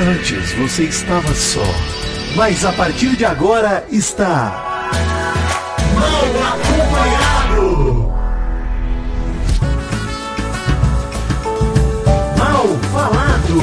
Antes 0.00 0.52
você 0.52 0.84
estava 0.84 1.34
só, 1.34 1.64
mas 2.36 2.64
a 2.64 2.72
partir 2.72 3.16
de 3.16 3.24
agora 3.24 3.84
está. 3.90 4.92
Mal 5.92 6.22
acompanhado! 6.52 8.12
Mal 12.38 12.68
falado! 12.92 13.58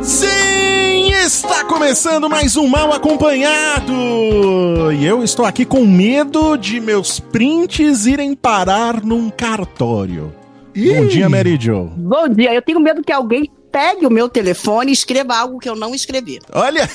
Sim, 0.00 1.12
está 1.12 1.64
começando 1.64 2.30
mais 2.30 2.56
um 2.56 2.68
Mal 2.68 2.92
Acompanhado! 2.92 4.92
E 4.96 5.04
eu 5.04 5.24
estou 5.24 5.44
aqui 5.44 5.64
com 5.64 5.84
medo 5.84 6.56
de 6.56 6.78
meus 6.78 7.18
prints 7.18 8.06
irem 8.06 8.36
parar 8.36 9.02
num 9.02 9.28
cartório. 9.28 10.32
Bom 10.76 11.06
dia, 11.06 11.28
Mary 11.28 11.56
Jo. 11.60 11.90
Bom 11.96 12.28
dia, 12.28 12.52
eu 12.54 12.62
tenho 12.62 12.80
medo 12.80 13.02
que 13.02 13.12
alguém 13.12 13.50
pegue 13.70 14.06
o 14.06 14.10
meu 14.10 14.28
telefone 14.28 14.90
e 14.90 14.92
escreva 14.94 15.36
algo 15.36 15.58
que 15.58 15.68
eu 15.68 15.76
não 15.76 15.94
escrevi. 15.94 16.40
Olha! 16.52 16.88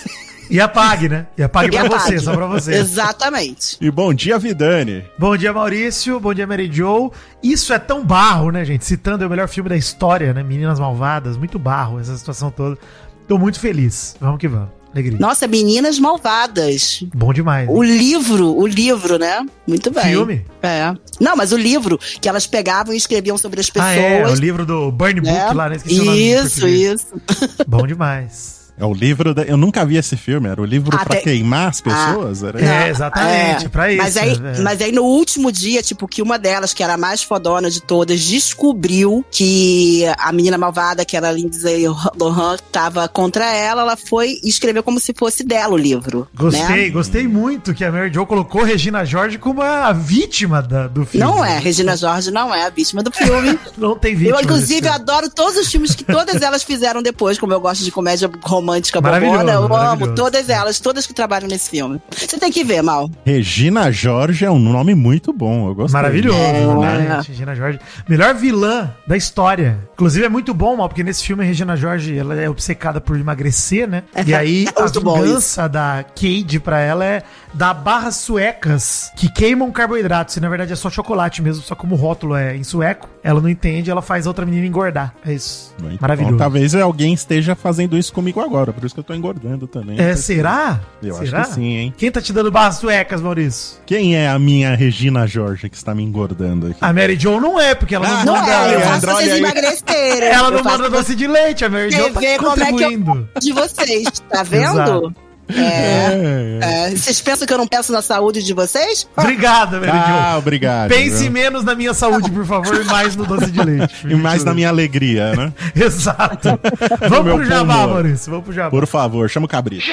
E 0.50 0.60
apague, 0.60 1.08
né? 1.08 1.28
E 1.38 1.44
apague 1.44 1.68
E 1.68 1.72
pra 1.72 1.86
apague. 1.86 2.02
você, 2.04 2.20
só 2.20 2.36
pra 2.36 2.48
você. 2.48 2.74
Exatamente. 2.74 3.78
E 3.80 3.92
bom 3.92 4.12
dia, 4.12 4.40
Vidani. 4.40 5.06
Bom 5.18 5.38
dia, 5.38 5.54
Maurício. 5.54 6.20
Bom 6.20 6.34
dia, 6.34 6.48
Mary 6.48 6.68
Joe. 6.72 7.12
Isso 7.44 7.72
é 7.72 7.78
tão 7.78 8.04
barro, 8.04 8.50
né, 8.50 8.66
gente? 8.66 8.84
Citando 8.84 9.26
o 9.26 9.30
melhor 9.30 9.48
filme 9.48 9.70
da 9.70 9.78
história, 9.78 10.34
né? 10.34 10.42
Meninas 10.42 10.80
Malvadas. 10.80 11.38
Muito 11.38 11.60
barro 11.60 12.00
essa 12.00 12.18
situação 12.18 12.50
toda. 12.50 12.80
Tô 13.28 13.38
muito 13.38 13.60
feliz. 13.60 14.16
Vamos 14.20 14.40
que 14.40 14.48
vamos. 14.48 14.79
Nossa, 15.20 15.48
Meninas 15.48 16.00
Malvadas. 16.00 17.04
Bom 17.14 17.32
demais. 17.32 17.70
O 17.70 17.84
livro, 17.84 18.58
o 18.58 18.66
livro, 18.66 19.18
né? 19.20 19.46
Muito 19.68 19.92
bem. 19.92 20.04
Filme? 20.04 20.46
É. 20.64 20.94
Não, 21.20 21.36
mas 21.36 21.52
o 21.52 21.58
livro 21.58 22.00
que 22.20 22.28
elas 22.28 22.48
pegavam 22.48 22.94
e 22.94 22.98
escreviam 22.98 23.38
sobre 23.38 23.60
as 23.60 23.70
pessoas. 23.70 23.92
Ah, 23.92 23.96
é. 23.96 24.28
O 24.28 24.34
livro 24.34 24.66
do 24.66 24.92
Burn 24.92 25.22
Book 25.22 25.34
né? 25.34 25.52
lá, 25.54 25.70
né? 25.70 25.76
Esqueci 25.76 26.02
o 26.02 26.06
nome 26.06 26.18
Isso, 26.18 26.68
isso. 26.68 27.08
Bom 27.68 27.86
demais. 27.86 28.59
É 28.80 28.86
o 28.86 28.94
livro 28.94 29.34
da... 29.34 29.44
Eu 29.44 29.58
nunca 29.58 29.86
vi 29.86 29.98
esse 29.98 30.16
filme, 30.16 30.48
era 30.48 30.62
o 30.62 30.66
livro 30.66 30.96
Ah, 30.96 31.04
pra 31.06 31.16
tem- 31.16 31.24
queimar 31.24 31.68
as 31.70 31.82
pessoas? 31.82 32.44
Era 32.44 32.62
É, 32.64 32.90
exatamente, 32.90 33.68
pra 33.70 33.92
isso, 33.92 34.02
Mas 34.04 34.18
aí, 34.18 34.32
é. 34.58 34.62
mas 34.62 34.82
aí 34.82 34.92
no 34.92 35.04
último 35.04 35.52
dia, 35.52 35.82
tipo, 35.82 36.08
que 36.08 36.22
uma 36.22 36.40
delas, 36.40 36.74
que 36.74 36.82
era 36.82 36.94
a 36.94 36.98
mais 36.98 37.22
fodona 37.22 37.70
de 37.70 37.82
todas, 37.82 38.22
descobriu 38.22 39.26
que 39.32 40.04
a 40.18 40.32
menina 40.32 40.58
malvada, 40.58 41.04
que 41.04 41.18
era 41.18 41.28
a 41.30 41.32
Lindsay 41.32 41.86
Lohan, 42.18 42.58
tava 42.72 43.08
contra 43.08 43.54
ela, 43.54 43.82
ela 43.82 43.98
foi 43.98 44.40
e 44.44 44.48
escreveu 44.50 44.82
como 44.82 45.00
se 45.00 45.14
fosse 45.18 45.44
dela 45.44 45.74
o 45.74 45.78
livro. 45.78 46.28
Gostei, 46.36 46.86
né? 46.86 46.90
gostei 46.90 47.28
muito 47.28 47.74
que 47.74 47.84
a 47.84 47.92
Mary 47.92 48.14
Jo 48.14 48.26
colocou 48.26 48.64
Regina 48.64 49.04
George 49.04 49.38
como 49.38 49.62
a 49.62 49.92
vítima 49.92 50.62
da- 50.62 50.88
do 50.88 51.06
filme. 51.06 51.26
Não 51.26 51.44
é, 51.44 51.60
Regina 51.60 51.98
George 51.98 52.32
não 52.32 52.54
é 52.56 52.66
a 52.66 52.70
vítima 52.70 53.04
do 53.04 53.12
filme. 53.12 53.60
Não 53.78 53.98
tem 53.98 54.14
vítima. 54.16 54.38
Eu, 54.38 54.44
inclusive, 54.44 54.88
adoro 54.88 55.30
todos 55.30 55.58
os 55.58 55.70
filmes 55.72 55.96
que 55.96 56.04
todas 56.04 56.42
elas 56.42 56.64
fizeram 56.64 57.02
depois, 57.02 57.38
como 57.40 57.54
eu 57.54 57.60
gosto 57.62 57.84
de 57.84 57.92
comédia 57.92 58.30
romântica 58.42 58.69
Maravilhoso, 59.02 59.62
bobona. 59.62 59.84
Eu 59.84 59.90
amo 59.92 60.16
todas 60.16 60.50
elas, 60.50 60.80
todas 60.80 61.06
que 61.08 61.14
trabalham 61.14 61.48
nesse 61.48 61.70
filme. 61.70 62.02
Você 62.12 62.38
tem 62.38 62.52
que 62.52 62.64
ver, 62.64 62.82
Mal. 62.82 63.10
Regina 63.26 63.92
Jorge 63.92 64.46
é 64.46 64.52
um 64.52 64.60
nome 64.60 64.96
muito 64.96 65.32
bom, 65.34 65.68
eu 65.70 65.76
gostei. 65.76 65.94
Maravilhoso, 66.02 66.38
É. 66.38 66.98
né? 66.98 67.22
Regina 67.28 67.56
George. 67.56 67.80
Melhor 68.08 68.34
vilã 68.36 68.92
da 69.08 69.16
história. 69.18 69.78
Inclusive 69.94 70.26
é 70.26 70.30
muito 70.30 70.54
bom, 70.54 70.76
mal, 70.78 70.88
porque 70.88 71.04
nesse 71.04 71.24
filme 71.26 71.44
a 71.44 71.48
Regina 71.48 71.76
George 71.76 72.18
ela 72.18 72.36
é 72.36 72.50
obcecada 72.50 73.02
por 73.02 73.20
emagrecer, 73.20 73.88
né? 73.88 74.04
E 74.26 74.34
aí 74.34 74.66
É 74.76 74.82
a 74.82 74.86
vingança 74.88 75.68
da 75.68 76.04
Cade 76.16 76.60
pra 76.60 76.80
ela 76.80 77.04
é 77.06 77.24
dar 77.54 77.74
barras 77.74 78.16
suecas 78.18 79.12
que 79.16 79.30
queimam 79.32 79.72
carboidratos. 79.72 80.38
E 80.38 80.40
na 80.40 80.50
verdade 80.50 80.74
é 80.74 80.76
só 80.76 80.90
chocolate 80.90 81.42
mesmo, 81.42 81.64
só 81.64 81.76
como 81.76 81.96
o 81.96 81.98
rótulo 81.98 82.36
é 82.36 82.56
em 82.56 82.64
sueco, 82.64 83.10
ela 83.24 83.42
não 83.42 83.50
entende, 83.50 83.90
ela 83.92 84.02
faz 84.02 84.26
a 84.26 84.30
outra 84.30 84.46
menina 84.46 84.66
engordar. 84.68 85.14
É 85.26 85.34
isso. 85.34 85.74
Muito 85.82 86.00
Maravilhoso. 86.00 86.34
bom. 86.34 86.40
Talvez 86.40 86.76
alguém 86.76 87.14
esteja 87.14 87.56
fazendo 87.56 87.98
isso 87.98 88.14
comigo 88.14 88.40
agora, 88.40 88.72
por 88.72 88.84
isso 88.86 88.94
que 88.94 89.00
eu 89.00 89.04
tô 89.04 89.14
engordando 89.14 89.68
também. 89.68 90.00
É, 90.00 90.16
será? 90.16 90.80
Eu 91.02 91.16
será? 91.16 91.42
acho 91.42 91.50
que 91.50 91.56
sim, 91.56 91.76
hein? 91.78 91.94
Quem 91.98 92.12
tá 92.12 92.22
te 92.22 92.32
dando 92.32 92.52
barras 92.52 92.76
suecas, 92.78 93.22
Maurício? 93.22 93.78
Quem 93.86 94.16
é 94.16 94.30
a 94.30 94.38
minha 94.40 94.76
Regina 94.76 95.26
Jorge 95.28 95.70
que 95.70 95.76
está 95.76 95.94
me 95.96 96.04
engordando 96.04 96.68
aqui? 96.68 96.78
A 96.82 96.94
Mary 96.94 97.18
Jo 97.20 97.40
não 97.40 97.60
é, 97.60 97.76
porque 97.76 97.96
ela 97.96 98.08
Ah, 98.08 98.26
não 98.26 98.34
Não 98.34 98.42
manda. 98.42 98.52
é, 98.72 98.76
eu 98.76 98.82
faço 98.82 99.06
vocês 99.08 99.38
emagrecerem. 99.40 100.30
Ela 100.30 100.52
não 100.52 100.64
manda 100.64 100.90
doce 100.90 101.16
de 101.16 101.28
leite, 101.28 101.66
a 101.66 101.70
Mary 101.70 101.92
Jo 101.92 102.10
tá 102.12 102.20
ver 102.20 102.38
como 102.38 102.52
é 102.52 102.56
que 102.58 102.64
eu 102.66 102.68
contribuindo. 102.90 103.30
de 103.40 103.52
vocês, 103.52 104.08
tá 104.30 104.44
vendo? 104.44 104.72
Exato. 104.74 105.14
É. 105.56 106.60
É, 106.62 106.90
Vocês 106.92 107.20
pensam 107.22 107.48
que 107.48 107.54
eu 107.54 107.58
não 107.58 107.68
penso 107.68 107.92
na 107.92 108.02
saúde 108.02 108.44
de 108.44 108.54
vocês? 108.54 109.08
Obrigado, 109.18 109.74
Mary 109.80 109.86
Jo. 109.88 109.92
Ah, 109.98 110.36
obrigado. 110.38 110.90
Pense 110.90 111.24
viu? 111.24 111.32
menos 111.32 111.64
na 111.64 111.74
minha 111.76 111.94
saúde, 111.94 112.30
por 112.30 112.46
favor, 112.46 112.76
e 112.82 112.84
mais 112.86 113.16
no 113.16 113.26
doce 113.26 113.50
de 113.50 113.62
leite. 113.64 113.96
E 114.10 114.16
mais 114.16 114.44
na 114.44 114.54
minha 114.54 114.70
alegria, 114.70 115.34
né? 115.36 115.54
Exato. 115.76 116.60
No 117.02 117.10
Vamos 117.10 117.34
pro 117.34 117.46
jabá, 117.46 117.76
humor. 117.78 117.94
Maurício. 117.96 118.30
Vamos 118.32 118.46
pro 118.46 118.54
jabá. 118.54 118.70
Por 118.70 118.86
favor, 118.88 119.30
chama 119.30 119.46
o 119.46 119.50
cabrito. 119.50 119.86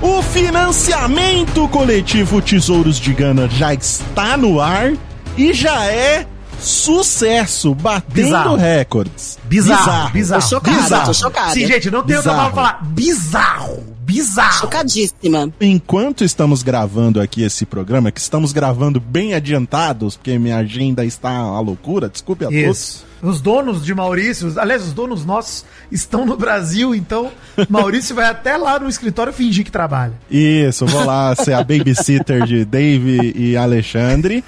O 0.00 0.22
financiamento 0.22 1.68
coletivo 1.68 2.40
Tesouros 2.40 2.98
de 2.98 3.12
Gana 3.12 3.48
já 3.48 3.74
está 3.74 4.36
no 4.36 4.60
ar 4.60 4.92
e 5.36 5.52
já 5.52 5.84
é 5.86 6.26
sucesso, 6.60 7.74
batendo 7.74 8.12
Bizarro. 8.26 8.56
recordes. 8.56 9.38
Bizarro, 9.44 10.10
bizarro. 10.12 10.42
Tô 10.42 10.48
chocada, 10.48 10.82
Bizarro. 10.82 11.04
tô 11.06 11.14
chocada. 11.14 11.52
Sim, 11.52 11.66
gente, 11.66 11.90
não 11.90 12.02
tem 12.02 12.16
outra 12.16 12.32
Bizarro. 12.32 12.52
palavra 12.52 12.52
pra 12.52 12.78
falar. 12.80 12.84
Bizarro. 12.92 13.84
Bizarro. 14.00 14.60
Chocadíssima. 14.60 15.50
Enquanto 15.60 16.24
estamos 16.24 16.62
gravando 16.62 17.20
aqui 17.20 17.42
esse 17.42 17.66
programa, 17.66 18.10
que 18.10 18.20
estamos 18.20 18.52
gravando 18.52 18.98
bem 18.98 19.34
adiantados, 19.34 20.16
porque 20.16 20.38
minha 20.38 20.56
agenda 20.56 21.04
está 21.04 21.30
uma 21.44 21.60
loucura, 21.60 22.08
desculpe 22.08 22.44
a 22.44 22.48
todos. 22.48 23.04
Os 23.22 23.40
donos 23.40 23.84
de 23.84 23.94
Maurício, 23.94 24.52
aliás, 24.58 24.84
os 24.84 24.92
donos 24.92 25.24
nossos 25.24 25.64
estão 25.90 26.24
no 26.24 26.36
Brasil, 26.36 26.94
então 26.94 27.32
Maurício 27.68 28.14
vai 28.14 28.26
até 28.26 28.56
lá 28.56 28.78
no 28.78 28.88
escritório 28.88 29.32
fingir 29.32 29.64
que 29.64 29.72
trabalha. 29.72 30.12
Isso, 30.30 30.86
vou 30.86 31.04
lá 31.04 31.34
ser 31.34 31.54
a 31.54 31.64
babysitter 31.64 32.44
de 32.44 32.64
Dave 32.64 33.32
e 33.34 33.56
Alexandre. 33.56 34.44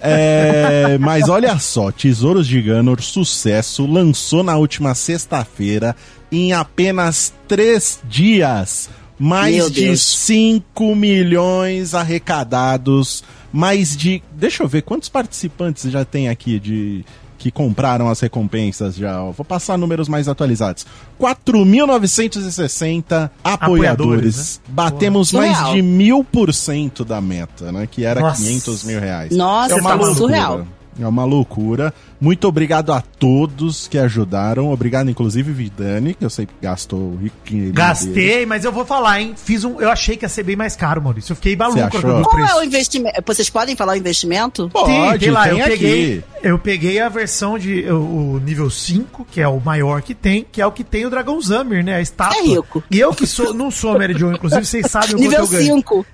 É, 0.00 0.96
mas 0.98 1.28
olha 1.28 1.58
só, 1.58 1.90
Tesouros 1.90 2.46
de 2.46 2.60
Ganor, 2.62 3.02
sucesso, 3.02 3.86
lançou 3.86 4.42
na 4.42 4.56
última 4.56 4.94
sexta-feira, 4.94 5.94
em 6.30 6.52
apenas 6.52 7.32
três 7.46 8.00
dias. 8.04 8.88
Mais 9.18 9.56
Meu 9.56 9.70
de 9.70 9.84
Deus. 9.86 10.02
5 10.02 10.94
milhões 10.94 11.94
arrecadados. 11.94 13.22
Mais 13.52 13.96
de. 13.96 14.20
Deixa 14.32 14.64
eu 14.64 14.68
ver 14.68 14.82
quantos 14.82 15.08
participantes 15.08 15.90
já 15.90 16.04
tem 16.04 16.28
aqui 16.28 16.58
de. 16.58 17.04
Que 17.38 17.50
compraram 17.50 18.08
as 18.08 18.20
recompensas 18.20 18.94
já. 18.96 19.22
ó. 19.22 19.30
Vou 19.32 19.44
passar 19.44 19.76
números 19.76 20.08
mais 20.08 20.28
atualizados. 20.28 20.86
4.960 21.20 23.30
apoiadores. 23.42 23.44
Apoiadores, 23.44 24.60
né? 24.66 24.72
Batemos 24.74 25.32
Boa. 25.32 25.44
mais 25.44 25.56
Surreal. 25.56 25.74
de 25.74 25.82
mil 25.82 26.24
por 26.24 26.54
cento 26.54 27.04
da 27.04 27.20
meta, 27.20 27.72
né? 27.72 27.88
Que 27.90 28.04
era 28.04 28.20
Nossa. 28.20 28.42
500 28.42 28.84
mil 28.84 29.00
reais. 29.00 29.36
Nossa, 29.36 29.74
é 29.74 29.80
uma 29.80 29.90
tá 29.90 29.96
loucura. 29.96 30.14
surreal. 30.18 30.66
É 31.00 31.08
uma 31.08 31.24
loucura. 31.24 31.92
Muito 32.24 32.48
obrigado 32.48 32.90
a 32.90 33.02
todos 33.02 33.86
que 33.86 33.98
ajudaram. 33.98 34.70
Obrigado, 34.72 35.10
inclusive, 35.10 35.52
Vidani, 35.52 36.14
que 36.14 36.24
eu 36.24 36.30
sei 36.30 36.46
que 36.46 36.54
gastou 36.62 37.16
rico 37.16 37.36
dinheiro 37.44 37.72
dele. 37.72 37.86
Gastei, 37.86 38.46
mas 38.46 38.64
eu 38.64 38.72
vou 38.72 38.86
falar, 38.86 39.20
hein? 39.20 39.34
Fiz 39.36 39.62
um. 39.62 39.78
Eu 39.78 39.90
achei 39.90 40.16
que 40.16 40.24
ia 40.24 40.28
ser 40.30 40.42
bem 40.42 40.56
mais 40.56 40.74
caro, 40.74 41.02
Maurício. 41.02 41.32
Eu 41.32 41.36
fiquei 41.36 41.54
maluco 41.54 41.78
Você 41.78 41.90
com 41.90 41.98
achou? 41.98 42.20
o 42.20 42.22
Qual 42.22 42.34
preço. 42.36 42.52
é 42.52 42.56
o 42.60 42.64
investimento? 42.64 43.22
Vocês 43.26 43.50
podem 43.50 43.76
falar 43.76 43.92
o 43.92 43.96
investimento? 43.96 44.70
Pode, 44.70 44.86
Tem, 44.86 45.18
tem 45.18 45.30
lá, 45.30 45.48
eu 45.48 45.56
tem 45.56 45.64
peguei, 45.66 46.18
aqui. 46.18 46.24
eu 46.42 46.58
peguei 46.58 47.00
a 47.00 47.08
versão 47.10 47.58
de 47.58 47.84
o, 47.90 48.34
o 48.36 48.40
nível 48.42 48.70
5, 48.70 49.26
que 49.30 49.42
é 49.42 49.46
o 49.48 49.60
maior 49.60 50.00
que 50.00 50.14
tem, 50.14 50.46
que 50.50 50.62
é 50.62 50.66
o 50.66 50.72
que 50.72 50.82
tem 50.82 51.04
o 51.04 51.10
Dragão 51.10 51.38
Zamir, 51.42 51.84
né? 51.84 51.96
A 51.96 52.00
estátua. 52.00 52.38
É 52.38 52.42
rico. 52.42 52.82
E 52.90 52.98
eu 52.98 53.12
que 53.12 53.26
sou, 53.26 53.52
não 53.52 53.70
sou 53.70 53.98
Mary 53.98 54.14
Jo, 54.18 54.32
inclusive 54.32 54.64
vocês 54.64 54.86
sabem 54.90 55.10
o 55.10 55.12
quanto 55.12 55.20
Nível 55.20 55.40
eu 55.40 55.46
ganho. 55.48 55.74
5. 55.76 56.06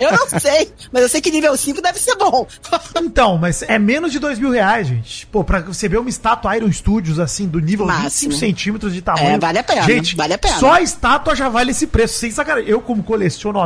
eu 0.00 0.12
não 0.12 0.40
sei, 0.40 0.68
mas 0.92 1.02
eu 1.02 1.08
sei 1.08 1.20
que 1.20 1.30
nível 1.30 1.56
5 1.56 1.80
deve 1.80 1.98
ser 2.00 2.16
bom. 2.16 2.44
Então, 3.00 3.38
mas 3.38 3.62
é 3.62 3.78
menos 3.78 4.10
de 4.10 4.18
dois 4.18 4.38
mil 4.38 4.50
reais, 4.50 4.86
gente. 4.88 4.95
Pô, 5.30 5.44
pra 5.44 5.60
você 5.60 5.88
ver 5.88 5.98
uma 5.98 6.08
estátua 6.08 6.56
Iron 6.56 6.70
Studios, 6.70 7.18
assim, 7.18 7.46
do 7.46 7.60
nível 7.60 7.86
Máximo. 7.86 8.32
25 8.32 8.32
centímetros 8.34 8.94
de 8.94 9.02
tamanho. 9.02 9.26
É, 9.26 9.38
vale 9.38 9.58
a 9.58 9.64
pena, 9.64 9.82
Gente, 9.82 10.16
vale 10.16 10.34
a 10.34 10.38
pena. 10.38 10.58
só 10.58 10.72
a 10.72 10.82
estátua 10.82 11.34
já 11.34 11.48
vale 11.48 11.70
esse 11.70 11.86
preço. 11.86 12.18
Sem 12.18 12.30
sacanagem. 12.30 12.68
Eu, 12.70 12.80
como 12.80 13.02
coleciono 13.02 13.56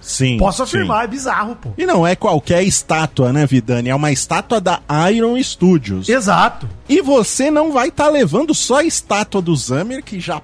Sim. 0.00 0.38
posso 0.38 0.58
sim. 0.58 0.62
afirmar, 0.76 1.04
é 1.04 1.08
bizarro, 1.08 1.56
pô. 1.56 1.70
E 1.76 1.86
não 1.86 2.06
é 2.06 2.14
qualquer 2.16 2.62
estátua, 2.62 3.32
né, 3.32 3.46
Vidani? 3.46 3.88
É 3.88 3.94
uma 3.94 4.12
estátua 4.12 4.60
da 4.60 4.80
Iron 5.12 5.40
Studios. 5.42 6.08
Exato. 6.08 6.68
E 6.88 7.02
você 7.02 7.50
não 7.50 7.72
vai 7.72 7.88
estar 7.88 8.08
levando 8.08 8.54
só 8.54 8.76
a 8.76 8.84
estátua 8.84 9.42
do 9.42 9.54
Zamir, 9.56 10.02
que 10.02 10.20
já. 10.20 10.40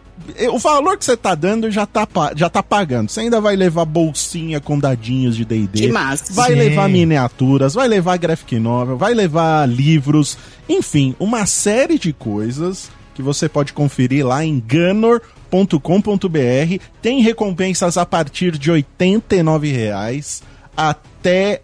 O 0.52 0.58
valor 0.58 0.96
que 0.96 1.04
você 1.04 1.16
tá 1.16 1.34
dando 1.34 1.70
já 1.70 1.86
tá, 1.86 2.06
já 2.34 2.48
tá 2.48 2.62
pagando. 2.62 3.10
Você 3.10 3.20
ainda 3.20 3.40
vai 3.40 3.56
levar 3.56 3.84
bolsinha 3.84 4.60
com 4.60 4.78
dadinhos 4.78 5.36
de 5.36 5.44
DD. 5.44 5.86
Vai 6.34 6.52
Sim. 6.52 6.58
levar 6.58 6.88
miniaturas, 6.88 7.74
vai 7.74 7.88
levar 7.88 8.16
graphic 8.16 8.58
novel, 8.58 8.96
vai 8.96 9.14
levar 9.14 9.68
livros. 9.68 10.38
Enfim, 10.68 11.14
uma 11.18 11.46
série 11.46 11.98
de 11.98 12.12
coisas 12.12 12.90
que 13.14 13.22
você 13.22 13.48
pode 13.48 13.72
conferir 13.72 14.26
lá 14.26 14.44
em 14.44 14.58
ganor.com.br. 14.58 15.20
Tem 17.00 17.20
recompensas 17.20 17.96
a 17.96 18.06
partir 18.06 18.56
de 18.58 18.70
89 18.70 19.70
reais 19.70 20.42
até 20.76 21.11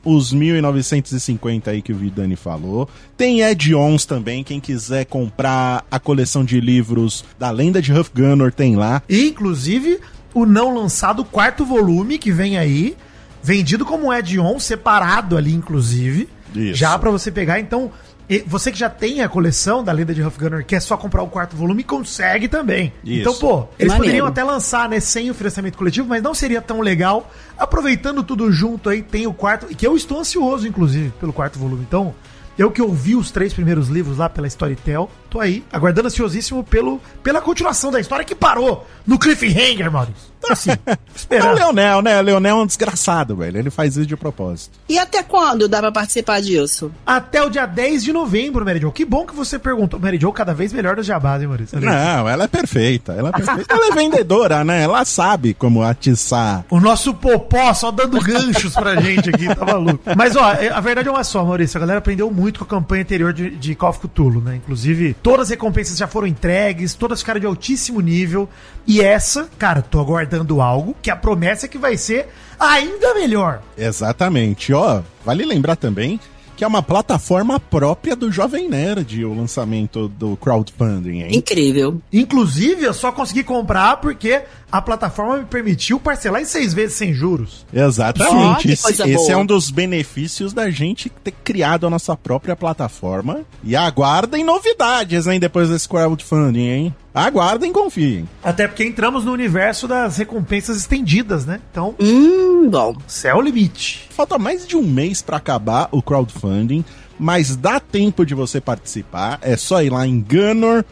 os 0.05 0.33
1950 0.33 1.71
aí 1.71 1.83
que 1.83 1.93
o 1.93 1.97
Vidani 1.97 2.37
falou. 2.37 2.89
Tem 3.17 3.43
add-ons 3.43 4.05
também, 4.05 4.45
quem 4.45 4.61
quiser 4.61 5.05
comprar 5.07 5.85
a 5.91 5.99
coleção 5.99 6.45
de 6.45 6.61
livros 6.61 7.25
da 7.39 7.51
Lenda 7.51 7.83
de 7.83 7.93
Huff 7.93 8.11
Gunner 8.15 8.53
tem 8.53 8.77
lá. 8.77 9.03
E, 9.09 9.29
inclusive, 9.29 10.01
o 10.35 10.47
não 10.47 10.75
lançado 10.75 11.25
quarto 11.25 11.65
volume 11.65 12.19
que 12.19 12.31
vem 12.31 12.57
aí, 12.57 12.97
vendido 13.43 13.85
como 13.85 14.11
add-on, 14.11 14.59
separado 14.59 15.37
ali, 15.37 15.53
inclusive. 15.53 16.29
Isso. 16.55 16.75
Já 16.75 16.99
pra 16.99 17.11
você 17.11 17.31
pegar, 17.31 17.61
então. 17.61 17.91
E 18.29 18.41
Você 18.47 18.71
que 18.71 18.79
já 18.79 18.91
tem 18.91 19.23
a 19.23 19.29
coleção 19.29 19.83
da 19.83 19.93
Lenda 19.93 20.15
de 20.15 20.23
Huff 20.23 20.39
Gunner, 20.39 20.65
quer 20.65 20.81
só 20.81 20.97
comprar 20.97 21.23
o 21.23 21.29
quarto 21.29 21.57
volume, 21.57 21.83
consegue 21.83 22.49
também. 22.49 22.93
Isso. 23.03 23.21
Então, 23.21 23.35
pô, 23.35 23.69
eles 23.79 23.93
Maneiro. 23.93 23.97
poderiam 23.97 24.27
até 24.27 24.45
lançar, 24.45 24.89
né, 24.89 25.01
sem 25.01 25.31
o 25.31 25.35
financiamento 25.35 25.79
coletivo, 25.79 26.09
mas 26.09 26.23
não 26.23 26.35
seria 26.35 26.61
tão 26.61 26.81
legal. 26.81 27.31
Aproveitando 27.57 28.23
tudo 28.23 28.53
junto 28.53 28.91
aí, 28.91 29.03
tem 29.03 29.27
o 29.27 29.33
quarto, 29.33 29.67
que 29.67 29.87
eu 29.87 29.97
estou 29.97 30.21
ansioso, 30.21 30.67
inclusive, 30.67 31.11
pelo 31.19 31.33
quarto 31.33 31.59
volume. 31.59 31.85
Então, 31.87 32.15
eu 32.59 32.71
que 32.71 32.83
ouvi 32.83 33.15
os 33.15 33.31
três 33.31 33.55
primeiros 33.55 33.89
livros 33.89 34.19
lá 34.19 34.29
pela 34.29 34.49
Storytel, 34.49 35.09
tô 35.31 35.41
aí, 35.41 35.63
aguardando 35.73 36.09
ansiosíssimo 36.09 36.63
pelo, 36.65 37.01
pela 37.23 37.41
continuação 37.41 37.91
da 37.91 38.01
história 38.01 38.25
que 38.25 38.35
parou 38.35 38.87
no 39.07 39.19
cliffhanger, 39.19 39.91
Maurício. 39.91 40.29
Então, 40.39 40.53
assim, 40.53 40.71
É 40.87 40.93
o 40.93 40.99
esperando. 41.17 41.55
Leonel, 41.57 42.01
né? 42.03 42.17
O 42.19 42.23
Leonel 42.23 42.59
é 42.59 42.63
um 42.63 42.67
desgraçado, 42.67 43.35
velho. 43.37 43.59
Ele 43.59 43.71
faz 43.71 43.97
isso 43.97 44.07
de 44.07 44.17
propósito. 44.17 44.79
E 44.89 44.99
até 44.99 45.23
quando 45.23 45.67
dá 45.69 45.81
pra 45.81 45.91
participar 45.91 46.41
disso? 46.41 46.93
Até 47.05 47.43
o 47.43 47.51
dia 47.51 47.67
10 47.67 48.05
de 48.05 48.13
novembro, 48.13 48.65
Mary 48.65 48.81
Jo. 48.81 48.93
Que 48.93 49.05
bom 49.05 49.27
que 49.27 49.35
você 49.35 49.59
perguntou. 49.59 49.99
Mary 49.99 50.19
Jo 50.21 50.33
cada 50.33 50.55
vez 50.55 50.73
melhor 50.73 50.95
dos 50.97 51.05
jabás, 51.07 51.43
hein, 51.43 51.49
Maurício? 51.49 51.81
Não, 51.81 52.29
ela 52.29 52.45
é 52.45 52.49
perfeita. 52.49 53.13
Ela 53.13 53.31
é 53.31 53.33
perfeita. 53.33 53.75
ela 53.75 53.87
é 53.89 53.91
vendedora, 53.91 54.63
né? 54.65 54.83
Ela 54.83 55.05
sabe 55.05 55.55
como 55.55 55.83
atiçar. 55.83 56.65
O 56.71 56.79
nosso 56.79 57.13
popó 57.15 57.75
só 57.75 57.91
dando 57.91 58.21
ganchos 58.21 58.75
pra 58.75 58.95
gente 59.01 59.29
aqui, 59.31 59.53
tá 59.55 59.65
maluco. 59.65 59.99
Mas, 60.17 60.37
ó, 60.37 60.53
é- 60.53 60.69
a 60.69 60.81
verdade 60.81 61.09
é 61.09 61.11
uma 61.11 61.25
só, 61.25 61.45
Maurício. 61.45 61.77
A 61.79 61.81
galera 61.81 61.99
aprendeu 61.99 62.31
muito 62.31 62.61
com 62.61 62.65
a 62.65 62.69
campanha 62.79 63.03
anterior 63.03 63.33
de, 63.33 63.51
de 63.51 63.75
Call 63.75 63.91
of 63.91 63.99
Cthulhu, 64.01 64.41
né? 64.41 64.55
Inclusive, 64.57 65.17
todas 65.23 65.47
as 65.47 65.51
recompensas 65.51 65.97
já 65.97 66.07
foram 66.07 66.27
entregues, 66.27 66.95
todas 66.95 67.21
ficaram 67.21 67.41
de 67.41 67.47
altíssimo 67.47 68.01
nível. 68.01 68.49
E 68.87 69.01
essa, 69.01 69.49
cara, 69.59 69.83
tô 69.83 70.01
aguardando 70.01 70.61
algo 70.61 70.97
que 71.03 71.11
a 71.11 71.17
promessa 71.17 71.67
é 71.67 71.69
que 71.69 71.79
vai 71.79 71.97
ser 71.97 72.29
ainda 72.59 73.15
melhor. 73.15 73.63
Exatamente. 73.77 74.73
Ó, 74.73 75.03
vale 75.25 75.45
lembrar 75.45 75.77
também 75.77 76.19
que 76.59 76.65
é 76.65 76.67
uma 76.67 76.83
plataforma 76.83 77.61
própria 77.61 78.17
do 78.17 78.33
Jovem 78.33 78.69
Nerd, 78.69 79.25
o 79.25 79.33
lançamento 79.33 80.09
do 80.09 80.37
crowdfunding, 80.37 81.21
hein? 81.23 81.37
Incrível. 81.37 82.03
Inclusive, 82.13 82.83
eu 82.83 82.93
só 82.93 83.13
consegui 83.13 83.45
comprar 83.45 83.99
porque 83.99 84.43
a 84.71 84.83
plataforma 84.83 85.39
me 85.39 85.45
permitiu 85.45 85.99
parcelar 85.99 86.43
em 86.43 86.45
seis 86.45 86.75
vezes 86.75 86.97
sem 86.97 87.15
juros. 87.15 87.65
Exatamente. 87.73 88.71
esse 88.71 89.03
esse 89.03 89.33
é 89.33 89.37
um 89.37 89.47
dos 89.47 89.71
benefícios 89.71 90.53
da 90.53 90.71
gente 90.71 91.09
ter 91.09 91.33
criado 91.33 91.87
a 91.87 91.91
nossa 91.91 92.17
própria 92.17 92.55
plataforma. 92.55 93.41
E 93.65 93.75
aguardem 93.75 94.45
novidades, 94.45 95.27
hein, 95.27 95.41
depois 95.41 95.71
desse 95.71 95.89
crowdfunding, 95.89 96.69
hein? 96.69 96.95
Aguardem 97.15 97.71
e 97.71 97.75
confiem. 97.75 98.29
Até 98.45 98.69
porque 98.69 98.85
entramos 98.85 99.25
no 99.25 99.33
universo 99.33 99.89
das 99.89 100.19
recompensas 100.19 100.77
estendidas, 100.77 101.47
né? 101.47 101.61
Então, 101.71 101.95
Hum, 101.99 102.69
bom. 102.71 102.95
céu 103.07 103.37
é 103.37 103.39
o 103.39 103.43
limite. 103.43 104.07
Falta 104.11 104.39
mais 104.39 104.67
de 104.67 104.77
um 104.77 104.83
mês 104.83 105.23
para 105.23 105.39
acabar 105.39 105.89
o 105.91 106.03
crowdfunding, 106.03 106.85
mas 107.19 107.57
dá 107.57 107.81
tempo 107.81 108.25
de 108.25 108.35
você 108.35 108.61
participar. 108.61 109.39
É 109.43 109.57
só 109.57 109.83
ir 109.83 109.91
lá 109.91 110.07
em 110.07 110.21
gunner.com.br. 110.21 110.89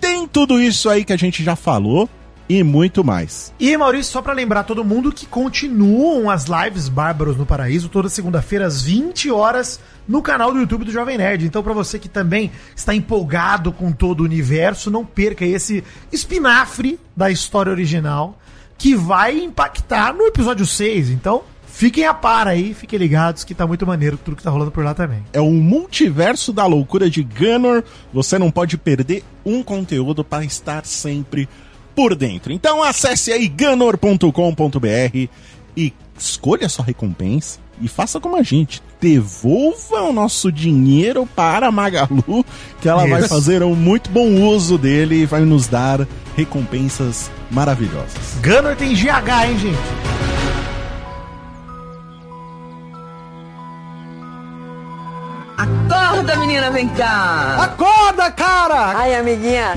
Tem 0.00 0.26
tudo 0.26 0.60
isso 0.60 0.88
aí 0.88 1.04
que 1.04 1.12
a 1.12 1.16
gente 1.16 1.44
já 1.44 1.54
falou 1.54 2.08
e 2.48 2.64
muito 2.64 3.04
mais. 3.04 3.54
E, 3.60 3.76
Maurício, 3.76 4.12
só 4.12 4.20
pra 4.20 4.32
lembrar 4.32 4.64
todo 4.64 4.84
mundo 4.84 5.12
que 5.12 5.24
continuam 5.24 6.28
as 6.28 6.46
lives 6.46 6.88
Bárbaros 6.88 7.36
no 7.36 7.46
Paraíso 7.46 7.88
toda 7.88 8.08
segunda-feira 8.08 8.66
às 8.66 8.82
20 8.82 9.30
horas 9.30 9.78
no 10.08 10.20
canal 10.20 10.52
do 10.52 10.58
YouTube 10.58 10.84
do 10.84 10.90
Jovem 10.90 11.16
Nerd. 11.16 11.46
Então, 11.46 11.62
pra 11.62 11.72
você 11.72 11.96
que 11.96 12.08
também 12.08 12.50
está 12.74 12.92
empolgado 12.92 13.70
com 13.70 13.92
todo 13.92 14.22
o 14.22 14.24
universo, 14.24 14.90
não 14.90 15.04
perca 15.04 15.44
esse 15.44 15.84
espinafre 16.10 16.98
da 17.16 17.30
história 17.30 17.70
original 17.70 18.36
que 18.76 18.96
vai 18.96 19.38
impactar 19.38 20.12
no 20.12 20.26
episódio 20.26 20.66
6. 20.66 21.10
Então, 21.10 21.42
fiquem 21.72 22.04
a 22.04 22.14
par 22.14 22.46
aí, 22.46 22.74
fiquem 22.74 22.98
ligados 22.98 23.44
que 23.44 23.54
tá 23.54 23.66
muito 23.66 23.86
maneiro 23.86 24.18
tudo 24.22 24.36
que 24.36 24.42
tá 24.42 24.50
rolando 24.50 24.70
por 24.70 24.84
lá 24.84 24.94
também. 24.94 25.24
É 25.32 25.40
o 25.40 25.50
multiverso 25.50 26.52
da 26.52 26.66
loucura 26.66 27.08
de 27.08 27.22
Gunner. 27.22 27.84
Você 28.12 28.38
não 28.38 28.50
pode 28.50 28.76
perder 28.76 29.24
um 29.44 29.62
conteúdo 29.62 30.24
para 30.24 30.44
estar 30.44 30.84
sempre 30.84 31.48
por 31.94 32.14
dentro. 32.14 32.52
Então 32.52 32.82
acesse 32.82 33.32
aí 33.32 33.48
gunner.com.br 33.48 35.28
e 35.76 35.92
escolha 36.18 36.68
sua 36.68 36.84
recompensa 36.84 37.58
e 37.80 37.88
faça 37.88 38.20
como 38.20 38.36
a 38.36 38.42
gente. 38.42 38.82
Devolva 39.00 40.02
o 40.02 40.12
nosso 40.12 40.52
dinheiro 40.52 41.26
para 41.34 41.68
a 41.68 41.72
Magalu, 41.72 42.44
que 42.80 42.88
ela 42.88 43.06
vai 43.06 43.20
Isso. 43.20 43.28
fazer 43.28 43.62
um 43.62 43.74
muito 43.74 44.10
bom 44.10 44.28
uso 44.46 44.76
dele 44.76 45.22
e 45.22 45.26
vai 45.26 45.40
nos 45.40 45.66
dar 45.66 46.06
recompensas 46.36 47.30
maravilhosas. 47.50 48.36
Gunner 48.42 48.76
tem 48.76 48.94
GH, 48.94 49.48
hein, 49.48 49.58
gente? 49.58 50.49
Acorda, 56.20 56.36
menina, 56.36 56.70
vem 56.70 56.86
cá. 56.86 57.56
Acorda, 57.62 58.30
cara! 58.30 58.92
Ai, 58.94 59.14
amiguinha. 59.14 59.72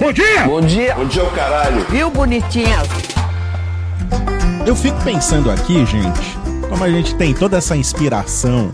Bom 0.00 0.12
dia! 0.12 0.42
Bom 0.44 0.60
dia. 0.60 0.94
Bom 0.96 1.04
dia, 1.04 1.24
caralho! 1.30 1.86
Viu, 1.88 2.10
bonitinha? 2.10 2.78
Eu 4.66 4.74
fico 4.74 5.00
pensando 5.04 5.48
aqui, 5.48 5.86
gente, 5.86 6.36
como 6.68 6.82
a 6.82 6.90
gente 6.90 7.14
tem 7.14 7.32
toda 7.32 7.58
essa 7.58 7.76
inspiração 7.76 8.72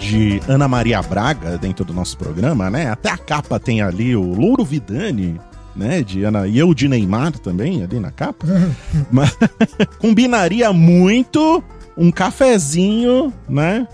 de 0.00 0.42
Ana 0.48 0.66
Maria 0.66 1.00
Braga 1.00 1.56
dentro 1.58 1.84
do 1.84 1.94
nosso 1.94 2.18
programa, 2.18 2.68
né? 2.68 2.90
Até 2.90 3.10
a 3.10 3.16
capa 3.16 3.60
tem 3.60 3.80
ali 3.80 4.16
o 4.16 4.34
Louro 4.34 4.64
Vidani, 4.64 5.40
né? 5.76 6.02
De 6.02 6.24
Ana 6.24 6.48
e 6.48 6.58
eu 6.58 6.74
de 6.74 6.88
Neymar 6.88 7.38
também 7.38 7.84
ali 7.84 8.00
na 8.00 8.10
capa. 8.10 8.44
Mas 9.12 9.32
combinaria 10.00 10.72
muito 10.72 11.62
um 11.96 12.10
cafezinho, 12.10 13.32
né? 13.48 13.86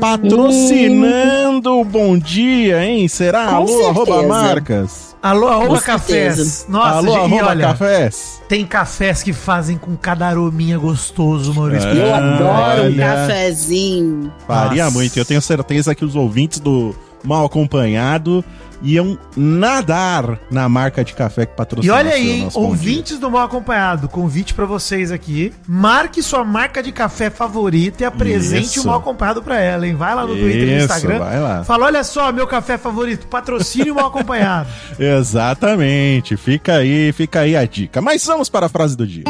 Patrocinando 0.00 1.80
o 1.80 1.84
Bom 1.84 2.18
Dia, 2.18 2.84
hein? 2.84 3.08
Será? 3.08 3.46
Com 3.46 3.54
Alô, 3.56 3.86
arroba 3.88 4.12
certeza. 4.12 4.28
marcas. 4.28 5.16
Alô, 5.22 5.48
arroba 5.48 5.68
Com 5.68 5.80
cafés. 5.80 6.34
certeza. 6.36 6.66
Nossa, 6.68 6.98
Alô, 6.98 7.12
gente, 7.12 7.30
e 7.30 7.34
arroba 7.38 7.46
olha, 7.50 7.66
cafés. 7.68 8.42
tem 8.46 8.66
cafés 8.66 9.22
que 9.22 9.32
fazem 9.32 9.78
com 9.78 9.96
cada 9.96 10.26
arominha 10.26 10.76
gostoso, 10.76 11.54
Maurício. 11.54 11.88
É. 11.88 11.96
Eu 11.96 12.14
adoro 12.14 12.90
um 12.90 12.96
cafezinho. 12.96 14.32
Faria 14.46 14.84
Nossa. 14.84 14.96
muito. 14.96 15.18
Eu 15.18 15.24
tenho 15.24 15.40
certeza 15.40 15.94
que 15.94 16.04
os 16.04 16.14
ouvintes 16.14 16.60
do 16.60 16.94
Mal 17.24 17.46
Acompanhado 17.46 18.44
iam 18.84 19.18
nadar 19.36 20.38
na 20.50 20.68
marca 20.68 21.02
de 21.02 21.14
café 21.14 21.46
que 21.46 21.52
E 21.52 21.56
patrocina 21.56 21.94
olha 21.94 22.12
aí, 22.12 22.46
ouvintes 22.54 23.18
do 23.18 23.30
Mal 23.30 23.46
Acompanhado, 23.46 24.08
convite 24.08 24.54
pra 24.54 24.66
vocês 24.66 25.10
aqui. 25.10 25.52
Marque 25.66 26.22
sua 26.22 26.44
marca 26.44 26.82
de 26.82 26.92
café 26.92 27.30
favorita 27.30 28.02
e 28.02 28.06
apresente 28.06 28.78
Isso. 28.78 28.82
o 28.82 28.86
Mal 28.86 28.98
Acompanhado 28.98 29.42
pra 29.42 29.58
ela, 29.58 29.86
hein? 29.86 29.94
Vai 29.94 30.14
lá 30.14 30.22
no 30.26 30.34
Twitter 30.34 30.68
e 30.68 30.76
no 30.76 30.82
Instagram. 30.84 31.18
vai 31.18 31.40
lá. 31.40 31.64
Fala, 31.64 31.86
olha 31.86 32.04
só, 32.04 32.30
meu 32.30 32.46
café 32.46 32.76
favorito, 32.78 33.26
patrocine 33.26 33.90
o 33.90 33.94
Mal 33.94 34.06
Acompanhado. 34.06 34.68
Exatamente. 34.98 36.36
Fica 36.36 36.76
aí, 36.76 37.12
fica 37.12 37.40
aí 37.40 37.56
a 37.56 37.64
dica. 37.64 38.00
Mas 38.02 38.24
vamos 38.24 38.48
para 38.48 38.66
a 38.66 38.68
frase 38.68 38.96
do 38.96 39.06
dia. 39.06 39.24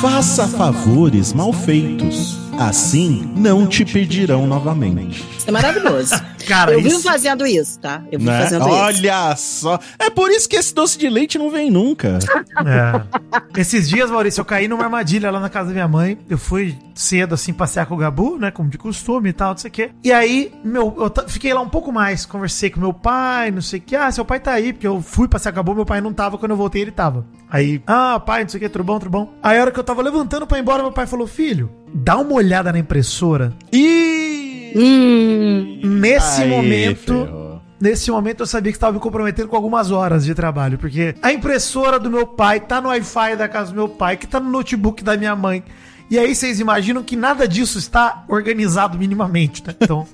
Faça 0.00 0.46
favores 0.46 1.32
mal 1.32 1.52
feitos. 1.52 2.47
Assim 2.58 3.30
não 3.36 3.66
te 3.66 3.84
pedirão 3.84 4.46
novamente. 4.46 5.24
Isso 5.38 5.48
é 5.48 5.52
maravilhoso. 5.52 6.14
Cara, 6.48 6.72
eu 6.72 6.78
vivo 6.82 6.94
isso- 6.96 7.02
fazendo 7.02 7.46
isso, 7.46 7.78
tá? 7.78 8.02
Eu 8.10 8.18
vivo 8.18 8.30
Né? 8.30 8.42
fazendo 8.42 8.62
isso. 8.66 8.74
Olha 8.74 9.36
só. 9.36 9.78
É 9.98 10.08
por 10.08 10.30
isso 10.30 10.48
que 10.48 10.56
esse 10.56 10.74
doce 10.74 10.98
de 10.98 11.08
leite 11.10 11.38
não 11.38 11.50
vem 11.50 11.70
nunca. 11.70 12.18
É. 12.66 13.60
Esses 13.60 13.88
dias, 13.88 14.10
Maurício, 14.10 14.40
eu 14.40 14.44
caí 14.44 14.66
numa 14.66 14.82
armadilha 14.82 15.30
lá 15.30 15.38
na 15.38 15.48
casa 15.48 15.68
da 15.68 15.72
minha 15.72 15.86
mãe. 15.86 16.18
Eu 16.28 16.36
fui 16.36 16.76
cedo, 16.94 17.34
assim, 17.34 17.52
passear 17.52 17.86
com 17.86 17.94
o 17.94 17.98
Gabu, 17.98 18.36
né? 18.36 18.50
Como 18.50 18.68
de 18.68 18.76
costume 18.76 19.28
e 19.28 19.32
tal, 19.32 19.50
não 19.50 19.56
sei 19.58 19.68
o 19.68 19.72
quê. 19.72 19.90
E 20.02 20.10
aí, 20.10 20.52
meu, 20.64 20.92
eu 20.98 21.28
fiquei 21.28 21.54
lá 21.54 21.60
um 21.60 21.68
pouco 21.68 21.92
mais. 21.92 22.26
Conversei 22.26 22.68
com 22.70 22.80
meu 22.80 22.92
pai, 22.92 23.50
não 23.52 23.62
sei 23.62 23.78
o 23.78 23.82
quê. 23.82 23.94
Ah, 23.94 24.10
seu 24.10 24.24
pai 24.24 24.40
tá 24.40 24.52
aí, 24.52 24.72
porque 24.72 24.86
eu 24.86 25.00
fui 25.00 25.28
passear 25.28 25.52
com 25.52 25.56
o 25.60 25.62
Gabu, 25.62 25.74
meu 25.76 25.86
pai 25.86 26.00
não 26.00 26.12
tava. 26.12 26.36
Quando 26.36 26.50
eu 26.50 26.56
voltei, 26.56 26.82
ele 26.82 26.90
tava. 26.90 27.24
Aí, 27.48 27.80
ah, 27.86 28.18
pai, 28.18 28.42
não 28.42 28.48
sei 28.48 28.58
o 28.58 28.60
quê, 28.62 28.68
tudo 28.68 28.82
bom, 28.84 28.98
tudo 28.98 29.10
bom. 29.10 29.32
Aí, 29.42 29.56
a 29.56 29.60
hora 29.60 29.70
que 29.70 29.78
eu 29.78 29.84
tava 29.84 30.02
levantando 30.02 30.46
pra 30.46 30.58
ir 30.58 30.62
embora, 30.62 30.82
meu 30.82 30.92
pai 30.92 31.06
falou: 31.06 31.26
Filho, 31.28 31.70
dá 31.92 32.16
uma 32.18 32.34
olhada 32.34 32.72
na 32.72 32.78
impressora. 32.78 33.52
E 33.72 34.72
Hum, 34.76 35.80
Nesse 35.82 36.42
Aí, 36.42 36.48
momento. 36.50 37.24
ferrou. 37.24 37.48
Nesse 37.80 38.10
momento 38.10 38.40
eu 38.42 38.46
sabia 38.46 38.72
que 38.72 38.76
estava 38.76 38.92
me 38.92 38.98
comprometendo 38.98 39.46
com 39.48 39.54
algumas 39.54 39.92
horas 39.92 40.24
de 40.24 40.34
trabalho, 40.34 40.76
porque 40.78 41.14
a 41.22 41.32
impressora 41.32 41.98
do 41.98 42.10
meu 42.10 42.26
pai 42.26 42.58
tá 42.58 42.80
no 42.80 42.88
Wi-Fi 42.88 43.36
da 43.36 43.46
casa 43.48 43.70
do 43.70 43.76
meu 43.76 43.88
pai, 43.88 44.16
que 44.16 44.26
tá 44.26 44.40
no 44.40 44.50
notebook 44.50 45.02
da 45.04 45.16
minha 45.16 45.36
mãe. 45.36 45.62
E 46.10 46.18
aí 46.18 46.34
vocês 46.34 46.58
imaginam 46.58 47.02
que 47.02 47.14
nada 47.16 47.46
disso 47.46 47.78
está 47.78 48.24
organizado 48.28 48.96
minimamente, 48.98 49.62
né? 49.66 49.74
Então, 49.80 50.06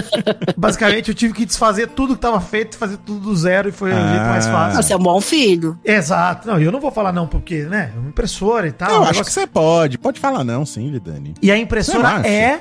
basicamente 0.56 1.08
eu 1.10 1.14
tive 1.14 1.34
que 1.34 1.44
desfazer 1.44 1.88
tudo 1.88 2.14
que 2.14 2.18
estava 2.18 2.40
feito, 2.40 2.76
fazer 2.78 2.96
tudo 2.98 3.20
do 3.20 3.36
zero 3.36 3.68
e 3.68 3.72
foi 3.72 3.90
o 3.92 3.94
jeito 3.94 4.24
mais 4.24 4.46
Ah. 4.46 4.52
fácil. 4.52 4.82
Você 4.82 4.92
é 4.92 4.96
um 4.96 5.00
bom 5.00 5.20
filho. 5.20 5.78
Exato. 5.84 6.48
Não, 6.48 6.58
e 6.60 6.64
eu 6.64 6.72
não 6.72 6.80
vou 6.80 6.90
falar 6.90 7.12
não, 7.12 7.26
porque, 7.26 7.62
né, 7.64 7.92
é 7.94 7.98
uma 7.98 8.08
impressora 8.08 8.66
e 8.66 8.72
tal. 8.72 8.88
eu 8.90 8.94
um 8.96 9.02
acho 9.02 9.12
negócio- 9.12 9.24
que 9.26 9.32
você 9.32 9.46
pode. 9.46 9.98
Pode 9.98 10.20
falar 10.20 10.44
não, 10.44 10.64
sim, 10.64 10.90
Vidani. 10.90 11.34
E 11.42 11.50
a 11.50 11.58
impressora 11.58 12.26
é. 12.26 12.60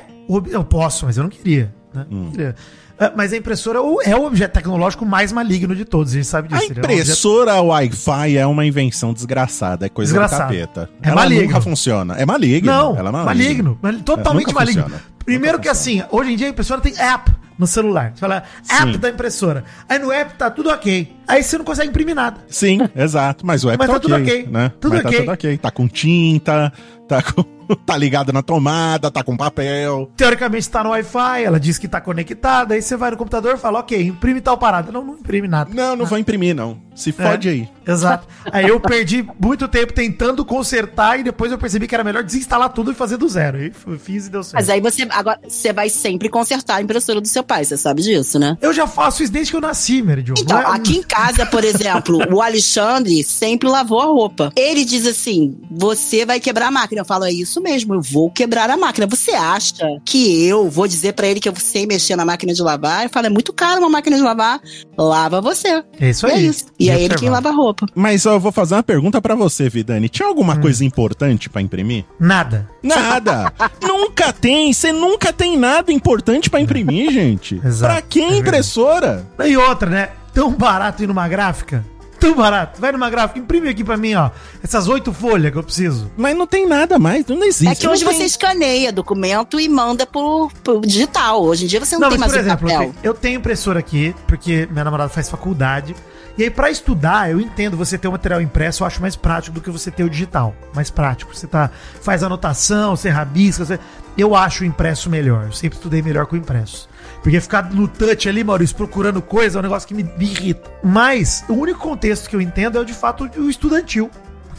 Eu 0.49 0.63
posso, 0.63 1.05
mas 1.05 1.17
eu 1.17 1.23
não 1.23 1.29
queria. 1.29 1.73
né? 1.93 2.05
Hum. 2.11 2.23
Não 2.25 2.31
queria. 2.31 2.55
Ah, 2.99 3.11
Mas 3.15 3.33
a 3.33 3.37
impressora 3.37 3.79
é 4.05 4.15
o 4.15 4.25
objeto 4.25 4.51
tecnológico 4.53 5.05
mais 5.05 5.31
maligno 5.31 5.75
de 5.75 5.83
todos, 5.85 6.13
a 6.13 6.15
gente 6.15 6.27
sabe 6.27 6.47
A 6.53 6.57
disso. 6.57 6.71
Ele 6.71 6.79
é 6.79 6.81
um 6.81 6.85
objeto- 6.85 7.01
impressora 7.01 7.61
Wi-Fi 7.61 8.37
é 8.37 8.45
uma 8.45 8.65
invenção 8.65 9.13
desgraçada, 9.13 9.85
é 9.85 9.89
coisa 9.89 10.11
Desgraçada. 10.13 10.43
do 10.43 10.47
capeta. 10.59 10.89
É 11.01 11.07
ela 11.07 11.15
maligno. 11.21 11.45
nunca 11.47 11.61
funciona. 11.61 12.15
É 12.15 12.25
maligno. 12.25 12.71
Não, 12.71 12.95
ela 12.97 13.09
é 13.09 13.11
maligno. 13.11 13.77
mal- 13.81 13.93
Totalmente 14.03 14.53
maligno. 14.53 14.83
funciona. 14.83 15.03
Primeiro 15.25 15.57
Nunca 15.57 15.63
que 15.63 15.69
assim, 15.69 16.03
hoje 16.11 16.33
em 16.33 16.35
dia 16.35 16.47
a 16.47 16.49
impressora 16.49 16.81
tem 16.81 16.93
app 16.99 17.31
no 17.57 17.65
celular. 17.65 18.11
Você 18.13 18.19
fala, 18.19 18.43
app 18.69 18.91
Sim. 18.93 18.99
da 18.99 19.09
impressora. 19.09 19.63
Aí 19.87 19.97
no 19.97 20.11
app 20.11 20.33
tá 20.35 20.51
tudo 20.51 20.69
ok. 20.69 21.15
Aí 21.27 21.41
você 21.41 21.57
não 21.57 21.63
consegue 21.65 21.89
imprimir 21.89 22.13
nada. 22.13 22.41
Sim, 22.49 22.79
exato. 22.95 23.45
Mas 23.45 23.63
o 23.63 23.69
app 23.69 23.77
Mas 23.79 23.87
tá, 23.87 23.93
tá 23.93 23.99
tudo 24.01 24.15
ok, 24.15 24.47
né? 24.51 24.71
Tudo 24.81 24.95
Mas 24.95 25.05
ok. 25.05 25.11
tá 25.11 25.19
tudo 25.23 25.31
ok. 25.33 25.57
Tá 25.57 25.71
com 25.71 25.87
tinta, 25.87 26.73
tá 27.07 27.21
com... 27.23 27.43
tá 27.85 27.97
ligado 27.97 28.31
na 28.31 28.41
tomada, 28.41 29.11
tá 29.11 29.23
com 29.23 29.35
papel. 29.35 30.09
Teoricamente 30.15 30.69
tá 30.69 30.83
no 30.83 30.89
Wi-Fi, 30.91 31.43
ela 31.43 31.59
diz 31.59 31.77
que 31.77 31.87
tá 31.87 31.99
conectada, 32.01 32.73
aí 32.73 32.81
você 32.81 32.95
vai 32.95 33.11
no 33.11 33.17
computador 33.17 33.55
e 33.55 33.57
fala, 33.57 33.79
ok, 33.79 34.07
imprime 34.07 34.41
tal 34.41 34.57
parada. 34.57 34.91
Não, 34.91 35.03
não 35.03 35.13
imprime 35.15 35.47
nada. 35.47 35.71
Não, 35.73 35.95
não 35.95 36.05
vou 36.05 36.17
imprimir, 36.17 36.55
não. 36.55 36.77
Se 36.95 37.11
fode 37.11 37.47
É, 37.47 37.51
aí. 37.51 37.69
Exato. 37.85 38.27
Aí 38.51 38.67
eu 38.67 38.79
perdi 38.79 39.27
muito 39.39 39.67
tempo 39.67 39.91
tentando 39.93 40.45
consertar 40.45 41.19
e 41.19 41.23
depois 41.23 41.51
eu 41.51 41.57
percebi 41.57 41.87
que 41.87 41.93
era 41.93 42.03
melhor 42.03 42.23
desinstalar 42.23 42.69
tudo 42.69 42.91
e 42.91 42.95
fazer 42.95 43.17
do 43.17 43.27
zero. 43.27 43.57
Aí 43.57 43.71
eu 43.87 43.99
fiz 43.99 44.27
e 44.27 44.29
deu 44.29 44.43
certo. 44.43 44.55
Mas 44.55 44.69
aí 44.69 44.79
você 44.79 45.05
agora 45.09 45.39
você 45.47 45.73
vai 45.73 45.89
sempre 45.89 46.29
consertar 46.29 46.75
a 46.77 46.81
impressora 46.81 47.19
do 47.19 47.27
seu 47.27 47.43
pai, 47.43 47.65
você 47.65 47.75
sabe 47.75 48.01
disso, 48.01 48.39
né? 48.39 48.57
Eu 48.61 48.71
já 48.73 48.87
faço 48.87 49.23
isso 49.23 49.31
desde 49.33 49.51
que 49.51 49.57
eu 49.57 49.61
nasci, 49.61 50.01
Mary 50.01 50.23
Jo. 50.25 50.33
Então, 50.37 50.61
Não 50.61 50.73
é- 50.73 50.75
aqui 50.75 50.97
em 50.97 51.03
casa, 51.03 51.45
por 51.45 51.63
exemplo, 51.63 52.19
o 52.33 52.41
Alexandre 52.41 53.23
sempre 53.23 53.67
lavou 53.67 53.99
a 53.99 54.05
roupa. 54.05 54.51
Ele 54.55 54.85
diz 54.85 55.05
assim: 55.05 55.57
você 55.69 56.25
vai 56.25 56.39
quebrar 56.39 56.67
a 56.67 56.71
máquina. 56.71 57.01
Eu 57.01 57.05
falo, 57.05 57.25
é 57.25 57.31
isso 57.31 57.59
mesmo, 57.61 57.93
eu 57.95 58.01
vou 58.01 58.29
quebrar 58.31 58.69
a 58.69 58.77
máquina. 58.77 59.07
Você 59.07 59.31
acha 59.31 59.99
que 60.05 60.45
eu 60.45 60.69
vou 60.69 60.87
dizer 60.87 61.13
pra 61.13 61.27
ele 61.27 61.39
que 61.39 61.49
eu 61.49 61.53
sei 61.57 61.85
mexer 61.85 62.15
na 62.15 62.23
máquina 62.25 62.53
de 62.53 62.61
lavar? 62.61 63.03
Eu 63.03 63.09
falo, 63.09 63.25
é 63.25 63.29
muito 63.29 63.51
caro 63.51 63.79
uma 63.81 63.89
máquina 63.89 64.15
de 64.15 64.21
lavar. 64.21 64.61
Lava 64.97 65.41
você. 65.41 65.83
É 65.99 66.09
isso 66.09 66.27
é 66.27 66.33
aí. 66.33 66.47
isso. 66.47 66.65
E 66.85 66.89
é 66.89 67.01
ele 67.01 67.15
quem 67.15 67.29
lava 67.29 67.49
a 67.49 67.51
roupa. 67.51 67.85
Mas 67.95 68.25
ó, 68.25 68.33
eu 68.33 68.39
vou 68.39 68.51
fazer 68.51 68.75
uma 68.75 68.83
pergunta 68.83 69.21
pra 69.21 69.35
você, 69.35 69.69
Vidani. 69.69 70.09
Tinha 70.09 70.25
Hum. 70.27 70.29
alguma 70.29 70.57
coisa 70.57 70.83
importante 70.83 71.49
pra 71.49 71.61
imprimir? 71.61 72.05
Nada. 72.19 72.67
Nada. 72.81 73.51
nunca 73.81 74.31
tem. 74.33 74.71
Você 74.73 74.91
nunca 74.91 75.31
tem 75.33 75.57
nada 75.57 75.91
importante 75.91 76.49
pra 76.49 76.59
imprimir, 76.59 77.11
gente. 77.11 77.61
Exato. 77.65 77.93
Pra 77.93 78.01
que 78.01 78.21
É 78.21 78.37
impressora? 78.37 79.25
E 79.45 79.55
outra, 79.57 79.89
né? 79.89 80.09
Tão 80.33 80.51
barato 80.51 81.03
ir 81.03 81.07
numa 81.07 81.27
gráfica. 81.27 81.85
Tão 82.19 82.35
barato. 82.35 82.79
Vai 82.79 82.91
numa 82.93 83.09
gráfica, 83.09 83.37
imprime 83.37 83.67
aqui 83.67 83.83
pra 83.83 83.97
mim, 83.97 84.15
ó. 84.15 84.29
Essas 84.63 84.87
oito 84.87 85.11
folhas 85.11 85.51
que 85.51 85.57
eu 85.57 85.63
preciso. 85.63 86.09
Mas 86.15 86.35
não 86.37 86.47
tem 86.47 86.65
nada 86.65 86.97
mais, 86.97 87.25
não 87.27 87.43
existe. 87.43 87.67
É 87.71 87.75
que 87.75 87.85
hoje 87.87 88.03
não 88.05 88.11
tem. 88.11 88.21
você 88.21 88.25
escaneia 88.25 88.93
documento 88.93 89.59
e 89.59 89.67
manda 89.67 90.05
pro, 90.05 90.49
pro 90.63 90.79
digital. 90.81 91.43
Hoje 91.43 91.65
em 91.65 91.67
dia 91.67 91.81
você 91.83 91.97
não, 91.97 92.07
tem 92.09 92.17
mas 92.17 92.31
mais 92.31 92.45
o 92.47 92.49
papel. 92.49 92.69
eu 92.69 92.77
tenho- 92.79 92.95
eu 93.03 93.13
tenho 93.13 93.37
impressora 93.39 93.77
aqui, 93.79 94.15
porque 94.25 94.67
minha 94.71 94.85
namorada 94.85 95.09
faz 95.09 95.29
faculdade. 95.29 95.93
E 96.37 96.43
aí, 96.43 96.49
pra 96.49 96.71
estudar, 96.71 97.29
eu 97.29 97.39
entendo 97.39 97.77
você 97.77 97.97
ter 97.97 98.07
o 98.07 98.11
material 98.11 98.41
impresso, 98.41 98.83
eu 98.83 98.87
acho 98.87 98.99
mais 98.99 99.15
prático 99.15 99.55
do 99.55 99.61
que 99.61 99.69
você 99.69 99.91
ter 99.91 100.03
o 100.03 100.09
digital. 100.09 100.55
Mais 100.73 100.89
prático. 100.89 101.35
Você 101.35 101.45
tá, 101.45 101.69
faz 102.01 102.23
anotação, 102.23 102.95
você 102.95 103.09
rabisca. 103.09 103.65
Você... 103.65 103.79
Eu 104.17 104.35
acho 104.35 104.63
o 104.63 104.65
impresso 104.65 105.09
melhor. 105.09 105.45
Eu 105.45 105.51
sempre 105.51 105.77
estudei 105.77 106.01
melhor 106.01 106.25
com 106.25 106.35
o 106.35 106.39
impresso. 106.39 106.89
Porque 107.21 107.39
ficar 107.39 107.71
no 107.71 107.87
touch 107.87 108.27
ali, 108.27 108.43
Maurício, 108.43 108.75
procurando 108.75 109.21
coisa 109.21 109.57
é 109.57 109.59
um 109.59 109.63
negócio 109.63 109.87
que 109.87 109.93
me, 109.93 110.03
me 110.03 110.25
irrita. 110.25 110.69
Mas 110.83 111.43
o 111.47 111.53
único 111.53 111.79
contexto 111.79 112.29
que 112.29 112.35
eu 112.35 112.41
entendo 112.41 112.77
é 112.77 112.81
o 112.81 112.85
de 112.85 112.93
fato 112.93 113.29
o 113.37 113.49
estudantil. 113.49 114.09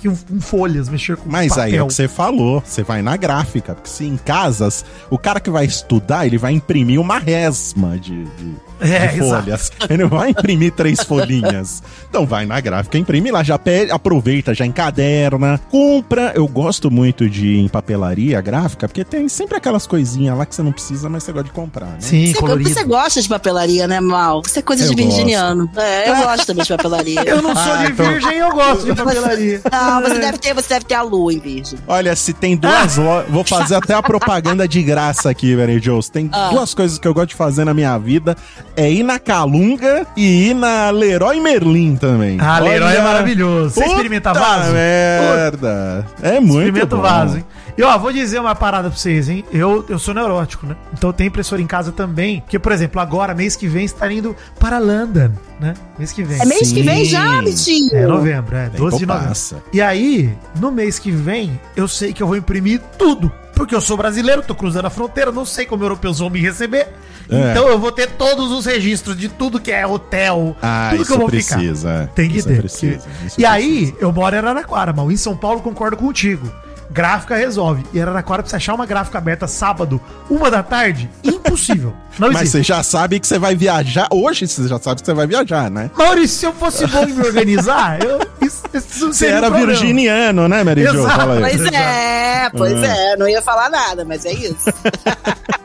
Que 0.00 0.08
um, 0.08 0.16
um 0.30 0.40
folhas, 0.40 0.88
mexer 0.88 1.16
com 1.16 1.30
Mas 1.30 1.56
aí 1.56 1.76
é 1.76 1.82
o 1.82 1.86
que 1.86 1.94
você 1.94 2.06
falou, 2.06 2.62
você 2.64 2.82
vai 2.82 3.00
na 3.00 3.16
gráfica, 3.16 3.74
porque 3.74 3.88
se 3.88 4.04
em 4.04 4.18
casas, 4.18 4.84
o 5.08 5.16
cara 5.16 5.40
que 5.40 5.48
vai 5.48 5.64
estudar, 5.64 6.26
ele 6.26 6.36
vai 6.36 6.52
imprimir 6.52 7.00
uma 7.00 7.18
resma 7.18 7.98
de, 7.98 8.24
de, 8.24 8.54
É, 8.84 9.06
de 9.08 9.18
folhas. 9.18 9.72
Ele 9.88 10.02
não 10.04 10.08
vai 10.10 10.30
imprimir 10.30 10.72
três 10.72 11.00
folhinhas. 11.04 11.82
Então 12.08 12.26
vai 12.26 12.46
na 12.46 12.60
gráfica, 12.60 12.98
imprime 12.98 13.30
lá, 13.30 13.42
já 13.42 13.58
pede, 13.58 13.90
aproveita, 13.90 14.54
já 14.54 14.64
encaderna, 14.66 15.58
compra. 15.70 16.32
Eu 16.34 16.46
gosto 16.46 16.90
muito 16.90 17.28
de 17.28 17.46
ir 17.46 17.60
em 17.60 17.68
papelaria 17.68 18.40
gráfica, 18.40 18.86
porque 18.86 19.04
tem 19.04 19.28
sempre 19.28 19.56
aquelas 19.56 19.86
coisinhas 19.86 20.36
lá 20.36 20.44
que 20.46 20.54
você 20.54 20.62
não 20.62 20.72
precisa, 20.72 21.08
mas 21.08 21.22
você 21.24 21.32
gosta 21.32 21.48
de 21.48 21.54
comprar, 21.54 21.86
né? 21.86 21.96
Sim, 22.00 22.26
Você, 22.32 22.38
colorido. 22.40 22.70
você 22.70 22.84
gosta 22.84 23.20
de 23.22 23.28
papelaria, 23.28 23.86
né, 23.88 24.00
Mal? 24.00 24.42
Você 24.44 24.58
é 24.58 24.62
coisa 24.62 24.84
Eu 24.84 24.90
de 24.90 24.96
virginiano. 25.02 25.68
É, 25.76 26.10
eu 26.10 26.16
gosto 26.24 26.46
também 26.46 26.62
de 26.64 26.68
papelaria. 26.76 27.22
Eu 27.24 27.42
não 27.42 27.54
sou 27.54 27.72
Ah, 27.72 27.84
de 27.86 27.92
então- 27.92 28.08
virgem, 28.10 28.34
eu 28.38 28.52
gosto 28.52 28.84
de 28.84 28.94
papelaria. 28.94 29.60
Não, 29.72 30.02
você 30.02 30.18
deve 30.18 30.38
ter, 30.38 30.54
você 30.54 30.68
deve 30.68 30.84
ter 30.84 30.94
a 30.94 31.02
lua 31.02 31.32
em 31.32 31.38
virgem. 31.38 31.78
Olha, 31.86 32.14
se 32.16 32.32
tem 32.32 32.56
duas 32.56 32.96
lojas. 32.96 33.30
Vou 33.30 33.44
fazer 33.44 33.74
até 33.76 33.94
a 33.94 34.02
propaganda 34.02 34.66
de 34.68 34.82
graça 34.82 35.30
aqui, 35.30 35.54
Mary 35.56 35.78
Jo. 35.80 36.00
Se 36.02 36.10
tem 36.10 36.28
Ah. 36.32 36.50
duas 36.50 36.74
coisas 36.74 36.98
que 36.98 37.06
eu 37.08 37.14
gosto 37.14 37.28
de 37.30 37.34
fazer 37.34 37.64
na 37.64 37.74
minha 37.74 37.96
vida: 37.98 38.36
é 38.76 38.90
ir 38.90 39.02
na 39.02 39.18
Calunga 39.18 40.06
e 40.16 40.50
ir 40.50 40.54
na 40.54 40.90
Leroy 40.90 41.40
Merlin 41.40 41.96
também. 41.96 42.38
Ah, 42.40 42.58
Leroy 42.58 42.88
Olha, 42.88 42.98
é 42.98 43.02
maravilhoso. 43.02 43.70
Você 43.74 43.80
puta 43.80 43.92
experimenta 43.92 44.32
vaso? 44.32 44.72
Merda. 44.72 46.06
É 46.22 46.40
muito 46.40 46.66
Experimenta 46.66 46.94
o 46.94 46.98
bom. 46.98 47.02
vaso, 47.02 47.36
hein? 47.38 47.44
E 47.76 47.82
ó, 47.82 47.98
vou 47.98 48.12
dizer 48.12 48.38
uma 48.38 48.54
parada 48.54 48.88
pra 48.88 48.96
vocês, 48.96 49.28
hein? 49.28 49.44
Eu, 49.52 49.84
eu 49.88 49.98
sou 49.98 50.14
neurótico, 50.14 50.64
né? 50.64 50.76
Então 50.92 51.10
eu 51.10 51.14
tenho 51.14 51.26
impressora 51.28 51.60
em 51.60 51.66
casa 51.66 51.90
também. 51.90 52.40
Porque, 52.42 52.56
por 52.58 52.70
exemplo, 52.70 53.00
agora, 53.00 53.34
mês 53.34 53.56
que 53.56 53.66
vem, 53.66 53.84
está 53.84 54.10
indo 54.12 54.36
para 54.60 54.78
London, 54.78 55.30
né? 55.60 55.74
Mês 55.98 56.12
que 56.12 56.22
vem. 56.22 56.40
É 56.40 56.44
mês 56.44 56.70
que 56.72 56.82
vem 56.82 57.04
Sim. 57.04 57.10
já, 57.10 57.42
bichinho. 57.42 57.90
É 57.92 58.06
novembro, 58.06 58.56
é, 58.56 58.66
Tempo 58.66 58.76
12 58.78 58.98
de 58.98 59.06
novembro. 59.06 59.28
passa. 59.28 59.56
E 59.72 59.82
aí, 59.82 60.32
no 60.60 60.70
mês 60.70 61.00
que 61.00 61.10
vem, 61.10 61.58
eu 61.74 61.88
sei 61.88 62.12
que 62.12 62.22
eu 62.22 62.28
vou 62.28 62.36
imprimir 62.36 62.80
tudo. 62.96 63.30
Porque 63.54 63.74
eu 63.74 63.80
sou 63.80 63.96
brasileiro, 63.96 64.42
tô 64.42 64.54
cruzando 64.54 64.86
a 64.86 64.90
fronteira, 64.90 65.30
não 65.30 65.44
sei 65.44 65.64
como 65.64 65.84
europeus 65.84 66.18
vão 66.18 66.28
me 66.30 66.40
receber. 66.40 66.88
É. 67.30 67.50
Então 67.52 67.68
eu 67.68 67.78
vou 67.78 67.90
ter 67.92 68.10
todos 68.10 68.50
os 68.50 68.66
registros 68.66 69.16
de 69.16 69.28
tudo 69.28 69.58
que 69.60 69.70
é 69.72 69.86
hotel, 69.86 70.54
Ah, 70.60 70.88
tudo 70.90 71.06
que 71.06 71.12
eu 71.12 71.18
vou 71.18 71.28
ficar. 71.30 71.56
precisa. 71.56 72.10
Tem 72.14 72.28
que 72.28 72.38
isso 72.38 72.48
ter. 72.48 72.58
Precisa, 72.58 73.06
e 73.38 73.46
aí, 73.46 73.76
precisa. 73.86 73.96
eu 74.00 74.12
moro 74.12 74.34
em 74.34 74.38
Araraquara, 74.38 74.92
mal. 74.92 75.10
Em 75.10 75.16
São 75.16 75.36
Paulo, 75.36 75.60
concordo 75.62 75.96
contigo. 75.96 76.50
Gráfica 76.94 77.34
resolve. 77.34 77.84
E 77.92 78.00
Araraquara, 78.00 78.40
pra 78.40 78.48
você 78.48 78.54
achar 78.54 78.72
uma 78.72 78.86
gráfica 78.86 79.18
aberta 79.18 79.48
sábado, 79.48 80.00
uma 80.30 80.48
da 80.48 80.62
tarde, 80.62 81.10
impossível. 81.24 81.92
Não 82.20 82.28
Mas 82.28 82.42
existe. 82.42 82.58
você 82.58 82.62
já 82.62 82.82
sabe 82.84 83.18
que 83.18 83.26
você 83.26 83.36
vai 83.36 83.56
viajar. 83.56 84.06
Hoje 84.12 84.46
você 84.46 84.68
já 84.68 84.78
sabe 84.78 85.00
que 85.00 85.06
você 85.06 85.12
vai 85.12 85.26
viajar, 85.26 85.68
né? 85.68 85.90
Maurício, 85.98 86.38
se 86.38 86.46
eu 86.46 86.52
fosse 86.52 86.86
bom 86.86 87.02
em 87.02 87.12
me 87.12 87.26
organizar, 87.26 87.98
eu, 88.00 88.20
isso, 88.40 88.62
isso 88.72 89.12
Você 89.12 89.26
um 89.26 89.30
era 89.30 89.46
problema. 89.50 89.66
virginiano, 89.72 90.46
né, 90.48 90.62
Mary 90.62 90.84
Jo? 90.84 91.00
Exato. 91.00 91.16
Fala 91.16 91.34
aí. 91.34 91.40
Pois 91.40 91.72
é, 91.72 92.50
pois 92.56 92.82
Ah. 92.84 92.86
é. 92.86 93.16
Não 93.16 93.28
ia 93.28 93.42
falar 93.42 93.68
nada, 93.68 94.04
mas 94.04 94.24
é 94.24 94.32
isso. 94.32 94.70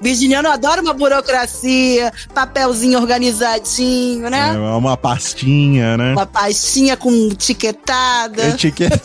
Virginiano 0.00 0.48
adora 0.48 0.80
uma 0.80 0.92
burocracia, 0.92 2.12
papelzinho 2.34 2.98
organizadinho, 2.98 4.26
É 4.26 4.30
né? 4.30 4.52
uma 4.58 4.96
pastinha, 4.96 5.96
né? 5.96 6.12
Uma 6.12 6.26
pastinha 6.26 6.96
com 6.96 7.10
etiquetada. 7.30 8.48
Etiqueta. 8.48 9.00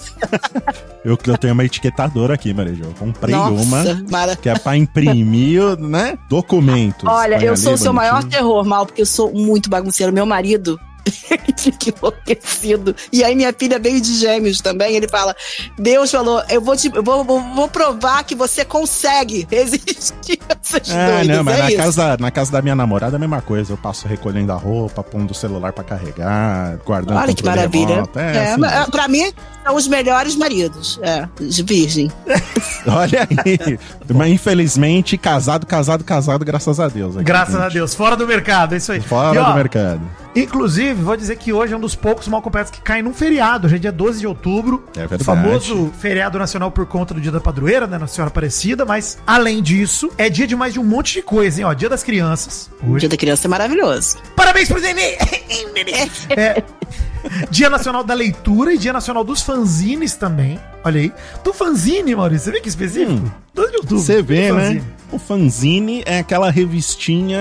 eu, 1.04 1.18
eu 1.26 1.38
tenho 1.38 1.54
uma 1.54 1.64
etiquetadora 1.66 2.34
aqui, 2.34 2.54
Maria. 2.54 2.84
Eu 2.84 2.94
comprei 2.98 3.36
uma 3.36 3.84
mara- 4.10 4.36
que 4.36 4.50
é 4.50 4.58
pra 4.58 4.76
imprimir, 4.78 5.78
né? 5.80 6.18
Documentos. 6.30 7.04
Olha, 7.10 7.44
eu 7.44 7.56
sou 7.58 7.74
o 7.74 7.78
seu 7.78 7.94
maior 7.94 8.20
bonitinho. 8.22 8.32
terror, 8.32 8.66
mal, 8.66 8.86
porque 8.86 9.02
eu 9.02 9.06
sou 9.06 9.32
muito 9.34 9.70
bagunceiro. 9.70 10.12
Meu 10.14 10.26
marido. 10.26 10.80
Fica 11.12 11.94
enlouquecido. 11.98 12.96
E 13.12 13.24
aí, 13.24 13.36
minha 13.36 13.54
filha 13.58 13.80
veio 13.80 14.00
de 14.02 14.14
gêmeos 14.16 14.62
também. 14.62 14.96
Ele 14.96 15.08
fala: 15.08 15.36
Deus 15.78 16.12
falou, 16.12 16.42
eu 16.50 16.62
vou, 16.62 16.76
te, 16.76 16.92
eu 16.94 17.04
vou, 17.04 17.24
vou, 17.24 17.40
vou 17.56 17.68
provar 17.68 18.24
que 18.24 18.36
você 18.36 18.64
consegue 18.66 19.48
resistir 19.50 20.40
a 20.50 20.58
essas 20.62 20.90
Ah, 20.92 21.08
doidas. 21.18 21.38
não, 21.38 21.44
mas 21.44 21.56
é 21.58 21.62
na 21.62 21.68
isso. 21.70 21.78
casa, 21.78 22.18
na 22.20 22.32
casa 22.32 22.52
da 22.52 22.62
minha 22.62 22.76
namorada 22.76 23.16
é 23.16 23.18
a 23.18 23.20
mesma 23.20 23.42
coisa. 23.42 23.74
Eu 23.74 23.78
passo 23.78 24.08
recolhendo 24.08 24.52
a 24.52 24.56
roupa, 24.56 25.04
pondo 25.04 25.32
o 25.32 25.36
celular 25.36 25.74
pra 25.74 25.84
carregar, 25.84 26.78
guardando 26.86 27.18
Olha 27.18 27.34
que 27.34 27.44
maravilha. 27.44 27.96
remoto. 27.96 28.20
É, 28.20 28.36
É, 28.38 28.52
assim 28.52 28.62
mas, 28.62 28.90
pra 28.90 29.08
mim, 29.08 29.32
são 29.66 29.76
os 29.76 29.88
melhores 29.88 30.36
maridos. 30.36 31.00
É, 31.02 31.28
de 31.40 31.64
virgem. 31.64 32.12
Olha 32.88 33.28
aí. 33.46 33.80
Mas 34.14 34.30
infelizmente, 34.32 35.18
casado, 35.18 35.66
casado, 35.66 36.04
casado, 36.04 36.44
graças 36.46 36.80
a 36.80 36.88
Deus. 36.88 37.16
aqui, 37.16 37.26
Graças 37.26 37.54
gente. 37.56 37.64
a 37.66 37.70
Deus. 37.70 37.94
Fora 37.94 38.16
do 38.16 38.26
mercado, 38.28 38.74
é 38.74 38.78
isso 38.78 38.92
aí. 38.92 39.02
Fora 39.02 39.36
E, 39.36 39.38
ó, 39.40 39.50
do 39.50 39.56
mercado. 39.56 40.02
Inclusive, 40.38 40.94
vou 40.94 41.18
dizer 41.18 41.36
que 41.38 41.52
hoje 41.52 41.74
é 41.74 41.78
um 41.78 41.80
dos 41.80 41.96
poucos 41.96 42.28
mal 42.28 42.42
completos 42.44 42.72
que 42.72 42.80
cai 42.80 43.02
num 43.02 43.14
feriado. 43.14 43.66
Hoje 43.66 43.78
é 43.78 43.80
dia 43.80 43.92
12 43.92 44.20
de 44.20 44.28
outubro. 44.28 44.86
É 44.96 45.00
verdade. 45.00 45.24
O 45.24 45.26
famoso 45.26 45.92
feriado 46.00 46.38
nacional 46.38 46.70
por 46.70 46.86
conta 46.86 47.14
do 47.14 47.20
dia 47.20 47.32
da 47.32 47.40
padroeira, 47.40 47.88
né? 47.88 47.98
Na 47.98 48.06
Senhora 48.06 48.30
Aparecida. 48.30 48.86
Mas, 48.86 49.18
além 49.26 49.64
disso, 49.64 50.12
é 50.18 50.30
dia 50.30 50.46
de 50.46 50.56
mais 50.56 50.74
de 50.74 50.80
um 50.80 50.84
monte 50.84 51.14
de 51.14 51.22
coisa, 51.24 51.60
hein? 51.60 51.66
Ó, 51.66 51.74
dia 51.74 51.90
das 51.90 52.04
crianças. 52.04 52.70
O 52.84 52.92
Hoje. 52.92 53.02
dia 53.02 53.10
da 53.10 53.18
criança 53.18 53.48
é 53.48 53.50
maravilhoso. 53.50 54.18
Parabéns 54.36 54.68
pro 54.68 54.80
Nenê! 54.80 55.18
é, 56.30 56.64
Dia 57.50 57.70
Nacional 57.70 58.04
da 58.04 58.14
Leitura 58.14 58.74
e 58.74 58.78
Dia 58.78 58.94
Nacional 58.94 59.24
dos 59.24 59.42
Fanzines 59.42 60.16
também. 60.16 60.60
Olha 60.84 61.02
aí. 61.02 61.12
Do 61.44 61.54
fanzine, 61.54 62.16
Maurício, 62.16 62.46
você 62.46 62.52
vê 62.52 62.62
que 62.62 62.70
específico? 62.70 63.30
Do 63.54 63.64
YouTube. 63.64 64.00
Você 64.00 64.22
vê, 64.22 64.52
né? 64.52 64.62
fanzine. 64.62 64.84
O 65.10 65.18
fanzine 65.18 66.04
é 66.06 66.20
aquela 66.20 66.50
revistinha 66.52 67.40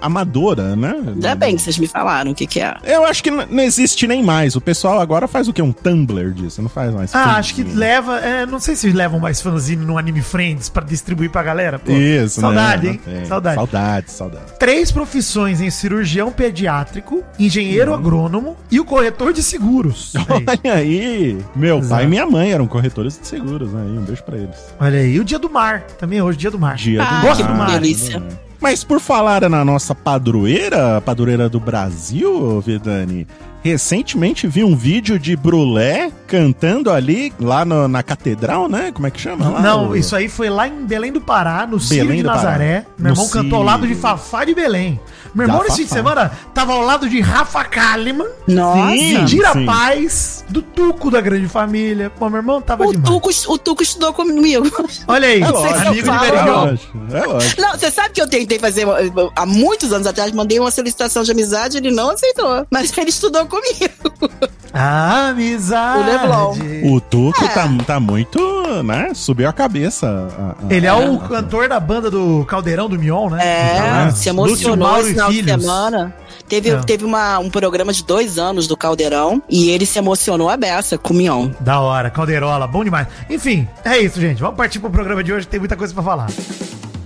amadora, 0.00 0.76
né? 0.76 0.94
Ainda 1.06 1.34
bem 1.34 1.56
que 1.56 1.62
vocês 1.62 1.78
me 1.78 1.86
falaram 1.86 2.32
o 2.32 2.34
que, 2.34 2.46
que 2.46 2.60
é. 2.60 2.76
Eu 2.84 3.04
acho 3.06 3.22
que 3.22 3.30
não 3.30 3.60
existe 3.62 4.06
nem 4.06 4.22
mais. 4.22 4.54
O 4.56 4.60
pessoal 4.60 5.00
agora 5.00 5.26
faz 5.26 5.48
o 5.48 5.52
quê? 5.52 5.62
Um 5.62 5.72
Tumblr 5.72 6.32
disso, 6.32 6.60
não 6.62 6.68
faz 6.68 6.92
mais. 6.92 7.14
Ah, 7.14 7.18
fanzine. 7.24 7.38
acho 7.38 7.54
que 7.54 7.62
leva. 7.64 8.18
é, 8.20 8.44
não 8.46 8.60
sei 8.60 8.76
se 8.76 8.90
levam 8.92 9.18
mais 9.18 9.40
fanzine 9.40 9.84
no 9.84 9.96
Anime 9.98 10.20
Friends 10.22 10.68
pra 10.68 10.84
distribuir 10.84 11.30
pra 11.30 11.42
galera. 11.42 11.78
Pô, 11.78 11.90
Isso, 11.92 12.40
Saudade, 12.42 12.86
né? 12.88 12.92
hein? 13.06 13.24
Saudade. 13.26 13.56
Saudade, 13.56 14.10
saudade. 14.10 14.44
Três 14.58 14.92
profissões 14.92 15.60
em 15.62 15.70
cirurgião 15.70 16.30
pediátrico, 16.30 17.24
engenheiro 17.38 17.94
agrônomo 17.94 18.56
e 18.70 18.78
o 18.78 18.84
corretor 18.84 19.17
de 19.32 19.42
seguros. 19.42 20.14
Olha 20.28 20.74
aí. 20.74 21.38
Meu 21.54 21.78
Exato. 21.78 21.94
pai 21.94 22.04
e 22.04 22.06
minha 22.08 22.24
mãe 22.26 22.52
eram 22.52 22.66
corretores 22.66 23.18
de 23.20 23.26
seguros, 23.26 23.72
né? 23.72 23.82
Um 23.82 24.04
beijo 24.04 24.22
pra 24.22 24.36
eles. 24.38 24.56
Olha 24.80 24.98
aí. 25.00 25.14
E 25.14 25.20
o 25.20 25.24
dia 25.24 25.38
do 25.38 25.50
mar. 25.50 25.82
Também 25.98 26.18
é 26.18 26.22
hoje, 26.24 26.38
dia 26.38 26.50
do 26.50 26.58
mar. 26.58 26.76
Dia 26.76 27.02
Ah, 27.02 27.20
do 27.20 27.26
Gosto 27.26 27.42
do 27.42 27.48
mar, 27.50 27.68
mar. 27.68 27.70
delícia. 27.80 28.20
né? 28.20 28.28
Mas 28.60 28.82
por 28.82 28.98
falar 29.00 29.48
na 29.48 29.64
nossa 29.64 29.94
padroeira, 29.94 31.00
padroeira 31.00 31.48
do 31.48 31.60
Brasil, 31.60 32.60
Vidani, 32.60 33.24
recentemente 33.62 34.46
vi 34.48 34.64
um 34.64 34.74
vídeo 34.74 35.16
de 35.18 35.36
Brulé 35.36 36.10
cantando 36.26 36.90
ali, 36.90 37.32
lá 37.38 37.64
no- 37.64 37.86
na 37.86 38.02
catedral, 38.02 38.68
né? 38.68 38.90
Como 38.92 39.06
é 39.06 39.10
que 39.12 39.20
chama? 39.20 39.48
lá? 39.48 39.60
Não, 39.60 39.90
O- 39.90 39.96
isso 39.96 40.16
aí 40.16 40.28
foi 40.28 40.50
lá 40.50 40.66
em 40.66 40.84
Belém 40.84 41.12
do 41.12 41.20
Pará, 41.20 41.66
no 41.66 41.78
Círio 41.78 42.04
Belém 42.06 42.16
de 42.18 42.22
do 42.24 42.28
Pará. 42.30 42.42
Nazaré. 42.42 42.86
Meu 42.98 43.08
No 43.08 43.10
irmão 43.14 43.28
cantou 43.28 43.58
ao 43.58 43.64
lado 43.64 43.82
de 43.82 43.88
Círio. 43.88 44.00
Fafá 44.02 44.44
de 44.44 44.54
Belém. 44.54 44.98
Meu 45.38 45.46
irmão, 45.46 45.58
Da 45.58 45.64
nesse 45.64 45.76
fim 45.78 45.84
de 45.84 45.90
semana, 45.90 46.32
tava 46.52 46.72
ao 46.72 46.82
lado 46.82 47.08
de 47.08 47.20
Rafa 47.20 47.64
Kalimann, 47.64 48.28
Nossa! 48.48 48.90
Sim. 48.90 49.24
Dira 49.24 49.52
sim. 49.52 49.64
Paz, 49.66 50.44
do 50.48 50.60
Tuco 50.62 51.10
da 51.10 51.20
Grande 51.20 51.46
Família. 51.48 52.10
Pô, 52.10 52.28
meu 52.28 52.38
irmão 52.38 52.60
tava 52.60 52.84
O 52.84 52.90
demais. 52.92 53.08
Tuco, 53.08 53.52
o 53.52 53.58
Tuco 53.58 53.82
estudou 53.82 54.12
comigo. 54.12 54.66
Olha 55.06 55.28
aí, 55.28 55.42
É 55.42 55.46
sei 55.46 55.68
se 55.68 55.74
amigo 55.86 55.94
de 55.94 56.02
falo, 56.02 56.24
é 56.24 56.42
lógico, 56.42 56.98
é 57.12 57.26
lógico. 57.26 57.60
Não, 57.62 57.70
você 57.72 57.90
sabe 57.90 58.10
que 58.10 58.20
eu 58.22 58.28
tentei 58.28 58.58
fazer 58.58 58.86
uh, 58.86 59.32
há 59.36 59.46
muitos 59.46 59.92
anos 59.92 60.06
atrás, 60.06 60.32
mandei 60.32 60.58
uma 60.58 60.70
solicitação 60.70 61.22
de 61.22 61.30
amizade, 61.30 61.76
ele 61.78 61.90
não 61.90 62.10
aceitou. 62.10 62.66
Mas 62.70 62.96
ele 62.98 63.10
estudou 63.10 63.46
comigo. 63.46 64.28
A 64.72 65.28
amizade. 65.28 66.00
O 66.00 66.04
Leblon. 66.04 66.56
O 66.94 67.00
Tuco 67.00 67.44
É. 67.44 67.48
tá, 67.48 67.68
tá 67.86 68.00
muito, 68.00 68.38
né? 68.84 69.12
Subiu 69.14 69.48
a 69.48 69.52
cabeça. 69.52 70.06
a- 70.38 70.42
a- 70.66 70.72
Ele 70.74 70.86
é 70.86 70.92
o 70.92 71.16
a- 71.16 71.28
cantor 71.28 71.68
da 71.68 71.80
banda 71.80 72.10
do 72.10 72.44
Caldeirão 72.46 72.88
do 72.88 72.98
Mion, 72.98 73.30
né? 73.30 73.38
É, 73.44 73.78
Ah, 73.80 74.10
se 74.10 74.30
Lúcio 74.30 74.52
emocionou 74.68 74.88
Mauro 74.88 75.02
esse 75.08 75.12
e 75.12 75.16
final 75.30 75.32
de 75.32 75.42
Filhos. 75.42 75.62
semana. 75.62 76.14
Teve, 76.48 76.70
É. 76.70 76.78
teve 76.82 77.04
uma, 77.04 77.38
um 77.38 77.50
programa 77.50 77.92
de 77.92 78.02
dois 78.04 78.38
anos 78.38 78.66
do 78.66 78.76
Caldeirão 78.76 79.42
e 79.48 79.70
ele 79.70 79.84
se 79.84 79.98
emocionou 79.98 80.48
a 80.48 80.56
beça 80.56 80.96
com 80.96 81.12
o 81.12 81.16
Mion. 81.16 81.50
Da 81.60 81.80
hora, 81.80 82.08
Caldeirola, 82.10 82.66
bom 82.66 82.82
demais. 82.84 83.06
Enfim, 83.28 83.68
é 83.84 83.98
isso, 83.98 84.20
gente. 84.20 84.40
Vamos 84.40 84.56
partir 84.56 84.78
pro 84.80 84.90
programa 84.90 85.22
de 85.22 85.32
hoje, 85.32 85.46
tem 85.46 85.60
muita 85.60 85.76
coisa 85.76 85.92
pra 85.92 86.02
falar. 86.02 86.26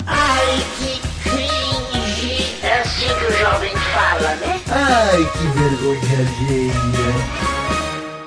Ai, 0.07 0.64
que 0.79 1.00
cringe. 1.29 2.57
É 2.62 2.81
assim 2.81 3.07
que 3.07 3.25
o 3.33 3.38
jovem 3.38 3.73
fala, 3.95 4.35
né? 4.37 4.61
Ai, 4.71 5.29
que 5.33 5.59
vergonha 5.59 6.19
alheia. 6.19 7.51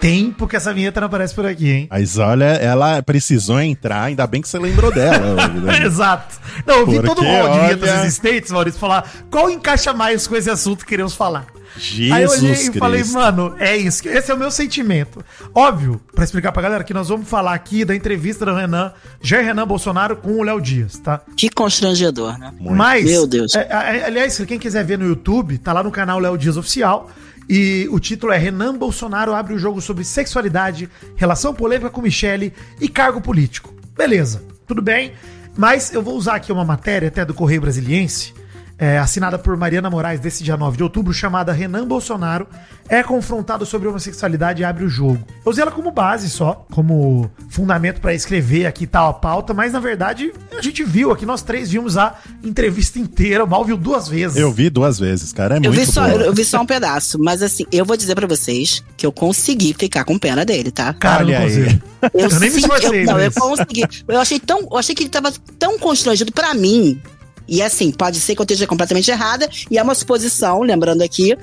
Tempo 0.06 0.48
que 0.48 0.56
essa 0.56 0.74
vinheta 0.74 1.00
não 1.00 1.08
aparece 1.08 1.34
por 1.34 1.46
aqui, 1.46 1.70
hein? 1.72 1.88
Mas 1.90 2.18
olha, 2.18 2.46
ela 2.46 3.02
precisou 3.02 3.60
entrar, 3.60 4.04
ainda 4.04 4.28
bem 4.28 4.42
que 4.42 4.48
você 4.48 4.60
lembrou 4.60 4.92
dela. 4.92 5.36
Exato. 5.84 6.36
Não, 6.66 6.76
eu 6.80 6.86
vi 6.88 6.94
Porque, 6.98 7.08
todo 7.08 7.22
o 7.22 7.26
rol 7.26 7.50
de 7.54 7.60
vinhetas 7.60 7.90
olha- 7.90 8.00
existentes, 8.02 8.52
Maurício, 8.52 8.80
falar 8.80 9.10
qual 9.32 9.50
encaixa 9.50 9.94
mais 9.94 10.28
com 10.28 10.36
esse 10.36 10.50
assunto 10.50 10.80
que 10.86 10.90
queremos 10.90 11.16
falar. 11.16 11.48
Jesus 11.78 12.12
Aí 12.14 12.24
eu 12.24 12.30
olhei 12.30 12.52
e 12.52 12.56
Cristo. 12.56 12.80
falei, 12.80 13.04
mano, 13.04 13.56
é 13.60 13.76
isso. 13.76 14.08
Esse 14.08 14.32
é 14.32 14.34
o 14.34 14.38
meu 14.38 14.50
sentimento. 14.50 15.26
Óbvio, 15.54 16.00
pra 16.14 16.24
explicar 16.24 16.54
pra 16.54 16.62
galera, 16.62 16.84
que 16.86 16.94
nós 16.94 17.10
vamos 17.10 17.28
falar 17.28 17.54
aqui 17.54 17.84
da 17.84 17.94
entrevista 17.94 18.46
do 18.46 18.54
Renan, 18.56 18.94
Jair 19.22 19.44
Renan 19.46 19.68
Bolsonaro 19.68 20.16
com 20.16 20.38
o 20.40 20.44
Léo 20.44 20.62
Dias, 20.62 20.98
tá? 21.00 21.20
Que 21.36 21.50
constrangedor, 21.50 22.38
né? 22.38 22.54
Mas, 22.62 23.04
Meu 23.06 23.28
Deus. 23.28 23.56
é, 23.56 23.68
é, 23.70 24.06
aliás, 24.06 24.38
quem 24.48 24.58
quiser 24.58 24.86
ver 24.86 24.98
no 24.98 25.06
YouTube, 25.06 25.58
tá 25.58 25.74
lá 25.74 25.84
no 25.84 25.92
canal 25.92 26.18
Léo 26.18 26.38
Dias 26.38 26.56
Oficial. 26.56 27.10
E 27.48 27.88
o 27.92 28.00
título 28.00 28.34
é 28.34 28.38
Renan 28.38 28.78
Bolsonaro 28.78 29.34
abre 29.34 29.54
o 29.54 29.60
jogo 29.60 29.82
sobre 29.82 30.04
sexualidade, 30.04 30.90
relação 31.16 31.54
polêmica 31.54 31.90
com 31.90 32.02
Michele 32.02 32.54
e 32.80 32.90
cargo 32.90 33.22
político. 33.22 33.74
Beleza, 33.96 34.44
tudo 34.66 34.82
bem. 34.82 35.14
Mas 35.56 35.94
eu 35.94 36.02
vou 36.02 36.16
usar 36.16 36.36
aqui 36.36 36.52
uma 36.52 36.66
matéria 36.66 37.08
até 37.08 37.24
do 37.24 37.34
Correio 37.34 37.62
Brasiliense, 37.62 38.34
é, 38.78 38.98
assinada 38.98 39.38
por 39.40 39.56
Mariana 39.56 39.90
Moraes 39.90 40.20
desse 40.20 40.44
dia 40.44 40.58
9 40.58 40.78
de 40.78 40.84
outubro, 40.84 41.14
chamada 41.14 41.52
Renan 41.54 41.88
Bolsonaro 41.88 42.48
é 42.88 43.02
confrontado 43.02 43.66
sobre 43.66 43.88
homossexualidade 43.88 44.62
e 44.62 44.66
abre 44.66 44.84
o 44.84 44.90
jogo. 44.90 45.20
Eu 45.46 45.52
usei 45.52 45.62
ela 45.62 45.72
como 45.72 45.92
base 45.92 46.30
só, 46.30 46.66
como 46.72 47.32
fundamento 47.50 48.00
pra 48.00 48.14
escrever 48.14 48.66
aqui 48.66 48.86
tal 48.86 49.10
a 49.10 49.14
pauta, 49.14 49.54
mas 49.54 49.74
na 49.74 49.80
verdade 49.80 50.32
a 50.56 50.62
gente 50.62 50.84
viu 50.84 51.12
aqui, 51.12 51.26
nós 51.26 51.42
três 51.42 51.72
vimos 51.72 51.98
a 51.98 52.16
entrevista 52.44 53.00
inteira, 53.00 53.44
o 53.44 53.48
Mal 53.48 53.64
viu 53.64 53.78
duas 53.78 54.08
vezes. 54.08 54.38
Eu 54.38 54.52
vi 54.52 54.70
duas 54.70 55.00
vezes, 55.00 55.32
cara. 55.34 55.56
É 55.56 55.58
Eu 55.58 55.62
muito 55.72 55.80
vi, 55.80 55.86
só, 55.86 56.08
eu, 56.08 56.22
eu 56.22 56.34
vi 56.34 56.44
só 56.46 56.62
um 56.62 56.66
pedaço, 56.66 57.18
mas 57.20 57.42
assim, 57.42 57.66
eu 57.72 57.86
vou 57.86 57.98
dizer 57.98 58.14
pra 58.14 58.28
vocês 58.28 58.84
que 58.98 59.06
eu 59.06 59.12
consegui 59.12 59.74
ficar 59.74 60.04
com 60.04 60.20
pena 60.20 60.46
dele, 60.46 60.72
tá? 60.72 60.94
Cara, 60.94 61.24
eu 61.24 61.28
Olha 61.28 61.40
não 61.40 61.46
consigo. 61.46 61.82
Eu, 62.14 62.40
nem 62.40 62.52
me 62.52 62.60
esforcei. 62.60 63.02
eu, 63.02 63.06
Não, 63.06 63.20
eu 63.20 63.32
consegui. 63.32 63.84
Eu 64.08 64.20
achei 64.20 64.40
tão. 64.40 64.60
Eu 64.60 64.78
achei 64.78 64.94
que 64.94 65.04
ele 65.04 65.10
tava 65.10 65.34
tão 65.58 65.80
constrangido 65.80 66.32
pra 66.32 66.54
mim. 66.54 67.02
E 67.48 67.62
assim, 67.62 67.92
pode 67.92 68.20
ser 68.20 68.36
que 68.36 68.42
eu 68.42 68.44
esteja 68.44 68.68
completamente 68.68 69.10
errada, 69.12 69.50
e 69.70 69.78
é 69.78 69.84
uma 69.84 69.96
suposição, 69.96 70.62
lembrando 70.62 71.02
aqui. 71.02 71.38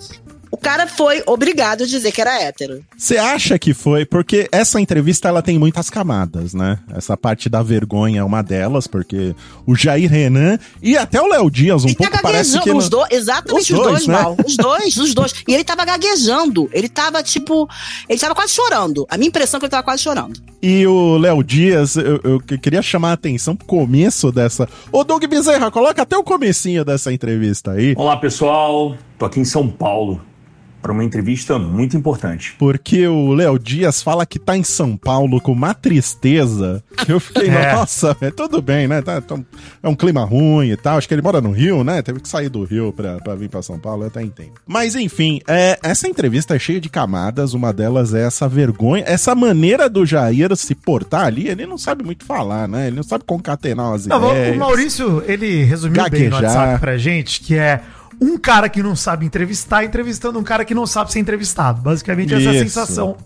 O 0.53 0.57
cara 0.59 0.87
foi 0.87 1.23
obrigado 1.27 1.83
a 1.83 1.87
dizer 1.87 2.13
que 2.13 2.21
era 2.21 2.39
hétero. 2.43 2.85
Você 2.95 3.17
acha 3.17 3.59
que 3.59 3.73
foi? 3.73 4.05
Porque 4.05 4.49
essa 4.53 4.79
entrevista 4.79 5.27
ela 5.27 5.41
tem 5.41 5.59
muitas 5.59 5.89
camadas, 5.89 6.53
né? 6.53 6.79
Essa 6.95 7.17
parte 7.17 7.49
da 7.49 7.63
vergonha 7.63 8.21
é 8.21 8.25
uma 8.25 8.43
delas, 8.43 8.87
porque 8.87 9.35
o 9.67 9.75
Jair 9.75 10.11
Renan 10.11 10.59
e 10.83 10.95
até 10.95 11.21
o 11.23 11.27
Léo 11.27 11.51
Dias 11.51 11.85
um 11.85 11.89
Ele 11.89 11.97
pouco 11.97 12.13
tá 12.13 12.21
parece 12.23 12.53
gaguejando, 12.59 12.65
que 12.65 12.71
os 12.77 12.85
não- 12.85 12.91
dois, 12.91 13.11
exatamente 13.13 13.73
Os 13.73 13.79
os 13.79 13.85
dois, 13.85 13.91
dois, 14.05 14.07
né? 14.07 14.15
mal. 14.23 14.37
Os 14.47 14.57
dois, 14.59 14.97
os 14.99 15.15
dois. 15.15 15.35
E 15.49 15.55
ele 15.55 15.65
tava 15.65 15.87
gaguejando. 15.87 16.69
Ele 16.73 16.89
tava, 16.89 17.23
tipo. 17.23 17.67
Ele 18.07 18.19
tava 18.19 18.35
quase 18.35 18.53
chorando. 18.53 19.07
A 19.09 19.17
minha 19.17 19.29
impressão 19.29 19.57
é 19.57 19.61
que 19.61 19.65
ele 19.65 19.71
tava 19.71 19.83
quase 19.83 20.03
chorando. 20.03 20.39
E 20.63 20.87
o 20.87 21.17
Léo 21.17 21.43
Dias, 21.43 21.97
eu, 21.97 22.21
eu 22.23 22.39
que- 22.39 22.59
queria 22.59 22.83
chamar 22.83 23.11
a 23.11 23.15
atenção 23.15 23.57
pro 23.57 23.67
começo 23.67 24.31
dessa. 24.31 24.69
Ô, 24.93 25.03
Doug 25.03 25.25
Bezerra, 25.25 25.71
coloca 25.71 26.03
até 26.03 26.17
o 26.17 26.23
comecinho 26.23 26.85
dessa 26.85 27.11
entrevista 27.11 27.71
aí. 27.73 27.95
Olá 27.97 28.19
pessoal, 28.19 28.95
tô 29.19 29.25
aqui 29.25 29.41
em 29.41 29.45
São 29.47 29.67
Paulo 29.67 30.21
para 30.83 30.91
uma 30.93 31.05
entrevista 31.05 31.59
muito 31.59 31.97
importante. 31.97 32.55
Porque 32.59 33.07
o 33.07 33.33
Léo 33.33 33.59
Dias 33.59 34.03
fala 34.03 34.27
que 34.27 34.39
tá 34.39 34.57
em 34.57 34.65
São 34.65 34.97
Paulo 34.97 35.41
com 35.41 35.53
uma 35.53 35.73
tristeza. 35.75 36.83
que 37.05 37.13
Eu 37.13 37.21
fiquei, 37.21 37.49
É. 37.49 37.73
nossa, 37.75 38.17
é 38.21 38.31
tudo 38.31 38.61
bem, 38.61 38.87
né? 38.89 39.01
Tá, 39.03 39.21
tá- 39.21 39.39
é 39.83 39.89
um 39.89 39.95
clima 39.95 40.25
ruim 40.25 40.71
e 40.71 40.77
tal. 40.77 40.99
Acho 40.99 41.07
que 41.09 41.15
ele 41.15 41.23
mora 41.23 41.41
no 41.41 41.51
Rio, 41.53 41.83
né? 41.85 42.03
Teve 42.03 42.21
que 42.21 42.29
sair 42.29 42.49
do 42.49 42.65
Rio 42.65 42.93
pra, 42.93 43.19
pra 43.21 43.35
vir 43.35 43.49
pra 43.49 43.63
São 43.63 43.79
Paulo, 43.79 44.03
eu 44.03 44.07
até 44.09 44.23
entendo. 44.23 44.53
Mas 44.67 44.95
enfim, 44.95 45.41
é, 45.49 45.79
essa 45.83 46.07
entrevista 46.09 46.55
é 46.57 46.59
cheia 46.59 46.81
de 46.81 46.89
camadas. 46.89 47.55
Uma 47.55 47.73
delas 47.73 48.13
é 48.15 48.23
essa 48.27 48.49
vergonha, 48.49 49.05
essa 49.07 49.35
maneira 49.35 49.89
do 49.89 50.05
Jair 50.05 50.55
se 50.57 50.75
portar 50.75 51.27
ali. 51.27 51.49
Ele 51.49 51.67
não 51.67 51.79
sabe 51.79 52.05
muito 52.05 52.25
falar, 52.25 52.67
né? 52.69 52.89
Ele 52.89 52.97
não 52.97 53.03
sabe 53.03 53.25
concatenar 53.25 53.93
as 53.95 54.07
Não, 54.07 54.31
ideias. 54.31 54.57
o 54.57 54.59
Maurício, 54.59 55.23
ele 55.27 55.63
resumiu 55.65 56.03
bem 56.11 56.25
no 56.25 56.31
Gaguejar. 56.31 56.43
WhatsApp 56.43 56.81
pra 56.81 56.99
gente, 56.99 57.41
que 57.41 57.55
é 57.57 57.81
um 58.23 58.39
cara 58.39 58.69
que 58.69 58.83
não 58.83 58.95
sabe 58.95 59.27
entrevistar, 59.27 59.85
entrevistando 59.85 60.39
um 60.39 60.45
cara 60.45 60.65
que 60.65 60.75
não 60.75 60.87
sabe 60.87 61.13
ser 61.13 61.19
entrevistado. 61.19 61.81
Basicamente, 61.81 62.33
essa 62.33 62.45
é 62.45 62.49
a 62.49 62.55
Isso. 62.55 62.65
sensação. 62.65 63.17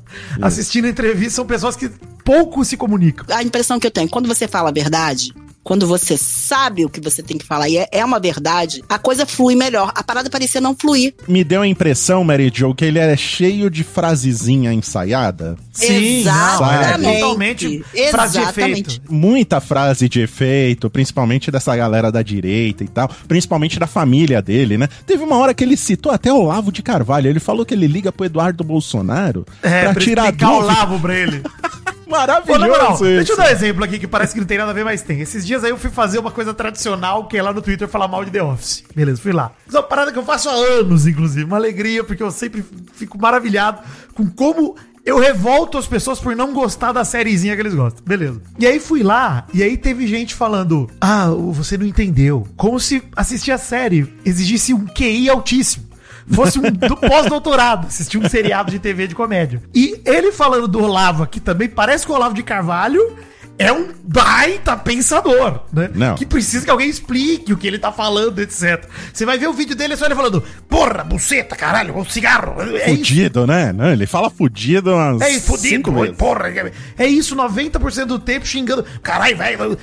Assistindo 0.40 0.86
a 0.86 0.88
entrevista, 0.88 1.34
são 1.34 1.46
pessoas 1.46 1.76
que 1.76 1.90
pouco 2.24 2.64
se 2.64 2.76
comunicam. 2.76 3.26
A 3.28 3.42
impressão 3.42 3.78
que 3.78 3.86
eu 3.86 3.90
tenho, 3.90 4.08
quando 4.08 4.26
você 4.26 4.48
fala 4.48 4.70
a 4.70 4.72
verdade, 4.72 5.34
quando 5.66 5.84
você 5.84 6.16
sabe 6.16 6.84
o 6.84 6.88
que 6.88 7.00
você 7.00 7.24
tem 7.24 7.36
que 7.36 7.44
falar 7.44 7.68
e 7.68 7.76
é, 7.76 7.88
é 7.90 8.04
uma 8.04 8.20
verdade, 8.20 8.84
a 8.88 9.00
coisa 9.00 9.26
flui 9.26 9.56
melhor. 9.56 9.90
A 9.96 10.04
parada 10.04 10.30
parecia 10.30 10.60
não 10.60 10.76
fluir. 10.76 11.12
Me 11.26 11.42
deu 11.42 11.62
a 11.62 11.66
impressão, 11.66 12.22
Mary 12.22 12.52
Jo, 12.54 12.72
que 12.72 12.84
ele 12.84 13.00
é 13.00 13.16
cheio 13.16 13.68
de 13.68 13.82
frasezinha 13.82 14.72
ensaiada. 14.72 15.56
Exatamente. 15.76 17.04
é 17.08 17.20
totalmente 17.20 17.84
frase 18.12 18.38
de 18.38 18.44
efeito. 18.44 19.02
muita 19.10 19.60
frase 19.60 20.08
de 20.08 20.20
efeito, 20.20 20.88
principalmente 20.88 21.50
dessa 21.50 21.74
galera 21.74 22.12
da 22.12 22.22
direita 22.22 22.84
e 22.84 22.88
tal, 22.88 23.10
principalmente 23.26 23.76
da 23.80 23.88
família 23.88 24.40
dele, 24.40 24.78
né? 24.78 24.88
Teve 25.04 25.24
uma 25.24 25.36
hora 25.36 25.52
que 25.52 25.64
ele 25.64 25.76
citou 25.76 26.12
até 26.12 26.32
o 26.32 26.42
Olavo 26.42 26.70
de 26.70 26.80
Carvalho, 26.80 27.28
ele 27.28 27.40
falou 27.40 27.66
que 27.66 27.74
ele 27.74 27.88
liga 27.88 28.12
pro 28.12 28.24
Eduardo 28.24 28.62
Bolsonaro 28.62 29.44
É, 29.60 29.82
pra 29.82 29.94
pra 29.94 30.00
tirar 30.00 30.30
dúvida. 30.30 30.64
lavo 30.64 31.00
pra 31.00 31.12
ele. 31.18 31.42
Maravilhoso 32.06 32.66
moral, 32.66 32.98
deixa 32.98 33.32
eu 33.32 33.36
dar 33.36 33.46
um 33.46 33.50
exemplo 33.50 33.84
aqui 33.84 33.98
que 33.98 34.06
parece 34.06 34.32
que 34.32 34.40
não 34.40 34.46
tem 34.46 34.58
nada 34.58 34.70
a 34.70 34.74
ver, 34.74 34.84
mas 34.84 35.02
tem. 35.02 35.20
Esses 35.20 35.46
dias 35.46 35.64
aí 35.64 35.70
eu 35.70 35.78
fui 35.78 35.90
fazer 35.90 36.18
uma 36.18 36.30
coisa 36.30 36.54
tradicional, 36.54 37.26
que 37.26 37.36
é 37.36 37.42
lá 37.42 37.52
no 37.52 37.60
Twitter 37.60 37.88
falar 37.88 38.06
mal 38.06 38.24
de 38.24 38.30
The 38.30 38.42
Office. 38.42 38.84
Beleza, 38.94 39.20
fui 39.20 39.32
lá. 39.32 39.50
Isso 39.66 39.76
é 39.76 39.80
uma 39.80 39.86
parada 39.86 40.12
que 40.12 40.18
eu 40.18 40.24
faço 40.24 40.48
há 40.48 40.52
anos, 40.52 41.06
inclusive. 41.06 41.44
Uma 41.44 41.56
alegria, 41.56 42.04
porque 42.04 42.22
eu 42.22 42.30
sempre 42.30 42.64
fico 42.94 43.20
maravilhado 43.20 43.82
com 44.14 44.28
como 44.28 44.76
eu 45.04 45.18
revolto 45.20 45.78
as 45.78 45.86
pessoas 45.86 46.18
por 46.18 46.34
não 46.34 46.52
gostar 46.52 46.90
da 46.90 47.04
sériezinha 47.04 47.54
que 47.54 47.62
eles 47.62 47.74
gostam. 47.74 48.02
Beleza. 48.04 48.40
E 48.58 48.66
aí 48.66 48.80
fui 48.80 49.04
lá, 49.04 49.46
e 49.54 49.62
aí 49.62 49.76
teve 49.76 50.06
gente 50.06 50.34
falando: 50.34 50.90
Ah, 51.00 51.30
você 51.30 51.78
não 51.78 51.86
entendeu. 51.86 52.46
Como 52.56 52.80
se 52.80 53.02
assistir 53.14 53.52
a 53.52 53.58
série 53.58 54.12
exigisse 54.24 54.74
um 54.74 54.84
QI 54.84 55.30
altíssimo. 55.30 55.86
Fosse 56.32 56.58
um 56.58 56.62
do 56.62 56.96
pós-doutorado, 56.96 57.86
assistir 57.86 58.18
um 58.18 58.28
seriado 58.28 58.70
de 58.70 58.78
TV 58.78 59.06
de 59.06 59.14
comédia. 59.14 59.62
E 59.74 60.00
ele 60.04 60.32
falando 60.32 60.68
do 60.68 60.82
Olavo, 60.82 61.26
que 61.26 61.40
também 61.40 61.68
parece 61.68 62.06
com 62.06 62.12
o 62.12 62.16
Olavo 62.16 62.34
de 62.34 62.42
Carvalho, 62.42 63.16
é 63.58 63.72
um 63.72 63.88
baita 64.04 64.76
pensador, 64.76 65.60
né? 65.72 65.90
Não. 65.94 66.14
Que 66.14 66.26
precisa 66.26 66.64
que 66.64 66.70
alguém 66.70 66.88
explique 66.88 67.52
o 67.52 67.56
que 67.56 67.66
ele 67.66 67.78
tá 67.78 67.90
falando, 67.90 68.38
etc. 68.40 68.84
Você 69.12 69.24
vai 69.24 69.38
ver 69.38 69.48
o 69.48 69.52
vídeo 69.52 69.74
dele, 69.74 69.94
é 69.94 69.96
só 69.96 70.04
ele 70.04 70.14
falando, 70.14 70.42
porra, 70.68 71.02
buceta, 71.02 71.56
caralho, 71.56 71.96
um 71.96 72.04
cigarro. 72.04 72.60
É 72.60 72.90
isso. 72.90 72.98
Fudido, 72.98 73.46
né? 73.46 73.72
Não, 73.72 73.90
ele 73.90 74.06
fala 74.06 74.28
fudido 74.30 74.92
umas 74.92 75.20
É 75.22 75.30
isso, 75.30 75.46
fudido, 75.46 75.68
cinco 75.68 75.92
vezes. 75.92 76.16
porra. 76.16 76.52
É 76.98 77.06
isso, 77.06 77.34
90% 77.34 78.04
do 78.06 78.18
tempo 78.18 78.46
xingando. 78.46 78.84
Caralho, 79.02 79.36
velho. 79.36 79.78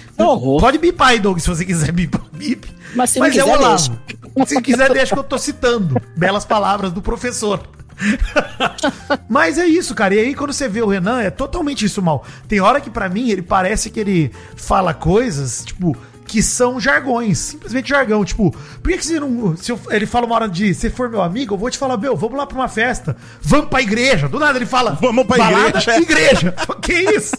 Pode 0.59 0.77
bipar 0.77 1.09
aí, 1.09 1.19
Doug, 1.19 1.39
se 1.39 1.47
você 1.47 1.65
quiser 1.65 1.91
bip. 1.93 2.17
bip. 2.33 2.67
Mas 2.95 3.09
se 3.09 3.19
não 3.19 3.25
é 3.25 3.29
quiser, 3.29 3.43
o 3.43 3.49
Olavo. 3.49 3.99
deixa. 4.35 4.45
Se 4.47 4.61
quiser, 4.61 4.93
deixa 4.93 5.13
que 5.15 5.19
eu 5.19 5.23
tô 5.23 5.37
citando. 5.37 5.99
Belas 6.15 6.45
palavras 6.45 6.91
do 6.91 7.01
professor. 7.01 7.59
Mas 9.29 9.57
é 9.57 9.65
isso, 9.65 9.93
cara. 9.95 10.13
E 10.15 10.19
aí, 10.19 10.35
quando 10.35 10.53
você 10.53 10.67
vê 10.67 10.81
o 10.81 10.87
Renan, 10.87 11.21
é 11.21 11.29
totalmente 11.29 11.85
isso 11.85 12.01
mal. 12.01 12.25
Tem 12.47 12.59
hora 12.59 12.81
que, 12.81 12.89
pra 12.89 13.09
mim, 13.09 13.29
ele 13.29 13.41
parece 13.41 13.89
que 13.89 13.99
ele 13.99 14.31
fala 14.55 14.93
coisas, 14.93 15.63
tipo, 15.65 15.95
que 16.25 16.41
são 16.41 16.79
jargões. 16.79 17.37
Simplesmente 17.37 17.89
jargão. 17.89 18.23
Tipo, 18.25 18.51
por 18.51 18.91
que, 18.91 18.97
que 18.97 19.05
você 19.05 19.19
não. 19.19 19.55
Se 19.57 19.71
eu- 19.71 19.79
ele 19.89 20.05
fala 20.05 20.25
uma 20.25 20.35
hora 20.35 20.49
de 20.49 20.73
se 20.73 20.89
for 20.89 21.09
meu 21.09 21.21
amigo, 21.21 21.53
eu 21.53 21.57
vou 21.57 21.69
te 21.69 21.77
falar, 21.77 21.97
meu, 21.97 22.15
vamos 22.15 22.37
lá 22.37 22.45
pra 22.45 22.57
uma 22.57 22.67
festa. 22.67 23.15
Vamos 23.41 23.67
pra 23.69 23.81
igreja. 23.81 24.27
Do 24.27 24.39
nada 24.39 24.57
ele 24.57 24.65
fala. 24.65 24.97
Vamos 24.99 25.25
pra 25.25 25.37
balada, 25.37 25.79
igreja." 25.79 25.97
igreja. 26.01 26.55
que 26.81 26.93
isso? 26.93 27.35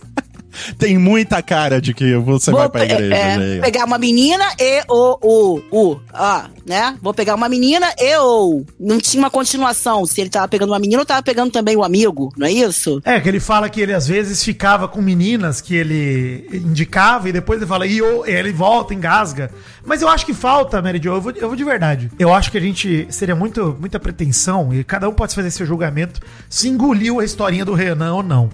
Tem 0.79 0.99
muita 0.99 1.43
cara 1.43 1.81
de 1.81 1.93
que 1.95 2.15
você 2.17 2.51
vai 2.51 2.69
pra 2.69 2.85
igreja. 2.85 3.15
é, 3.15 3.37
né? 3.37 3.61
pegar 3.61 3.85
uma 3.85 3.99
menina 3.99 4.45
e 4.59 4.83
o, 4.89 5.19
o, 5.23 5.63
o, 5.71 6.01
ó, 6.13 6.43
né? 6.67 6.97
Vou 7.03 7.13
pegar 7.15 7.35
uma 7.35 7.49
menina 7.49 7.87
e 7.99 8.17
o. 8.19 8.65
Não 8.79 8.99
tinha 8.99 9.23
uma 9.23 9.31
continuação. 9.31 10.05
Se 10.07 10.21
ele 10.21 10.31
tava 10.31 10.49
pegando 10.49 10.71
uma 10.71 10.79
menina 10.79 11.01
ou 11.01 11.07
tava 11.07 11.23
pegando 11.23 11.51
também 11.51 11.77
o 11.77 11.85
amigo, 11.85 12.33
não 12.37 12.47
é 12.47 12.53
isso? 12.53 13.01
É, 13.05 13.21
que 13.21 13.29
ele 13.29 13.41
fala 13.41 13.69
que 13.69 13.81
ele 13.81 13.93
às 13.93 14.07
vezes 14.07 14.43
ficava 14.43 14.89
com 14.89 15.01
meninas 15.03 15.61
que 15.61 15.75
ele 15.75 16.49
indicava 16.53 17.29
e 17.29 17.33
depois 17.33 17.59
ele 17.61 17.69
fala, 17.69 17.87
e 17.87 17.99
eu- 17.99 18.25
ele 18.27 18.53
volta, 18.53 18.95
engasga. 18.95 19.51
Mas 19.85 20.03
eu 20.03 20.09
acho 20.09 20.25
que 20.25 20.33
falta, 20.35 20.81
Mary 20.81 21.01
Jo, 21.03 21.11
eu 21.15 21.21
vou, 21.21 21.33
eu 21.33 21.49
vou 21.49 21.57
de 21.57 21.65
verdade. 21.65 22.11
Eu 22.19 22.33
acho 22.33 22.51
que 22.51 22.59
a 22.59 22.61
gente 22.61 23.07
seria 23.11 23.35
muito, 23.37 23.77
muita 23.79 23.99
pretensão, 24.01 24.73
e 24.73 24.83
cada 24.85 25.09
um 25.09 25.13
pode 25.13 25.35
fazer 25.35 25.51
seu 25.51 25.67
julgamento, 25.67 26.21
se 26.49 26.69
engoliu 26.69 27.21
a 27.21 27.25
historinha 27.25 27.65
do 27.65 27.75
Renan 27.75 28.15
ou 28.15 28.23
não. 28.23 28.49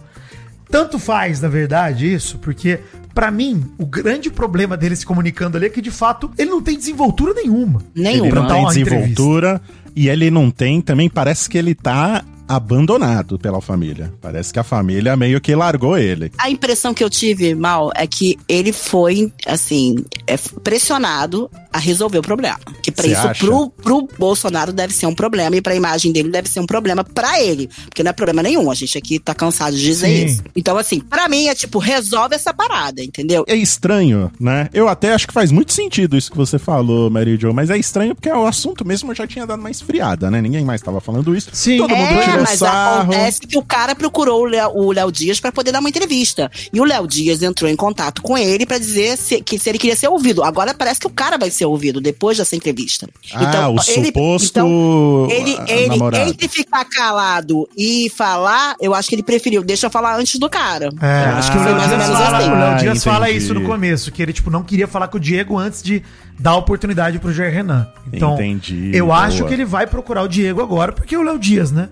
Tanto 0.71 0.99
faz, 0.99 1.41
na 1.41 1.49
verdade, 1.49 2.13
isso, 2.13 2.39
porque, 2.39 2.79
pra 3.13 3.31
mim, 3.31 3.65
o 3.77 3.85
grande 3.85 4.31
problema 4.31 4.77
dele 4.77 4.95
se 4.95 5.05
comunicando 5.05 5.57
ali 5.57 5.67
é 5.67 5.71
que, 5.71 5.81
de 5.81 5.91
fato, 5.91 6.31
ele 6.39 6.51
não 6.51 6.63
tem 6.63 6.77
desenvoltura 6.77 7.35
nenhuma. 7.35 7.83
Nenhuma. 7.95 8.27
Ele 8.27 8.35
não 8.35 8.47
tem 8.47 8.67
desenvoltura 8.67 9.61
e 9.97 10.09
ele 10.09 10.31
não 10.31 10.51
tem, 10.51 10.81
também 10.81 11.11
parece 11.11 11.49
que 11.49 11.59
ele 11.59 11.75
tá 11.75 12.25
abandonado 12.51 13.39
pela 13.39 13.61
família. 13.61 14.13
Parece 14.21 14.53
que 14.53 14.59
a 14.59 14.65
família 14.65 15.17
meio 15.17 15.41
que 15.41 15.55
largou 15.55 15.97
ele. 15.97 16.33
A 16.37 16.51
impressão 16.51 16.93
que 16.93 17.03
eu 17.05 17.09
tive, 17.09 17.55
Mal, 17.55 17.93
é 17.95 18.07
que 18.09 18.37
ele 18.49 18.73
foi, 18.73 19.33
assim, 19.47 19.97
é, 20.27 20.37
pressionado 20.65 21.49
a 21.73 21.79
resolver 21.79 22.19
o 22.19 22.23
problema. 22.23 22.59
Que 22.83 22.91
pra 22.91 23.05
Você 23.05 23.13
isso, 23.13 23.29
acha? 23.29 23.45
pro, 23.47 23.71
pro 23.71 24.09
Bolsonaro 24.19 24.73
deve 24.73 24.93
ser 24.93 25.07
um 25.07 25.15
problema 25.15 25.55
e 25.55 25.63
pra 25.63 25.77
imagem 25.77 26.11
dele 26.13 26.29
deve 26.29 26.49
ser 26.49 26.59
um 26.59 26.67
problema 26.67 27.05
pra 27.05 27.41
ele. 27.41 27.69
Porque 27.85 28.03
não 28.03 28.11
é 28.11 28.13
problema 28.13 28.43
nenhum, 28.43 28.69
a 28.69 28.75
gente 28.75 28.99
aqui 28.99 29.21
tá 29.21 29.33
cansado 29.33 29.77
de 29.77 29.83
dizer 29.83 30.09
Sim. 30.09 30.25
isso. 30.25 30.43
Então, 30.57 30.77
assim, 30.77 30.99
pra 30.99 31.29
mim 31.29 31.47
é 31.47 31.55
tipo, 31.55 31.79
resolve 31.79 32.35
essa 32.35 32.53
parada, 32.53 33.01
entendeu? 33.03 33.45
É 33.47 33.55
estranho, 33.55 34.31
né? 34.41 34.69
Eu 34.75 34.89
até 34.89 35.13
acho 35.15 35.29
que 35.29 35.33
faz 35.33 35.53
muito 35.53 35.73
sentido 35.73 36.17
isso 36.17 36.31
que 36.31 36.37
você 36.37 36.59
falou, 36.59 37.09
Mary 37.09 37.39
Jo, 37.41 37.55
mas 37.55 37.71
é 37.71 37.79
estranho 37.79 38.15
porque 38.17 38.29
o 38.29 38.45
assunto 38.47 38.85
mesmo 38.85 39.15
já 39.15 39.25
tinha 39.27 39.47
dado 39.47 39.61
uma 39.61 39.71
esfriada, 39.71 40.31
né? 40.31 40.41
Ninguém 40.43 40.65
mais 40.65 40.83
tava 40.83 41.01
falando 41.01 41.37
isso. 41.37 41.51
Sim. 41.53 41.79
Todo 41.79 41.95
mundo 41.95 42.11
É, 42.11 42.25
tirou 42.25 42.40
mas 42.43 42.59
sarro. 42.59 43.03
acontece 43.03 43.41
que 43.41 43.59
o 43.59 43.63
cara 43.63 43.95
procurou 43.95 44.43
o 44.43 44.45
Léo, 44.45 44.71
o 44.75 44.93
Léo 44.93 45.11
Dias 45.13 45.41
pra 45.41 45.51
poder 45.53 45.73
dar 45.73 45.81
uma 45.81 45.89
entrevista. 45.89 46.51
E 46.73 46.81
o 46.81 46.85
Léo 46.85 47.07
Dias 47.07 47.43
entrou 47.43 47.71
em 47.71 47.77
contato 47.77 48.23
com 48.23 48.37
ele 48.37 48.67
pra 48.67 48.79
dizer 48.79 49.17
se, 49.17 49.41
que 49.43 49.59
se 49.59 49.69
ele 49.69 49.79
queria 49.79 49.97
ser 49.97 50.09
ouvido. 50.09 50.43
Agora 50.43 50.73
parece 50.75 51.01
que 51.01 51.07
o 51.07 51.11
cara 51.11 51.37
vai 51.39 51.51
ser 51.51 51.65
ouvido 51.65 52.01
depois 52.01 52.39
dessa 52.39 52.55
entrevista. 52.57 53.09
Ah, 53.35 53.69
o 53.69 53.79
suposto 53.81 54.51
então, 54.59 55.29
ele, 55.31 55.57
ah, 55.59 55.65
ele 55.69 55.89
namorado. 55.89 56.31
entre 56.31 56.49
ficar 56.49 56.85
calado 56.85 57.69
e 57.77 58.11
falar, 58.17 58.75
eu 58.81 58.95
acho 58.95 59.09
que 59.09 59.15
ele 59.15 59.23
preferiu. 59.23 59.63
Deixa 59.63 59.87
eu 59.87 59.91
falar 59.91 60.17
antes 60.19 60.39
do 60.39 60.49
cara. 60.49 60.91
É, 61.01 61.31
Eu 61.31 61.37
acho 61.37 61.51
que 61.53 61.57
o 61.59 61.61
foi 61.61 61.73
Léo 61.73 61.81
mais 61.81 61.91
ou 61.93 61.97
Dias, 61.99 62.09
menos 62.09 62.23
fala, 62.25 62.39
assim. 62.39 62.49
o 62.49 62.55
Léo 62.55 62.63
Ah, 62.71 62.75
Dias 62.75 63.05
fala 63.05 63.29
entendi. 63.31 63.45
isso 63.45 63.55
no 63.55 63.63
começo, 63.67 64.13
que 64.13 64.23
ele, 64.23 64.33
tipo, 64.33 64.51
não 64.51 64.63
queria 64.63 64.87
falar 64.89 65.09
com 65.09 65.17
o 65.17 65.21
Diego 65.21 65.59
antes 65.59 65.83
de 65.83 66.03
dar 66.39 66.53
a 66.53 66.57
oportunidade 66.57 67.19
pro 67.19 67.33
Jair 67.33 67.53
Renan. 67.53 67.87
Então, 68.13 68.35
Entendi, 68.35 68.91
eu 68.95 69.07
boa. 69.07 69.19
acho 69.19 69.45
que 69.45 69.53
ele 69.55 69.65
vai 69.65 69.87
procurar 69.87 70.23
o 70.23 70.29
Diego 70.29 70.61
agora, 70.63 70.91
porque 70.93 71.15
é 71.15 71.19
o 71.19 71.23
Léo 71.23 71.39
Dias, 71.39 71.71
né? 71.71 71.89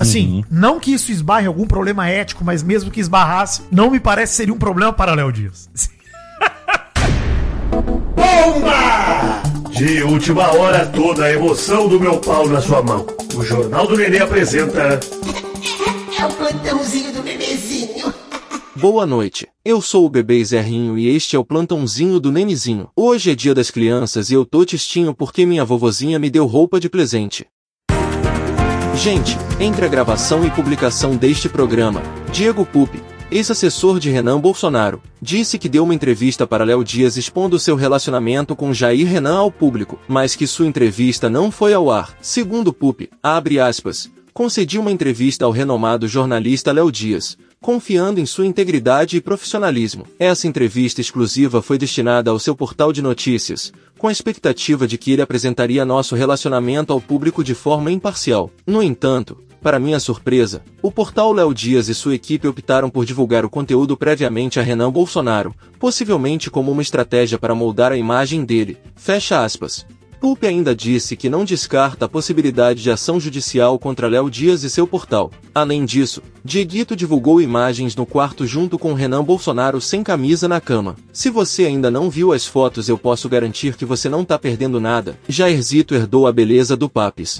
Assim, 0.00 0.36
Uhum. 0.38 0.44
não 0.50 0.80
que 0.80 0.92
isso 0.94 1.12
esbarre 1.12 1.46
algum 1.46 1.66
problema 1.66 2.08
ético, 2.08 2.42
mas 2.42 2.62
mesmo 2.62 2.90
que 2.90 3.00
esbarrasse, 3.00 3.62
não 3.70 3.90
me 3.90 4.00
parece 4.00 4.32
seria 4.34 4.54
um 4.54 4.58
problema 4.58 4.92
para 4.94 5.12
o 5.12 5.14
Léo 5.14 5.30
Dias. 5.30 5.68
De 9.70 10.02
última 10.02 10.52
hora, 10.54 10.84
toda 10.86 11.24
a 11.24 11.32
emoção 11.32 11.88
do 11.88 11.98
meu 11.98 12.18
pau 12.18 12.46
na 12.48 12.60
sua 12.60 12.82
mão. 12.82 13.06
O 13.34 13.42
Jornal 13.42 13.86
do 13.86 13.96
Nenê 13.96 14.18
apresenta. 14.18 15.00
É 16.18 16.26
o 16.26 16.32
plantãozinho 16.34 17.12
do 17.14 17.22
bebezinho. 17.22 18.12
Boa 18.76 19.06
noite. 19.06 19.48
Eu 19.64 19.80
sou 19.80 20.04
o 20.04 20.10
bebê 20.10 20.44
Zerrinho 20.44 20.98
e 20.98 21.08
este 21.08 21.34
é 21.34 21.38
o 21.38 21.44
plantãozinho 21.44 22.20
do 22.20 22.30
Nenizinho. 22.30 22.88
Hoje 22.94 23.30
é 23.30 23.34
dia 23.34 23.54
das 23.54 23.70
crianças 23.70 24.30
e 24.30 24.34
eu 24.34 24.44
tô 24.44 24.64
tistinho 24.64 25.14
porque 25.14 25.46
minha 25.46 25.64
vovozinha 25.64 26.18
me 26.18 26.28
deu 26.30 26.46
roupa 26.46 26.78
de 26.78 26.88
presente. 26.90 27.46
Gente, 29.02 29.34
entre 29.58 29.86
a 29.86 29.88
gravação 29.88 30.44
e 30.44 30.50
publicação 30.50 31.16
deste 31.16 31.48
programa, 31.48 32.02
Diego 32.30 32.66
Pupi, 32.66 33.02
ex-assessor 33.30 33.98
de 33.98 34.10
Renan 34.10 34.38
Bolsonaro, 34.38 35.00
disse 35.22 35.58
que 35.58 35.70
deu 35.70 35.84
uma 35.84 35.94
entrevista 35.94 36.46
para 36.46 36.64
Léo 36.64 36.84
Dias 36.84 37.16
expondo 37.16 37.58
seu 37.58 37.76
relacionamento 37.76 38.54
com 38.54 38.74
Jair 38.74 39.08
Renan 39.08 39.38
ao 39.38 39.50
público, 39.50 39.98
mas 40.06 40.36
que 40.36 40.46
sua 40.46 40.66
entrevista 40.66 41.30
não 41.30 41.50
foi 41.50 41.72
ao 41.72 41.90
ar. 41.90 42.14
Segundo 42.20 42.74
Pupi, 42.74 43.08
abre 43.22 43.58
aspas, 43.58 44.10
concedi 44.34 44.78
uma 44.78 44.92
entrevista 44.92 45.46
ao 45.46 45.50
renomado 45.50 46.06
jornalista 46.06 46.70
Léo 46.70 46.92
Dias, 46.92 47.38
confiando 47.62 48.18
em 48.18 48.24
sua 48.24 48.46
integridade 48.46 49.18
e 49.18 49.20
profissionalismo. 49.20 50.06
Essa 50.18 50.48
entrevista 50.48 51.00
exclusiva 51.00 51.60
foi 51.60 51.76
destinada 51.76 52.30
ao 52.30 52.38
seu 52.38 52.56
portal 52.56 52.90
de 52.90 53.02
notícias, 53.02 53.70
com 53.98 54.08
a 54.08 54.12
expectativa 54.12 54.88
de 54.88 54.96
que 54.96 55.12
ele 55.12 55.20
apresentaria 55.20 55.84
nosso 55.84 56.14
relacionamento 56.14 56.90
ao 56.90 57.00
público 57.00 57.44
de 57.44 57.54
forma 57.54 57.92
imparcial. 57.92 58.50
No 58.66 58.82
entanto, 58.82 59.36
para 59.62 59.78
minha 59.78 60.00
surpresa, 60.00 60.62
o 60.80 60.90
portal 60.90 61.34
Léo 61.34 61.52
Dias 61.52 61.90
e 61.90 61.94
sua 61.94 62.14
equipe 62.14 62.48
optaram 62.48 62.88
por 62.88 63.04
divulgar 63.04 63.44
o 63.44 63.50
conteúdo 63.50 63.94
previamente 63.94 64.58
a 64.58 64.62
Renan 64.62 64.90
Bolsonaro, 64.90 65.54
possivelmente 65.78 66.50
como 66.50 66.72
uma 66.72 66.80
estratégia 66.80 67.38
para 67.38 67.54
moldar 67.54 67.92
a 67.92 67.96
imagem 67.96 68.42
dele. 68.42 68.78
Fecha 68.96 69.44
aspas. 69.44 69.84
Pulpe 70.20 70.46
ainda 70.46 70.76
disse 70.76 71.16
que 71.16 71.30
não 71.30 71.46
descarta 71.46 72.04
a 72.04 72.08
possibilidade 72.08 72.82
de 72.82 72.90
ação 72.90 73.18
judicial 73.18 73.78
contra 73.78 74.06
Léo 74.06 74.28
Dias 74.28 74.62
e 74.62 74.68
seu 74.68 74.86
portal. 74.86 75.30
Além 75.54 75.86
disso, 75.86 76.22
Dieguito 76.44 76.94
divulgou 76.94 77.40
imagens 77.40 77.96
no 77.96 78.04
quarto 78.04 78.46
junto 78.46 78.78
com 78.78 78.92
Renan 78.92 79.24
Bolsonaro 79.24 79.80
sem 79.80 80.02
camisa 80.02 80.46
na 80.46 80.60
cama. 80.60 80.94
Se 81.10 81.30
você 81.30 81.64
ainda 81.64 81.90
não 81.90 82.10
viu 82.10 82.34
as 82.34 82.46
fotos, 82.46 82.86
eu 82.86 82.98
posso 82.98 83.30
garantir 83.30 83.76
que 83.76 83.86
você 83.86 84.10
não 84.10 84.22
tá 84.22 84.38
perdendo 84.38 84.78
nada. 84.78 85.18
Jairzito 85.26 85.94
herdou 85.94 86.26
a 86.26 86.32
beleza 86.32 86.76
do 86.76 86.86
Papis. 86.86 87.38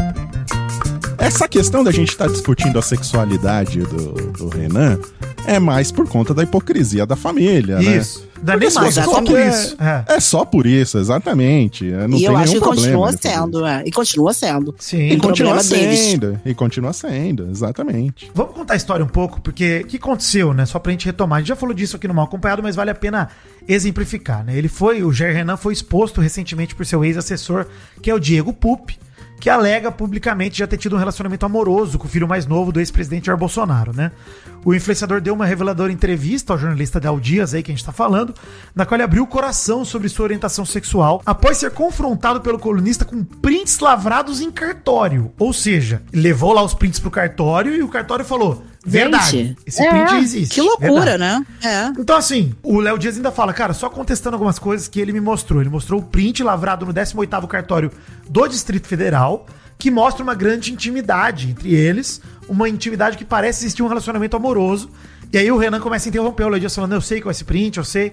Essa 1.18 1.46
questão 1.46 1.84
da 1.84 1.92
gente 1.92 2.08
estar 2.08 2.28
discutindo 2.28 2.78
a 2.78 2.82
sexualidade 2.82 3.80
do, 3.80 4.12
do 4.32 4.48
Renan 4.48 4.98
é 5.46 5.58
mais 5.58 5.92
por 5.92 6.08
conta 6.08 6.32
da 6.32 6.44
hipocrisia 6.44 7.04
da 7.04 7.14
família, 7.14 7.78
né? 7.78 8.02
Não 8.42 8.54
é 8.54 8.56
nem 8.56 8.66
é 8.68 8.70
só 8.70 9.22
por 9.22 9.38
isso. 9.38 9.76
É. 9.80 10.04
É 10.14 10.20
só 10.20 10.44
por 10.44 10.66
isso, 10.66 10.98
exatamente. 10.98 11.92
É, 11.92 12.06
Não 12.08 12.16
e 12.16 12.20
tem 12.20 12.24
eu 12.24 12.36
acho 12.36 12.52
nenhum 12.52 12.60
que 12.60 12.68
continua 12.68 13.12
sendo, 13.12 13.66
é. 13.66 13.82
E 13.84 13.90
continua 13.90 14.32
sendo. 14.34 14.74
Sim. 14.78 14.96
E 15.06 15.08
Tem 15.10 15.18
continua 15.18 15.54
problema 15.54 15.76
deles. 15.82 15.98
sendo. 16.00 16.40
E 16.44 16.54
continua 16.54 16.92
sendo, 16.92 17.48
exatamente. 17.50 18.30
Vamos 18.34 18.54
contar 18.54 18.74
a 18.74 18.76
história 18.76 19.04
um 19.04 19.08
pouco, 19.08 19.40
porque 19.40 19.82
o 19.84 19.86
que 19.86 19.96
aconteceu, 19.96 20.54
né? 20.54 20.64
Só 20.66 20.78
pra 20.78 20.92
gente 20.92 21.06
retomar. 21.06 21.38
A 21.38 21.40
gente 21.40 21.48
já 21.48 21.56
falou 21.56 21.74
disso 21.74 21.96
aqui 21.96 22.08
no 22.08 22.14
Mal 22.14 22.24
Acompanhado, 22.24 22.62
mas 22.62 22.76
vale 22.76 22.90
a 22.90 22.94
pena 22.94 23.28
exemplificar, 23.68 24.44
né? 24.44 24.56
Ele 24.56 24.68
foi, 24.68 25.02
o 25.02 25.12
Jair 25.12 25.34
Renan 25.34 25.56
foi 25.56 25.72
exposto 25.72 26.20
recentemente 26.20 26.74
por 26.74 26.84
seu 26.86 27.04
ex-assessor, 27.04 27.66
que 28.02 28.10
é 28.10 28.14
o 28.14 28.18
Diego 28.18 28.52
Pupi, 28.52 28.98
que 29.40 29.48
alega 29.48 29.90
publicamente 29.90 30.58
já 30.58 30.66
ter 30.66 30.76
tido 30.76 30.94
um 30.94 30.98
relacionamento 30.98 31.46
amoroso 31.46 31.98
com 31.98 32.06
o 32.06 32.10
filho 32.10 32.28
mais 32.28 32.46
novo 32.46 32.70
do 32.70 32.78
ex-presidente 32.78 33.26
Jair 33.26 33.38
Bolsonaro, 33.38 33.92
né? 33.92 34.12
O 34.62 34.74
influenciador 34.74 35.22
deu 35.22 35.32
uma 35.32 35.46
reveladora 35.46 35.90
entrevista 35.90 36.52
ao 36.52 36.58
jornalista 36.58 37.00
Del 37.00 37.18
Dias 37.18 37.54
aí 37.54 37.62
que 37.62 37.72
a 37.72 37.74
gente 37.74 37.84
tá 37.84 37.92
falando, 37.92 38.34
na 38.74 38.84
qual 38.84 38.96
ele 38.96 39.04
abriu 39.04 39.22
o 39.22 39.26
coração 39.26 39.82
sobre 39.84 40.10
sua 40.10 40.24
orientação 40.24 40.66
sexual 40.66 41.22
após 41.24 41.56
ser 41.56 41.70
confrontado 41.70 42.42
pelo 42.42 42.58
colunista 42.58 43.06
com 43.06 43.24
prints 43.24 43.78
lavrados 43.78 44.42
em 44.42 44.50
cartório. 44.50 45.32
Ou 45.38 45.54
seja, 45.54 46.02
levou 46.12 46.52
lá 46.52 46.62
os 46.62 46.74
prints 46.74 47.00
pro 47.00 47.10
cartório 47.10 47.74
e 47.74 47.82
o 47.82 47.88
cartório 47.88 48.24
falou: 48.24 48.62
Verdade. 48.84 49.56
Esse 49.66 49.82
é, 49.82 49.90
print 49.90 50.22
existe. 50.22 50.54
Que 50.54 50.60
loucura, 50.62 51.18
Verdade. 51.18 51.18
né? 51.20 51.46
É. 51.62 52.00
Então, 52.00 52.16
assim, 52.16 52.54
o 52.62 52.80
Léo 52.80 52.98
Dias 52.98 53.16
ainda 53.16 53.30
fala, 53.30 53.52
cara, 53.52 53.74
só 53.74 53.90
contestando 53.90 54.36
algumas 54.36 54.58
coisas 54.58 54.88
que 54.88 55.00
ele 55.00 55.12
me 55.12 55.20
mostrou. 55.20 55.60
Ele 55.60 55.68
mostrou 55.68 56.00
o 56.00 56.02
print 56.02 56.42
lavrado 56.42 56.86
no 56.86 56.94
18º 56.94 57.46
cartório 57.46 57.92
do 58.28 58.48
Distrito 58.48 58.86
Federal, 58.88 59.46
que 59.78 59.90
mostra 59.90 60.22
uma 60.22 60.34
grande 60.34 60.72
intimidade 60.72 61.50
entre 61.50 61.74
eles, 61.74 62.22
uma 62.48 62.68
intimidade 62.68 63.18
que 63.18 63.24
parece 63.24 63.64
existir 63.64 63.82
um 63.82 63.86
relacionamento 63.86 64.36
amoroso. 64.36 64.90
E 65.32 65.38
aí 65.38 65.50
o 65.52 65.58
Renan 65.58 65.78
começa 65.78 66.08
a 66.08 66.10
interromper 66.10 66.44
o 66.44 66.48
Léo 66.48 66.60
Dias 66.60 66.74
falando, 66.74 66.92
eu 66.92 67.00
sei 67.00 67.20
qual 67.20 67.30
é 67.30 67.32
esse 67.32 67.44
print, 67.44 67.76
eu 67.76 67.84
sei. 67.84 68.12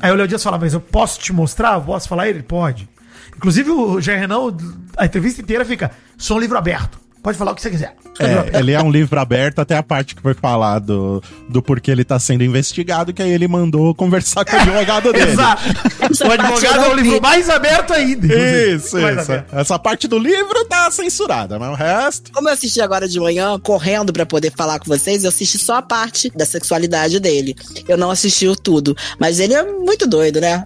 Aí 0.00 0.12
o 0.12 0.14
Léo 0.14 0.28
Dias 0.28 0.42
fala, 0.42 0.58
mas 0.58 0.74
eu 0.74 0.80
posso 0.80 1.18
te 1.20 1.32
mostrar? 1.32 1.74
Eu 1.74 1.82
posso 1.82 2.08
falar? 2.08 2.28
Ele 2.28 2.42
pode. 2.42 2.88
Inclusive 3.34 3.70
o 3.70 4.00
Jair 4.00 4.20
Renan, 4.20 4.56
a 4.96 5.06
entrevista 5.06 5.40
inteira 5.40 5.64
fica, 5.64 5.90
sou 6.18 6.36
um 6.36 6.40
livro 6.40 6.56
aberto. 6.58 7.00
Pode 7.22 7.38
falar 7.38 7.52
o 7.52 7.54
que 7.54 7.62
você 7.62 7.70
quiser. 7.70 7.94
É, 8.18 8.58
ele 8.58 8.72
é 8.72 8.82
um 8.82 8.90
livro 8.90 9.18
aberto 9.18 9.60
até 9.60 9.76
a 9.76 9.82
parte 9.82 10.14
que 10.14 10.20
foi 10.20 10.34
falar 10.34 10.80
do, 10.80 11.22
do 11.48 11.62
porquê 11.62 11.90
ele 11.90 12.04
tá 12.04 12.18
sendo 12.18 12.42
investigado, 12.44 13.12
que 13.12 13.22
aí 13.22 13.30
ele 13.30 13.48
mandou 13.48 13.94
conversar 13.94 14.44
com 14.44 14.56
o 14.56 14.60
advogado 14.60 15.12
dele. 15.14 15.30
Exato. 15.30 15.62
O 16.26 16.30
advogado 16.32 16.84
é 16.84 16.88
o 16.88 16.94
livro 16.94 17.22
mais 17.22 17.48
aberto 17.48 17.92
ainda. 17.92 18.26
Isso, 18.26 18.98
Mais 18.98 19.22
isso. 19.22 19.32
aberto. 19.32 19.54
Essa 19.56 19.78
parte 19.78 20.08
do 20.08 20.18
livro 20.18 20.64
tá 20.66 20.90
censurada, 20.90 21.58
mas 21.58 21.70
o 21.70 21.74
resto. 21.74 22.32
Como 22.32 22.48
eu 22.48 22.52
assisti 22.52 22.80
agora 22.80 23.08
de 23.08 23.18
manhã, 23.18 23.58
correndo 23.60 24.12
pra 24.12 24.26
poder 24.26 24.52
falar 24.54 24.78
com 24.78 24.86
vocês, 24.86 25.22
eu 25.22 25.28
assisti 25.28 25.58
só 25.58 25.76
a 25.76 25.82
parte 25.82 26.30
da 26.36 26.44
sexualidade 26.44 27.18
dele. 27.20 27.54
Eu 27.88 27.96
não 27.96 28.10
assisti 28.10 28.46
o 28.48 28.56
tudo. 28.56 28.96
Mas 29.18 29.38
ele 29.38 29.54
é 29.54 29.62
muito 29.64 30.06
doido, 30.06 30.40
né? 30.40 30.64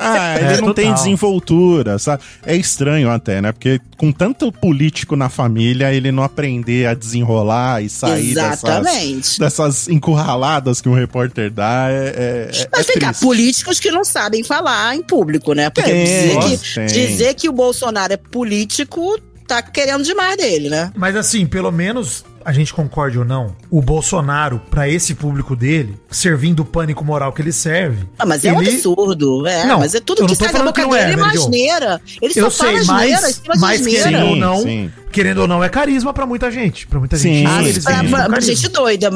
Ah, 0.00 0.38
É, 0.38 0.52
ele 0.52 0.60
não 0.62 0.72
tem 0.74 0.92
desenvoltura, 0.92 1.98
sabe? 1.98 2.22
É 2.44 2.56
estranho 2.56 3.10
até, 3.10 3.40
né? 3.40 3.52
Porque 3.52 3.80
com 3.96 4.10
tanto 4.12 4.50
político 4.50 5.16
na 5.16 5.28
família, 5.28 5.92
ele 5.98 6.12
não 6.12 6.22
aprender 6.22 6.86
a 6.86 6.94
desenrolar 6.94 7.82
e 7.82 7.88
sair 7.88 8.34
dessas, 8.34 8.64
Exatamente. 8.64 9.38
dessas 9.38 9.88
encurraladas 9.88 10.80
que 10.80 10.88
um 10.88 10.94
repórter 10.94 11.50
dá 11.50 11.88
é, 11.90 12.48
é, 12.50 12.68
Mas 12.72 12.88
é 12.88 12.92
vem 12.92 13.00
cá, 13.00 13.12
políticos 13.14 13.78
que 13.78 13.90
não 13.90 14.04
sabem 14.04 14.42
falar 14.42 14.94
em 14.94 15.02
público, 15.02 15.52
né? 15.52 15.70
Porque 15.70 15.90
Tem, 15.90 16.04
dizer, 16.04 16.40
tem. 16.74 16.86
que, 16.86 17.06
dizer 17.06 17.34
que 17.34 17.48
o 17.48 17.52
Bolsonaro 17.52 18.12
é 18.12 18.16
político 18.16 19.18
tá 19.46 19.62
querendo 19.62 20.04
demais 20.04 20.36
dele, 20.36 20.68
né? 20.68 20.92
Mas 20.94 21.16
assim, 21.16 21.46
pelo 21.46 21.72
menos 21.72 22.24
a 22.48 22.52
gente 22.52 22.72
concorde 22.72 23.18
ou 23.18 23.26
não, 23.26 23.54
o 23.70 23.82
Bolsonaro, 23.82 24.58
pra 24.70 24.88
esse 24.88 25.14
público 25.14 25.54
dele, 25.54 25.96
servindo 26.10 26.60
o 26.60 26.64
pânico 26.64 27.04
moral 27.04 27.30
que 27.30 27.42
ele 27.42 27.52
serve. 27.52 28.06
Ah, 28.18 28.24
mas 28.24 28.42
é 28.42 28.50
um 28.54 28.62
ele- 28.62 28.70
absurdo. 28.76 29.46
É, 29.46 29.66
Não, 29.66 29.78
mas 29.80 29.94
é 29.94 30.00
tudo 30.00 30.22
eu 30.22 30.26
que 30.26 30.34
sai 30.34 30.46
da 30.46 30.52
falando 30.52 30.68
boca 30.68 30.82
que 30.88 30.94
é, 30.94 31.06
dele 31.08 31.20
é 31.20 31.24
asneira. 31.26 32.00
Ele 32.22 32.32
Eu 32.34 32.50
só 32.50 32.64
fala 32.64 32.82
sei, 32.82 32.94
asneira, 32.94 33.20
mas, 33.20 33.30
em 33.30 33.32
cima 33.42 33.54
de 33.54 33.60
mas 33.60 33.80
asneira. 33.82 34.02
querendo 34.04 34.26
ou 34.30 34.36
não, 34.36 34.62
sim. 34.62 34.90
querendo 35.12 35.38
ou 35.42 35.46
não, 35.46 35.62
é 35.62 35.68
carisma 35.68 36.14
pra 36.14 36.24
muita 36.24 36.50
gente. 36.50 36.86
Pra 36.86 36.98
muita 36.98 37.18
Sim. 37.18 37.34
gente. 37.44 37.46
Ah, 37.46 37.62
sim. 37.64 37.80
pra, 37.82 37.92
pra 37.92 38.28
carisma. 38.30 38.40
gente 38.40 38.68
doida, 38.68 39.10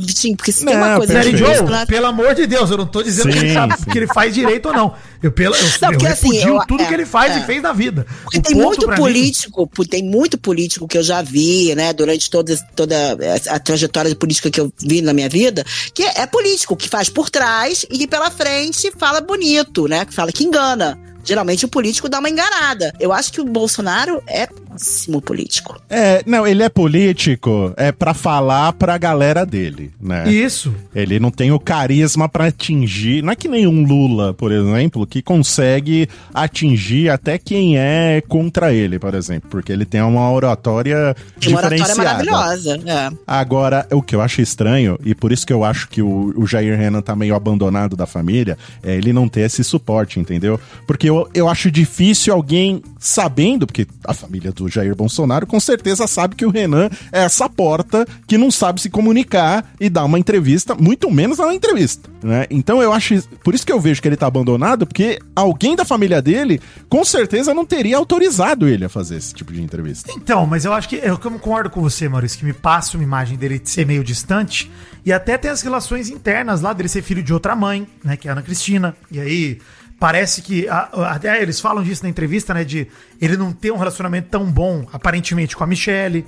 Vitinho, 0.00 0.36
porque 0.36 0.52
se 0.52 0.64
tem 0.64 0.74
Não, 0.74 0.82
uma 0.82 0.96
coisa 0.96 1.12
Mary 1.12 1.30
perfeito. 1.30 1.52
isso, 1.52 1.64
Jo, 1.66 1.70
né? 1.70 1.86
pelo 1.86 2.06
amor 2.06 2.34
de 2.34 2.46
Deus, 2.46 2.70
eu 2.70 2.78
não 2.78 2.86
tô 2.86 3.02
dizendo 3.02 3.28
que, 3.30 3.38
Sim, 3.40 3.46
ele 3.46 3.54
tá- 3.54 3.76
sim. 3.76 3.84
que 3.90 3.98
ele 3.98 4.06
faz 4.06 4.34
direito 4.34 4.66
ou 4.66 4.72
não. 4.74 4.94
Eu, 5.22 5.32
pelo, 5.32 5.54
eu, 5.56 5.60
Não, 5.62 5.68
eu 5.88 5.98
porque 5.98 6.06
assim, 6.06 6.28
repudio 6.32 6.54
eu- 6.60 6.66
tudo 6.66 6.82
é, 6.82 6.86
que 6.86 6.94
ele 6.94 7.04
faz 7.04 7.36
é. 7.36 7.40
e 7.40 7.42
fez 7.42 7.60
na 7.62 7.72
vida. 7.72 8.06
Porque 8.22 8.38
O 8.38 8.42
tem 8.42 8.54
muito 8.54 8.86
pra 8.86 8.96
político, 8.96 9.68
tem 9.90 10.02
muito 10.04 10.38
político 10.38 10.86
que 10.86 10.96
eu 10.96 11.02
já 11.02 11.20
vi, 11.22 11.74
né, 11.74 11.92
durante 11.92 12.30
toda, 12.38 12.56
toda 12.74 13.16
a 13.48 13.58
trajetória 13.58 14.14
política 14.14 14.50
que 14.50 14.60
eu 14.60 14.72
vi 14.78 15.02
na 15.02 15.12
minha 15.12 15.28
vida, 15.28 15.64
que 15.92 16.02
é, 16.02 16.22
é 16.22 16.26
político, 16.26 16.76
que 16.76 16.88
faz 16.88 17.08
por 17.08 17.30
trás 17.30 17.84
e 17.90 17.98
que 17.98 18.06
pela 18.06 18.30
frente 18.30 18.92
fala 18.96 19.20
bonito, 19.20 19.88
né, 19.88 20.04
que 20.04 20.14
fala 20.14 20.32
que 20.32 20.44
engana. 20.44 20.98
Geralmente 21.24 21.64
o 21.64 21.68
político 21.68 22.08
dá 22.08 22.20
uma 22.20 22.30
enganada. 22.30 22.94
Eu 22.98 23.12
acho 23.12 23.32
que 23.32 23.40
o 23.40 23.44
Bolsonaro 23.44 24.22
é 24.26 24.48
péssimo 24.78 25.20
político. 25.20 25.80
É, 25.90 26.22
não, 26.24 26.46
ele 26.46 26.62
é 26.62 26.68
político, 26.68 27.72
é 27.76 27.90
pra 27.90 28.14
falar 28.14 28.72
pra 28.72 28.96
galera 28.96 29.44
dele, 29.44 29.90
né? 30.00 30.30
Isso. 30.30 30.74
Ele 30.94 31.18
não 31.18 31.30
tem 31.30 31.50
o 31.50 31.58
carisma 31.58 32.28
pra 32.28 32.46
atingir. 32.46 33.22
Não 33.22 33.32
é 33.32 33.36
que 33.36 33.48
nem 33.48 33.66
um 33.66 33.84
Lula, 33.84 34.32
por 34.32 34.52
exemplo, 34.52 35.06
que 35.06 35.20
consegue 35.20 36.08
atingir 36.32 37.10
até 37.10 37.38
quem 37.38 37.76
é 37.76 38.22
contra 38.26 38.72
ele, 38.72 38.98
por 38.98 39.14
exemplo, 39.14 39.48
porque 39.50 39.72
ele 39.72 39.84
tem 39.84 40.00
uma 40.00 40.30
oratória 40.30 41.16
Tem 41.40 41.52
uma 41.52 41.58
oratória 41.58 41.94
maravilhosa. 41.96 42.80
É. 42.86 43.10
Agora, 43.26 43.86
o 43.90 44.00
que 44.00 44.14
eu 44.14 44.20
acho 44.20 44.40
estranho, 44.40 44.98
e 45.04 45.14
por 45.14 45.32
isso 45.32 45.46
que 45.46 45.52
eu 45.52 45.64
acho 45.64 45.88
que 45.88 46.00
o, 46.00 46.32
o 46.36 46.46
Jair 46.46 46.78
Renan 46.78 47.02
tá 47.02 47.16
meio 47.16 47.34
abandonado 47.34 47.96
da 47.96 48.06
família, 48.06 48.56
é 48.82 48.94
ele 48.94 49.12
não 49.12 49.28
ter 49.28 49.40
esse 49.40 49.64
suporte, 49.64 50.20
entendeu? 50.20 50.60
Porque 50.86 51.08
eu, 51.08 51.28
eu 51.34 51.48
acho 51.48 51.70
difícil 51.70 52.32
alguém 52.32 52.82
sabendo, 52.98 53.66
porque 53.66 53.86
a 54.04 54.12
família 54.12 54.52
do 54.52 54.67
Jair 54.70 54.94
Bolsonaro 54.94 55.46
com 55.46 55.60
certeza 55.60 56.06
sabe 56.06 56.34
que 56.34 56.46
o 56.46 56.50
Renan 56.50 56.88
é 57.12 57.22
essa 57.22 57.48
porta 57.48 58.06
que 58.26 58.38
não 58.38 58.50
sabe 58.50 58.80
se 58.80 58.90
comunicar 58.90 59.64
e 59.80 59.88
dar 59.88 60.04
uma 60.04 60.18
entrevista, 60.18 60.74
muito 60.74 61.10
menos 61.10 61.38
dar 61.38 61.44
uma 61.44 61.54
entrevista, 61.54 62.08
né? 62.22 62.46
Então 62.50 62.82
eu 62.82 62.92
acho, 62.92 63.22
por 63.44 63.54
isso 63.54 63.66
que 63.66 63.72
eu 63.72 63.80
vejo 63.80 64.00
que 64.00 64.08
ele 64.08 64.16
tá 64.16 64.26
abandonado, 64.26 64.86
porque 64.86 65.18
alguém 65.34 65.76
da 65.76 65.84
família 65.84 66.20
dele 66.20 66.60
com 66.88 67.04
certeza 67.04 67.54
não 67.54 67.64
teria 67.64 67.96
autorizado 67.96 68.68
ele 68.68 68.84
a 68.84 68.88
fazer 68.88 69.16
esse 69.16 69.34
tipo 69.34 69.52
de 69.52 69.62
entrevista. 69.62 70.10
Então, 70.16 70.46
mas 70.46 70.64
eu 70.64 70.72
acho 70.72 70.88
que 70.88 70.96
eu 70.96 71.18
concordo 71.18 71.70
com 71.70 71.80
você, 71.80 72.08
Maurício, 72.08 72.38
que 72.38 72.44
me 72.44 72.52
passa 72.52 72.96
uma 72.96 73.04
imagem 73.04 73.36
dele 73.36 73.58
de 73.58 73.70
ser 73.70 73.86
meio 73.86 74.04
distante 74.04 74.70
e 75.04 75.12
até 75.12 75.38
tem 75.38 75.50
as 75.50 75.62
relações 75.62 76.10
internas 76.10 76.60
lá 76.60 76.72
dele 76.72 76.88
ser 76.88 77.02
filho 77.02 77.22
de 77.22 77.32
outra 77.32 77.56
mãe, 77.56 77.86
né, 78.04 78.16
que 78.16 78.28
é 78.28 78.30
a 78.30 78.34
Ana 78.34 78.42
Cristina. 78.42 78.94
E 79.10 79.20
aí 79.20 79.58
parece 79.98 80.42
que 80.42 80.66
até 80.68 81.42
eles 81.42 81.60
falam 81.60 81.82
disso 81.82 82.02
na 82.02 82.08
entrevista, 82.08 82.54
né, 82.54 82.64
de 82.64 82.86
ele 83.20 83.36
não 83.36 83.52
ter 83.52 83.72
um 83.72 83.76
relacionamento 83.76 84.28
tão 84.30 84.44
bom 84.50 84.86
aparentemente 84.92 85.56
com 85.56 85.64
a 85.64 85.66
Michelle 85.66 86.24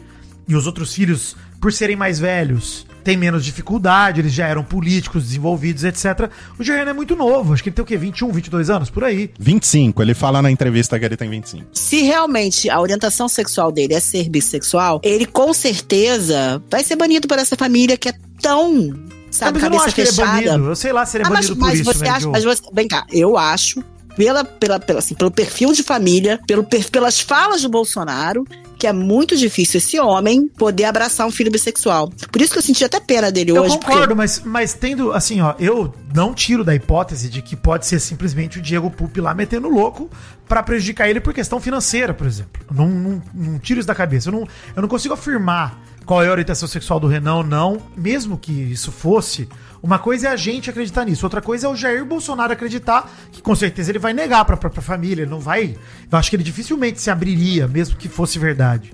e 0.48 0.54
os 0.54 0.66
outros 0.66 0.94
filhos, 0.94 1.37
por 1.61 1.72
serem 1.72 1.94
mais 1.94 2.18
velhos, 2.18 2.87
têm 3.04 3.16
menos 3.16 3.44
dificuldade, 3.44 4.20
eles 4.20 4.33
já 4.33 4.46
eram 4.46 4.64
políticos, 4.64 5.24
desenvolvidos, 5.24 5.85
etc. 5.85 6.28
O 6.59 6.64
Jair 6.64 6.88
é 6.88 6.92
muito 6.92 7.14
novo, 7.14 7.52
acho 7.52 7.62
que 7.62 7.68
ele 7.68 7.76
tem 7.76 7.83
o 7.83 7.87
quê? 7.87 7.96
21, 7.96 8.33
22 8.33 8.70
anos, 8.70 8.90
por 8.90 9.04
aí. 9.04 9.30
25, 9.38 10.02
ele 10.02 10.14
fala 10.14 10.42
na 10.42 10.50
entrevista 10.50 10.98
que 10.98 11.04
ele 11.04 11.16
tem 11.16 11.30
25. 11.30 11.66
Se 11.72 12.02
realmente 12.02 12.68
a 12.68 12.80
orientação 12.80 13.28
sexual 13.28 13.70
dele 13.70 13.94
é 13.94 14.00
ser 14.00 14.28
bissexual, 14.28 15.00
ele 15.04 15.26
com 15.26 15.52
certeza 15.54 16.62
vai 16.68 16.83
ser 16.83 16.96
banido 16.96 17.28
por 17.28 17.38
essa 17.38 17.56
família 17.56 17.96
que 17.96 18.09
é 18.09 18.14
tão, 18.42 18.92
sabe, 19.30 19.54
mas 19.58 19.62
eu 19.64 19.70
não 19.70 19.80
acho 19.82 19.94
que 19.94 20.00
ele 20.00 20.08
é 20.08 20.12
fechada. 20.12 20.32
banido. 20.32 20.68
Eu 20.70 20.76
sei 20.76 20.92
lá 20.92 21.06
se 21.06 21.16
ele 21.16 21.24
é 21.24 21.26
Ah, 21.26 21.30
mas, 21.30 21.46
banido 21.46 21.60
por 21.60 21.68
mas 21.68 21.80
isso, 21.80 21.84
você 21.92 21.98
Mary 22.04 22.10
acha, 22.16 22.28
mas 22.28 22.44
você, 22.44 22.62
vem 22.72 22.88
cá, 22.88 23.06
eu 23.10 23.36
acho, 23.36 23.82
pela, 24.16 24.44
pela, 24.44 24.78
pela, 24.80 24.98
assim, 24.98 25.14
pelo 25.14 25.30
perfil 25.30 25.72
de 25.72 25.82
família, 25.82 26.38
pelo, 26.46 26.64
pelas 26.64 27.20
falas 27.20 27.62
do 27.62 27.68
Bolsonaro, 27.68 28.44
que 28.76 28.86
é 28.86 28.92
muito 28.94 29.36
difícil 29.36 29.76
esse 29.78 30.00
homem 30.00 30.48
poder 30.48 30.84
abraçar 30.84 31.26
um 31.26 31.30
filho 31.30 31.50
bissexual. 31.50 32.10
Por 32.32 32.40
isso 32.40 32.50
que 32.52 32.58
eu 32.58 32.62
senti 32.62 32.82
até 32.82 32.98
pena 32.98 33.30
dele 33.30 33.50
Eu 33.50 33.62
hoje. 33.62 33.78
concordo, 33.78 34.16
mas, 34.16 34.40
mas 34.42 34.72
tendo, 34.72 35.12
assim, 35.12 35.40
ó, 35.42 35.54
eu 35.58 35.94
não 36.14 36.32
tiro 36.32 36.64
da 36.64 36.74
hipótese 36.74 37.28
de 37.28 37.42
que 37.42 37.54
pode 37.54 37.84
ser 37.86 38.00
simplesmente 38.00 38.58
o 38.58 38.62
Diego 38.62 38.90
Pupi 38.90 39.20
lá 39.20 39.34
metendo 39.34 39.68
louco 39.68 40.08
pra 40.48 40.62
prejudicar 40.62 41.10
ele 41.10 41.20
por 41.20 41.34
questão 41.34 41.60
financeira, 41.60 42.14
por 42.14 42.26
exemplo. 42.26 42.62
Não, 42.74 42.88
não, 42.88 43.22
não 43.34 43.58
tiro 43.58 43.80
isso 43.80 43.86
da 43.86 43.94
cabeça. 43.94 44.30
Eu 44.30 44.32
não, 44.32 44.48
eu 44.74 44.80
não 44.82 44.88
consigo 44.88 45.12
afirmar 45.12 45.78
qual 46.04 46.22
é 46.22 46.28
a 46.28 46.30
orientação 46.30 46.68
sexual 46.68 46.98
do 46.98 47.06
Renan 47.06 47.36
ou 47.36 47.44
não, 47.44 47.80
mesmo 47.96 48.38
que 48.38 48.52
isso 48.52 48.90
fosse. 48.90 49.48
Uma 49.82 49.98
coisa 49.98 50.28
é 50.28 50.30
a 50.30 50.36
gente 50.36 50.68
acreditar 50.68 51.04
nisso, 51.04 51.24
outra 51.24 51.40
coisa 51.40 51.66
é 51.66 51.70
o 51.70 51.76
Jair 51.76 52.04
Bolsonaro 52.04 52.52
acreditar 52.52 53.10
que 53.32 53.40
com 53.40 53.54
certeza 53.54 53.90
ele 53.90 53.98
vai 53.98 54.12
negar 54.12 54.44
pra 54.44 54.56
própria 54.56 54.82
família, 54.82 55.22
ele 55.22 55.30
não 55.30 55.40
vai. 55.40 55.76
Eu 56.10 56.18
acho 56.18 56.28
que 56.28 56.36
ele 56.36 56.42
dificilmente 56.42 57.00
se 57.00 57.10
abriria, 57.10 57.66
mesmo 57.66 57.96
que 57.96 58.08
fosse 58.08 58.38
verdade. 58.38 58.92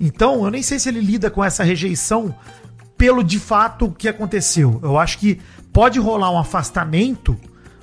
Então, 0.00 0.44
eu 0.44 0.50
nem 0.50 0.62
sei 0.62 0.78
se 0.78 0.88
ele 0.88 1.00
lida 1.00 1.30
com 1.30 1.44
essa 1.44 1.64
rejeição 1.64 2.34
pelo 2.96 3.24
de 3.24 3.38
fato 3.38 3.94
que 3.96 4.08
aconteceu. 4.08 4.78
Eu 4.82 4.98
acho 4.98 5.18
que 5.18 5.40
pode 5.72 5.98
rolar 5.98 6.30
um 6.30 6.38
afastamento 6.38 7.36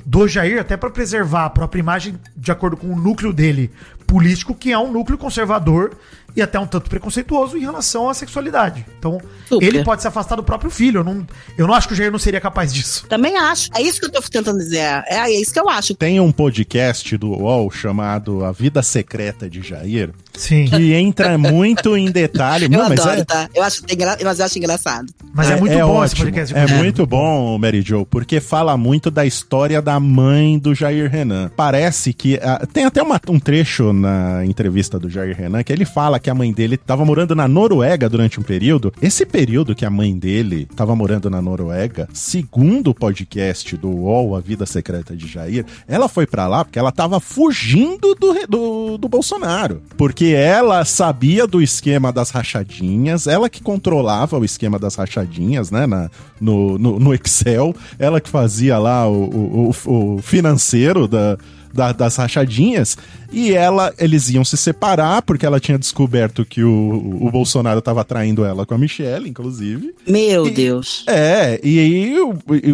do 0.06 0.28
Jair 0.28 0.62
até 0.62 0.78
para 0.78 0.90
preservar 0.90 1.46
a 1.46 1.50
própria 1.50 1.80
imagem 1.80 2.20
de 2.38 2.52
acordo 2.52 2.78
com 2.78 2.88
o 2.88 2.96
núcleo 2.96 3.34
dele 3.34 3.72
político, 4.06 4.54
que 4.54 4.72
é 4.72 4.78
um 4.78 4.92
núcleo 4.92 5.18
conservador 5.18 5.98
e 6.36 6.42
até 6.42 6.60
um 6.60 6.68
tanto 6.68 6.90
preconceituoso 6.90 7.58
em 7.58 7.62
relação 7.62 8.10
à 8.10 8.14
sexualidade. 8.14 8.86
Então, 9.00 9.20
Super. 9.48 9.66
ele 9.66 9.84
pode 9.84 10.02
se 10.02 10.08
afastar 10.08 10.36
do 10.36 10.44
próprio 10.44 10.70
filho. 10.70 11.00
Eu 11.00 11.04
não, 11.04 11.28
eu 11.58 11.68
não 11.68 11.74
acho 11.74 11.88
que 11.88 11.94
o 11.94 11.98
Jair 11.98 12.12
não 12.12 12.20
seria 12.20 12.42
capaz 12.42 12.74
disso. 12.74 13.06
Também 13.08 13.38
acho. 13.38 13.70
É 13.76 13.82
isso 13.82 14.00
que 14.00 14.06
eu 14.08 14.12
tô 14.12 14.22
tentando 14.22 14.58
dizer. 14.58 14.80
É, 15.08 15.16
é 15.18 15.32
isso 15.42 15.54
que 15.54 15.60
eu 15.60 15.70
acho. 15.70 15.94
Tem 15.96 16.20
um 16.20 16.32
podcast 16.32 17.16
do 17.18 17.30
UOL 17.32 17.70
chamado 17.72 18.44
A 18.44 18.52
Vida 18.52 18.82
Secreta 18.84 19.50
de 19.50 19.62
Jair, 19.62 20.12
Sim. 20.34 20.66
que 20.66 20.94
entra 20.94 21.38
muito 21.38 21.96
em 21.96 22.12
detalhe. 22.12 22.66
Eu 22.76 22.80
Não, 22.80 22.90
mas 22.90 23.00
adoro, 23.00 23.22
é, 23.22 23.24
tá? 23.26 23.50
Eu 23.54 23.64
acho, 23.64 23.82
mas 24.24 24.40
eu 24.40 24.46
acho 24.46 24.58
engraçado. 24.58 25.14
Mas 25.34 25.50
é, 25.52 25.56
muito 25.56 25.74
bom 25.78 26.04
esse 26.04 26.14
ótimo. 26.16 26.26
podcast. 26.26 26.54
de 26.54 26.60
É 26.60 26.68
muito 26.78 27.06
bom, 27.06 27.58
Mary 27.58 27.82
Jo, 27.82 28.06
porque 28.06 28.40
fala 28.40 28.76
muito 28.76 29.10
da 29.12 29.26
história 29.26 29.82
da 29.82 30.00
mãe 30.00 30.58
do 30.60 30.74
Jair 30.76 31.10
Renan. 31.10 31.52
Parece 31.56 32.12
que. 32.14 32.40
ah, 32.42 32.66
tem 32.72 32.86
até 32.86 33.02
uma- 33.02 33.20
um 33.30 33.40
trecho 33.40 33.94
na 33.94 34.46
entrevista 34.46 35.00
do 35.00 35.10
Jair 35.10 35.36
Renan 35.38 35.64
que 35.64 35.72
ele 35.72 35.86
fala 35.86 36.20
que 36.26 36.30
a 36.32 36.34
mãe 36.34 36.52
dele 36.52 36.74
estava 36.74 37.06
morando 37.06 37.36
na 37.36 37.48
Noruega 37.48 38.10
durante 38.10 38.40
um 38.40 38.44
período. 38.44 38.92
Esse 39.00 39.28
período 39.28 39.76
que 39.76 39.86
a 39.86 39.92
mãe 39.92 40.18
dele 40.18 40.68
estava 40.70 40.96
morando 40.96 41.30
na 41.30 41.40
Noruega, 41.40 42.10
segundo 42.12 42.90
o 42.90 42.96
podcast 42.96 43.78
do 43.78 43.90
UOL, 43.90 44.36
A 44.36 44.40
Vida 44.40 44.66
Secreta 44.66 45.16
de 45.16 45.28
Jair, 45.28 45.66
ela 45.88 46.10
foi 46.10 46.26
pra 46.26 46.48
lá 46.48 46.66
porque 46.66 46.80
ela 46.80 46.92
tava 46.92 47.20
fugindo 47.20 48.16
do, 48.16 48.48
do, 48.48 48.98
do 48.98 49.08
Bolsonaro. 49.08 49.84
Porque 49.96 50.16
porque 50.16 50.34
ela 50.34 50.84
sabia 50.86 51.46
do 51.46 51.62
esquema 51.62 52.12
das 52.12 52.32
rachadinhas, 52.32 53.28
ela 53.28 53.50
que 53.50 53.62
controlava 53.62 54.40
o 54.40 54.46
esquema 54.46 54.80
das 54.80 54.96
rachadinhas, 54.96 55.70
né, 55.70 55.86
na, 55.86 56.10
no, 56.42 56.80
no, 56.80 56.98
no 56.98 57.14
Excel, 57.14 57.76
ela 58.00 58.20
que 58.20 58.30
fazia 58.30 58.80
lá 58.80 59.08
o, 59.08 59.70
o, 59.86 60.16
o 60.16 60.22
financeiro 60.22 61.06
da, 61.08 61.38
da- 61.76 61.92
das 61.92 62.16
rachadinhas, 62.16 62.98
e 63.32 63.54
ela, 63.54 63.94
eles 64.00 64.30
iam 64.30 64.44
se 64.46 64.56
separar, 64.58 65.22
porque 65.22 65.46
ela 65.46 65.60
tinha 65.60 65.78
descoberto 65.78 66.46
que 66.46 66.64
o, 66.64 67.18
o 67.22 67.30
Bolsonaro 67.30 67.80
estava 67.80 68.04
traindo 68.04 68.46
ela 68.46 68.66
com 68.66 68.74
a 68.74 68.78
Michelle, 68.78 69.30
inclusive. 69.30 69.94
Meu 70.08 70.50
Deus. 70.50 71.04
É, 71.08 71.60
e, 71.64 71.80
aí 71.80 72.18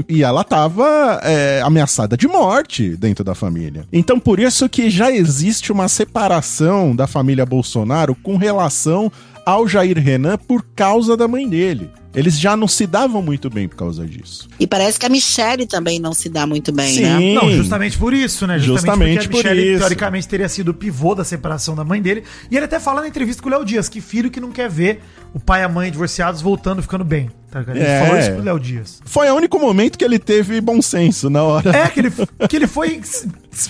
e, 0.10 0.18
e 0.18 0.24
ela 0.24 0.44
tava 0.44 1.20
é, 1.24 1.62
ameaçada 1.64 2.16
de 2.16 2.28
morte 2.28 2.96
dentro 2.96 3.24
da 3.24 3.34
família. 3.36 3.86
Então, 3.92 4.20
por 4.20 4.40
isso 4.40 4.70
que 4.70 4.90
já 4.90 5.12
existe 5.12 5.72
uma 5.72 5.88
separação 5.88 6.96
da 6.96 7.08
família 7.08 7.46
Bolsonaro 7.46 8.16
com 8.16 8.38
relação 8.38 9.12
ao 9.46 9.68
Jair 9.68 9.98
Renan 9.98 10.38
por 10.38 10.64
causa 10.76 11.18
da 11.18 11.28
mãe 11.28 11.50
dele. 11.50 11.90
Eles 12.13 12.38
já 12.39 12.58
não 12.58 12.67
se 12.67 12.86
davam 12.86 13.21
muito 13.21 13.50
bem 13.50 13.67
por 13.67 13.78
causa 13.78 14.06
disso. 14.06 14.47
E 14.60 14.67
parece 14.67 15.00
que 15.00 15.06
a 15.06 15.10
Michelle 15.10 15.65
também 15.65 16.00
não 16.00 16.13
se 16.13 16.28
dá 16.28 16.45
muito 16.45 16.71
bem, 16.71 17.00
né? 17.00 17.17
Sim. 17.17 17.34
Não, 17.36 17.50
justamente 17.52 17.97
por 17.97 18.13
isso, 18.13 18.45
né? 18.45 18.60
Justamente 18.60 19.28
porque 19.30 19.39
a 19.39 19.41
por 19.41 19.50
Michelle, 19.56 19.69
isso. 19.71 19.80
teoricamente, 19.80 20.28
teria 20.28 20.50
sido 20.50 20.69
o 20.69 20.74
pivô 20.74 21.15
da 21.15 21.24
separação 21.24 21.74
da 21.76 21.84
mãe 21.84 22.02
dele. 22.02 22.24
E 22.50 22.56
ele 22.58 22.65
até 22.65 22.80
fala 22.80 23.02
na 23.02 23.08
entrevista 23.08 23.41
com 23.41 23.47
o 23.47 23.52
Léo 23.52 23.63
Dias 23.63 23.88
que 23.88 24.02
filho 24.02 24.30
que 24.30 24.39
não 24.41 24.52
quer 24.52 24.69
ver 24.69 25.02
o 25.34 25.39
pai 25.39 25.62
e 25.62 25.63
a 25.63 25.69
mãe 25.69 25.89
divorciados 25.89 26.41
voltando, 26.41 26.82
ficando 26.82 27.06
bem. 27.06 27.30
Tá? 27.50 27.63
Ele 27.67 27.80
É. 27.80 28.06
falou 28.06 28.19
isso 28.19 28.32
pro 28.34 28.43
Léo 28.43 28.60
Dias. 28.60 29.02
Foi 29.06 29.30
o 29.30 29.36
único 29.36 29.58
momento 29.60 29.97
que 29.97 30.04
ele 30.06 30.19
teve 30.19 30.60
bom 30.62 30.82
senso 30.82 31.30
na 31.30 31.43
hora. 31.43 31.69
É, 31.76 31.88
que 31.88 32.00
ele, 32.02 32.12
que 32.50 32.56
ele 32.56 32.67
foi 32.67 33.02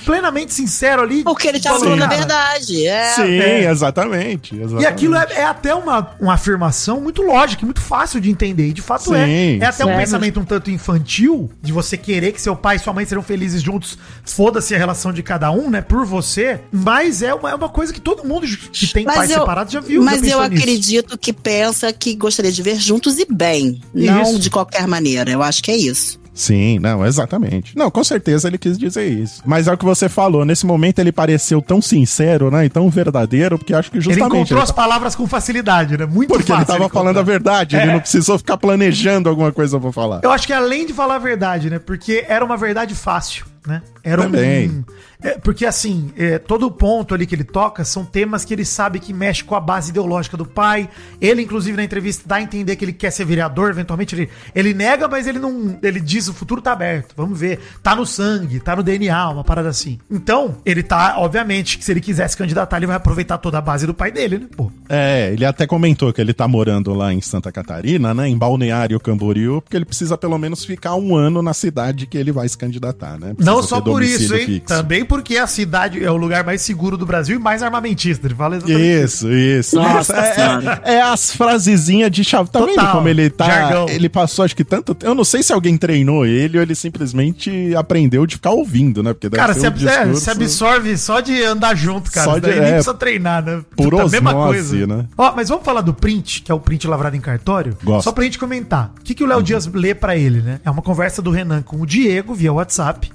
plenamente 0.06 0.54
sincero 0.54 1.02
ali. 1.02 1.24
Porque 1.24 1.48
ele 1.48 1.60
Falou, 1.60 1.80
falando 1.80 2.04
a 2.04 2.08
verdade. 2.08 2.86
É. 2.86 3.14
Sim, 3.14 3.40
é. 3.40 3.70
exatamente, 3.70 4.56
exatamente. 4.56 4.84
E 4.84 4.86
aquilo 4.86 5.16
é, 5.16 5.28
é 5.32 5.44
até 5.46 5.74
uma, 5.74 6.16
uma 6.20 6.34
afirmação 6.34 7.02
muito 7.02 7.22
lógica, 7.22 7.64
e 7.64 7.66
muito 7.66 7.82
fácil 7.82 8.20
de 8.20 8.30
entender. 8.30 8.68
E 8.68 8.74
de 8.74 8.82
fato 8.82 9.06
Sim, 9.06 9.16
é. 9.16 9.58
É 9.58 9.66
até 9.66 9.86
um 9.86 9.90
sim. 9.90 9.98
pensamento 9.98 10.40
um 10.40 10.46
tanto 10.46 10.72
infantil 10.72 11.52
de 11.62 11.72
você 11.72 11.98
querer 11.98 12.32
que 12.32 12.42
seu 12.42 12.56
pai 12.56 12.76
e 12.76 12.80
sua 12.80 12.94
mãe 12.94 13.06
serão 13.06 13.24
felizes 13.24 13.62
juntos. 13.62 13.98
Foda-se 14.24 14.74
a 14.76 14.78
relação 14.78 15.12
de 15.12 15.24
cada 15.24 15.52
um, 15.52 15.70
né? 15.70 15.82
Por 15.82 16.06
você. 16.06 16.62
Mas 16.72 17.22
é 17.22 17.34
uma, 17.34 17.50
é 17.50 17.56
uma 17.56 17.70
coisa 17.70 17.92
que 17.92 18.02
todo 18.02 18.24
mundo 18.24 18.46
que 18.48 18.88
tem 18.88 19.06
pais 19.06 19.30
separados 19.30 19.74
já 19.74 19.80
viu. 19.80 20.04
Mas 20.04 20.22
já 20.22 20.28
eu 20.28 20.50
nisso. 20.50 20.62
acredito 20.62 21.18
que 21.18 21.34
pensa 21.34 21.92
que 21.92 22.16
gostaria 22.16 22.52
de 22.52 22.62
ver 22.62 22.76
juntos 22.76 23.18
e 23.18 23.26
bem. 23.30 23.82
Não 23.94 24.24
Isso. 24.24 24.40
de 24.40 24.50
qualquer 24.50 24.88
maneira. 24.88 25.32
Eu 25.32 25.42
acho 25.42 25.64
que 25.64 25.72
é 25.72 25.78
isso. 25.78 26.21
Sim, 26.42 26.80
não, 26.80 27.06
exatamente. 27.06 27.78
Não, 27.78 27.92
com 27.92 28.04
certeza 28.04 28.48
ele 28.48 28.58
quis 28.58 28.76
dizer 28.78 29.08
isso. 29.08 29.44
Mas 29.46 29.68
é 29.68 29.74
o 29.74 29.78
que 29.78 29.86
você 29.86 30.10
falou, 30.10 30.44
nesse 30.44 30.66
momento 30.66 30.98
ele 30.98 31.12
pareceu 31.12 31.62
tão 31.62 31.80
sincero, 31.82 32.50
né? 32.50 32.66
E 32.66 32.70
tão 32.70 32.90
verdadeiro, 32.90 33.60
porque 33.60 33.74
acho 33.76 33.92
que 33.92 33.98
Ele 33.98 34.04
justamente. 34.04 34.28
encontrou 34.34 34.58
ele 34.60 34.64
as 34.64 34.72
palavras 34.72 35.16
com 35.16 35.28
facilidade, 35.28 35.98
né? 35.98 36.06
Muito 36.08 36.30
Porque 36.30 36.52
ele 36.52 36.60
fácil 36.66 36.74
tava 36.80 36.90
falando 36.90 37.20
a 37.20 37.24
verdade, 37.24 37.76
ele 37.76 37.90
É. 37.90 37.94
não 37.94 38.00
precisou 38.00 38.40
ficar 38.40 38.58
planejando 38.58 39.30
alguma 39.30 39.52
coisa 39.52 39.80
pra 39.80 39.92
falar. 39.92 40.22
Eu 40.24 40.32
acho 40.32 40.48
que 40.48 40.54
além 40.54 40.86
de 40.88 40.94
falar 40.94 41.16
a 41.16 41.20
verdade, 41.20 41.70
né? 41.70 41.78
Porque 41.78 42.26
era 42.28 42.44
uma 42.44 42.58
verdade 42.58 42.96
fácil, 42.96 43.46
né? 43.66 43.82
Era 44.04 44.24
Também. 44.24 44.70
um. 44.70 44.84
é, 45.22 45.38
porque 45.38 45.66
assim, 45.66 46.12
é, 46.18 46.40
todo 46.40 46.66
o 46.66 46.72
ponto 46.72 47.14
ali 47.14 47.28
que 47.28 47.36
ele 47.36 47.44
toca 47.44 47.86
são 47.86 48.04
temas 48.04 48.44
que 48.44 48.54
ele 48.54 48.66
sabe 48.66 49.00
que 49.00 49.14
mexe 49.14 49.44
com 49.44 49.54
a 49.54 49.60
base 49.60 49.92
ideológica 49.92 50.36
do 50.36 50.46
pai. 50.46 50.90
Ele, 51.20 51.44
inclusive, 51.44 51.78
na 51.78 51.84
entrevista 51.84 52.24
dá 52.26 52.38
a 52.38 52.42
entender 52.42 52.76
que 52.76 52.84
ele 52.84 52.94
quer 52.94 53.12
ser 53.12 53.26
vereador, 53.26 53.70
eventualmente 53.70 54.16
ele, 54.16 54.30
ele 54.56 54.74
nega, 54.74 55.08
mas 55.08 55.28
ele 55.28 55.38
não. 55.38 55.78
Ele 55.84 56.00
diz 56.00 56.28
o 56.28 56.34
futuro 56.34 56.62
tá 56.62 56.72
aberto. 56.72 57.14
Vamos 57.16 57.40
ver. 57.40 57.60
Tá 57.84 57.96
no 57.96 58.06
sangue, 58.06 58.60
tá 58.60 58.76
no 58.76 58.82
DNA, 58.82 59.30
uma 59.30 59.44
parada 59.44 59.70
assim. 59.70 60.00
Então, 60.10 60.58
ele 60.66 60.82
tá, 60.82 61.16
obviamente, 61.20 61.78
que 61.78 61.86
se 61.86 61.92
ele 61.92 62.02
quiser 62.02 62.28
se 62.28 62.36
candidatar, 62.36 62.78
ele 62.78 62.88
vai 62.88 62.96
aproveitar 62.96 63.38
toda 63.38 63.60
a 63.60 63.62
base 63.62 63.86
do 63.86 63.94
pai 63.94 64.12
dele, 64.12 64.40
né? 64.40 64.48
Pô. 64.56 64.72
É, 64.90 65.32
ele 65.34 65.46
até 65.46 65.68
comentou 65.68 66.12
que 66.12 66.20
ele 66.20 66.34
tá 66.34 66.48
morando 66.48 66.94
lá 66.94 67.14
em 67.14 67.22
Santa 67.22 67.52
Catarina, 67.52 68.14
né? 68.14 68.28
Em 68.28 68.38
Balneário 68.38 69.00
Camboriú, 69.00 69.62
porque 69.62 69.78
ele 69.78 69.86
precisa 69.86 70.18
pelo 70.18 70.38
menos 70.40 70.66
ficar 70.66 70.96
um 70.96 71.16
ano 71.16 71.44
na 71.44 71.54
cidade 71.54 72.08
que 72.08 72.18
ele 72.18 72.32
vai 72.32 72.50
se 72.50 72.58
candidatar, 72.58 73.20
né? 73.20 73.36
Precisa 73.36 73.51
Não 73.56 73.64
só 73.64 73.82
por 73.82 74.02
isso, 74.04 74.36
hein? 74.36 74.46
fixo. 74.46 74.68
Também 74.68 75.04
porque 75.06 75.38
a 75.38 75.48
cidade 75.48 76.04
é 76.04 76.10
o 76.12 76.16
lugar 76.18 76.44
mais 76.44 76.62
seguro 76.62 76.98
do 76.98 77.06
Brasil 77.06 77.36
e 77.36 77.40
mais 77.40 77.62
armamentista. 77.64 78.28
Ele 78.28 78.36
fala 78.36 78.56
exatamente 78.58 78.82
isso. 79.04 79.28
Isso, 79.28 79.32
isso. 79.32 79.76
Nossa 79.78 80.16
é, 80.16 80.90
é- 80.92 80.94
é 80.96 81.02
as 81.02 81.32
frasezinhas 81.36 82.12
de 82.12 82.24
chave. 82.24 82.50
Tá 82.50 82.60
Total, 82.60 82.76
vendo 82.76 82.92
como 82.92 83.08
ele 83.10 83.30
tá. 83.30 83.46
jargão. 83.46 83.90
Ele 83.90 84.10
passou, 84.10 84.46
acho 84.46 84.56
que 84.56 84.64
tanto. 84.64 84.96
Eu 85.02 85.14
não 85.16 85.24
sei 85.24 85.44
se 85.44 85.52
alguém 85.54 85.78
treinou 85.78 86.26
ele 86.26 86.58
ou 86.58 86.62
ele 86.64 86.76
simplesmente 86.76 87.74
aprendeu 87.76 88.26
de 88.26 88.36
ficar 88.36 88.52
ouvindo, 88.52 89.02
né? 89.04 89.14
Porque 89.14 89.30
deve 89.30 89.40
Cara, 89.42 89.54
ser 89.54 89.60
se, 89.62 89.66
um 89.66 89.70
ab- 89.70 89.86
é, 89.88 89.98
discurso- 90.00 90.22
se 90.22 90.30
absorve 90.30 90.98
só 90.98 91.20
de 91.20 91.44
andar 91.44 91.76
junto, 91.76 92.12
cara. 92.12 92.32
Só 92.32 92.40
de- 92.40 92.48
nem 92.50 92.58
é, 92.60 92.72
precisa 92.74 92.94
treinar, 92.94 93.44
né? 93.44 93.62
por 93.76 93.90
Puta, 93.92 94.04
a 94.04 94.10
mesma 94.10 94.34
coisa. 94.34 94.88
né? 94.88 95.06
Ó, 95.18 95.34
mas 95.36 95.50
vamos 95.50 95.64
falar 95.66 95.82
do 95.82 95.94
print, 95.94 96.42
que 96.44 96.52
é 96.52 96.56
o 96.56 96.60
print 96.60 96.88
lavrado 96.88 97.16
em 97.16 97.22
cartório? 97.22 97.74
Gosto. 97.84 97.96
Uhum. 97.98 98.02
Só 98.02 98.12
pra 98.12 98.24
gente 98.24 98.38
comentar. 98.40 98.94
O 99.00 99.04
que, 99.04 99.14
que 99.14 99.24
o 99.24 99.28
Léo 99.28 99.42
Dias 99.44 99.68
lê 99.74 99.94
pra 99.96 100.16
ele, 100.16 100.42
né? 100.42 100.60
É 100.64 100.70
uma 100.70 100.82
conversa 100.82 101.22
do 101.22 101.32
Renan 101.32 101.62
com 101.62 101.82
o 101.82 101.86
Diego 101.86 102.34
via 102.34 102.52
WhatsApp. 102.54 103.12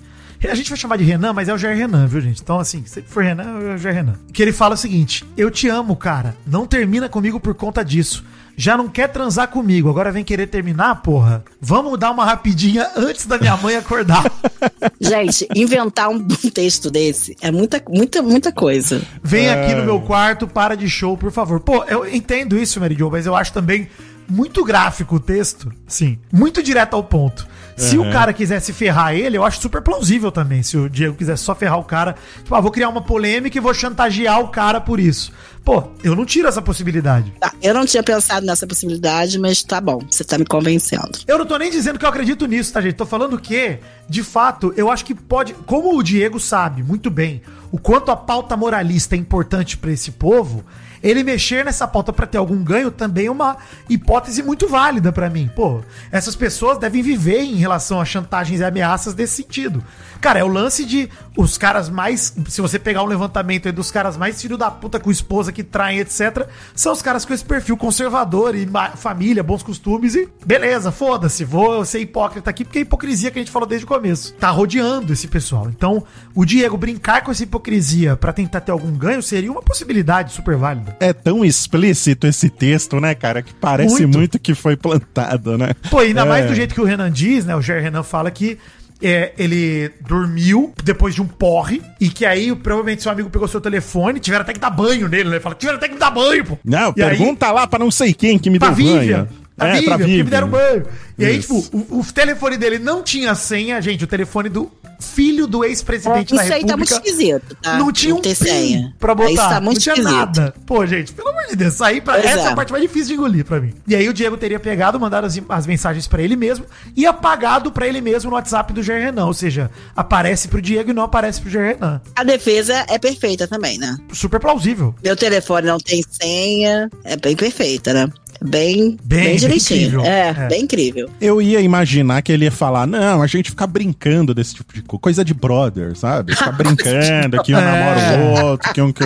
A 0.48 0.54
gente 0.54 0.68
vai 0.70 0.78
chamar 0.78 0.96
de 0.96 1.04
Renan, 1.04 1.32
mas 1.32 1.48
é 1.48 1.54
o 1.54 1.58
Jair 1.58 1.76
Renan, 1.76 2.06
viu, 2.06 2.20
gente? 2.20 2.40
Então, 2.42 2.58
assim, 2.58 2.84
se 2.86 3.02
for 3.02 3.22
Renan, 3.24 3.58
é 3.60 3.74
o 3.74 3.78
Jair 3.78 3.96
Renan. 3.96 4.14
Que 4.32 4.42
ele 4.42 4.52
fala 4.52 4.74
o 4.74 4.78
seguinte: 4.78 5.24
Eu 5.36 5.50
te 5.50 5.68
amo, 5.68 5.96
cara. 5.96 6.36
Não 6.46 6.66
termina 6.66 7.08
comigo 7.08 7.40
por 7.40 7.54
conta 7.54 7.84
disso. 7.84 8.24
Já 8.58 8.74
não 8.74 8.88
quer 8.88 9.08
transar 9.08 9.48
comigo, 9.48 9.90
agora 9.90 10.10
vem 10.10 10.24
querer 10.24 10.46
terminar, 10.46 11.02
porra? 11.02 11.44
Vamos 11.60 11.98
dar 11.98 12.10
uma 12.10 12.24
rapidinha 12.24 12.88
antes 12.96 13.26
da 13.26 13.36
minha 13.36 13.54
mãe 13.58 13.76
acordar. 13.76 14.24
Gente, 14.98 15.46
inventar 15.54 16.08
um, 16.08 16.26
texto 16.26 16.90
desse 16.90 17.36
é 17.42 17.50
muita, 17.50 17.82
muita, 17.86 18.22
muita 18.22 18.50
coisa. 18.50 19.02
Vem 19.22 19.50
aqui 19.50 19.72
É. 19.72 19.74
no 19.74 19.84
meu 19.84 20.00
quarto, 20.00 20.46
para 20.48 20.74
de 20.74 20.88
show, 20.88 21.18
por 21.18 21.30
favor. 21.30 21.60
Pô, 21.60 21.84
eu 21.84 22.08
entendo 22.08 22.56
isso, 22.56 22.80
Mary 22.80 22.94
Jo, 22.98 23.10
mas 23.10 23.26
eu 23.26 23.36
acho 23.36 23.52
também 23.52 23.88
muito 24.26 24.64
gráfico 24.64 25.16
o 25.16 25.20
texto. 25.20 25.70
Sim, 25.86 26.18
muito 26.32 26.62
direto 26.62 26.94
ao 26.94 27.04
ponto. 27.04 27.46
Se 27.76 27.98
o 27.98 28.10
cara 28.10 28.32
quisesse 28.32 28.72
ferrar 28.72 29.14
ele, 29.14 29.36
eu 29.36 29.44
acho 29.44 29.60
super 29.60 29.82
plausível 29.82 30.32
também. 30.32 30.62
Se 30.62 30.76
o 30.76 30.88
Diego 30.88 31.14
quisesse 31.14 31.42
só 31.44 31.54
ferrar 31.54 31.78
o 31.78 31.84
cara, 31.84 32.16
tipo, 32.38 32.54
ah, 32.54 32.60
vou 32.60 32.70
criar 32.70 32.88
uma 32.88 33.02
polêmica 33.02 33.58
e 33.58 33.60
vou 33.60 33.74
chantagear 33.74 34.40
o 34.40 34.48
cara 34.48 34.80
por 34.80 34.98
isso. 34.98 35.30
Pô, 35.62 35.82
eu 36.02 36.16
não 36.16 36.24
tiro 36.24 36.48
essa 36.48 36.62
possibilidade. 36.62 37.32
Tá, 37.38 37.52
eu 37.60 37.74
não 37.74 37.84
tinha 37.84 38.02
pensado 38.02 38.46
nessa 38.46 38.66
possibilidade, 38.66 39.38
mas 39.38 39.62
tá 39.62 39.80
bom, 39.80 40.00
você 40.08 40.24
tá 40.24 40.38
me 40.38 40.46
convencendo. 40.46 41.18
Eu 41.26 41.38
não 41.38 41.44
tô 41.44 41.58
nem 41.58 41.70
dizendo 41.70 41.98
que 41.98 42.04
eu 42.04 42.08
acredito 42.08 42.46
nisso, 42.46 42.72
tá, 42.72 42.80
gente? 42.80 42.94
Tô 42.94 43.04
falando 43.04 43.38
que, 43.38 43.78
de 44.08 44.22
fato, 44.22 44.72
eu 44.76 44.90
acho 44.90 45.04
que 45.04 45.14
pode. 45.14 45.52
Como 45.66 45.96
o 45.96 46.02
Diego 46.02 46.40
sabe 46.40 46.82
muito 46.82 47.10
bem 47.10 47.42
o 47.70 47.78
quanto 47.78 48.10
a 48.10 48.16
pauta 48.16 48.56
moralista 48.56 49.14
é 49.14 49.18
importante 49.18 49.76
pra 49.76 49.92
esse 49.92 50.12
povo, 50.12 50.64
ele 51.06 51.22
mexer 51.22 51.64
nessa 51.64 51.86
pauta 51.86 52.12
pra 52.12 52.26
ter 52.26 52.38
algum 52.38 52.62
ganho 52.62 52.90
também 52.90 53.26
é 53.26 53.30
uma 53.30 53.56
hipótese 53.88 54.42
muito 54.42 54.66
válida 54.66 55.12
pra 55.12 55.30
mim. 55.30 55.48
Pô, 55.54 55.80
essas 56.10 56.34
pessoas 56.34 56.78
devem 56.78 57.02
viver 57.02 57.42
em 57.42 57.54
relação 57.54 58.00
a 58.00 58.04
chantagens 58.04 58.60
e 58.60 58.64
ameaças 58.64 59.14
desse 59.14 59.36
sentido. 59.36 59.84
Cara, 60.20 60.38
é 60.38 60.44
o 60.44 60.48
lance 60.48 60.84
de 60.84 61.08
os 61.36 61.58
caras 61.58 61.88
mais. 61.88 62.34
Se 62.48 62.60
você 62.60 62.78
pegar 62.78 63.02
um 63.02 63.06
levantamento 63.06 63.66
aí 63.66 63.72
dos 63.72 63.90
caras 63.90 64.16
mais 64.16 64.40
filho 64.40 64.56
da 64.56 64.70
puta 64.70 64.98
com 64.98 65.10
esposa 65.10 65.52
que 65.52 65.62
traem, 65.62 65.98
etc., 65.98 66.48
são 66.74 66.92
os 66.92 67.02
caras 67.02 67.24
com 67.24 67.34
esse 67.34 67.44
perfil 67.44 67.76
conservador 67.76 68.54
e 68.54 68.66
família, 68.96 69.42
bons 69.42 69.62
costumes 69.62 70.14
e 70.14 70.28
beleza, 70.44 70.90
foda-se, 70.90 71.44
vou 71.44 71.84
ser 71.84 72.00
hipócrita 72.00 72.50
aqui, 72.50 72.64
porque 72.64 72.78
é 72.78 72.80
a 72.80 72.82
hipocrisia 72.82 73.30
que 73.30 73.38
a 73.38 73.42
gente 73.42 73.50
falou 73.52 73.68
desde 73.68 73.84
o 73.84 73.88
começo. 73.88 74.34
Tá 74.34 74.50
rodeando 74.50 75.12
esse 75.12 75.28
pessoal. 75.28 75.68
Então, 75.68 76.02
o 76.34 76.44
Diego 76.44 76.76
brincar 76.76 77.22
com 77.22 77.30
essa 77.30 77.42
hipocrisia 77.42 78.16
pra 78.16 78.32
tentar 78.32 78.60
ter 78.60 78.72
algum 78.72 78.92
ganho 78.92 79.22
seria 79.22 79.50
uma 79.52 79.62
possibilidade 79.62 80.32
super 80.32 80.56
válida. 80.56 80.96
É 81.00 81.12
tão 81.12 81.44
explícito 81.44 82.26
esse 82.26 82.48
texto, 82.48 83.00
né, 83.00 83.14
cara, 83.14 83.42
que 83.42 83.52
parece 83.54 84.02
Muito. 84.02 84.18
muito, 84.18 84.38
que 84.38 84.54
foi 84.54 84.76
plantado, 84.76 85.58
né? 85.58 85.74
Pô, 85.90 85.98
ainda 85.98 86.22
É. 86.22 86.24
mais 86.24 86.46
do 86.46 86.54
jeito 86.54 86.74
que 86.74 86.80
o 86.80 86.84
Renan 86.84 87.10
diz, 87.10 87.44
né? 87.44 87.54
O 87.54 87.60
Jair 87.60 87.82
Renan 87.82 88.02
fala 88.02 88.30
que 88.30 88.58
é, 89.02 89.32
ele 89.38 89.90
dormiu 90.08 90.72
depois 90.82 91.14
de 91.14 91.20
um 91.22 91.26
porre 91.26 91.82
e 92.00 92.08
que 92.08 92.24
aí 92.24 92.54
provavelmente 92.54 93.02
seu 93.02 93.12
amigo 93.12 93.28
pegou 93.30 93.46
seu 93.48 93.60
telefone, 93.60 94.18
tiveram 94.20 94.42
até 94.42 94.52
que 94.52 94.60
dar 94.60 94.70
banho 94.70 95.08
nele, 95.08 95.28
né? 95.30 95.40
Fala, 95.40 95.54
tiveram 95.54 95.78
até 95.78 95.88
que 95.88 95.96
dar 95.96 96.10
banho, 96.10 96.44
pô. 96.44 96.58
Não, 96.64 96.92
E 96.96 97.02
aí- 97.02 97.10
pergunta 97.16 97.50
lá 97.52 97.66
pra 97.66 97.78
não 97.78 97.90
sei 97.90 98.12
quem 98.14 98.38
que 98.38 98.48
me 98.50 98.58
deu 98.58 98.72
Vivian. 98.72 99.24
banho. 99.24 99.28
Pra 99.56 99.68
é, 99.68 99.72
Vivian, 99.72 99.88
pra 99.88 99.98
porque 99.98 100.10
me 100.10 100.16
Vivian. 100.18 100.30
deram 100.30 100.48
banho. 100.48 100.86
E 101.18 101.24
aí, 101.24 101.38
Isso. 101.38 101.62
tipo, 101.62 101.76
o, 101.94 102.00
o 102.00 102.04
telefone 102.12 102.56
dele 102.58 102.78
não 102.78 103.02
tinha 103.02 103.34
senha, 103.34 103.80
gente, 103.80 104.04
o 104.04 104.06
telefone 104.06 104.48
do 104.50 104.70
filho 105.00 105.46
do 105.46 105.64
ex-presidente 105.64 106.34
da 106.34 106.42
Isso 106.44 106.52
aí 106.52 106.64
tá 106.64 106.76
muito 106.76 106.90
República. 106.90 107.16
esquisito, 107.16 107.56
tá? 107.60 107.78
Não 107.78 107.92
tinha 107.92 108.14
um 108.14 108.20
PIN 108.20 108.34
senha. 108.34 108.94
pra 108.98 109.14
botar. 109.14 109.30
Isso 109.30 109.48
tá 109.48 109.60
muito 109.60 109.76
não 109.76 109.82
tinha 109.82 109.94
esquisito. 109.94 110.16
nada. 110.16 110.54
Pô, 110.66 110.86
gente, 110.86 111.12
pelo 111.12 111.28
amor 111.28 111.46
de 111.48 111.56
Deus, 111.56 111.74
sair 111.74 112.00
pra... 112.00 112.14
Pois 112.14 112.26
essa 112.26 112.40
é. 112.40 112.44
é. 112.44 112.48
a 112.48 112.54
parte 112.54 112.70
mais 112.72 112.82
difícil 112.82 113.08
de 113.08 113.14
engolir 113.14 113.44
pra 113.44 113.60
mim. 113.60 113.72
E 113.86 113.94
aí 113.94 114.08
o 114.08 114.14
Diego 114.14 114.36
teria 114.36 114.58
pegado, 114.58 114.98
mandado 114.98 115.26
as, 115.26 115.40
as 115.48 115.66
mensagens 115.66 116.06
pra 116.06 116.22
ele 116.22 116.36
mesmo 116.36 116.66
e 116.96 117.06
apagado 117.06 117.70
pra 117.70 117.86
ele 117.86 118.00
mesmo 118.00 118.30
no 118.30 118.36
WhatsApp 118.36 118.72
do 118.72 118.82
Jair 118.82 119.02
Renan. 119.04 119.26
Ou 119.26 119.34
seja, 119.34 119.70
aparece 119.94 120.48
pro 120.48 120.60
Diego 120.62 120.90
e 120.90 120.94
não 120.94 121.02
aparece 121.02 121.40
pro 121.40 121.50
Jair 121.50 121.74
Renan. 121.74 122.00
A 122.14 122.24
defesa 122.24 122.84
é 122.88 122.98
perfeita 122.98 123.46
também, 123.46 123.78
né? 123.78 123.96
Super 124.12 124.40
plausível. 124.40 124.94
Meu 125.02 125.16
telefone 125.16 125.66
não 125.66 125.78
tem 125.78 126.02
senha, 126.10 126.90
é 127.04 127.16
bem 127.16 127.36
perfeita, 127.36 127.92
né? 127.92 128.08
Bem, 128.42 128.76
Bem, 128.76 128.98
bem, 129.04 129.24
bem 129.28 129.36
direitinho. 129.36 129.80
incrível. 129.80 130.04
É, 130.04 130.28
É. 130.28 130.48
bem 130.48 130.62
incrível. 130.62 131.10
Eu 131.20 131.40
ia 131.40 131.60
imaginar 131.60 132.22
que 132.22 132.32
ele 132.32 132.44
ia 132.44 132.50
falar, 132.50 132.86
não, 132.86 133.22
a 133.22 133.26
gente 133.26 133.50
fica 133.50 133.66
brincando 133.66 134.34
desse 134.34 134.54
tipo 134.54 134.72
de 134.74 134.82
coisa, 134.82 135.00
coisa 135.06 135.24
de 135.24 135.32
brother, 135.34 135.96
sabe? 135.96 136.34
Fica 136.34 136.50
brincando, 136.52 137.42
que 137.42 137.54
um 137.54 137.58
É. 137.58 137.60
namora 137.64 138.18
o 138.18 138.46
outro, 138.46 138.72
que 138.74 138.80
um 138.82 138.92
que, 138.92 139.04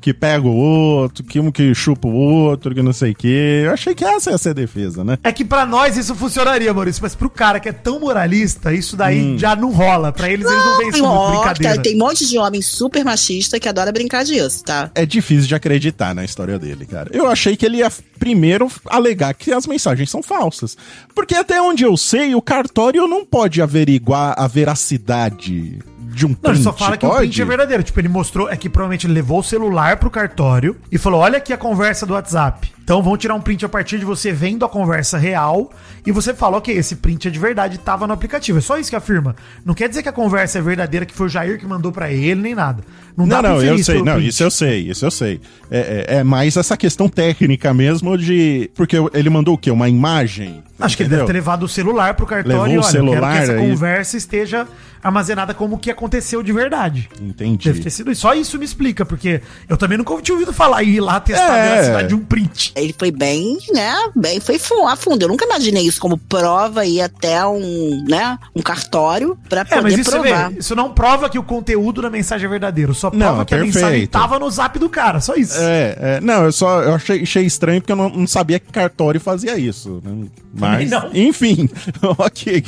que 0.00 0.14
pega 0.14 0.46
o 0.46 0.54
outro, 0.54 1.22
que 1.24 1.38
um 1.40 1.50
que 1.52 1.74
chupa 1.74 2.08
o 2.08 2.12
outro, 2.14 2.74
que 2.74 2.82
não 2.82 2.92
sei 2.92 3.12
o 3.12 3.14
quê. 3.14 3.62
Eu 3.66 3.72
achei 3.72 3.94
que 3.94 4.04
essa 4.04 4.30
ia 4.30 4.38
ser 4.38 4.50
a 4.50 4.54
defesa, 4.54 5.04
né? 5.04 5.18
É 5.22 5.32
que 5.32 5.44
pra 5.44 5.64
nós 5.66 5.96
isso 5.96 6.14
funcionaria, 6.14 6.72
Maurício, 6.72 7.02
mas 7.02 7.14
pro 7.14 7.28
cara 7.30 7.60
que 7.60 7.68
é 7.68 7.72
tão 7.72 8.00
moralista, 8.00 8.72
isso 8.72 8.96
daí 8.96 9.36
já 9.38 9.54
não 9.54 9.70
rola. 9.72 10.12
Pra 10.12 10.28
eles, 10.30 10.46
eles 10.46 10.64
não 10.64 10.76
veem 10.78 10.88
isso 10.90 10.98
Tem, 10.98 11.06
como 11.08 11.30
brincadeira. 11.36 11.76
tá- 11.76 11.82
tem 11.82 11.94
um 11.94 11.98
monte 11.98 12.26
de 12.28 12.38
homem 12.38 12.62
super 12.62 13.04
machista 13.04 13.58
que 13.60 13.68
adora 13.68 13.92
brincar 13.92 14.24
disso, 14.24 14.64
tá? 14.64 14.90
É 14.94 15.04
difícil 15.06 15.46
de 15.48 15.54
acreditar 15.54 16.14
na 16.14 16.24
história 16.24 16.58
dele, 16.58 16.86
cara. 16.86 17.10
Eu 17.12 17.26
achei 17.28 17.56
que 17.56 17.64
ele 17.66 17.78
ia 17.78 17.90
primeiro 18.18 18.68
alegar 18.86 19.34
que 19.34 19.52
as 19.52 19.66
mensagens 19.66 20.10
são 20.10 20.22
falsas. 20.22 20.76
Porque 21.14 21.34
até 21.34 21.60
onde 21.60 21.84
eu 21.84 21.96
sei, 21.96 22.34
o 22.34 22.42
cartório 22.42 23.06
não 23.06 23.24
pode 23.24 23.60
averiguar 23.60 24.34
a 24.36 24.46
veracidade 24.46 25.78
de 26.14 26.26
um 26.26 26.34
print. 26.34 26.42
Não, 26.42 26.52
ele 26.52 26.62
só 26.62 26.72
fala 26.72 26.96
que 26.96 27.06
o 27.06 27.08
pode? 27.08 27.20
print 27.20 27.42
é 27.42 27.44
verdadeiro. 27.44 27.82
Tipo, 27.82 28.00
ele 28.00 28.08
mostrou, 28.08 28.48
é 28.50 28.56
que 28.56 28.68
provavelmente 28.68 29.06
ele 29.06 29.14
levou 29.14 29.40
o 29.40 29.42
celular 29.42 29.96
pro 29.96 30.10
cartório 30.10 30.76
e 30.90 30.98
falou: 30.98 31.20
olha 31.20 31.38
aqui 31.38 31.52
a 31.52 31.56
conversa 31.58 32.04
do 32.06 32.14
WhatsApp. 32.14 32.72
Então 32.84 33.00
vão 33.00 33.16
tirar 33.16 33.34
um 33.34 33.40
print 33.40 33.64
a 33.64 33.68
partir 33.68 33.98
de 33.98 34.04
você 34.04 34.32
vendo 34.32 34.64
a 34.64 34.68
conversa 34.68 35.16
real 35.16 35.70
e 36.04 36.10
você 36.10 36.34
fala, 36.34 36.56
ok, 36.56 36.76
esse 36.76 36.96
print 36.96 37.28
é 37.28 37.30
de 37.30 37.38
verdade, 37.38 37.78
tava 37.78 38.08
no 38.08 38.12
aplicativo. 38.12 38.58
É 38.58 38.60
só 38.60 38.76
isso 38.76 38.90
que 38.90 38.96
afirma. 38.96 39.36
Não 39.64 39.72
quer 39.72 39.88
dizer 39.88 40.02
que 40.02 40.08
a 40.08 40.12
conversa 40.12 40.58
é 40.58 40.62
verdadeira, 40.62 41.06
que 41.06 41.14
foi 41.14 41.26
o 41.26 41.28
Jair 41.28 41.60
que 41.60 41.66
mandou 41.66 41.92
pra 41.92 42.10
ele, 42.10 42.40
nem 42.40 42.56
nada. 42.56 42.82
Não, 43.16 43.24
Não, 43.24 43.28
dá 43.28 43.40
pra 43.40 43.50
não, 43.50 43.62
eu 43.62 43.78
sei, 43.78 44.02
não, 44.02 44.14
print. 44.14 44.28
isso 44.28 44.42
eu 44.42 44.50
sei, 44.50 44.80
isso 44.90 45.06
eu 45.06 45.10
sei. 45.12 45.40
É, 45.70 46.06
é, 46.08 46.16
é 46.16 46.24
mais 46.24 46.56
essa 46.56 46.76
questão 46.76 47.08
técnica 47.08 47.72
mesmo 47.72 48.18
de. 48.18 48.68
Porque 48.74 48.96
ele 49.14 49.30
mandou 49.30 49.54
o 49.54 49.58
quê? 49.58 49.70
Uma 49.70 49.88
imagem? 49.88 50.62
Acho 50.84 50.96
que 50.96 51.02
ele 51.02 51.10
deve 51.10 51.24
ter 51.24 51.32
levado 51.32 51.62
o 51.64 51.68
celular 51.68 52.14
pro 52.14 52.26
cartório 52.26 52.58
Levou 52.58 52.68
e 52.68 52.78
o 52.78 52.80
olha, 52.82 52.90
celular 52.90 53.16
eu 53.16 53.20
quero 53.22 53.32
que 53.32 53.38
essa 53.42 53.52
aí. 53.52 53.58
conversa 53.70 54.16
esteja 54.16 54.68
armazenada 55.02 55.52
como 55.52 55.78
que 55.78 55.90
aconteceu 55.90 56.42
de 56.44 56.52
verdade. 56.52 57.08
Entendi. 57.20 57.68
Deve 57.68 57.80
ter 57.82 57.90
sido 57.90 58.12
isso. 58.12 58.20
Só 58.20 58.34
isso 58.34 58.56
me 58.56 58.64
explica, 58.64 59.04
porque 59.04 59.40
eu 59.68 59.76
também 59.76 59.98
nunca 59.98 60.14
tinha 60.22 60.32
ouvido 60.34 60.52
falar 60.52 60.82
e 60.84 60.90
ir 60.96 61.00
lá 61.00 61.18
testar 61.18 61.56
É. 61.56 61.60
a 61.60 61.70
veracidade 61.72 62.08
de 62.08 62.14
um 62.14 62.20
print. 62.20 62.72
Ele 62.76 62.94
foi 62.96 63.10
bem, 63.10 63.58
né? 63.72 63.92
Bem, 64.14 64.38
foi 64.38 64.60
a 64.88 64.94
fundo. 64.96 65.22
Eu 65.24 65.28
nunca 65.28 65.44
imaginei 65.44 65.84
isso 65.84 66.00
como 66.00 66.16
prova 66.16 66.86
ir 66.86 67.00
até 67.00 67.44
um, 67.44 68.04
né? 68.08 68.38
Um 68.54 68.62
cartório 68.62 69.36
pra 69.48 69.62
É, 69.62 69.64
poder 69.64 69.82
mas 69.82 69.98
isso, 69.98 70.10
provar. 70.10 70.50
vê, 70.50 70.58
isso 70.60 70.76
não 70.76 70.92
prova 70.92 71.28
que 71.28 71.38
o 71.38 71.42
conteúdo 71.42 72.00
da 72.00 72.08
mensagem 72.10 72.46
é 72.46 72.48
verdadeiro, 72.50 72.94
só 72.94 73.10
prova 73.10 73.38
Não, 73.38 73.44
que 73.44 73.54
a 73.54 73.58
mensagem 73.58 73.88
perfeito. 73.90 74.10
tava 74.10 74.38
no 74.38 74.48
zap 74.50 74.78
do 74.78 74.88
cara, 74.88 75.20
só 75.20 75.34
isso. 75.34 75.58
É, 75.58 75.96
é, 75.98 76.20
não, 76.20 76.44
eu 76.44 76.52
só 76.52 76.80
eu 76.82 76.94
achei, 76.94 77.22
achei 77.22 77.44
estranho 77.44 77.80
porque 77.80 77.92
eu 77.92 77.96
não, 77.96 78.08
não 78.08 78.26
sabia 78.26 78.60
que 78.60 78.70
cartório 78.70 79.20
fazia 79.20 79.58
isso. 79.58 80.00
né? 80.04 80.28
Mas, 80.54 80.90
enfim, 81.14 81.68
ok, 82.18 82.62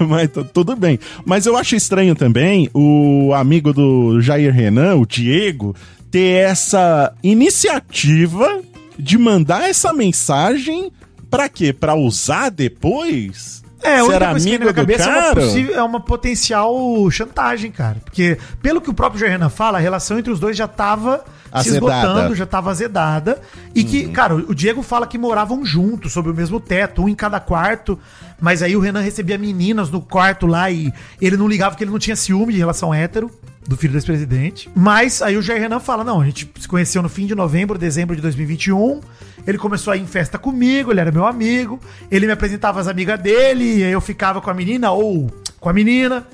mas 0.00 0.30
tu- 0.30 0.44
tudo 0.44 0.76
bem. 0.76 0.98
Mas 1.24 1.46
eu 1.46 1.56
acho 1.56 1.74
estranho 1.74 2.14
também 2.14 2.68
o 2.74 3.32
amigo 3.34 3.72
do 3.72 4.20
Jair 4.20 4.52
Renan, 4.52 4.96
o 4.96 5.06
Diego, 5.06 5.74
ter 6.10 6.44
essa 6.50 7.12
iniciativa 7.22 8.60
de 8.98 9.16
mandar 9.16 9.68
essa 9.68 9.92
mensagem 9.92 10.90
pra 11.30 11.48
quê? 11.48 11.72
Pra 11.72 11.94
usar 11.94 12.50
depois? 12.50 13.62
É, 13.82 14.02
Ser 14.04 14.12
que 14.12 14.18
na 14.18 14.30
amigo 14.30 14.64
do 14.66 14.74
cabeça 14.74 15.04
é 15.04 15.06
uma, 15.08 15.14
cara? 15.22 15.40
possível- 15.40 15.74
é 15.74 15.82
uma 15.82 16.00
potencial 16.00 17.10
chantagem, 17.10 17.70
cara. 17.70 17.96
Porque, 18.04 18.36
pelo 18.62 18.80
que 18.80 18.90
o 18.90 18.94
próprio 18.94 19.18
Jair 19.20 19.32
Renan 19.32 19.48
fala, 19.48 19.78
a 19.78 19.80
relação 19.80 20.18
entre 20.18 20.32
os 20.32 20.38
dois 20.38 20.56
já 20.56 20.68
tava 20.68 21.24
se 21.46 21.70
Azedada. 21.70 21.72
esgotando, 21.72 22.34
já 22.34 22.46
tava 22.46 22.70
azedada. 22.70 23.40
E 23.74 23.82
que, 23.82 24.06
Uhum. 24.06 24.12
cara, 24.12 24.34
o 24.34 24.54
Diego 24.54 24.82
fala 24.82 25.06
que 25.06 25.18
moravam 25.18 25.64
juntos, 25.64 26.12
sob 26.12 26.30
o 26.30 26.34
mesmo 26.34 26.60
teto, 26.60 27.02
um 27.02 27.08
em 27.08 27.14
cada 27.14 27.40
quarto. 27.40 27.98
Mas 28.40 28.62
aí 28.62 28.76
o 28.76 28.80
Renan 28.80 29.00
recebia 29.00 29.36
meninas 29.36 29.90
no 29.90 30.00
quarto 30.00 30.46
lá 30.46 30.70
e 30.70 30.92
ele 31.20 31.36
não 31.36 31.48
ligava 31.48 31.70
porque 31.72 31.84
ele 31.84 31.90
não 31.90 31.98
tinha 31.98 32.16
ciúme 32.16 32.52
de 32.52 32.58
relação 32.58 32.92
hétero 32.94 33.30
do 33.66 33.76
filho 33.76 33.92
do 33.92 33.96
ex-presidente. 33.98 34.70
Mas 34.74 35.20
aí 35.22 35.36
o 35.36 35.42
Jair 35.42 35.60
Renan 35.60 35.80
fala: 35.80 36.04
não, 36.04 36.20
a 36.20 36.24
gente 36.24 36.50
se 36.58 36.68
conheceu 36.68 37.02
no 37.02 37.08
fim 37.08 37.26
de 37.26 37.34
novembro, 37.34 37.78
dezembro 37.78 38.14
de 38.14 38.22
2021. 38.22 39.00
Ele 39.46 39.58
começou 39.58 39.92
a 39.92 39.96
ir 39.96 40.02
em 40.02 40.06
festa 40.06 40.38
comigo, 40.38 40.90
ele 40.90 41.00
era 41.00 41.10
meu 41.10 41.26
amigo. 41.26 41.80
Ele 42.10 42.26
me 42.26 42.32
apresentava 42.32 42.80
as 42.80 42.88
amigas 42.88 43.18
dele, 43.20 43.64
e 43.64 43.82
eu 43.82 44.00
ficava 44.00 44.40
com 44.40 44.50
a 44.50 44.54
menina 44.54 44.90
ou 44.90 45.30
com 45.58 45.68
a 45.68 45.72
menina. 45.72 46.26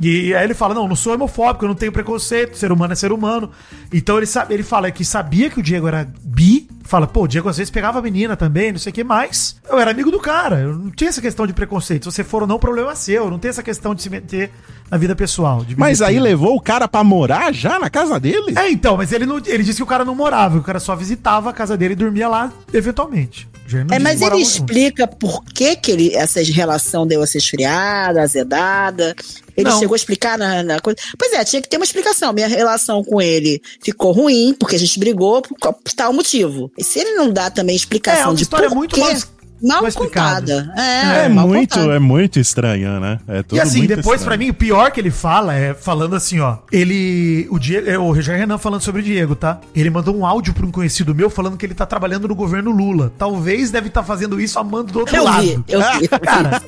E 0.00 0.34
aí 0.34 0.44
ele 0.44 0.54
fala: 0.54 0.74
Não, 0.74 0.88
não 0.88 0.96
sou 0.96 1.14
homofóbico, 1.14 1.64
eu 1.64 1.68
não 1.68 1.74
tenho 1.74 1.92
preconceito, 1.92 2.56
ser 2.56 2.72
humano 2.72 2.92
é 2.92 2.96
ser 2.96 3.12
humano. 3.12 3.50
Então 3.92 4.16
ele, 4.16 4.26
sabe, 4.26 4.54
ele 4.54 4.62
fala 4.62 4.90
que 4.90 5.04
sabia 5.04 5.50
que 5.50 5.60
o 5.60 5.62
Diego 5.62 5.86
era 5.88 6.08
bi. 6.22 6.68
Fala, 6.84 7.06
pô, 7.06 7.22
o 7.22 7.28
Diego 7.28 7.48
às 7.48 7.56
vezes 7.56 7.70
pegava 7.70 8.00
a 8.00 8.02
menina 8.02 8.36
também, 8.36 8.72
não 8.72 8.78
sei 8.78 8.90
o 8.90 8.94
que 8.94 9.04
mais. 9.04 9.56
Eu 9.68 9.78
era 9.78 9.92
amigo 9.92 10.10
do 10.10 10.18
cara, 10.18 10.60
eu 10.60 10.74
não 10.74 10.90
tinha 10.90 11.08
essa 11.08 11.22
questão 11.22 11.46
de 11.46 11.52
preconceito. 11.52 12.10
Se 12.10 12.16
você 12.16 12.24
for 12.24 12.42
ou 12.42 12.48
não, 12.48 12.58
problema 12.58 12.92
é 12.92 12.94
seu. 12.94 13.30
Não 13.30 13.38
tem 13.38 13.48
essa 13.48 13.62
questão 13.62 13.94
de 13.94 14.02
se 14.02 14.10
meter 14.10 14.50
na 14.92 14.98
vida 14.98 15.16
pessoal. 15.16 15.64
de 15.64 15.74
Mas 15.74 16.02
aí 16.02 16.20
levou 16.20 16.54
o 16.54 16.60
cara 16.60 16.86
pra 16.86 17.02
morar 17.02 17.52
já 17.52 17.78
na 17.78 17.88
casa 17.88 18.20
dele? 18.20 18.52
É, 18.54 18.70
então, 18.70 18.94
mas 18.98 19.10
ele, 19.10 19.24
não, 19.24 19.38
ele 19.46 19.62
disse 19.62 19.78
que 19.78 19.82
o 19.82 19.86
cara 19.86 20.04
não 20.04 20.14
morava, 20.14 20.58
o 20.58 20.62
cara 20.62 20.78
só 20.78 20.94
visitava 20.94 21.48
a 21.48 21.52
casa 21.52 21.78
dele 21.78 21.94
e 21.94 21.96
dormia 21.96 22.28
lá 22.28 22.52
eventualmente. 22.74 23.48
É, 23.90 23.98
mas 23.98 24.20
ele 24.20 24.24
morava 24.24 24.36
junto. 24.44 24.50
explica 24.50 25.06
por 25.06 25.42
que, 25.44 25.74
que 25.76 25.90
ele, 25.92 26.14
essa 26.14 26.42
relação 26.42 27.06
deu 27.06 27.22
essa 27.22 27.38
esfriada, 27.38 28.20
azedada. 28.20 29.14
Ele 29.56 29.70
Não. 29.70 29.78
chegou 29.78 29.94
a 29.94 29.96
explicar 29.96 30.36
na, 30.36 30.62
na 30.62 30.78
coisa. 30.80 30.98
Pois 31.18 31.32
é, 31.32 31.42
tinha 31.42 31.62
que 31.62 31.68
ter 31.70 31.78
uma 31.78 31.84
explicação. 31.84 32.34
Minha 32.34 32.48
relação 32.48 33.02
com 33.02 33.20
ele 33.22 33.62
ficou 33.82 34.12
ruim, 34.12 34.54
porque 34.58 34.76
a 34.76 34.78
gente 34.78 34.98
brigou 34.98 35.40
por, 35.40 35.56
tal 35.96 36.12
motivo. 36.12 36.70
E 36.76 36.84
se 36.84 36.98
ele 36.98 37.12
não 37.12 37.32
dá 37.32 37.48
também 37.50 37.72
É, 37.74 37.76
explicação 37.76 38.30
uma 38.30 38.34
de 38.36 38.42
história 38.42 38.68
por 38.68 38.74
muito 38.76 38.94
quê, 38.94 39.00
mal- 39.00 39.14
mal 39.62 39.82
contada. 39.92 40.72
É, 40.76 41.24
É, 41.24 41.28
mal 41.28 41.46
muito, 41.46 41.74
contada. 41.74 41.94
é 41.94 41.98
muito 41.98 42.38
estranho, 42.38 43.00
né? 43.00 43.18
É 43.28 43.42
tudo 43.42 43.56
E 43.56 43.60
assim, 43.60 43.78
muito 43.78 43.96
depois, 43.96 44.22
pra 44.22 44.34
estranho. 44.34 44.38
mim, 44.40 44.50
o 44.50 44.54
pior 44.54 44.90
que 44.90 45.00
ele 45.00 45.10
fala 45.10 45.54
é 45.54 45.72
falando 45.74 46.14
assim, 46.16 46.40
ó. 46.40 46.58
Ele. 46.70 47.46
O 47.50 47.58
Diego. 47.58 47.88
É 47.88 47.98
o 47.98 48.14
Jair 48.20 48.38
Renan 48.40 48.58
falando 48.58 48.80
sobre 48.82 49.00
o 49.00 49.04
Diego, 49.04 49.34
tá? 49.34 49.60
Ele 49.74 49.90
mandou 49.90 50.16
um 50.16 50.26
áudio 50.26 50.52
pra 50.54 50.66
um 50.66 50.70
conhecido 50.70 51.14
meu 51.14 51.30
falando 51.30 51.56
que 51.56 51.64
ele 51.66 51.74
tá 51.74 51.86
trabalhando 51.86 52.26
no 52.28 52.34
governo 52.34 52.70
Lula. 52.70 53.12
Talvez 53.18 53.70
deve 53.70 53.88
estar 53.88 54.02
fazendo 54.02 54.40
isso 54.40 54.58
amando 54.58 54.92
do 54.92 54.98
outro 55.00 55.16
Eu 55.16 55.24
lado. 55.24 55.42
vi, 55.42 55.64
eu 55.68 55.80
vi. 55.98 56.08
Cara, 56.22 56.62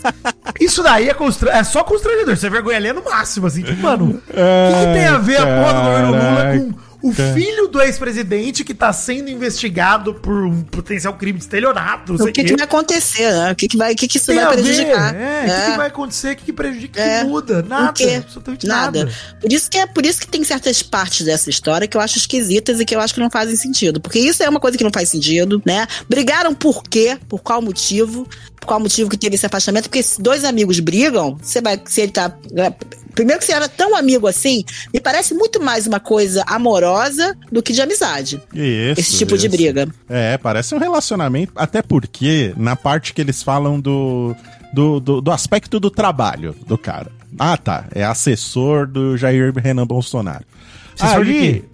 isso 0.61 0.83
daí 0.83 1.09
é, 1.09 1.15
constra... 1.15 1.51
é 1.53 1.65
só 1.65 1.83
constrangedor. 1.85 2.37
Você 2.37 2.47
é 2.47 2.51
vergonha 2.51 2.77
ali 2.77 2.89
é 2.89 2.93
no 2.93 3.03
máximo, 3.05 3.47
assim. 3.47 3.63
Tipo, 3.63 3.83
mano, 3.83 4.05
o 4.07 4.13
que, 4.13 4.87
que 4.87 4.93
tem 4.95 5.07
a 5.07 5.19
ver 5.19 5.37
a 5.39 5.47
porra 5.47 5.73
do 5.75 5.81
governo 5.83 6.11
Lula 6.11 6.59
com 6.59 6.84
o 7.09 7.13
filho 7.13 7.69
do 7.69 7.81
ex-presidente 7.83 8.65
que 8.65 8.73
tá 8.73 8.93
sendo 8.93 9.29
investigado 9.29 10.15
por 10.15 10.45
um 10.45 10.63
potencial 10.63 11.15
crime 11.15 11.39
de 11.39 11.45
estelionato? 11.45 12.15
O 12.15 12.33
que, 12.33 12.45
que 12.45 12.57
vai 12.57 12.65
acontecer, 12.65 13.31
né? 13.31 13.53
O 13.53 13.55
que, 13.55 13.69
que, 13.69 13.77
vai, 13.77 13.95
que, 13.95 14.09
que 14.09 14.17
isso 14.17 14.27
tem 14.27 14.37
vai 14.37 14.53
prejudicar? 14.55 15.15
É, 15.15 15.43
o 15.43 15.45
que, 15.45 15.71
que 15.73 15.77
vai 15.77 15.87
acontecer? 15.89 16.33
O 16.33 16.37
que, 16.37 16.45
que 16.47 16.53
prejudica? 16.53 16.99
O 16.99 17.03
É. 17.03 17.19
que 17.21 17.25
muda? 17.27 17.63
Nada. 17.63 17.93
Absolutamente 18.17 18.67
Nada. 18.67 19.05
nada. 19.05 19.13
Por 19.41 19.53
isso 19.53 19.71
que 19.71 19.77
é 19.77 19.87
por 19.87 20.07
isso 20.07 20.21
que 20.21 20.27
tem 20.27 20.43
certas 20.45 20.83
partes 20.83 21.27
dessa 21.27 21.51
história 21.51 21.87
que 21.87 21.97
eu 21.97 22.01
acho 22.01 22.17
esquisitas 22.17 22.81
e 22.81 22.85
que 22.85 22.95
eu 22.97 23.01
acho 23.01 23.13
que 23.13 23.21
não 23.21 23.31
fazem 23.31 23.55
sentido. 23.55 24.01
Porque 24.01 24.19
isso 24.19 24.43
é 24.43 24.49
uma 24.49 24.61
coisa 24.61 24.79
que 24.79 24.85
não 24.85 24.91
faz 24.93 25.11
sentido, 25.11 25.61
né? 25.65 25.87
Brigaram 26.09 26.55
por 26.55 26.83
quê? 26.85 27.19
Por 27.29 27.43
qual 27.43 27.61
motivo? 27.61 28.27
Por 28.59 28.67
qual 28.67 28.81
motivo 28.81 29.11
que 29.11 29.19
teve 29.19 29.35
esse 29.35 29.45
afastamento? 29.45 29.85
Porque 29.85 30.03
se 30.03 30.23
dois 30.23 30.43
amigos 30.43 30.81
brigam, 30.81 31.37
você 31.41 31.61
vai. 31.61 31.79
Se 31.87 32.01
ele 32.01 32.13
tá. 32.13 32.35
Primeiro 33.15 33.41
que 33.41 33.47
você 33.47 33.53
era 33.53 33.69
tão 33.69 33.97
amigo 33.97 34.27
assim, 34.27 34.65
me 34.93 35.01
parece 35.01 35.35
muito 35.35 35.63
mais 35.63 35.87
uma 35.87 36.01
coisa 36.01 36.43
amorosa 36.47 37.37
do 37.51 37.63
que 37.63 37.73
de 37.73 37.81
amizade. 37.81 38.43
Isso, 38.53 39.01
esse 39.01 39.19
tipo 39.19 39.37
de 39.39 39.47
isso. 39.47 39.57
briga. 39.57 39.89
É, 40.09 40.37
parece 40.39 40.75
um 40.75 40.79
relacionamento, 40.79 41.53
até 41.57 41.81
porque 41.83 42.53
na 42.57 42.75
parte 42.77 43.13
que 43.13 43.21
eles 43.21 43.43
falam 43.43 43.81
do, 43.81 44.35
do, 44.73 45.01
do, 45.01 45.21
do 45.21 45.31
aspecto 45.31 45.79
do 45.79 45.91
trabalho 45.91 46.55
do 46.67 46.77
cara. 46.77 47.11
Ah, 47.39 47.57
tá. 47.57 47.87
É 47.95 48.05
assessor 48.05 48.87
do 48.87 49.17
Jair 49.17 49.53
Renan 49.57 49.87
Bolsonaro. 49.87 50.45
Assessor 50.99 51.25
de 51.25 51.33
Aí- 51.33 51.65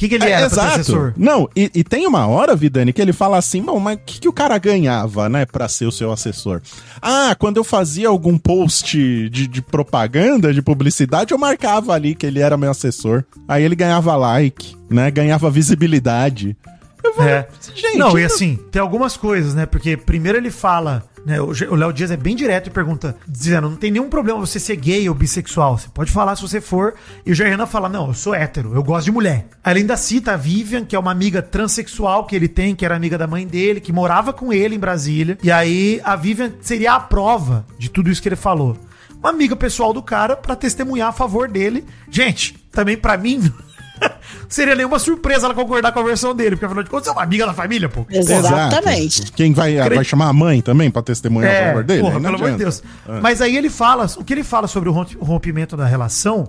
que, 0.00 0.08
que 0.08 0.14
ele 0.16 0.24
É, 0.24 0.30
era 0.32 0.46
exato. 0.46 0.68
assessor? 0.80 1.12
Não, 1.16 1.48
e, 1.54 1.70
e 1.74 1.84
tem 1.84 2.06
uma 2.06 2.26
hora, 2.26 2.56
Vidani, 2.56 2.92
que 2.92 3.00
ele 3.02 3.12
fala 3.12 3.36
assim, 3.38 3.62
bom, 3.62 3.78
mas 3.78 3.96
o 3.96 4.00
que, 4.00 4.20
que 4.20 4.28
o 4.28 4.32
cara 4.32 4.56
ganhava, 4.58 5.28
né, 5.28 5.44
pra 5.46 5.68
ser 5.68 5.86
o 5.86 5.92
seu 5.92 6.10
assessor? 6.10 6.60
Ah, 7.00 7.34
quando 7.38 7.58
eu 7.58 7.64
fazia 7.64 8.08
algum 8.08 8.36
post 8.38 8.96
de, 9.30 9.46
de 9.46 9.62
propaganda, 9.62 10.52
de 10.52 10.62
publicidade, 10.62 11.32
eu 11.32 11.38
marcava 11.38 11.92
ali 11.92 12.14
que 12.14 12.26
ele 12.26 12.40
era 12.40 12.56
meu 12.56 12.70
assessor. 12.70 13.24
Aí 13.46 13.62
ele 13.62 13.76
ganhava 13.76 14.16
like, 14.16 14.76
né, 14.90 15.10
ganhava 15.10 15.50
visibilidade. 15.50 16.56
Eu 17.02 17.14
falei, 17.14 17.32
É. 17.32 17.48
gente... 17.74 17.96
Não, 17.98 18.18
e 18.18 18.24
assim, 18.24 18.58
tem 18.70 18.80
algumas 18.80 19.16
coisas, 19.16 19.54
né? 19.54 19.64
Porque 19.66 19.96
primeiro 19.96 20.36
ele 20.36 20.50
fala, 20.50 21.02
né? 21.24 21.40
O 21.40 21.74
Léo 21.74 21.92
Dias 21.92 22.10
é 22.10 22.16
bem 22.16 22.34
direto 22.34 22.68
e 22.68 22.70
pergunta, 22.70 23.16
dizendo, 23.26 23.68
não 23.68 23.76
tem 23.76 23.90
nenhum 23.90 24.08
problema 24.08 24.40
você 24.40 24.58
ser 24.58 24.76
gay 24.76 25.08
ou 25.08 25.14
bissexual. 25.14 25.78
Você 25.78 25.88
pode 25.92 26.10
falar 26.10 26.36
se 26.36 26.42
você 26.42 26.60
for. 26.60 26.94
E 27.24 27.32
o 27.32 27.34
Jair 27.34 27.50
Renan 27.50 27.66
fala, 27.66 27.88
não, 27.88 28.08
eu 28.08 28.14
sou 28.14 28.34
hétero, 28.34 28.74
eu 28.74 28.82
gosto 28.82 29.06
de 29.06 29.12
mulher. 29.12 29.48
Ele 29.66 29.80
ainda 29.80 29.96
cita 29.96 30.32
a 30.32 30.36
Vivian, 30.36 30.84
que 30.84 30.96
é 30.96 30.98
uma 30.98 31.10
amiga 31.10 31.42
transexual 31.42 32.26
que 32.26 32.34
ele 32.34 32.48
tem, 32.48 32.74
que 32.74 32.84
era 32.84 32.96
amiga 32.96 33.18
da 33.18 33.26
mãe 33.26 33.46
dele, 33.46 33.80
que 33.80 33.92
morava 33.92 34.32
com 34.32 34.52
ele 34.52 34.74
em 34.74 34.80
Brasília. 34.80 35.38
E 35.42 35.50
aí 35.50 36.00
a 36.04 36.16
Vivian 36.16 36.52
seria 36.60 36.94
a 36.94 37.00
prova 37.00 37.66
de 37.78 37.90
tudo 37.90 38.10
isso 38.10 38.22
que 38.22 38.28
ele 38.28 38.36
falou. 38.36 38.76
Uma 39.18 39.30
amiga 39.30 39.54
pessoal 39.54 39.92
do 39.92 40.02
cara 40.02 40.34
pra 40.34 40.56
testemunhar 40.56 41.08
a 41.10 41.12
favor 41.12 41.46
dele. 41.46 41.84
Gente, 42.10 42.54
também 42.72 42.96
pra 42.96 43.18
mim. 43.18 43.52
seria 44.48 44.74
nenhuma 44.74 44.98
surpresa 44.98 45.46
ela 45.46 45.54
concordar 45.54 45.92
com 45.92 46.00
a 46.00 46.02
versão 46.02 46.34
dele, 46.34 46.50
porque 46.50 46.64
afinal 46.64 46.82
de 46.82 46.90
contas 46.90 47.08
é 47.08 47.10
uma 47.12 47.22
amiga 47.22 47.46
da 47.46 47.52
família, 47.54 47.88
pô. 47.88 48.06
Exatamente. 48.10 49.20
Exato. 49.22 49.32
Quem 49.34 49.52
vai, 49.52 49.76
vai 49.76 50.04
chamar 50.04 50.28
a 50.28 50.32
mãe 50.32 50.60
também 50.60 50.90
pra 50.90 51.02
testemunhar 51.02 51.52
a 51.62 51.66
favor 51.68 51.84
dele? 51.84 52.00
É, 52.00 52.02
porra, 52.02 52.20
pelo 52.20 52.34
amor 52.36 52.50
de. 52.52 52.56
Deus. 52.58 52.82
Mas 53.22 53.40
aí 53.40 53.56
ele 53.56 53.70
fala, 53.70 54.06
o 54.16 54.24
que 54.24 54.32
ele 54.32 54.44
fala 54.44 54.66
sobre 54.66 54.88
o 54.88 54.92
romp- 54.92 55.16
o 55.18 55.24
rompimento 55.24 55.76
da 55.76 55.86
relação 55.86 56.48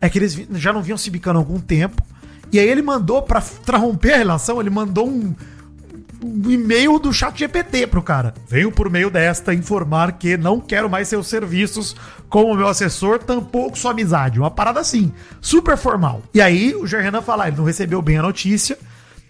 é 0.00 0.08
que 0.08 0.18
eles 0.18 0.38
já 0.54 0.72
não 0.72 0.82
vinham 0.82 0.98
se 0.98 1.10
bicando 1.10 1.38
há 1.38 1.42
algum 1.42 1.60
tempo. 1.60 2.02
E 2.52 2.58
aí 2.58 2.68
ele 2.68 2.82
mandou, 2.82 3.22
pra, 3.22 3.42
pra 3.64 3.78
romper 3.78 4.14
a 4.14 4.18
relação, 4.18 4.60
ele 4.60 4.68
mandou 4.68 5.08
um, 5.08 5.34
um 6.22 6.50
e-mail 6.50 6.98
do 6.98 7.12
chat 7.12 7.38
GPT 7.38 7.86
pro 7.86 8.02
cara. 8.02 8.34
Venho 8.48 8.70
por 8.70 8.90
meio 8.90 9.10
desta 9.10 9.54
informar 9.54 10.12
que 10.12 10.36
não 10.36 10.60
quero 10.60 10.90
mais 10.90 11.08
seus 11.08 11.26
serviços 11.28 11.96
como 12.32 12.54
meu 12.54 12.66
assessor, 12.66 13.18
tampouco 13.18 13.78
sua 13.78 13.90
amizade. 13.90 14.38
Uma 14.38 14.50
parada 14.50 14.80
assim, 14.80 15.12
super 15.38 15.76
formal. 15.76 16.22
E 16.32 16.40
aí 16.40 16.74
o 16.74 16.86
Jair 16.86 17.04
Renan 17.04 17.20
fala, 17.20 17.44
ah, 17.44 17.48
ele 17.48 17.58
não 17.58 17.64
recebeu 17.64 18.00
bem 18.00 18.16
a 18.16 18.22
notícia, 18.22 18.78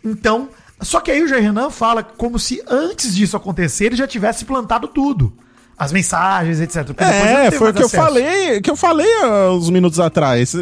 então... 0.04 0.48
Só 0.80 1.00
que 1.00 1.10
aí 1.10 1.22
o 1.22 1.28
Jair 1.28 1.42
Renan 1.42 1.70
fala 1.70 2.02
como 2.02 2.38
se 2.38 2.62
antes 2.68 3.14
disso 3.14 3.36
acontecer 3.36 3.86
ele 3.86 3.96
já 3.96 4.06
tivesse 4.06 4.44
plantado 4.44 4.88
tudo. 4.88 5.32
As 5.76 5.92
mensagens, 5.92 6.60
etc. 6.60 6.90
É, 6.98 7.50
foi 7.50 7.70
o 7.70 7.74
que 7.74 7.82
eu 7.82 7.86
acesso. 7.86 8.04
falei, 8.04 8.60
que 8.60 8.70
eu 8.70 8.76
falei 8.76 9.12
há 9.22 9.50
uns 9.52 9.70
minutos 9.70 9.98
atrás. 10.00 10.54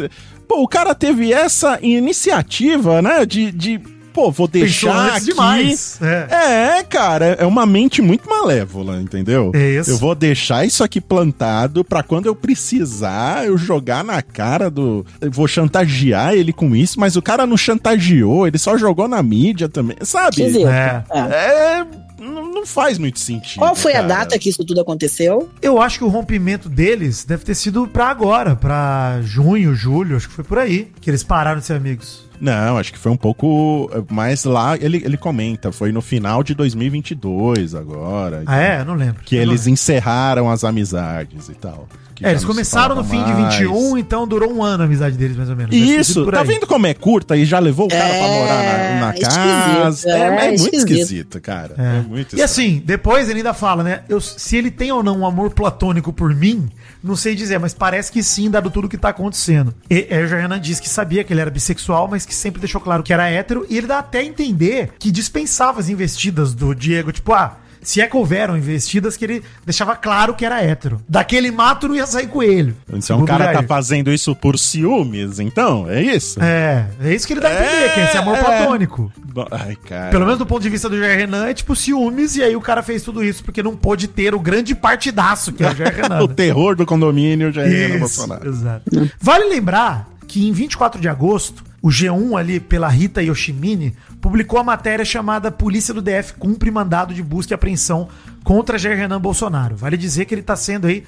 Pô, 0.47 0.63
o 0.63 0.67
cara 0.67 0.93
teve 0.95 1.31
essa 1.33 1.79
iniciativa, 1.81 3.01
né, 3.01 3.25
de, 3.25 3.51
de 3.51 3.79
pô, 4.13 4.31
vou 4.31 4.47
deixar 4.47 5.15
aqui. 5.15 5.25
demais, 5.25 5.99
é. 6.01 6.77
É. 6.79 6.83
cara, 6.83 7.37
é 7.39 7.45
uma 7.45 7.65
mente 7.65 8.01
muito 8.01 8.29
malévola, 8.29 9.01
entendeu? 9.01 9.51
É 9.53 9.79
isso. 9.79 9.91
Eu 9.91 9.97
vou 9.97 10.15
deixar 10.15 10.65
isso 10.65 10.83
aqui 10.83 10.99
plantado 10.99 11.83
pra 11.83 12.03
quando 12.03 12.25
eu 12.25 12.35
precisar, 12.35 13.45
eu 13.45 13.57
jogar 13.57 14.03
na 14.03 14.21
cara 14.21 14.69
do, 14.69 15.05
eu 15.19 15.31
vou 15.31 15.47
chantagear 15.47 16.33
ele 16.33 16.53
com 16.53 16.75
isso, 16.75 16.99
mas 16.99 17.15
o 17.15 17.21
cara 17.21 17.45
não 17.45 17.57
chantageou, 17.57 18.47
ele 18.47 18.57
só 18.57 18.77
jogou 18.77 19.07
na 19.07 19.21
mídia 19.21 19.69
também, 19.69 19.97
sabe? 20.01 20.43
É. 20.43 21.03
É. 21.09 21.19
É, 21.19 21.85
não 22.21 22.51
não 22.51 22.65
faz 22.65 22.97
muito 22.97 23.19
sentido. 23.19 23.59
Qual 23.59 23.75
foi 23.75 23.91
a 23.93 23.95
cara. 23.95 24.07
data 24.07 24.39
que 24.39 24.49
isso 24.49 24.63
tudo 24.63 24.79
aconteceu? 24.81 25.49
Eu 25.61 25.81
acho 25.81 25.97
que 25.97 26.03
o 26.03 26.07
rompimento 26.07 26.69
deles 26.69 27.25
deve 27.25 27.43
ter 27.43 27.55
sido 27.55 27.87
pra 27.87 28.07
agora, 28.07 28.55
pra 28.55 29.19
junho, 29.23 29.73
julho, 29.73 30.15
acho 30.15 30.29
que 30.29 30.35
foi 30.35 30.43
por 30.43 30.57
aí 30.59 30.91
que 31.01 31.09
eles 31.09 31.23
pararam 31.23 31.59
de 31.59 31.65
ser 31.65 31.73
amigos. 31.73 32.29
Não, 32.39 32.77
acho 32.77 32.91
que 32.91 32.97
foi 32.97 33.11
um 33.11 33.17
pouco 33.17 33.89
eh, 33.93 34.01
mais 34.11 34.45
lá. 34.45 34.75
Ele, 34.75 34.97
ele 35.05 35.15
comenta, 35.15 35.71
foi 35.71 35.91
no 35.91 36.01
final 36.01 36.41
de 36.41 36.55
2022 36.55 37.75
agora. 37.75 38.41
Ah, 38.47 38.59
é? 38.59 38.79
Eu 38.81 38.85
não 38.85 38.95
lembro. 38.95 39.21
Que 39.23 39.35
Eu 39.35 39.41
eles 39.43 39.61
lembro. 39.61 39.73
encerraram 39.73 40.49
as 40.49 40.63
amizades 40.63 41.49
e 41.49 41.53
tal. 41.53 41.87
Que 42.21 42.27
É, 42.27 42.31
eles 42.31 42.45
começaram 42.45 42.95
no 42.95 43.03
fim 43.03 43.23
de 43.23 43.33
mais. 43.33 43.55
21, 43.55 43.97
então 43.97 44.27
durou 44.27 44.53
um 44.53 44.63
ano 44.63 44.83
a 44.83 44.85
amizade 44.85 45.17
deles, 45.17 45.35
mais 45.35 45.49
ou 45.49 45.55
menos. 45.55 45.75
Isso, 45.75 46.25
tá 46.31 46.43
vendo 46.43 46.67
como 46.67 46.85
é 46.87 46.93
curta 46.93 47.35
e 47.35 47.45
já 47.45 47.57
levou 47.59 47.87
o 47.87 47.89
cara 47.89 48.05
pra 48.07 48.15
É, 48.15 48.39
morar 48.39 48.63
na, 48.99 49.05
na 49.07 49.13
esquisito, 49.13 49.33
casa? 49.35 50.09
É, 50.09 50.11
é, 50.11 50.25
é 50.25 50.29
muito 50.29 50.53
esquisito. 50.75 50.87
esquisito, 51.01 51.41
cara. 51.41 51.75
É, 51.77 51.97
É. 51.97 52.01
muito 52.01 52.35
E 52.37 52.41
assim, 52.41 52.81
depois 52.85 53.27
ele 53.27 53.39
ainda 53.39 53.53
fala, 53.53 53.83
né? 53.83 54.01
Eu, 54.07 54.21
se 54.21 54.55
ele 54.55 54.69
tem 54.69 54.91
ou 54.91 55.01
não 55.03 55.19
um 55.19 55.25
amor 55.25 55.49
platônico 55.51 56.13
por 56.13 56.33
mim, 56.35 56.69
não 57.03 57.15
sei 57.15 57.33
dizer, 57.35 57.59
mas 57.59 57.73
parece 57.73 58.11
que 58.11 58.21
sim, 58.21 58.49
dado 58.49 58.69
tudo 58.69 58.87
que 58.87 58.97
tá 58.97 59.09
acontecendo. 59.09 59.73
E 59.89 60.07
aí 60.11 60.23
o 60.23 60.27
Renan 60.27 60.59
diz 60.59 60.79
que 60.79 60.87
sabia 60.87 61.23
que 61.23 61.33
ele 61.33 61.41
era 61.41 61.49
bissexual, 61.49 62.07
mas 62.07 62.25
que 62.25 62.35
sempre 62.35 62.59
deixou 62.61 62.79
claro 62.79 63.01
que 63.01 63.11
era 63.11 63.27
hétero, 63.29 63.65
e 63.69 63.77
ele 63.77 63.87
dá 63.87 63.99
até 63.99 64.19
a 64.19 64.23
entender 64.23 64.91
que 64.99 65.09
dispensava 65.11 65.79
as 65.79 65.89
investidas 65.89 66.53
do 66.53 66.75
Diego, 66.75 67.11
tipo, 67.11 67.33
ah. 67.33 67.57
Se 67.81 67.99
é 67.99 68.07
que 68.07 68.15
houveram 68.15 68.55
investidas, 68.57 69.17
que 69.17 69.25
ele 69.25 69.43
deixava 69.65 69.95
claro 69.95 70.35
que 70.35 70.45
era 70.45 70.61
hétero. 70.61 71.01
Daquele 71.09 71.49
mato 71.51 71.87
não 71.87 71.95
ia 71.95 72.05
sair 72.05 72.27
coelho. 72.27 72.75
Então 72.93 73.21
o 73.21 73.25
cara 73.25 73.45
tá 73.47 73.53
Jair. 73.53 73.67
fazendo 73.67 74.11
isso 74.13 74.35
por 74.35 74.59
ciúmes, 74.59 75.39
então? 75.39 75.89
É 75.89 76.01
isso? 76.01 76.39
É, 76.41 76.85
é 77.01 77.13
isso 77.13 77.25
que 77.25 77.33
ele 77.33 77.39
dá 77.41 77.49
a 77.49 77.53
entender, 77.53 77.93
que 77.93 77.99
é 77.99 78.03
esse 78.05 78.17
amor 78.17 78.35
É. 78.37 78.43
platônico. 78.43 79.11
Ai, 79.51 79.75
cara. 79.87 80.11
Pelo 80.11 80.25
menos 80.25 80.37
do 80.37 80.45
ponto 80.45 80.61
de 80.61 80.69
vista 80.69 80.87
do 80.87 80.99
Jair 80.99 81.17
Renan, 81.17 81.47
é 81.47 81.53
tipo 81.53 81.75
ciúmes, 81.75 82.35
e 82.35 82.43
aí 82.43 82.55
o 82.55 82.61
cara 82.61 82.83
fez 82.83 83.01
tudo 83.01 83.23
isso 83.23 83.43
porque 83.43 83.63
não 83.63 83.75
pôde 83.75 84.07
ter 84.07 84.35
o 84.35 84.39
grande 84.39 84.75
partidaço 84.75 85.51
que 85.51 85.63
é 85.63 85.71
o 85.71 85.75
Jair 85.75 85.95
Renan. 86.03 86.23
o 86.23 86.27
né? 86.27 86.33
terror 86.35 86.75
do 86.75 86.85
condomínio 86.85 87.51
é 87.59 87.67
no 87.67 87.87
Isso, 87.89 87.99
Bolsonaro. 87.99 88.47
exato. 88.47 89.09
Vale 89.19 89.45
lembrar 89.45 90.07
que 90.27 90.47
em 90.47 90.51
24 90.51 91.01
de 91.01 91.09
agosto, 91.09 91.63
o 91.81 91.89
G1 91.89 92.37
ali 92.37 92.59
pela 92.59 92.87
Rita 92.87 93.23
Yoshimine 93.23 93.95
publicou 94.21 94.59
a 94.59 94.63
matéria 94.63 95.03
chamada 95.03 95.51
Polícia 95.51 95.93
do 95.93 96.01
DF 96.01 96.33
cumpre 96.37 96.69
mandado 96.69 97.13
de 97.13 97.23
busca 97.23 97.53
e 97.53 97.55
apreensão 97.55 98.07
contra 98.43 98.77
Jair 98.77 98.97
Renan 98.97 99.19
Bolsonaro. 99.19 99.75
Vale 99.75 99.97
dizer 99.97 100.25
que 100.25 100.33
ele 100.33 100.41
está 100.41 100.55
sendo 100.55 100.87
aí 100.87 101.03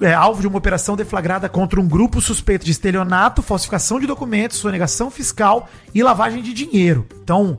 é, 0.00 0.12
alvo 0.12 0.40
de 0.40 0.48
uma 0.48 0.58
operação 0.58 0.96
deflagrada 0.96 1.48
contra 1.48 1.80
um 1.80 1.86
grupo 1.86 2.20
suspeito 2.20 2.64
de 2.64 2.72
estelionato, 2.72 3.42
falsificação 3.42 4.00
de 4.00 4.06
documentos, 4.06 4.56
sonegação 4.58 5.10
fiscal 5.10 5.68
e 5.94 6.02
lavagem 6.02 6.42
de 6.42 6.52
dinheiro. 6.52 7.06
Então, 7.22 7.58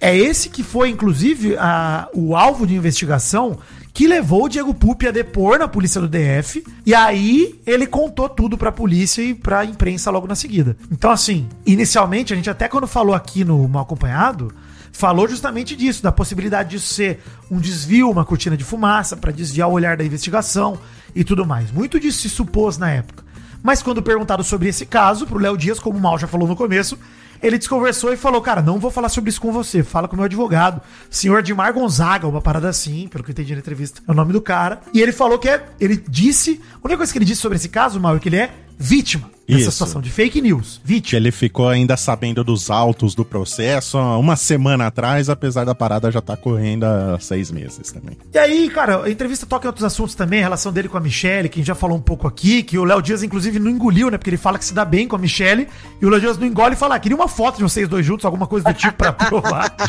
é 0.00 0.14
esse 0.16 0.48
que 0.50 0.62
foi, 0.62 0.90
inclusive, 0.90 1.56
a- 1.56 2.08
o 2.14 2.36
alvo 2.36 2.66
de 2.66 2.74
investigação 2.74 3.58
que 3.96 4.06
levou 4.06 4.44
o 4.44 4.48
Diego 4.50 4.74
Pupi 4.74 5.08
a 5.08 5.10
depor 5.10 5.58
na 5.58 5.66
polícia 5.66 5.98
do 5.98 6.06
DF. 6.06 6.62
E 6.84 6.94
aí 6.94 7.58
ele 7.66 7.86
contou 7.86 8.28
tudo 8.28 8.58
pra 8.58 8.70
polícia 8.70 9.22
e 9.22 9.32
pra 9.32 9.64
imprensa 9.64 10.10
logo 10.10 10.26
na 10.26 10.34
seguida. 10.34 10.76
Então, 10.92 11.10
assim, 11.10 11.48
inicialmente, 11.64 12.30
a 12.30 12.36
gente 12.36 12.50
até 12.50 12.68
quando 12.68 12.86
falou 12.86 13.14
aqui 13.14 13.42
no 13.42 13.66
Mal 13.66 13.84
Acompanhado, 13.84 14.52
falou 14.92 15.26
justamente 15.26 15.74
disso, 15.74 16.02
da 16.02 16.12
possibilidade 16.12 16.72
disso 16.72 16.92
ser 16.92 17.20
um 17.50 17.58
desvio, 17.58 18.10
uma 18.10 18.22
cortina 18.22 18.54
de 18.54 18.64
fumaça 18.64 19.16
pra 19.16 19.32
desviar 19.32 19.66
o 19.66 19.72
olhar 19.72 19.96
da 19.96 20.04
investigação 20.04 20.78
e 21.14 21.24
tudo 21.24 21.46
mais. 21.46 21.72
Muito 21.72 21.98
disso 21.98 22.20
se 22.20 22.28
supôs 22.28 22.76
na 22.76 22.90
época. 22.90 23.24
Mas 23.62 23.82
quando 23.82 24.02
perguntado 24.02 24.42
sobre 24.44 24.68
esse 24.68 24.86
caso, 24.86 25.26
pro 25.26 25.38
Léo 25.38 25.56
Dias, 25.56 25.78
como 25.78 25.98
o 25.98 26.00
Mal 26.00 26.18
já 26.18 26.26
falou 26.26 26.46
no 26.46 26.56
começo, 26.56 26.98
ele 27.42 27.58
desconversou 27.58 28.12
e 28.12 28.16
falou: 28.16 28.40
Cara, 28.40 28.62
não 28.62 28.78
vou 28.78 28.90
falar 28.90 29.08
sobre 29.08 29.30
isso 29.30 29.40
com 29.40 29.52
você, 29.52 29.82
fala 29.82 30.08
com 30.08 30.14
o 30.14 30.16
meu 30.16 30.24
advogado, 30.24 30.80
senhor 31.10 31.40
Edmar 31.40 31.72
Gonzaga, 31.72 32.26
uma 32.26 32.40
parada 32.40 32.68
assim, 32.68 33.08
pelo 33.08 33.22
que 33.24 33.30
eu 33.30 33.32
entendi 33.32 33.52
na 33.52 33.60
entrevista, 33.60 34.02
é 34.06 34.10
o 34.10 34.14
nome 34.14 34.32
do 34.32 34.40
cara. 34.40 34.80
E 34.92 35.00
ele 35.00 35.12
falou 35.12 35.38
que 35.38 35.48
é. 35.48 35.64
Ele 35.80 35.96
disse. 36.08 36.60
A 36.74 36.86
única 36.86 36.98
coisa 36.98 37.12
que 37.12 37.18
ele 37.18 37.24
disse 37.24 37.40
sobre 37.40 37.56
esse 37.56 37.68
caso, 37.68 38.00
Mal, 38.00 38.16
é 38.16 38.18
que 38.18 38.28
ele 38.28 38.36
é 38.36 38.54
vítima 38.78 39.35
Isso. 39.48 39.70
situação 39.72 40.00
de 40.00 40.10
fake 40.10 40.40
news. 40.40 40.80
Vítima. 40.84 41.18
ele 41.18 41.30
ficou 41.30 41.68
ainda 41.68 41.96
sabendo 41.96 42.42
dos 42.42 42.70
autos 42.70 43.14
do 43.14 43.24
processo 43.24 43.96
há 43.98 44.18
uma 44.18 44.34
semana 44.36 44.86
atrás, 44.86 45.28
apesar 45.28 45.64
da 45.64 45.74
parada 45.74 46.10
já 46.10 46.20
tá 46.20 46.36
correndo 46.36 46.84
há 46.84 47.18
seis 47.20 47.50
meses 47.50 47.92
também. 47.92 48.16
E 48.32 48.38
aí, 48.38 48.68
cara, 48.70 49.04
a 49.04 49.10
entrevista 49.10 49.46
toca 49.46 49.66
em 49.66 49.68
outros 49.68 49.84
assuntos 49.84 50.14
também, 50.14 50.40
a 50.40 50.42
relação 50.42 50.72
dele 50.72 50.88
com 50.88 50.96
a 50.96 51.00
Michelle, 51.00 51.48
que 51.48 51.58
a 51.58 51.60
gente 51.60 51.68
já 51.68 51.74
falou 51.74 51.96
um 51.96 52.00
pouco 52.00 52.26
aqui, 52.26 52.62
que 52.62 52.78
o 52.78 52.84
Léo 52.84 53.00
Dias, 53.00 53.22
inclusive, 53.22 53.58
não 53.58 53.70
engoliu, 53.70 54.10
né? 54.10 54.18
Porque 54.18 54.30
ele 54.30 54.36
fala 54.36 54.58
que 54.58 54.64
se 54.64 54.74
dá 54.74 54.84
bem 54.84 55.06
com 55.06 55.16
a 55.16 55.18
Michelle, 55.18 55.68
e 56.00 56.06
o 56.06 56.08
Léo 56.08 56.20
Dias 56.20 56.38
não 56.38 56.46
engole 56.46 56.74
e 56.74 56.76
fala, 56.76 56.96
ah, 56.96 56.98
queria 56.98 57.16
uma 57.16 57.28
foto 57.28 57.56
de 57.58 57.62
vocês 57.62 57.88
dois 57.88 58.04
juntos, 58.04 58.24
alguma 58.24 58.46
coisa 58.46 58.66
do 58.72 58.74
tipo 58.74 58.94
pra 58.94 59.12
provar. 59.12 59.74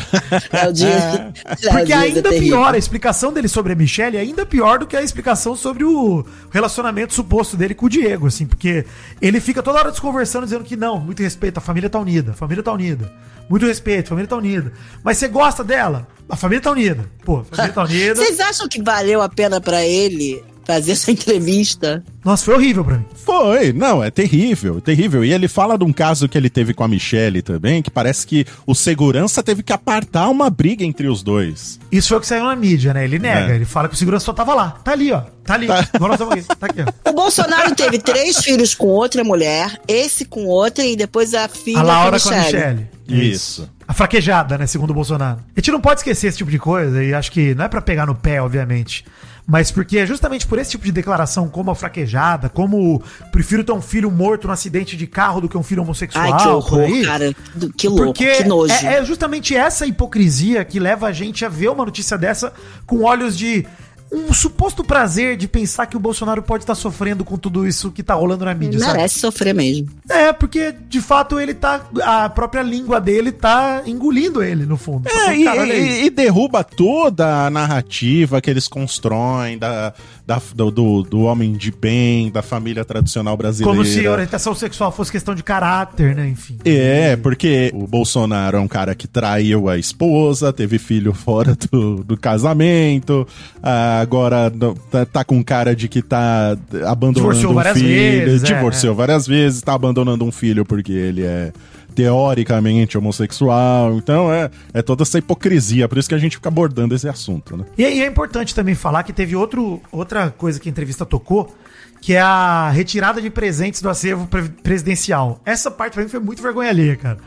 É 0.52 0.68
o 0.68 0.72
dia. 0.72 0.88
Léo 0.88 1.32
Porque 1.70 1.84
Dias 1.84 2.00
é 2.00 2.04
ainda 2.04 2.22
terrível. 2.22 2.58
pior, 2.58 2.74
a 2.74 2.78
explicação 2.78 3.32
dele 3.32 3.48
sobre 3.48 3.72
a 3.72 3.76
Michelle 3.76 4.16
é 4.16 4.20
ainda 4.20 4.44
pior 4.46 4.78
do 4.78 4.86
que 4.86 4.96
a 4.96 5.02
explicação 5.02 5.54
sobre 5.54 5.84
o 5.84 6.24
relacionamento 6.50 7.14
suposto 7.14 7.56
dele 7.56 7.74
com 7.74 7.86
o 7.86 7.88
Diego, 7.88 8.26
assim, 8.26 8.46
porque 8.46 8.84
ele 9.20 9.40
fica 9.48 9.62
toda 9.62 9.78
hora 9.78 9.90
desconversando, 9.90 10.44
dizendo 10.44 10.62
que 10.62 10.76
não, 10.76 11.00
muito 11.00 11.22
respeito, 11.22 11.56
a 11.56 11.60
família 11.62 11.88
tá 11.88 11.98
unida, 11.98 12.32
a 12.32 12.34
família 12.34 12.62
tá 12.62 12.70
unida. 12.70 13.10
Muito 13.48 13.64
respeito, 13.64 14.04
a 14.04 14.08
família 14.10 14.28
tá 14.28 14.36
unida. 14.36 14.74
Mas 15.02 15.16
você 15.16 15.26
gosta 15.26 15.64
dela? 15.64 16.06
A 16.28 16.36
família 16.36 16.60
tá 16.60 16.70
unida. 16.70 17.10
Pô, 17.24 17.38
a 17.38 17.44
família 17.44 17.72
tá 17.72 17.80
unida. 17.84 18.16
Vocês 18.16 18.38
acham 18.40 18.68
que 18.68 18.82
valeu 18.82 19.22
a 19.22 19.28
pena 19.28 19.58
pra 19.58 19.82
ele 19.82 20.44
fazer 20.68 20.92
essa 20.92 21.10
entrevista? 21.10 22.04
Nossa, 22.22 22.44
foi 22.44 22.54
horrível 22.54 22.84
pra 22.84 22.98
mim. 22.98 23.04
Foi, 23.24 23.72
não, 23.72 24.04
é 24.04 24.10
terrível, 24.10 24.82
terrível. 24.82 25.24
E 25.24 25.32
ele 25.32 25.48
fala 25.48 25.78
de 25.78 25.84
um 25.84 25.92
caso 25.94 26.28
que 26.28 26.36
ele 26.36 26.50
teve 26.50 26.74
com 26.74 26.84
a 26.84 26.88
Michelle 26.88 27.40
também, 27.40 27.80
que 27.82 27.90
parece 27.90 28.26
que 28.26 28.44
o 28.66 28.74
segurança 28.74 29.42
teve 29.42 29.62
que 29.62 29.72
apartar 29.72 30.28
uma 30.28 30.50
briga 30.50 30.84
entre 30.84 31.08
os 31.08 31.22
dois. 31.22 31.80
Isso 31.90 32.08
foi 32.08 32.18
o 32.18 32.20
que 32.20 32.26
saiu 32.26 32.44
na 32.44 32.54
mídia, 32.54 32.92
né? 32.92 33.02
Ele 33.04 33.18
nega, 33.18 33.52
É. 33.52 33.56
ele 33.56 33.64
fala 33.64 33.88
que 33.88 33.94
o 33.94 33.96
segurança 33.96 34.26
só 34.26 34.34
tava 34.34 34.54
lá. 34.54 34.72
Tá 34.84 34.92
ali, 34.92 35.10
ó. 35.10 35.22
Tá 35.42 35.54
ali. 35.54 35.66
Agora 35.94 36.18
nós 36.18 36.20
estamos 36.20 36.34
aqui. 36.34 36.60
Tá 36.60 36.66
aqui, 36.66 36.80
ó. 36.82 37.10
O 37.10 37.14
Bolsonaro 37.14 37.74
teve 37.74 37.98
três 37.98 38.36
filhos 38.44 38.74
com 38.74 38.88
outra 38.88 39.24
mulher, 39.24 39.80
esse 39.88 40.26
com 40.26 40.44
outra 40.44 40.84
e 40.84 40.94
depois 40.96 41.32
a 41.32 41.48
filha 41.48 41.78
A 41.78 41.82
Laura 41.82 42.20
com 42.20 42.28
com 42.28 42.34
a 42.34 42.38
Michelle. 42.42 42.86
Isso. 43.08 43.66
A 43.86 43.94
fraquejada, 43.94 44.58
né? 44.58 44.66
Segundo 44.66 44.90
o 44.90 44.94
Bolsonaro. 44.94 45.38
A 45.56 45.60
gente 45.60 45.70
não 45.70 45.80
pode 45.80 46.00
esquecer 46.00 46.26
esse 46.26 46.36
tipo 46.36 46.50
de 46.50 46.58
coisa, 46.58 47.02
e 47.02 47.14
acho 47.14 47.32
que 47.32 47.54
não 47.54 47.64
é 47.64 47.68
pra 47.68 47.80
pegar 47.80 48.04
no 48.04 48.14
pé, 48.14 48.42
obviamente. 48.42 49.02
Mas 49.50 49.70
porque 49.70 49.96
é 49.96 50.04
justamente 50.04 50.46
por 50.46 50.58
esse 50.58 50.72
tipo 50.72 50.84
de 50.84 50.92
declaração, 50.92 51.48
como 51.48 51.70
a 51.70 51.74
fraquejada, 51.74 52.50
como 52.50 53.02
prefiro 53.32 53.64
ter 53.64 53.72
um 53.72 53.80
filho 53.80 54.10
morto 54.10 54.46
no 54.46 54.52
acidente 54.52 54.94
de 54.94 55.06
carro 55.06 55.40
do 55.40 55.48
que 55.48 55.56
um 55.56 55.62
filho 55.62 55.80
homossexual. 55.80 56.34
Ai, 56.34 56.42
que 56.42 56.48
horror, 56.48 56.80
aí. 56.80 57.02
cara. 57.02 57.34
Que 57.74 57.88
louco, 57.88 58.04
Porque 58.04 58.30
que 58.30 58.44
nojo. 58.44 58.74
é, 58.74 58.96
é 58.96 59.04
justamente 59.06 59.56
essa 59.56 59.86
hipocrisia 59.86 60.62
que 60.66 60.78
leva 60.78 61.06
a 61.06 61.12
gente 61.12 61.46
a 61.46 61.48
ver 61.48 61.70
uma 61.70 61.86
notícia 61.86 62.18
dessa 62.18 62.52
com 62.84 63.04
olhos 63.04 63.38
de. 63.38 63.66
Um 64.10 64.32
suposto 64.32 64.82
prazer 64.82 65.36
de 65.36 65.46
pensar 65.46 65.86
que 65.86 65.96
o 65.96 66.00
Bolsonaro 66.00 66.42
pode 66.42 66.62
estar 66.64 66.74
sofrendo 66.74 67.24
com 67.24 67.36
tudo 67.36 67.66
isso 67.66 67.90
que 67.90 68.02
tá 68.02 68.14
rolando 68.14 68.44
na 68.44 68.54
mídia, 68.54 68.78
sabe? 68.80 68.92
Merece 68.96 69.18
sofrer 69.18 69.54
mesmo. 69.54 69.88
É, 70.08 70.32
porque 70.32 70.74
de 70.88 71.00
fato 71.00 71.38
ele 71.38 71.52
tá. 71.54 71.82
A 72.02 72.28
própria 72.28 72.62
língua 72.62 73.00
dele 73.00 73.30
tá 73.32 73.82
engolindo 73.86 74.42
ele, 74.42 74.64
no 74.64 74.76
fundo. 74.76 75.04
Tá 75.04 75.10
É, 75.10 75.14
falando, 75.24 75.36
e, 75.40 75.44
"Cara, 75.44 75.60
olha 75.60 75.74
aí." 75.74 75.80
e- 76.02 76.04
e 76.06 76.10
derruba 76.10 76.64
toda 76.64 77.46
a 77.46 77.50
narrativa 77.50 78.40
que 78.40 78.48
eles 78.50 78.66
constroem 78.66 79.58
da, 79.58 79.92
da- 80.28 80.42
do, 80.54 81.02
do, 81.02 81.20
homem 81.22 81.54
de 81.54 81.70
bem, 81.70 82.30
da 82.30 82.42
família 82.42 82.84
tradicional 82.84 83.34
brasileira. 83.34 83.74
Como 83.74 83.82
se 83.82 84.06
orientação 84.06 84.54
sexual 84.54 84.92
fosse 84.92 85.10
questão 85.10 85.34
de 85.34 85.42
caráter, 85.42 86.14
né? 86.14 86.28
Enfim. 86.28 86.58
É, 86.66 87.16
porque 87.16 87.70
o 87.72 87.86
Bolsonaro 87.86 88.58
é 88.58 88.60
um 88.60 88.68
cara 88.68 88.94
que 88.94 89.08
traiu 89.08 89.70
a 89.70 89.78
esposa, 89.78 90.52
teve 90.52 90.78
filho 90.78 91.14
fora 91.14 91.56
do, 91.72 92.04
do 92.04 92.14
casamento, 92.14 93.26
ah, 93.62 94.00
agora 94.00 94.52
tá, 94.90 95.06
tá 95.06 95.24
com 95.24 95.42
cara 95.42 95.74
de 95.74 95.88
que 95.88 96.02
tá 96.02 96.58
abandonando 96.86 97.14
Divorciou 97.14 97.52
um 97.52 97.54
várias 97.54 97.78
filho, 97.78 97.88
vezes, 98.26 98.42
é, 98.42 98.46
divorciou 98.46 98.94
várias 98.94 99.26
vezes, 99.26 99.62
tá 99.62 99.72
abandonando 99.72 100.26
um 100.26 100.30
filho 100.30 100.62
porque 100.62 100.92
ele 100.92 101.22
é 101.22 101.52
teoricamente 101.98 102.96
homossexual. 102.96 103.96
Então 103.96 104.32
é, 104.32 104.48
é 104.72 104.82
toda 104.82 105.02
essa 105.02 105.18
hipocrisia, 105.18 105.88
por 105.88 105.98
isso 105.98 106.08
que 106.08 106.14
a 106.14 106.18
gente 106.18 106.36
fica 106.36 106.48
abordando 106.48 106.94
esse 106.94 107.08
assunto, 107.08 107.56
né? 107.56 107.64
E, 107.76 107.82
e 107.82 108.02
é 108.02 108.06
importante 108.06 108.54
também 108.54 108.76
falar 108.76 109.02
que 109.02 109.12
teve 109.12 109.34
outro, 109.34 109.82
outra 109.90 110.30
coisa 110.30 110.60
que 110.60 110.68
a 110.68 110.70
entrevista 110.70 111.04
tocou, 111.04 111.52
que 112.00 112.14
é 112.14 112.20
a 112.20 112.70
retirada 112.70 113.20
de 113.20 113.28
presentes 113.30 113.82
do 113.82 113.88
acervo 113.88 114.28
pre- 114.28 114.48
presidencial. 114.62 115.40
Essa 115.44 115.72
parte 115.72 115.94
pra 115.94 116.04
mim 116.04 116.08
foi 116.08 116.20
muito 116.20 116.40
vergonha 116.40 116.70
alheia, 116.70 116.94
cara. 116.94 117.18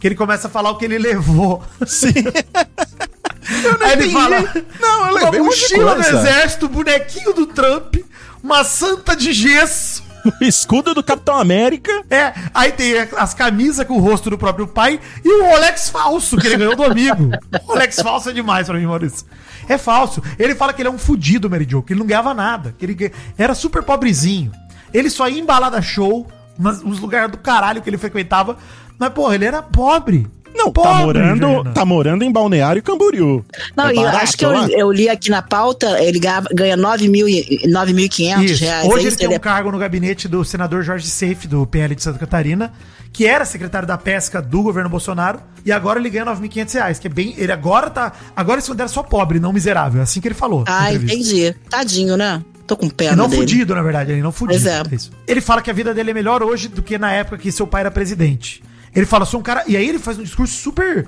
Que 0.00 0.08
ele 0.08 0.16
começa 0.16 0.48
a 0.48 0.50
falar 0.50 0.70
o 0.70 0.76
que 0.76 0.84
ele 0.86 0.98
levou. 0.98 1.62
Sim. 1.86 2.08
Aí 3.80 3.92
ele 3.92 4.06
entendi. 4.06 4.12
fala: 4.12 4.42
Não, 4.80 5.06
eu 5.06 5.14
levei 5.14 5.40
um 5.40 5.44
uma 5.44 5.50
mochila 5.50 5.94
do 5.94 6.02
coisa." 6.02 6.18
exército, 6.18 6.68
bonequinho 6.68 7.32
do 7.32 7.46
Trump, 7.46 7.94
uma 8.42 8.64
santa 8.64 9.14
de 9.14 9.32
gesso. 9.32 10.04
O 10.26 10.32
escudo 10.44 10.94
do 10.94 11.02
Capitão 11.02 11.38
América. 11.38 11.92
É, 12.10 12.32
aí 12.52 12.72
tem 12.72 12.94
as 13.16 13.34
camisas 13.34 13.86
com 13.86 13.94
o 13.94 14.00
rosto 14.00 14.30
do 14.30 14.38
próprio 14.38 14.66
pai 14.66 15.00
e 15.24 15.28
o 15.28 15.44
Rolex 15.44 15.88
falso 15.88 16.36
que 16.36 16.46
ele 16.46 16.56
ganhou 16.56 16.76
do 16.76 16.84
amigo. 16.84 17.30
O 17.62 17.66
Rolex 17.72 18.00
falso 18.00 18.30
é 18.30 18.32
demais 18.32 18.66
pra 18.66 18.78
mim, 18.78 18.86
Maurício. 18.86 19.26
É 19.68 19.78
falso. 19.78 20.22
Ele 20.38 20.54
fala 20.54 20.72
que 20.72 20.82
ele 20.82 20.88
é 20.88 20.92
um 20.92 20.98
fudido, 20.98 21.50
Mary 21.50 21.66
Jo, 21.68 21.82
que 21.82 21.92
ele 21.92 22.00
não 22.00 22.06
ganhava 22.06 22.34
nada, 22.34 22.74
que 22.78 22.84
ele 22.84 23.12
era 23.36 23.54
super 23.54 23.82
pobrezinho. 23.82 24.52
Ele 24.92 25.10
só 25.10 25.28
ia 25.28 25.40
em 25.40 25.44
balada 25.44 25.82
show, 25.82 26.26
nos 26.58 27.00
lugares 27.00 27.30
do 27.30 27.38
caralho 27.38 27.82
que 27.82 27.90
ele 27.90 27.98
frequentava, 27.98 28.56
mas, 28.98 29.10
porra, 29.10 29.34
ele 29.34 29.44
era 29.44 29.62
pobre. 29.62 30.26
Não, 30.56 30.72
tá 30.72 30.82
Pobre, 30.82 31.04
morando, 31.20 31.40
Jana. 31.40 31.72
tá 31.72 31.84
morando 31.84 32.24
em 32.24 32.32
Balneário 32.32 32.82
Camboriú. 32.82 33.44
Não, 33.76 33.88
É 33.88 33.92
e 33.92 33.96
eu 33.96 34.02
barato 34.02 34.22
acho 34.22 34.36
que 34.38 34.44
eu, 34.44 34.52
eu 34.70 34.90
li 34.92 35.08
aqui 35.08 35.30
na 35.30 35.42
pauta, 35.42 36.02
ele 36.02 36.18
ganha, 36.18 36.42
ganha 36.52 36.76
9 36.76 37.08
mil 37.08 37.28
e- 37.28 37.62
9.500 37.68 38.42
Isso. 38.44 38.64
reais. 38.64 38.88
Hoje 38.88 39.04
é 39.04 39.08
ele 39.08 39.16
tem 39.16 39.26
ele 39.26 39.34
um 39.34 39.36
é- 39.36 39.40
cargo 39.40 39.70
no 39.70 39.78
gabinete 39.78 40.26
do 40.28 40.44
senador 40.44 40.82
Jorge 40.82 41.06
Seife, 41.06 41.46
do 41.46 41.66
PL 41.66 41.94
de 41.94 42.02
Santa 42.02 42.18
Catarina, 42.18 42.72
que 43.12 43.26
era 43.26 43.44
secretário 43.44 43.86
da 43.86 43.96
pesca 43.98 44.40
do 44.42 44.62
governo 44.62 44.88
Bolsonaro, 44.90 45.40
e 45.64 45.70
agora 45.72 45.98
ele 45.98 46.10
ganha 46.10 46.24
9.500 46.26 46.74
reais, 46.74 46.98
que 46.98 47.06
é 47.06 47.10
bem... 47.10 47.34
Ele 47.36 47.50
agora 47.52 47.88
tá... 47.90 48.12
Agora 48.34 48.56
ele 48.56 48.62
se 48.62 48.68
considera 48.68 48.88
só 48.88 49.02
pobre, 49.02 49.38
não 49.40 49.52
miserável. 49.52 50.00
É 50.00 50.04
assim 50.04 50.20
que 50.20 50.28
ele 50.28 50.34
falou. 50.34 50.64
Ah, 50.66 50.92
entendi. 50.92 51.54
Tadinho, 51.68 52.16
né? 52.16 52.42
Tô 52.66 52.76
com 52.76 52.86
E 52.86 52.90
pena 52.90 53.14
não 53.16 53.28
dele. 53.28 53.42
fudido, 53.42 53.74
na 53.74 53.82
verdade. 53.82 54.12
Ele 54.12 54.22
não 54.22 54.32
fudido. 54.32 54.60
Pois 54.62 54.66
é. 54.66 54.82
isso. 54.94 55.10
Ele 55.26 55.40
fala 55.40 55.62
que 55.62 55.70
a 55.70 55.72
vida 55.72 55.94
dele 55.94 56.10
é 56.10 56.14
melhor 56.14 56.42
hoje 56.42 56.68
do 56.68 56.82
que 56.82 56.98
na 56.98 57.12
época 57.12 57.38
que 57.38 57.50
seu 57.52 57.66
pai 57.66 57.82
era 57.82 57.90
presidente. 57.90 58.62
Ele 58.96 59.06
fala, 59.06 59.24
sou 59.24 59.38
um 59.38 59.42
cara... 59.42 59.62
E 59.68 59.76
aí 59.76 59.88
ele 59.88 59.98
faz 60.00 60.18
um 60.18 60.22
discurso 60.24 60.54
super 60.54 61.06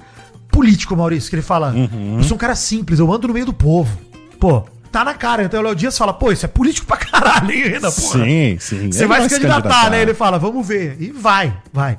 político, 0.51 0.97
Maurício, 0.97 1.28
que 1.30 1.36
ele 1.36 1.43
fala, 1.43 1.74
eu 2.18 2.22
sou 2.24 2.36
um 2.36 2.39
cara 2.39 2.55
simples, 2.55 2.99
eu 3.01 3.12
ando 3.12 3.26
no 3.28 3.34
meio 3.34 3.47
do 3.47 3.53
povo. 3.53 3.99
Pô, 4.39 4.62
tá 4.91 5.05
na 5.05 5.14
cara. 5.14 5.45
Então 5.45 5.61
o 5.61 5.62
Léo 5.62 5.74
Dias 5.74 5.97
fala, 5.97 6.12
pô, 6.12 6.32
isso 6.32 6.45
é 6.45 6.49
político 6.49 6.86
pra 6.86 6.97
caralho, 6.97 7.51
hein, 7.51 7.68
Renan? 7.68 7.91
Sim, 7.91 8.57
sim. 8.59 8.91
Você 8.93 9.07
vai 9.07 9.22
se 9.22 9.28
candidatar, 9.28 9.62
candidatar. 9.62 9.91
né? 9.91 10.03
Ele 10.03 10.14
fala, 10.14 10.39
vamos 10.39 10.66
ver. 10.66 10.97
E 11.01 11.11
vai, 11.11 11.57
vai. 11.72 11.99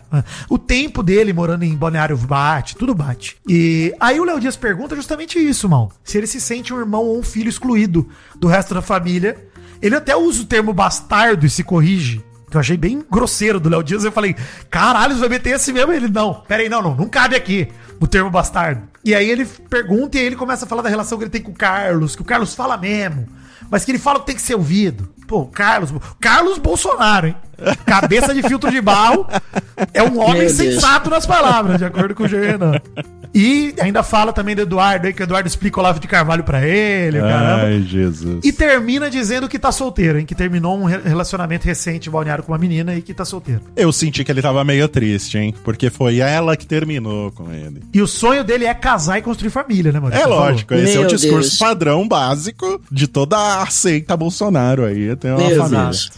O 0.50 0.58
tempo 0.58 1.04
dele 1.04 1.34
morando 1.34 1.64
em 1.64 1.76
Balneário 1.76 2.18
bate, 2.18 2.76
tudo 2.76 2.96
bate. 2.96 3.38
E 3.48 3.94
aí 4.00 4.20
o 4.20 4.24
Léo 4.26 4.40
Dias 4.40 4.56
pergunta 4.56 4.96
justamente 4.96 5.38
isso, 5.40 5.68
mal. 5.70 5.92
Se 6.04 6.18
ele 6.18 6.28
se 6.28 6.40
sente 6.42 6.74
um 6.74 6.80
irmão 6.80 7.04
ou 7.04 7.20
um 7.20 7.24
filho 7.24 7.50
excluído 7.50 8.08
do 8.38 8.48
resto 8.48 8.74
da 8.74 8.82
família. 8.82 9.38
Ele 9.82 9.96
até 9.96 10.14
usa 10.14 10.42
o 10.42 10.46
termo 10.46 10.74
bastardo 10.74 11.46
e 11.46 11.50
se 11.50 11.64
corrige. 11.64 12.22
Que 12.50 12.58
eu 12.58 12.62
achei 12.62 12.78
bem 12.78 13.04
grosseiro 13.10 13.60
do 13.60 13.70
Léo 13.70 13.84
Dias. 13.84 14.04
Eu 14.04 14.12
falei, 14.12 14.36
caralho, 14.70 15.14
você 15.14 15.20
vai 15.22 15.30
meter 15.30 15.52
esse 15.52 15.72
mesmo? 15.72 15.92
Ele, 15.92 16.08
não, 16.08 16.34
pera 16.48 16.64
aí, 16.64 16.70
não, 16.70 16.82
não, 16.82 16.96
não 16.96 17.08
cabe 17.08 17.36
aqui 17.36 17.68
o 18.00 18.08
termo 18.08 18.30
bastardo. 18.30 18.84
E 19.04 19.14
aí 19.14 19.30
ele 19.30 19.46
pergunta 19.46 20.18
e 20.18 20.22
aí 20.22 20.26
ele 20.26 20.36
começa 20.36 20.66
a 20.66 20.68
falar 20.68 20.82
da 20.82 20.90
relação 20.90 21.18
que 21.18 21.24
ele 21.24 21.32
tem 21.32 21.42
com 21.42 21.52
o 21.52 21.56
Carlos, 21.56 22.16
que 22.16 22.22
o 22.22 22.26
Carlos 22.26 22.54
fala 22.54 22.78
mesmo, 22.78 23.28
mas 23.70 23.86
que 23.86 23.92
ele 23.92 24.00
fala 24.00 24.20
que 24.20 24.26
tem 24.26 24.36
que 24.36 24.42
ser 24.42 24.56
ouvido. 24.56 25.10
Pô, 25.28 25.46
Carlos, 25.46 25.94
Carlos 26.20 26.58
Bolsonaro, 26.58 27.28
hein? 27.28 27.36
Cabeça 27.86 28.34
de 28.34 28.42
filtro 28.42 28.72
de 28.72 28.82
barro, 28.82 29.28
é 29.94 30.02
um 30.02 30.20
homem 30.20 30.46
Meu 30.46 30.56
Deus. 30.56 30.58
sensato 30.58 31.10
nas 31.10 31.26
palavras, 31.26 31.78
de 31.78 31.86
acordo 31.86 32.16
com 32.16 32.24
o 32.24 32.28
Renan. 32.28 32.82
E 33.34 33.76
ainda 33.80 34.02
fala 34.02 34.34
também 34.34 34.56
do 34.56 34.64
Eduardo 34.64 35.06
aí, 35.06 35.14
que 35.14 35.22
o 35.22 35.24
Eduardo 35.24 35.48
explica 35.48 35.78
o 35.78 35.82
Olavo 35.82 36.00
de 36.00 36.08
Carvalho 36.08 36.44
pra 36.44 36.66
ele, 36.68 37.20
caramba. 37.20 37.64
Ai, 37.68 37.82
Jesus. 37.82 38.44
E 38.44 38.52
termina 38.52 39.10
dizendo 39.10 39.48
que 39.48 39.60
tá 39.60 39.72
solteiro, 39.72 40.18
hein? 40.20 40.26
Que 40.26 40.34
terminou 40.34 40.76
um 40.80 40.86
re- 40.86 41.02
relacionamento 41.04 41.66
recente 41.66 42.10
balneário 42.10 42.44
com 42.44 42.52
uma 42.52 42.58
menina 42.58 42.96
e 42.96 43.02
que 43.04 43.14
tá 43.14 43.24
solteiro. 43.24 43.62
Eu 43.76 43.92
senti 43.92 44.24
que 44.24 44.32
ele 44.32 44.42
tava 44.42 44.64
meio 44.64 44.88
triste, 44.88 45.38
hein? 45.38 45.54
Porque 45.64 45.90
foi 45.92 46.18
ela 46.18 46.58
que 46.58 46.66
terminou 46.66 47.32
com 47.32 47.52
ele. 47.52 47.84
E 47.94 48.02
o 48.02 48.08
sonho 48.08 48.44
dele 48.44 48.66
é 48.66 48.74
casar 48.74 49.20
e 49.20 49.22
construir 49.22 49.52
família, 49.52 49.92
né, 49.92 50.00
mano? 50.00 50.16
É 50.16 50.26
lógico, 50.26 50.74
esse 50.74 50.96
é 50.96 50.98
o 50.98 51.02
Meu 51.02 51.10
discurso 51.10 51.50
Deus. 51.50 51.58
padrão 51.60 52.08
básico 52.08 52.82
de 52.92 53.08
toda 53.08 53.62
a 53.62 53.66
seita 53.68 54.18
Bolsonaro 54.18 54.86
aí. 54.86 55.16
Tem 55.16 55.30
uma 55.32 55.48
Meu 55.48 55.58
família. 55.58 55.84
Deus. 55.86 56.12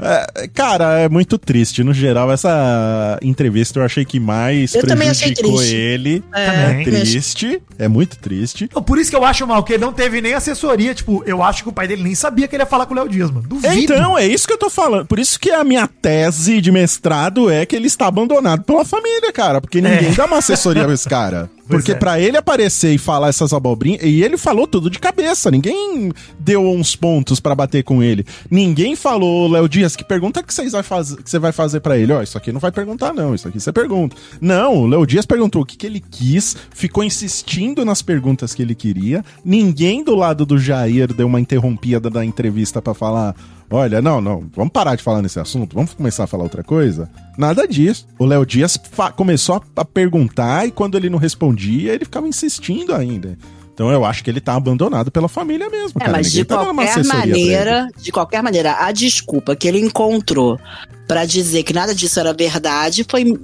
É, 0.00 0.48
cara, 0.48 0.98
é 1.00 1.08
muito 1.08 1.38
triste. 1.38 1.82
No 1.82 1.92
geral, 1.92 2.30
essa 2.32 3.18
entrevista 3.22 3.78
eu 3.80 3.84
achei 3.84 4.04
que 4.04 4.18
mais 4.20 4.74
Eu 4.74 4.82
prejudicou 4.82 5.56
triste. 5.58 5.74
ele. 5.74 6.24
É, 6.34 6.46
É, 6.80 6.84
triste. 6.84 7.62
É 7.78 7.88
muito 7.88 8.16
triste. 8.18 8.64
Então, 8.64 8.82
Por 8.82 8.98
isso 8.98 9.10
que 9.10 9.16
eu 9.16 9.24
acho 9.24 9.46
mal, 9.46 9.62
que 9.62 9.72
ele 9.74 9.84
não 9.84 9.92
teve 9.92 10.20
nem 10.20 10.34
assessoria. 10.34 10.94
Tipo, 10.94 11.22
eu 11.26 11.42
acho 11.42 11.62
que 11.62 11.68
o 11.68 11.72
pai 11.72 11.86
dele 11.88 12.02
nem 12.02 12.14
sabia 12.14 12.46
que 12.48 12.54
ele 12.56 12.62
ia 12.62 12.66
falar 12.66 12.86
com 12.86 12.94
o 12.94 12.96
Léo 12.96 13.08
Dias, 13.08 13.30
mano. 13.30 13.46
Duvido. 13.48 13.74
Então, 13.94 14.16
é 14.18 14.26
isso 14.26 14.46
que 14.46 14.52
eu 14.52 14.58
tô 14.58 14.70
falando. 14.70 15.06
Por 15.06 15.18
isso 15.18 15.38
que 15.38 15.50
a 15.50 15.62
minha 15.64 15.86
tese 15.86 16.60
de 16.60 16.70
mestrado 16.72 17.50
é 17.50 17.64
que 17.66 17.74
ele 17.76 17.86
está 17.86 18.06
abandonado 18.06 18.62
pela 18.64 18.84
família, 18.84 19.32
cara. 19.32 19.60
Porque 19.60 19.80
ninguém 19.80 20.08
É. 20.10 20.12
dá 20.12 20.26
uma 20.26 20.38
assessoria 20.38 20.84
pra 20.84 20.94
esse 20.94 21.08
cara. 21.08 21.50
Pois 21.68 21.80
Porque 21.80 21.92
é. 21.92 21.94
pra 21.96 22.20
ele 22.20 22.36
aparecer 22.36 22.94
e 22.94 22.98
falar 22.98 23.28
essas 23.28 23.52
abobrinhas. 23.52 24.02
E 24.02 24.22
ele 24.22 24.36
falou 24.36 24.66
tudo 24.66 24.88
de 24.88 24.98
cabeça. 25.00 25.50
Ninguém 25.50 26.12
deu 26.38 26.62
uns 26.62 26.94
pontos 26.94 27.40
pra 27.40 27.54
bater 27.54 27.82
com 27.82 28.02
ele. 28.02 28.24
Ninguém 28.48 28.94
falou, 28.94 29.48
Léo 29.50 29.68
Dias, 29.68 29.96
que 29.96 30.04
pergunta 30.04 30.42
que 30.42 30.54
vocês 30.54 30.72
vai 30.72 30.82
fazer, 30.84 31.22
que 31.22 31.28
você 31.28 31.38
vai 31.38 31.50
fazer 31.50 31.80
pra 31.80 31.98
ele? 31.98 32.12
Ó, 32.12 32.22
isso 32.22 32.38
aqui 32.38 32.52
não 32.52 32.60
vai 32.60 32.70
perguntar, 32.70 33.12
não. 33.12 33.34
Isso 33.34 33.48
aqui 33.48 33.58
você 33.58 33.72
pergunta. 33.72 34.16
Não, 34.40 34.82
o 34.82 34.86
Léo 34.86 35.06
Dias 35.06 35.26
perguntou 35.26 35.62
o 35.62 35.66
que, 35.66 35.76
que 35.76 35.86
ele 35.86 36.00
quis, 36.00 36.56
ficou 36.70 37.02
insistindo 37.02 37.84
nas 37.84 38.00
perguntas 38.00 38.54
que 38.54 38.62
ele 38.62 38.74
queria. 38.74 39.24
Ninguém 39.44 40.04
do 40.04 40.14
lado 40.14 40.46
do 40.46 40.58
Jair 40.58 41.12
deu 41.12 41.26
uma 41.26 41.40
interrompida 41.40 42.08
da 42.08 42.24
entrevista 42.24 42.80
pra 42.80 42.94
falar. 42.94 43.34
Olha, 43.68 44.00
não, 44.00 44.20
não, 44.20 44.44
vamos 44.54 44.72
parar 44.72 44.94
de 44.94 45.02
falar 45.02 45.20
nesse 45.22 45.40
assunto, 45.40 45.74
vamos 45.74 45.92
começar 45.92 46.24
a 46.24 46.26
falar 46.26 46.44
outra 46.44 46.62
coisa? 46.62 47.10
Nada 47.36 47.66
disso. 47.66 48.06
O 48.18 48.24
Léo 48.24 48.46
Dias 48.46 48.78
começou 49.16 49.60
a, 49.74 49.84
perguntar 49.84 50.66
e 50.66 50.70
quando 50.70 50.96
ele 50.96 51.10
não 51.10 51.18
respondia, 51.18 51.92
ele 51.92 52.04
ficava 52.04 52.28
insistindo 52.28 52.94
ainda. 52.94 53.36
Então 53.74 53.90
eu 53.90 54.04
acho 54.04 54.24
que 54.24 54.30
ele 54.30 54.40
tá 54.40 54.54
abandonado 54.54 55.10
pela 55.10 55.28
família 55.28 55.68
mesmo, 55.68 55.98
É, 56.00 56.04
cara. 56.04 56.12
mas 56.12 56.28
Ninguém 56.28 56.42
de 56.42 56.44
tá 56.46 56.56
qualquer 56.64 57.04
maneira, 57.04 57.88
de 58.00 58.12
qualquer 58.12 58.42
maneira, 58.42 58.76
a 58.80 58.92
desculpa 58.92 59.54
que 59.54 59.68
ele 59.68 59.80
encontrou 59.80 60.58
pra 61.06 61.24
dizer 61.24 61.62
que 61.62 61.72
nada 61.74 61.94
disso 61.94 62.18
era 62.18 62.32
verdade 62.32 63.04
foi 63.08 63.38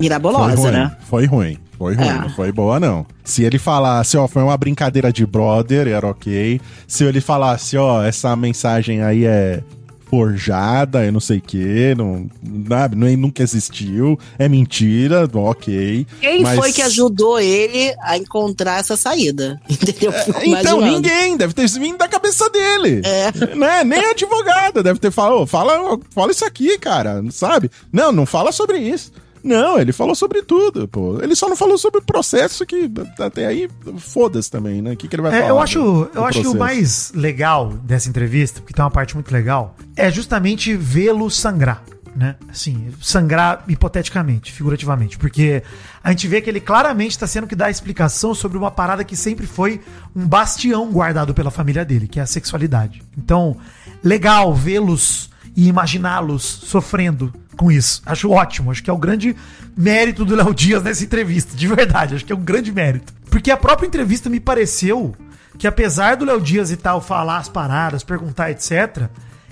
mirabolosa, 0.00 0.70
né? 0.70 0.96
foi 1.08 1.26
ruim. 1.26 1.58
Foi 1.78 1.94
ruim, 1.94 2.06
É. 2.06 2.14
não 2.20 2.30
foi 2.30 2.50
boa, 2.52 2.80
não. 2.80 3.04
Se 3.24 3.42
ele 3.44 3.58
falasse, 3.58 4.16
ó, 4.16 4.26
foi 4.26 4.42
uma 4.42 4.56
brincadeira 4.56 5.12
de 5.12 5.26
brother, 5.26 5.86
era 5.88 6.06
ok. 6.06 6.60
Se 6.88 7.04
ele 7.04 7.20
falasse, 7.20 7.76
ó, 7.76 8.02
essa 8.02 8.34
mensagem 8.34 9.02
aí 9.02 9.24
é 9.26 9.62
forjada, 10.08 11.04
eu 11.04 11.12
não 11.12 11.18
sei 11.20 11.38
o 11.38 11.42
quê, 11.42 11.92
não, 11.98 12.28
sabe, 12.68 12.94
não, 12.96 13.08
nunca 13.16 13.42
existiu, 13.42 14.16
é 14.38 14.48
mentira, 14.48 15.28
ok. 15.34 16.06
Quem 16.20 16.42
Mas- 16.42 16.56
foi 16.58 16.72
que 16.72 16.80
ajudou 16.80 17.40
ele 17.40 17.92
a 18.00 18.16
encontrar 18.16 18.78
essa 18.78 18.96
saída? 18.96 19.60
Entendeu? 19.68 20.12
Fico 20.12 20.40
Então, 20.44 20.80
ninguém, 20.80 21.36
deve 21.36 21.52
ter 21.52 21.68
vindo 21.68 21.98
da 21.98 22.08
cabeça 22.08 22.48
dele. 22.48 23.02
É. 23.04 23.26
Né? 23.56 23.84
Nem 23.84 23.98
a 24.06 24.10
advogada 24.10 24.82
deve 24.82 24.98
ter 25.00 25.10
falado, 25.10 25.40
"Ô, 25.42 25.46
fala, 25.46 25.98
fala 26.10 26.30
isso 26.30 26.44
aqui, 26.44 26.78
cara, 26.78 27.22
sabe? 27.30 27.70
Não, 27.92 28.12
não 28.12 28.24
fala 28.26 28.52
sobre 28.52 28.78
isso. 28.78 29.10
Não, 29.46 29.78
ele 29.78 29.92
falou 29.92 30.14
sobre 30.14 30.42
tudo, 30.42 30.88
pô. 30.88 31.18
Ele 31.22 31.34
só 31.36 31.48
não 31.48 31.56
falou 31.56 31.78
sobre 31.78 32.00
o 32.00 32.02
processo 32.02 32.66
que 32.66 32.90
até 33.18 33.46
aí 33.46 33.68
foda-se 33.98 34.50
também, 34.50 34.82
né? 34.82 34.92
O 34.92 34.96
que, 34.96 35.06
que 35.08 35.14
ele 35.16 35.22
vai 35.22 35.32
É, 35.32 35.36
falar? 35.42 35.48
eu 35.50 35.60
acho, 35.60 35.78
do 35.80 36.10
eu 36.14 36.24
acho 36.24 36.40
que 36.42 36.48
o 36.48 36.54
mais 36.58 37.12
legal 37.14 37.68
dessa 37.72 38.08
entrevista, 38.08 38.60
porque 38.60 38.74
tem 38.74 38.84
uma 38.84 38.90
parte 38.90 39.14
muito 39.14 39.30
legal, 39.32 39.76
é 39.96 40.10
justamente 40.10 40.74
vê-lo 40.76 41.30
sangrar. 41.30 41.82
né? 42.16 42.34
Assim, 42.48 42.88
sangrar 43.02 43.62
hipoteticamente, 43.68 44.50
figurativamente. 44.50 45.18
Porque 45.18 45.62
a 46.02 46.10
gente 46.10 46.26
vê 46.26 46.40
que 46.40 46.48
ele 46.48 46.60
claramente 46.60 47.10
está 47.10 47.26
sendo 47.26 47.46
que 47.46 47.54
dá 47.54 47.68
explicação 47.70 48.34
sobre 48.34 48.56
uma 48.56 48.70
parada 48.70 49.04
que 49.04 49.14
sempre 49.14 49.46
foi 49.46 49.82
um 50.14 50.26
bastião 50.26 50.90
guardado 50.90 51.34
pela 51.34 51.50
família 51.50 51.84
dele, 51.84 52.08
que 52.08 52.18
é 52.18 52.22
a 52.22 52.26
sexualidade. 52.26 53.02
Então, 53.18 53.58
legal 54.02 54.54
vê-los 54.54 55.28
e 55.54 55.68
imaginá-los 55.68 56.42
sofrendo 56.42 57.32
com 57.56 57.70
isso. 57.70 58.02
Acho 58.04 58.30
ótimo, 58.30 58.70
acho 58.70 58.82
que 58.82 58.90
é 58.90 58.92
o 58.92 58.98
grande 58.98 59.34
mérito 59.76 60.24
do 60.24 60.34
Léo 60.34 60.54
Dias 60.54 60.82
nessa 60.82 61.04
entrevista, 61.04 61.56
de 61.56 61.66
verdade, 61.66 62.14
acho 62.14 62.24
que 62.24 62.32
é 62.32 62.36
um 62.36 62.44
grande 62.44 62.72
mérito. 62.72 63.12
Porque 63.30 63.50
a 63.50 63.56
própria 63.56 63.86
entrevista 63.86 64.28
me 64.28 64.40
pareceu 64.40 65.14
que 65.58 65.66
apesar 65.66 66.16
do 66.16 66.24
Léo 66.24 66.40
Dias 66.40 66.70
e 66.70 66.76
tal 66.76 67.00
falar 67.00 67.38
as 67.38 67.48
paradas, 67.48 68.04
perguntar, 68.04 68.50
etc., 68.50 69.08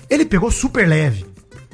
ele 0.09 0.25
pegou 0.25 0.51
super 0.51 0.87
leve. 0.87 1.25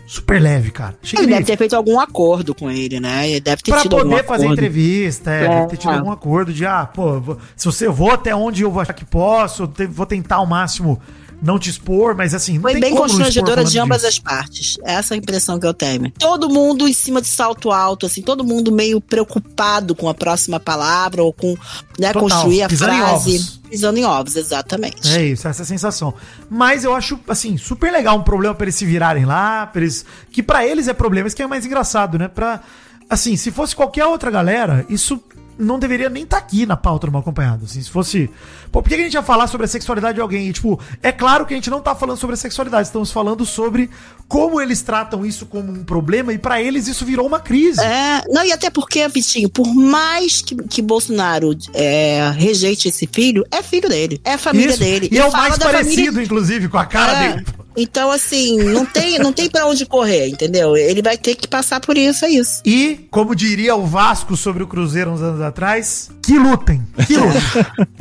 Super 0.07 0.41
leve, 0.41 0.71
cara. 0.71 0.93
Achei 1.01 1.17
que 1.17 1.23
Ele 1.23 1.31
deve 1.31 1.45
ter 1.45 1.57
feito 1.57 1.73
algum 1.73 1.97
acordo 1.97 2.53
com 2.53 2.69
ele, 2.69 2.99
né? 2.99 3.29
Ele 3.29 3.39
deve 3.39 3.61
ter 3.61 3.71
pra 3.71 3.81
tido 3.81 3.95
poder 3.95 4.25
fazer 4.25 4.43
acordo. 4.43 4.53
entrevista, 4.59 5.31
é, 5.31 5.45
É, 5.45 5.47
deve 5.47 5.67
ter 5.67 5.77
tido 5.77 5.91
é. 5.91 5.97
algum 5.97 6.11
acordo 6.11 6.51
de, 6.51 6.65
ah, 6.65 6.85
pô, 6.85 7.37
se 7.55 7.65
você 7.65 7.87
vou 7.87 8.11
até 8.11 8.35
onde 8.35 8.61
eu 8.61 8.77
achar 8.77 8.91
que 8.91 9.05
posso, 9.05 9.71
vou 9.89 10.05
tentar 10.05 10.35
ao 10.35 10.45
máximo 10.45 10.99
não 11.41 11.57
te 11.57 11.69
expor, 11.69 12.15
mas 12.15 12.33
assim, 12.33 12.55
não 12.55 12.61
Foi 12.61 12.73
tem 12.73 12.81
bem 12.81 12.95
constrangedora 12.95 13.63
de 13.63 13.79
ambas 13.79 14.01
disso. 14.01 14.09
as 14.09 14.19
partes. 14.19 14.77
Essa 14.83 15.13
é 15.13 15.15
a 15.15 15.17
impressão 15.17 15.59
que 15.59 15.65
eu 15.65 15.73
tenho. 15.73 16.11
Todo 16.11 16.49
mundo 16.49 16.87
em 16.87 16.93
cima 16.93 17.21
de 17.21 17.27
salto 17.27 17.71
alto, 17.71 18.05
assim, 18.05 18.21
todo 18.21 18.43
mundo 18.43 18.71
meio 18.71 19.01
preocupado 19.01 19.95
com 19.95 20.07
a 20.07 20.13
próxima 20.13 20.59
palavra 20.59 21.23
ou 21.23 21.33
com 21.33 21.55
né, 21.99 22.13
Total, 22.13 22.21
construir 22.21 22.61
a 22.61 22.65
em 22.67 22.77
frase. 22.77 23.35
ovos. 23.35 23.61
Pisando 23.71 23.97
em 23.99 24.05
ovos, 24.05 24.35
exatamente. 24.35 25.07
É 25.15 25.25
isso, 25.25 25.47
essa 25.47 25.61
é 25.61 25.63
a 25.63 25.65
sensação. 25.65 26.13
Mas 26.49 26.83
eu 26.83 26.93
acho, 26.93 27.19
assim, 27.27 27.57
super 27.57 27.91
legal 27.91 28.17
um 28.17 28.23
problema 28.23 28.53
pra 28.53 28.65
eles 28.65 28.75
se 28.75 28.85
virarem 28.85 29.25
lá, 29.25 29.65
pra 29.65 29.81
eles, 29.81 30.05
que 30.31 30.43
pra 30.43 30.65
eles 30.65 30.87
é 30.87 30.93
problema, 30.93 31.27
isso 31.27 31.35
que 31.35 31.41
é 31.41 31.47
mais 31.47 31.65
engraçado, 31.65 32.19
né? 32.19 32.27
Pra, 32.27 32.61
assim, 33.09 33.35
se 33.37 33.49
fosse 33.49 33.75
qualquer 33.75 34.05
outra 34.05 34.29
galera, 34.29 34.85
isso 34.89 35.21
não 35.57 35.77
deveria 35.79 36.09
nem 36.09 36.23
estar 36.23 36.37
aqui 36.37 36.65
na 36.65 36.75
pauta 36.77 37.07
do 37.07 37.13
mal 37.13 37.21
acompanhado. 37.21 37.65
Assim, 37.65 37.81
se 37.81 37.89
fosse. 37.89 38.29
Pô, 38.71 38.81
por 38.81 38.89
que 38.89 38.95
a 38.95 38.97
gente 38.97 39.13
ia 39.13 39.21
falar 39.23 39.47
sobre 39.47 39.65
a 39.65 39.67
sexualidade 39.67 40.15
de 40.15 40.21
alguém? 40.21 40.47
E, 40.47 40.53
tipo, 40.53 40.79
é 41.03 41.11
claro 41.11 41.45
que 41.45 41.53
a 41.53 41.57
gente 41.57 41.69
não 41.69 41.81
tá 41.81 41.93
falando 41.95 42.17
sobre 42.17 42.33
a 42.33 42.37
sexualidade, 42.37 42.87
estamos 42.87 43.11
falando 43.11 43.45
sobre 43.45 43.89
como 44.27 44.61
eles 44.61 44.81
tratam 44.81 45.25
isso 45.25 45.45
como 45.45 45.71
um 45.71 45.83
problema 45.83 46.31
e 46.33 46.37
pra 46.37 46.61
eles 46.61 46.87
isso 46.87 47.05
virou 47.05 47.25
uma 47.27 47.39
crise. 47.39 47.81
É, 47.81 48.21
não, 48.29 48.43
e 48.45 48.51
até 48.51 48.69
porque, 48.69 49.07
Vitinho, 49.07 49.49
por 49.49 49.73
mais 49.73 50.41
que, 50.41 50.55
que 50.55 50.81
Bolsonaro 50.81 51.55
é, 51.73 52.31
rejeite 52.37 52.87
esse 52.87 53.07
filho, 53.11 53.45
é 53.51 53.61
filho 53.61 53.89
dele. 53.89 54.21
É 54.23 54.37
família 54.37 54.69
Isso. 54.71 54.79
dele. 54.79 55.09
E 55.11 55.17
é 55.19 55.25
o 55.25 55.31
fala 55.31 55.43
mais 55.49 55.57
da 55.57 55.65
parecido, 55.65 55.95
família- 56.05 56.23
inclusive, 56.23 56.69
com 56.69 56.77
a 56.77 56.85
cara 56.85 57.23
É. 57.23 57.33
dele. 57.33 57.45
Então, 57.75 58.11
assim, 58.11 58.57
não 58.57 58.85
tem, 58.85 59.17
não 59.17 59.31
tem 59.31 59.49
pra 59.49 59.65
onde 59.65 59.85
correr, 59.85 60.27
entendeu? 60.27 60.75
Ele 60.75 61.01
vai 61.01 61.17
ter 61.17 61.35
que 61.35 61.47
passar 61.47 61.79
por 61.79 61.97
isso, 61.97 62.25
é 62.25 62.29
isso. 62.29 62.61
E, 62.65 63.07
como 63.09 63.35
diria 63.35 63.75
o 63.75 63.85
Vasco 63.85 64.35
sobre 64.35 64.63
o 64.63 64.67
Cruzeiro 64.67 65.11
uns 65.11 65.21
anos 65.21 65.41
atrás, 65.41 66.09
que 66.21 66.37
lutem. 66.37 66.81
Que 67.07 67.15
lutem. 67.15 67.41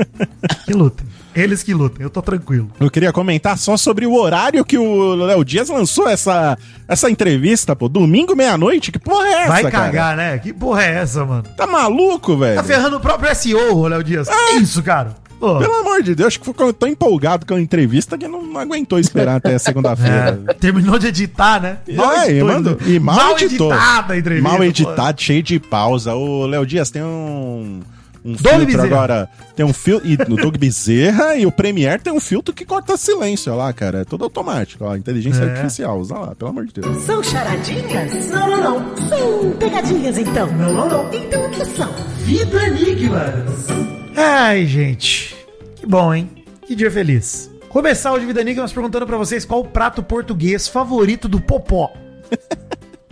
que 0.66 0.72
lutem. 0.72 1.06
Eles 1.34 1.62
que 1.62 1.72
lutem, 1.72 2.02
eu 2.02 2.10
tô 2.10 2.20
tranquilo. 2.20 2.68
Eu 2.80 2.90
queria 2.90 3.12
comentar 3.12 3.56
só 3.56 3.76
sobre 3.76 4.04
o 4.04 4.14
horário 4.14 4.64
que 4.64 4.76
o 4.76 5.14
Léo 5.14 5.44
Dias 5.44 5.68
lançou 5.68 6.08
essa, 6.08 6.58
essa 6.88 7.08
entrevista, 7.08 7.76
pô. 7.76 7.88
Domingo, 7.88 8.34
meia-noite? 8.34 8.90
Que 8.90 8.98
porra 8.98 9.28
é 9.28 9.32
essa, 9.42 9.48
Vai 9.48 9.62
cara? 9.62 9.84
cagar, 9.84 10.16
né? 10.16 10.38
Que 10.38 10.52
porra 10.52 10.82
é 10.82 10.94
essa, 10.96 11.24
mano? 11.24 11.44
Tá 11.56 11.68
maluco, 11.68 12.36
velho? 12.36 12.56
Tá 12.56 12.64
ferrando 12.64 12.96
o 12.96 13.00
próprio 13.00 13.32
SEO, 13.34 13.86
Léo 13.86 14.02
Dias. 14.02 14.28
Que 14.28 14.56
isso, 14.56 14.82
cara? 14.82 15.14
Pô. 15.40 15.58
Pelo 15.58 15.74
amor 15.80 16.02
de 16.02 16.14
Deus, 16.14 16.26
acho 16.28 16.38
que 16.40 16.44
ficou 16.46 16.70
tão 16.72 16.86
empolgado 16.88 17.46
com 17.46 17.54
a 17.54 17.60
entrevista 17.60 18.18
que 18.18 18.28
não, 18.28 18.42
não 18.44 18.60
aguentou 18.60 18.98
esperar 19.00 19.36
até 19.36 19.58
segunda-feira. 19.58 20.38
É, 20.48 20.52
terminou 20.54 20.98
de 20.98 21.06
editar, 21.06 21.60
né? 21.60 21.78
E, 21.88 21.98
é, 21.98 22.32
e, 22.38 22.42
mandou- 22.44 22.76
e 22.86 23.00
mal, 23.00 23.32
editou. 23.38 23.72
editada 23.72 24.12
a 24.12 24.18
entrevista. 24.18 24.48
Mal 24.48 24.58
pô. 24.58 24.64
editado, 24.64 25.20
cheio 25.22 25.42
de 25.42 25.58
pausa. 25.58 26.14
O 26.14 26.44
Léo 26.46 26.66
Dias 26.66 26.90
tem 26.90 27.02
um. 27.02 27.80
Um 28.22 28.32
Doug 28.32 28.38
filtro 28.42 28.66
Bezerra. 28.66 28.84
agora. 28.84 29.28
Tem 29.56 29.64
um 29.64 29.72
filtro. 29.72 30.06
E 30.06 30.12
o 30.14 30.36
Doug 30.36 30.56
Bezerra 30.58 31.36
e 31.36 31.46
o 31.46 31.50
Premiere 31.50 32.02
tem 32.02 32.12
um 32.12 32.20
filtro 32.20 32.52
que 32.54 32.66
corta 32.66 32.94
silêncio 32.98 33.56
lá, 33.56 33.72
cara. 33.72 34.00
É 34.00 34.04
tudo 34.04 34.24
automático, 34.24 34.84
ó. 34.84 34.94
Inteligência 34.94 35.42
É. 35.42 35.48
artificial. 35.48 35.98
Usa 35.98 36.18
lá, 36.18 36.34
pelo 36.34 36.50
amor 36.50 36.66
de 36.66 36.74
Deus. 36.82 37.02
São 37.04 37.22
charadinhas? 37.22 38.28
Não, 38.28 38.46
não, 38.50 38.60
não. 38.80 38.96
São 39.08 39.52
pegadinhas, 39.58 40.18
então. 40.18 40.46
Não, 40.52 40.74
não, 40.74 40.88
não. 40.88 41.14
Então 41.14 41.46
o 41.46 41.50
que 41.50 41.64
são? 41.64 41.90
Vida 42.26 42.66
Enigmas. 42.66 43.99
Ai, 44.22 44.66
gente. 44.66 45.34
Que 45.76 45.86
bom, 45.86 46.12
hein? 46.14 46.28
Que 46.66 46.74
dia 46.74 46.90
feliz. 46.90 47.50
Começar 47.70 48.12
o 48.12 48.18
de 48.18 48.26
Vida 48.26 48.40
Enigmas 48.40 48.72
perguntando 48.72 49.06
pra 49.06 49.16
vocês 49.16 49.44
qual 49.44 49.60
o 49.60 49.64
prato 49.64 50.02
português 50.02 50.68
favorito 50.68 51.28
do 51.28 51.40
Popó. 51.40 51.90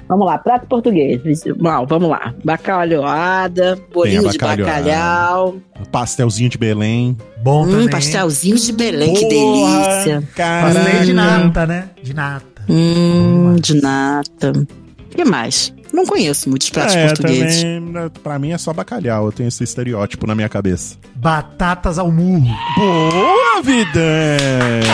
Vamos 0.08 0.26
lá, 0.26 0.38
prato 0.38 0.66
português. 0.66 1.20
Mal, 1.58 1.86
vamos 1.86 2.08
lá. 2.08 2.34
Bacalhoada, 2.42 3.78
bolinho 3.92 4.26
de 4.30 4.38
bacalhau. 4.38 5.58
Pastelzinho 5.92 6.48
de 6.48 6.56
Belém. 6.56 7.14
Bom 7.42 7.66
Hum, 7.66 7.70
também. 7.72 7.90
pastelzinho 7.90 8.56
de 8.56 8.72
Belém, 8.72 9.12
que 9.12 9.28
delícia. 9.28 10.22
Caralho. 10.34 10.74
Pastel 10.76 11.04
de 11.04 11.12
nata, 11.12 11.66
né? 11.66 11.90
De 12.02 12.14
nata. 12.14 12.62
Hum, 12.70 13.56
de 13.60 13.82
nata. 13.82 14.52
O 15.12 15.14
que 15.14 15.24
mais? 15.26 15.74
Não 15.92 16.04
conheço 16.04 16.48
muitos 16.48 16.70
pratos 16.70 16.94
é, 16.94 17.06
portugueses. 17.06 17.62
também, 17.62 17.80
né, 17.80 18.10
pra 18.22 18.38
mim 18.38 18.52
é 18.52 18.58
só 18.58 18.72
bacalhau. 18.72 19.26
Eu 19.26 19.32
tenho 19.32 19.48
esse 19.48 19.64
estereótipo 19.64 20.26
na 20.26 20.34
minha 20.34 20.48
cabeça. 20.48 20.96
Batatas 21.14 21.98
ao 21.98 22.10
murro. 22.12 22.46
Boa, 22.76 23.62
vida! 23.62 24.00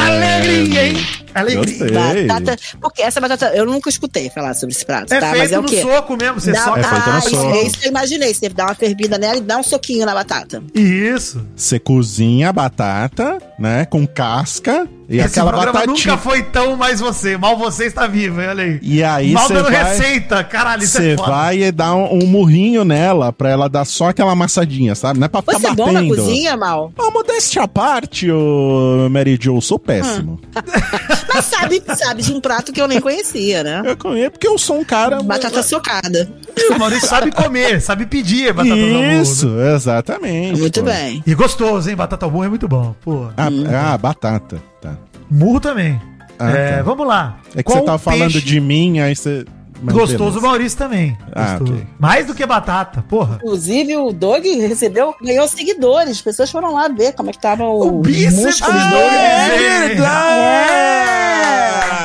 Alegria, 0.07 0.87
hein? 0.89 0.97
Alegria. 1.35 1.91
Batata. 2.29 2.57
Porque 2.81 3.03
essa 3.03 3.21
batata, 3.21 3.47
eu 3.57 3.67
nunca 3.67 3.91
escutei 3.91 4.31
falar 4.31 4.55
sobre 4.55 4.73
esse 4.75 4.87
prato, 4.87 5.13
É 5.13 5.19
tá? 5.19 5.31
feito 5.31 5.39
Mas 5.43 5.53
é 5.53 5.59
o 5.59 5.63
no 5.63 5.69
quê? 5.69 5.83
soco 5.83 6.17
mesmo, 6.17 6.41
você 6.41 6.53
Dá- 6.53 6.61
soca. 6.65 6.81
É 6.81 6.85
feito 6.85 7.07
no 7.07 7.13
ah, 7.13 7.19
isso, 7.19 7.31
soco. 7.31 7.55
é 7.55 7.63
isso 7.65 7.79
que 7.79 7.87
eu 7.87 7.91
imaginei. 7.91 8.33
Você 8.35 8.49
dá 8.49 8.67
uma 8.67 8.75
fervida 8.75 9.19
nela 9.19 9.37
e 9.39 9.41
dá 9.41 9.59
um 9.59 9.63
soquinho 9.63 10.07
na 10.07 10.15
batata. 10.15 10.63
Isso. 10.75 11.45
Você 11.57 11.79
cozinha 11.81 12.51
a 12.51 12.53
batata, 12.53 13.39
né? 13.59 13.85
Com 13.87 14.07
casca. 14.07 14.89
E 15.09 15.19
Esse 15.19 15.27
aquela 15.39 15.53
programa 15.53 15.81
batatinha. 15.81 16.13
nunca 16.15 16.17
foi 16.17 16.43
tão 16.45 16.77
mais 16.77 16.99
você. 17.01 17.37
Mal 17.37 17.57
você 17.59 17.85
está 17.87 18.07
vivo, 18.07 18.41
hein? 18.41 18.49
olha 18.49 18.65
aí. 18.65 18.79
E 18.83 19.05
aí 19.05 19.33
Mal 19.33 19.47
você 19.47 19.55
dando 19.55 19.71
vai. 19.71 19.85
receita. 19.85 20.43
Caralho, 20.45 20.83
isso 20.83 20.97
Você 20.97 21.13
é 21.13 21.17
foda. 21.17 21.31
vai 21.31 21.63
e 21.63 21.71
dá 21.73 21.95
um, 21.95 22.23
um 22.23 22.27
murrinho 22.27 22.85
nela 22.85 23.33
pra 23.33 23.51
ela 23.51 23.69
dar 23.69 23.85
só 23.85 24.09
aquela 24.09 24.33
amassadinha, 24.33 24.95
sabe? 24.95 25.19
Não 25.19 25.27
é 25.27 25.29
pra 25.29 25.43
ficar 25.43 25.59
Você 25.59 25.67
é 25.67 25.71
batendo. 25.71 25.87
bom 25.87 25.93
na 25.93 26.07
cozinha, 26.07 26.57
Mal? 26.57 26.93
Ó, 26.99 27.11
modéstia 27.11 27.63
à 27.63 27.69
parte, 27.69 28.31
ô 28.31 29.09
Mary 29.11 29.39
Jo, 29.41 29.57
eu 29.57 29.61
sou 29.61 29.79
péssimo. 29.79 30.41
Mas 31.35 31.45
sabe, 31.47 31.83
sabe 31.97 32.23
de 32.23 32.33
um 32.33 32.41
prato 32.41 32.73
que 32.73 32.81
eu 32.81 32.87
nem 32.87 33.01
conhecia, 33.01 33.65
né? 33.65 33.83
Eu 33.85 33.97
conheço 33.97 34.31
porque 34.31 34.47
eu 34.47 34.57
sou 34.57 34.79
um 34.79 34.85
cara. 34.85 35.23
Batata 35.23 35.63
socada. 35.63 36.29
O 36.71 36.79
Maurício 36.79 37.09
sabe 37.09 37.33
comer, 37.33 37.81
sabe 37.81 38.07
pedir 38.07 38.53
batata. 38.53 38.77
Isso, 38.77 39.59
exatamente. 39.61 40.61
Muito 40.61 40.81
pô. 40.81 40.87
bem. 40.87 41.23
E 41.27 41.35
gostoso, 41.35 41.91
hein? 41.91 41.97
Batata 41.97 42.25
ao 42.25 42.31
murro 42.31 42.45
é 42.45 42.49
muito 42.49 42.69
bom. 42.69 42.95
Pô. 43.03 43.29
Ah, 43.37 43.49
ah, 43.93 43.99
batata. 43.99 44.63
Tá. 44.81 44.97
Murro 45.29 45.59
também. 45.59 46.01
Ah, 46.39 46.51
é, 46.51 46.77
tá. 46.77 46.83
vamos 46.83 47.07
lá. 47.07 47.39
É 47.55 47.59
que 47.59 47.65
Qual 47.65 47.79
você 47.79 47.85
tava 47.85 47.99
falando 47.99 48.33
peixe 48.33 48.43
de 48.43 48.61
mim, 48.61 49.01
aí 49.01 49.15
você. 49.15 49.45
Gostoso 49.93 50.39
o. 50.39 50.43
Maurício 50.43 50.79
também. 50.79 51.17
Ah, 51.35 51.57
Gostoso. 51.59 51.73
ok. 51.75 51.87
Mais 51.99 52.27
do 52.27 52.35
que 52.35 52.47
batata, 52.47 53.05
porra. 53.09 53.37
Inclusive, 53.43 53.97
o 53.97 54.13
Doug 54.13 54.45
recebeu, 54.45 55.15
ganhou 55.23 55.47
seguidores. 55.49 56.11
As 56.13 56.23
pessoas 56.23 56.51
foram 56.51 56.73
lá 56.73 56.89
ver 56.89 57.13
como 57.13 57.31
é 57.31 57.33
que 57.33 57.41
tava 57.41 57.65
o, 57.65 57.99
O 57.99 58.01
bíceps 58.01 58.61
do 58.61 58.67
do 58.67 58.73
Doug. 58.73 59.13
É 59.13 59.95
É. 59.97 62.04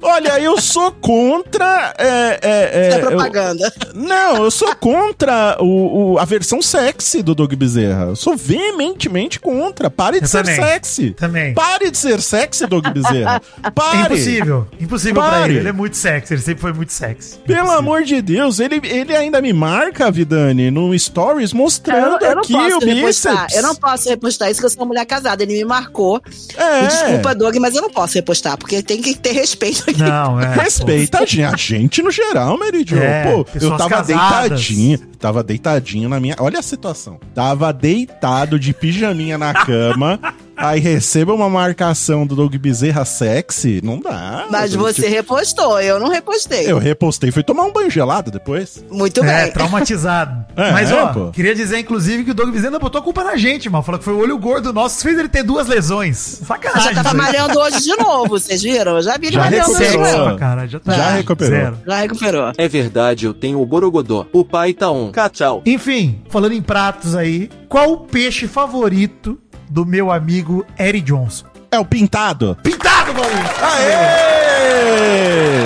Olha, 0.00 0.38
eu 0.40 0.60
sou 0.60 0.92
contra. 0.92 1.94
É, 1.98 2.06
é, 2.06 2.38
é, 2.42 2.88
É 2.92 2.96
eu- 2.96 3.06
propaganda. 3.08 3.72
não, 3.94 4.44
eu 4.44 4.50
sou 4.50 4.74
contra 4.76 5.56
o, 5.60 6.12
o- 6.14 6.18
a 6.18 6.24
versão 6.24 6.60
sexy 6.62 7.22
do 7.22 7.34
Doug 7.34 7.52
Bezerra. 7.54 8.06
Eu 8.06 8.16
sou 8.16 8.36
veementemente 8.36 9.38
contra. 9.40 9.90
Pare 9.90 10.18
de 10.18 10.24
Eu 10.24 10.28
ser 10.28 10.44
também. 10.44 10.56
sexy. 10.56 11.10
Também. 11.12 11.54
Pare 11.54 11.90
de 11.90 11.96
ser 11.98 12.20
sexy, 12.20 12.66
Doug 12.66 12.86
Bezerra. 12.88 13.40
Pare. 13.74 13.96
É 13.98 14.00
impossível. 14.02 14.66
Impossível 14.80 15.22
pra 15.22 15.30
Pare. 15.30 15.52
ele. 15.52 15.60
Ele 15.60 15.68
é 15.68 15.72
muito 15.72 15.96
sexy. 15.96 16.34
Ele 16.34 16.42
sempre 16.42 16.60
foi 16.60 16.72
muito 16.72 16.92
sexy. 16.92 17.38
Pelo 17.38 17.58
Impossível. 17.60 17.78
amor 17.78 18.02
de 18.04 18.20
Deus, 18.22 18.60
ele, 18.60 18.80
ele 18.84 19.14
ainda 19.14 19.40
me 19.40 19.52
marca, 19.52 20.10
Vidani, 20.10 20.70
no 20.70 20.96
Stories, 20.98 21.52
mostrando 21.52 22.22
Eu, 22.24 22.32
eu 22.32 22.38
aqui 22.40 22.54
o 22.54 22.78
repostar. 22.78 23.32
bíceps. 23.46 23.56
Eu 23.56 23.62
não 23.62 23.74
posso 23.74 24.08
repostar 24.08 24.50
isso, 24.50 24.60
que 24.60 24.66
eu 24.66 24.70
sou 24.70 24.80
uma 24.80 24.86
mulher 24.86 25.04
casada. 25.06 25.42
Ele 25.42 25.54
me 25.54 25.64
marcou. 25.64 26.20
É. 26.56 26.84
E 26.84 26.86
desculpa, 26.88 27.34
Doug, 27.34 27.56
mas 27.56 27.74
eu 27.74 27.82
não 27.82 27.90
posso 27.90 28.14
repostar, 28.14 28.56
porque 28.58 28.82
tem 28.82 29.00
que 29.00 29.14
ter 29.14 29.32
respeito 29.32 29.71
aqui. 29.80 30.02
Não, 30.02 30.40
é. 30.40 30.54
Respeita 30.54 31.18
a 31.18 31.26
gente, 31.26 31.42
a 31.42 31.56
gente 31.56 32.02
no 32.02 32.10
geral, 32.10 32.58
Meridio. 32.58 32.98
É, 33.02 33.24
Pô, 33.32 33.46
eu 33.54 33.70
tava 33.76 33.90
casadas. 33.90 34.06
deitadinho, 34.50 34.98
tava 35.18 35.42
deitadinho 35.42 36.08
na 36.08 36.20
minha. 36.20 36.36
Olha 36.38 36.58
a 36.58 36.62
situação. 36.62 37.18
Tava 37.34 37.72
deitado 37.72 38.58
de 38.58 38.72
pijaminha 38.72 39.38
na 39.38 39.52
cama, 39.54 40.18
aí 40.62 40.80
receba 40.80 41.32
uma 41.34 41.48
marcação 41.48 42.26
do 42.26 42.34
Doug 42.36 42.54
Bezerra 42.56 43.04
sexy, 43.04 43.80
não 43.82 43.98
dá. 44.00 44.46
Mas 44.50 44.74
você 44.74 45.02
tipo, 45.02 45.08
repostou, 45.14 45.80
eu 45.80 45.98
não 46.00 46.08
repostei. 46.08 46.70
Eu 46.70 46.78
repostei, 46.78 47.30
fui 47.30 47.42
tomar 47.42 47.64
um 47.64 47.72
banho 47.72 47.90
gelado 47.90 48.30
depois. 48.30 48.84
Muito 48.90 49.22
É, 49.24 49.44
bem. 49.44 49.52
traumatizado. 49.52 50.44
É, 50.56 50.70
Mas, 50.72 50.92
ó, 50.92 51.06
pô. 51.12 51.30
queria 51.30 51.54
dizer, 51.54 51.78
inclusive, 51.78 52.24
que 52.24 52.30
o 52.30 52.34
Doug 52.34 52.50
Bezerra 52.50 52.78
botou 52.78 53.00
a 53.00 53.04
culpa 53.04 53.24
na 53.24 53.36
gente, 53.36 53.68
mano. 53.68 53.82
Falou 53.82 53.98
que 53.98 54.04
foi 54.04 54.14
o 54.14 54.18
olho 54.18 54.38
gordo 54.38 54.72
nosso 54.72 55.02
fez 55.02 55.18
ele 55.18 55.28
ter 55.28 55.42
duas 55.42 55.66
lesões. 55.66 56.16
Sacanagem. 56.46 56.94
Já 56.94 57.02
tava 57.02 57.14
malhando 57.16 57.58
hoje 57.58 57.80
de 57.82 57.96
novo, 57.96 58.28
vocês 58.28 58.62
viram? 58.62 58.96
Eu 58.96 59.02
já 59.02 59.16
vi 59.16 59.26
ele 59.28 59.36
Já 59.36 59.40
malhando 59.42 59.70
hoje 59.70 59.78
de 59.78 59.84
recuperou. 59.96 60.24
novo. 60.26 60.38
Caralho, 60.38 60.68
já 60.70 60.80
tá. 60.80 60.92
Já 60.92 61.10
recuperou. 61.10 61.58
Zero. 61.58 61.78
Já 61.86 61.96
recuperou. 62.00 62.52
É 62.56 62.68
verdade, 62.68 63.26
eu 63.26 63.34
tenho 63.34 63.60
o 63.60 63.66
Borogodó. 63.66 64.26
O 64.32 64.44
pai 64.44 64.72
tá 64.72 64.90
on. 64.90 65.10
Tchau. 65.32 65.62
Enfim, 65.66 66.22
falando 66.28 66.52
em 66.52 66.62
pratos 66.62 67.14
aí, 67.16 67.48
qual 67.68 67.92
o 67.92 67.96
peixe 67.98 68.46
favorito 68.46 69.38
do 69.72 69.86
meu 69.86 70.12
amigo 70.12 70.66
Eric 70.78 71.06
Johnson? 71.06 71.46
É 71.70 71.78
o 71.78 71.84
pintado. 71.84 72.58
Pintado, 72.62 73.14
Maurício! 73.14 73.64
Aê! 73.64 75.62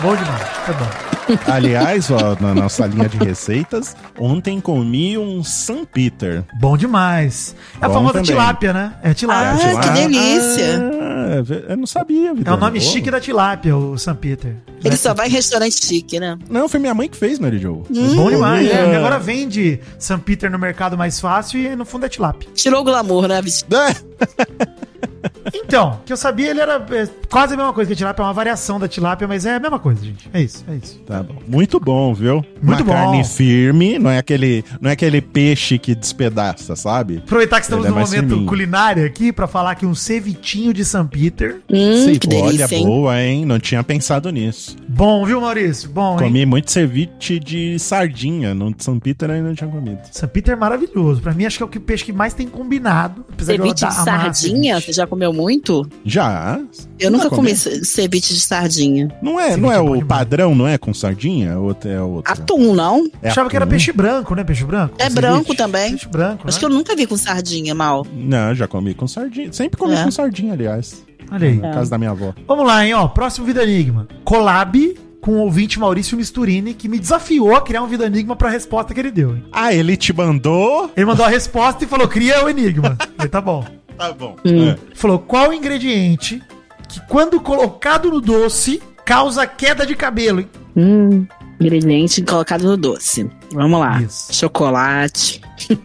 Bom 0.00 0.16
demais, 0.16 0.42
tá 0.64 0.72
bom. 0.72 1.11
Aliás, 1.46 2.10
ó, 2.10 2.36
na 2.40 2.54
nossa 2.54 2.86
linha 2.86 3.08
de 3.08 3.16
receitas, 3.18 3.96
ontem 4.18 4.60
comi 4.60 5.16
um 5.16 5.42
San 5.44 5.84
Peter. 5.84 6.44
Bom 6.60 6.76
demais. 6.76 7.54
É 7.80 7.84
a 7.84 7.88
Bom 7.88 7.94
famosa 7.94 8.12
também. 8.14 8.26
tilápia, 8.26 8.72
né? 8.72 8.92
É 9.02 9.10
Ah, 9.10 9.14
tilápia. 9.14 9.80
que 9.80 9.88
delícia. 9.90 10.90
Ah, 11.00 11.42
ve- 11.42 11.64
eu 11.68 11.76
não 11.76 11.86
sabia, 11.86 12.34
vida. 12.34 12.50
é 12.50 12.54
o 12.54 12.56
nome 12.56 12.80
chique 12.80 13.10
da 13.10 13.20
tilápia, 13.20 13.76
o 13.76 13.96
St. 13.96 14.14
Peter. 14.14 14.56
Ele 14.84 14.96
só 14.96 15.14
vai 15.14 15.28
em 15.28 15.30
restaurante 15.30 15.84
chique, 15.86 16.18
né? 16.18 16.36
Não, 16.50 16.68
foi 16.68 16.80
minha 16.80 16.94
mãe 16.94 17.08
que 17.08 17.16
fez, 17.16 17.38
Mary 17.38 17.58
Jo. 17.58 17.82
Bom 18.16 18.30
demais. 18.30 18.68
É. 18.68 18.86
né? 18.86 18.92
E 18.94 18.96
agora 18.96 19.18
vende 19.18 19.78
St. 19.98 20.18
Peter 20.24 20.50
no 20.50 20.58
mercado 20.58 20.98
mais 20.98 21.20
fácil 21.20 21.60
e 21.60 21.76
no 21.76 21.84
fundo 21.84 22.06
é 22.06 22.08
tilápia. 22.08 22.48
Tirou 22.54 22.80
o 22.80 22.84
glamour, 22.84 23.28
né, 23.28 23.40
bicho? 23.40 23.64
É. 25.02 25.32
Então, 25.54 26.00
que 26.06 26.12
eu 26.12 26.16
sabia, 26.16 26.50
ele 26.50 26.60
era 26.60 26.74
é, 26.90 27.08
quase 27.28 27.54
a 27.54 27.56
mesma 27.56 27.72
coisa 27.72 27.88
que 27.88 27.92
a 27.94 27.96
tilápia, 27.96 28.22
é 28.22 28.26
uma 28.26 28.32
variação 28.32 28.78
da 28.78 28.86
tilápia, 28.88 29.26
mas 29.26 29.44
é 29.44 29.56
a 29.56 29.60
mesma 29.60 29.78
coisa, 29.78 30.04
gente. 30.04 30.28
É 30.32 30.40
isso, 30.40 30.64
é 30.68 30.74
isso. 30.76 30.98
Tá 31.06 31.22
bom. 31.22 31.34
Muito 31.46 31.80
bom, 31.80 32.14
viu? 32.14 32.44
Muito 32.62 32.82
Uma 32.82 32.84
bom. 32.84 32.92
carne 32.92 33.24
firme, 33.24 33.98
não 33.98 34.10
é 34.10 34.18
aquele, 34.18 34.64
não 34.80 34.88
é 34.90 34.92
aquele 34.92 35.20
peixe 35.20 35.78
que 35.78 35.94
despedaça, 35.94 36.76
sabe? 36.76 37.18
Aproveitar 37.18 37.56
que 37.58 37.64
estamos 37.66 37.84
Ele 37.84 37.88
é 37.88 37.90
no 37.90 37.96
mais 37.96 38.10
momento 38.10 38.28
firminho. 38.28 38.48
culinário 38.48 39.04
aqui 39.06 39.32
pra 39.32 39.46
falar 39.46 39.74
que 39.74 39.84
um 39.86 39.94
cevitinho 39.94 40.72
de 40.72 40.84
St. 40.84 41.04
Peter. 41.10 41.60
Hum, 41.70 42.04
Sei, 42.04 42.18
que 42.18 42.28
pô, 42.28 42.36
olha, 42.36 42.52
delícia, 42.58 42.76
hein? 42.76 42.84
boa, 42.86 43.20
hein? 43.20 43.44
Não 43.44 43.58
tinha 43.58 43.82
pensado 43.82 44.30
nisso. 44.30 44.76
Bom, 44.88 45.24
viu, 45.24 45.40
Maurício? 45.40 45.90
Bom, 45.90 46.12
hein? 46.12 46.18
Comi 46.18 46.46
muito 46.46 46.70
ceviche 46.70 47.38
de 47.40 47.78
sardinha. 47.78 48.54
No 48.54 48.72
São 48.78 48.98
Peter 48.98 49.30
ainda 49.30 49.48
não 49.48 49.54
tinha 49.54 49.68
comido. 49.70 50.00
St. 50.10 50.26
Peter 50.28 50.52
é 50.54 50.56
maravilhoso. 50.56 51.20
Pra 51.20 51.32
mim, 51.34 51.44
acho 51.44 51.56
que 51.56 51.62
é 51.62 51.66
o 51.66 51.68
que- 51.68 51.80
peixe 51.80 52.04
que 52.04 52.12
mais 52.12 52.32
tem 52.34 52.46
combinado. 52.46 53.24
Apesar 53.32 53.52
Ceviche 53.52 53.68
eu 53.70 53.74
de 53.74 53.84
amar 53.84 54.04
sardinha? 54.34 54.80
Você 54.92 55.00
já 55.00 55.06
comeu 55.06 55.32
muito? 55.32 55.86
Já. 56.04 56.60
Eu 56.98 57.10
nunca 57.10 57.28
comi 57.30 57.42
comi. 57.50 57.56
ce- 57.56 57.84
ceviche 57.84 58.34
de 58.34 58.40
sardinha. 58.40 59.08
Não 59.22 59.38
é, 59.40 59.44
Ceviche 59.50 59.60
não 59.60 59.72
é 59.72 59.76
é 59.76 59.80
o 59.80 59.84
demais. 59.84 60.04
padrão, 60.04 60.54
não 60.54 60.68
é 60.68 60.76
com 60.78 60.92
sardinha? 60.92 61.58
Ou 61.58 61.74
é 61.84 62.00
outro? 62.00 62.32
Atum, 62.32 62.74
não? 62.74 63.06
É 63.22 63.28
Achava 63.30 63.48
que 63.48 63.56
era 63.56 63.64
atum? 63.64 63.70
peixe 63.70 63.92
branco, 63.92 64.34
né? 64.34 64.44
Peixe 64.44 64.64
branco? 64.64 64.94
É 64.98 65.04
Ceviche. 65.04 65.20
branco 65.20 65.54
também. 65.54 65.90
Peixe 65.90 66.08
branco, 66.08 66.46
Acho 66.46 66.56
né? 66.56 66.60
que 66.60 66.64
eu 66.66 66.70
nunca 66.70 66.94
vi 66.94 67.06
com 67.06 67.16
sardinha, 67.16 67.74
mal. 67.74 68.06
Não, 68.14 68.54
já 68.54 68.68
comi 68.68 68.92
com 68.94 69.06
sardinha. 69.08 69.52
Sempre 69.52 69.78
comi 69.78 69.94
É. 69.94 70.04
com 70.04 70.10
sardinha, 70.10 70.52
aliás. 70.52 71.02
Olha 71.30 71.48
aí. 71.48 71.56
Na 71.56 71.72
casa 71.72 71.90
da 71.90 71.96
minha 71.98 72.10
avó. 72.10 72.34
Vamos 72.46 72.66
lá, 72.66 72.84
hein, 72.84 72.92
ó. 72.94 73.08
Próximo 73.08 73.46
Vida 73.46 73.62
Enigma. 73.62 74.06
Collab 74.24 74.94
com 75.20 75.32
o 75.34 75.38
ouvinte 75.42 75.78
Maurício 75.78 76.16
Misturini, 76.16 76.74
que 76.74 76.88
me 76.88 76.98
desafiou 76.98 77.54
a 77.54 77.60
criar 77.60 77.80
um 77.82 77.86
Vida 77.86 78.04
Enigma 78.06 78.34
pra 78.34 78.50
resposta 78.50 78.92
que 78.92 78.98
ele 78.98 79.10
deu, 79.12 79.36
hein? 79.36 79.44
Ah, 79.52 79.72
ele 79.72 79.96
te 79.96 80.12
mandou? 80.12 80.90
Ele 80.96 81.06
mandou 81.06 81.24
a 81.24 81.28
resposta 81.28 81.84
e 81.84 81.86
falou, 81.86 82.08
cria 82.08 82.44
o 82.44 82.48
enigma. 82.48 82.98
Falei, 83.16 83.30
tá 83.30 83.40
bom. 83.40 83.64
Tá 83.96 84.12
bom. 84.12 84.36
Hum. 84.44 84.70
É. 84.70 84.76
Falou, 84.94 85.18
qual 85.18 85.50
o 85.50 85.52
ingrediente 85.52 86.42
que 86.88 87.00
quando 87.08 87.40
colocado 87.40 88.10
no 88.10 88.20
doce 88.20 88.82
causa 89.04 89.46
queda 89.46 89.86
de 89.86 89.94
cabelo? 89.94 90.44
Hum, 90.76 91.26
ingrediente 91.60 92.22
colocado 92.22 92.64
no 92.64 92.76
doce. 92.76 93.30
Vamos 93.52 93.78
lá. 93.80 94.00
Isso. 94.02 94.32
Chocolate, 94.34 95.40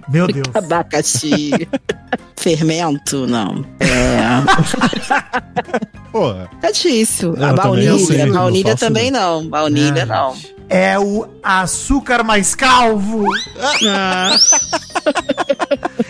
Meu 0.09 0.27
Deus. 0.27 0.47
abacaxi, 0.55 1.51
fermento, 2.37 3.27
não. 3.27 3.65
É, 3.79 4.27
Porra. 6.11 6.49
é 6.61 6.71
difícil. 6.71 7.33
A 7.43 7.53
também 7.53 7.87
não 7.87 7.99
sei, 7.99 8.17
baunilha, 8.17 8.25
não 8.25 8.33
baunilha 8.33 8.75
também 8.75 9.11
não. 9.11 9.47
Baunilha 9.47 10.03
Ah, 10.03 10.05
não. 10.05 10.56
É 10.69 10.99
o 10.99 11.25
açúcar 11.41 12.23
mais 12.23 12.53
calvo. 12.53 13.25
Ah, 13.87 14.35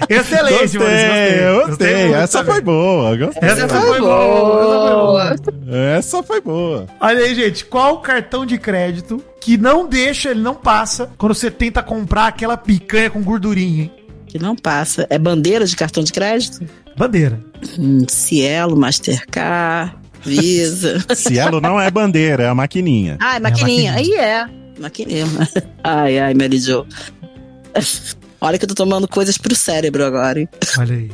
Excelente, 0.10 0.78
Gostei, 0.78 1.54
gostei. 1.66 1.96
muito 2.04 2.16
Essa 2.16 2.40
também. 2.40 2.54
foi 2.54 2.62
boa. 2.62 3.18
Gostei. 3.18 3.50
Essa 3.50 3.64
Essa 3.66 3.82
foi 3.82 4.00
boa. 4.00 4.14
Essa 4.64 4.82
foi 4.82 4.96
boa. 4.96 5.36
Essa 5.98 6.24
foi 6.24 6.42
boa. 6.42 6.86
Olha 7.00 7.20
aí, 7.20 7.36
gente, 7.36 7.66
qual 7.66 7.96
o 7.96 8.00
cartão 8.00 8.46
de 8.46 8.58
crédito 8.58 9.24
que 9.42 9.58
não 9.58 9.88
deixa, 9.88 10.30
ele 10.32 10.42
não 10.42 10.56
passa, 10.56 11.10
quando 11.18 11.34
você 11.36 11.50
tenta 11.52 11.82
comprar 11.84 12.28
aquela 12.28 12.58
picanha 12.58 13.10
com 13.10 13.22
gordurinha, 13.22 13.84
hein? 13.84 13.92
que 14.28 14.38
não 14.40 14.56
passa. 14.56 15.08
É 15.10 15.18
bandeira 15.18 15.66
de 15.66 15.76
cartão 15.76 16.04
de 16.04 16.12
crédito? 16.12 16.66
Bandeira. 16.98 17.40
Hum, 17.80 18.06
Cielo, 18.10 18.76
Mastercard, 18.76 19.96
Visa. 20.28 21.04
Cielo 21.16 21.60
não 21.62 21.80
é 21.80 21.90
bandeira, 21.90 22.44
é 22.44 22.48
a 22.50 22.56
maquininha. 22.56 23.18
Ai, 23.20 23.40
maquininha. 23.40 23.94
Aí 23.94 24.14
é. 24.14 24.46
Maquininha. 24.80 25.26
Ai, 25.84 26.20
ai, 26.20 26.34
Mary 26.36 26.60
Jo. 26.60 26.86
Olha 28.40 28.58
que 28.60 28.66
eu 28.66 28.70
tô 28.70 28.76
tomando 28.76 29.08
coisas 29.08 29.38
pro 29.38 29.56
cérebro 29.56 30.06
agora, 30.06 30.40
hein? 30.40 30.50
Olha 30.78 30.96
aí. 30.96 31.10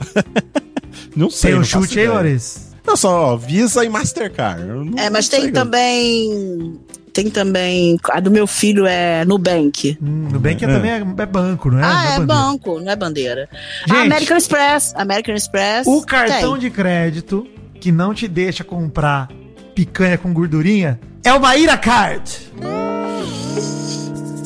Não 1.15 1.29
sei. 1.29 1.51
Tem 1.51 1.59
um 1.59 1.63
chute 1.63 1.99
aí. 1.99 2.07
Maurício? 2.07 2.61
Não, 2.85 2.97
só 2.97 3.33
ó, 3.33 3.37
Visa 3.37 3.85
e 3.85 3.89
Mastercard. 3.89 4.61
Não- 4.65 4.97
É, 5.01 5.09
mas 5.09 5.29
tem 5.29 5.43
sei. 5.43 5.51
também. 5.51 6.77
Tem 7.13 7.29
também. 7.29 7.97
A 8.11 8.19
do 8.19 8.29
meu 8.31 8.45
filho 8.45 8.85
é 8.85 9.23
Nubank. 9.23 9.97
Hum, 10.01 10.27
Nubank 10.33 10.65
é. 10.65 10.67
É. 10.67 10.73
também 10.73 10.91
é, 10.91 10.95
é 10.97 11.25
banco, 11.25 11.71
não 11.71 11.79
é? 11.79 11.83
ah, 11.83 11.87
Não 11.87 11.93
é 11.93 12.03
bandeira. 12.03 12.25
banco, 12.25 12.79
não 12.81 12.91
é 12.91 12.95
bandeira. 12.95 13.49
Gente. 13.87 13.97
Ah, 13.97 14.01
American 14.01 14.37
Express. 14.37 14.93
American 14.97 15.35
Express. 15.35 15.87
O 15.87 16.01
cartão 16.01 16.53
tem. 16.53 16.61
de 16.61 16.69
crédito 16.71 17.47
que 17.83 17.91
não 17.91 18.13
te 18.13 18.29
deixa 18.29 18.63
comprar 18.63 19.27
picanha 19.75 20.17
com 20.17 20.31
gordurinha 20.33 20.97
é 21.21 21.33
o 21.33 21.41
Maíra 21.41 21.75
Card. 21.77 22.31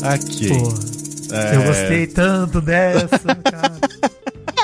Aqui. 0.01 0.47
Pô, 0.49 0.73
É. 1.35 1.55
eu 1.55 1.61
gostei 1.63 2.07
tanto 2.07 2.59
dessa, 2.59 3.19
cara. 3.45 3.73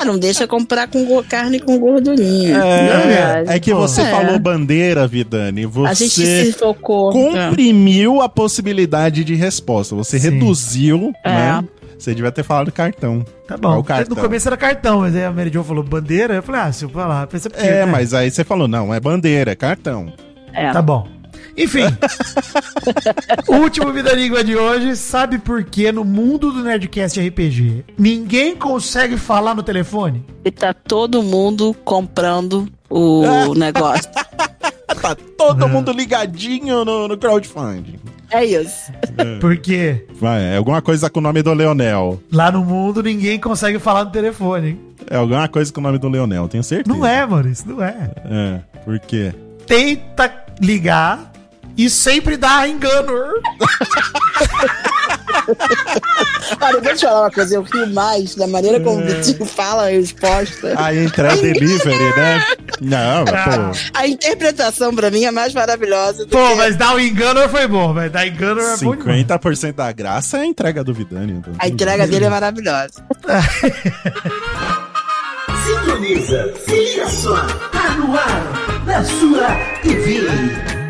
É, 0.02 0.04
não 0.06 0.18
deixa 0.18 0.48
comprar 0.48 0.88
com 0.88 1.22
carne 1.22 1.60
com 1.60 1.78
gordurinha. 1.78 2.58
É, 2.58 3.44
é 3.56 3.60
que 3.60 3.72
pô. 3.72 3.78
você 3.82 4.02
É. 4.02 4.10
falou 4.10 4.40
bandeira, 4.40 5.08
Vidani. 5.08 5.68
Você 5.68 5.90
A 5.92 5.94
gente 5.94 6.10
se 6.26 6.54
focou. 6.54 7.12
comprimiu 7.12 8.22
a 8.24 8.28
possibilidade 8.30 9.24
de 9.24 9.36
resposta. 9.36 9.96
Você 9.96 10.18
Sim. 10.18 10.32
reduziu, 10.32 11.14
É. 11.24 11.30
né? 11.30 11.64
Você 12.04 12.14
devia 12.14 12.34
ter 12.34 12.44
falado 12.44 12.70
cartão. 12.70 13.24
Tá 13.48 13.56
bom. 13.56 13.78
o 13.80 13.84
cartão. 13.84 14.14
No 14.14 14.22
começo 14.22 14.46
era 14.50 14.58
cartão, 14.58 15.00
mas 15.00 15.16
aí 15.16 15.24
a 15.24 15.32
Mary 15.32 15.50
Jo 15.50 15.64
falou 15.64 15.82
bandeira. 15.82 16.34
Eu 16.34 16.44
falei, 16.44 16.60
ah, 16.60 16.72
se 16.74 16.84
eu 16.84 16.90
falar, 16.90 17.26
pensa 17.28 17.50
porque. 17.50 17.66
É, 17.66 17.86
né? 17.86 17.92
mas 17.94 18.14
aí 18.14 18.30
você 18.30 18.44
falou, 18.44 18.68
não, 18.68 18.94
é 18.94 19.00
bandeira, 19.00 19.54
é 19.54 19.56
cartão. 19.56 20.12
É. 20.52 20.70
Tá 20.70 20.82
bom. 20.82 21.08
Enfim. 21.56 21.86
o 23.48 23.56
último 23.64 23.94
Vida 23.94 24.12
Língua 24.12 24.44
de 24.44 24.54
hoje, 24.54 24.98
sabe 24.98 25.38
por 25.38 25.64
que 25.64 25.94
no 25.94 26.04
mundo 26.04 26.52
do 26.52 26.62
Nerdcast 26.62 27.26
RPG 27.26 27.86
ninguém 27.98 28.54
consegue 28.54 29.16
falar 29.16 29.56
no 29.56 29.64
telefone? 29.64 30.26
E 30.44 30.52
tá 30.52 30.74
todo 30.74 31.24
mundo 31.24 31.74
comprando 31.86 32.68
o 32.90 33.54
negócio. 33.56 34.12
Tá 35.02 35.16
todo 35.38 35.70
mundo 35.70 35.94
ligadinho 35.94 36.84
no, 36.84 37.08
no 37.08 37.18
crowdfunding. 37.18 37.98
É 38.34 38.44
isso. 38.44 38.92
Porque 39.40 40.06
Vai, 40.20 40.42
é 40.42 40.58
alguma 40.58 40.82
coisa 40.82 41.08
com 41.10 41.20
o 41.20 41.22
nome 41.24 41.44
do 41.44 41.54
Leonel. 41.54 42.20
lá 42.32 42.52
no 42.52 42.66
mundo 42.66 43.04
ninguém 43.04 43.40
consegue 43.40 43.78
falar 43.78 44.06
no 44.06 44.12
telefone. 44.12 44.70
hein? 44.70 44.80
É 45.10 45.18
alguma 45.18 45.48
coisa 45.48 45.72
com 45.72 45.80
o 45.80 45.84
nome 45.84 46.00
do 46.00 46.10
Leonel, 46.10 46.48
tenho 46.48 46.64
certeza. 46.64 46.98
Não 46.98 47.06
é, 47.06 47.26
Maurício, 47.26 47.68
não 47.70 47.84
é. 47.84 48.12
É, 48.26 48.60
por 48.84 49.00
quê? 49.00 49.34
Tenta 49.68 50.34
ligar 50.60 51.32
e 51.78 51.90
sempre 51.90 52.36
dá 52.38 52.68
engano. 52.68 53.14
Olha, 56.62 56.76
eu 56.78 56.82
vou 56.82 56.94
te 56.96 57.02
falar 57.06 57.22
uma 57.22 57.32
coisa, 57.32 57.56
eu 57.56 57.62
rio 57.64 57.88
mais 57.94 58.36
da 58.36 58.48
maneira 58.48 58.80
como 58.80 59.00
o 59.02 59.06
Vitinho 59.06 59.46
fala 59.46 59.88
a 59.88 59.90
resposta. 59.90 60.74
Aí 60.78 61.00
entra 61.06 61.36
delivery, 61.36 62.16
né? 62.18 62.46
Não, 62.82 63.26
Ah. 63.28 63.72
pô. 63.72 63.78
A 63.98 64.08
interpretação 64.08 64.94
pra 64.96 65.10
mim 65.12 65.26
é 65.26 65.32
mais 65.32 65.54
maravilhosa 65.54 66.26
do 66.26 66.30
Pô, 66.32 66.50
que 66.50 66.56
mas 66.56 66.76
dar 66.76 66.96
o 66.96 67.00
engano 67.00 67.48
foi 67.50 67.68
bom, 67.68 67.94
velho. 67.94 68.10
Dar 68.10 68.28
engano 68.28 68.62
é 68.62 68.78
bom 68.78 68.96
demais. 68.96 69.22
50% 69.26 69.74
da 69.74 69.92
graça 69.92 70.38
é 70.38 70.42
a 70.42 70.46
entrega 70.46 70.84
do 70.84 70.94
Vidani. 70.94 71.34
então. 71.34 71.54
a 71.60 71.68
entrega 71.68 72.08
dele 72.08 72.26
é 72.26 72.30
maravilhosa. 72.30 73.04
Sintoniza, 75.66 76.54
se 76.66 76.76
liga 76.76 77.08
só, 77.08 77.36
tá 77.72 77.92
no 77.98 78.14
ar, 78.18 78.84
na 78.86 79.04
sua 79.04 79.48
TV. 79.82 80.83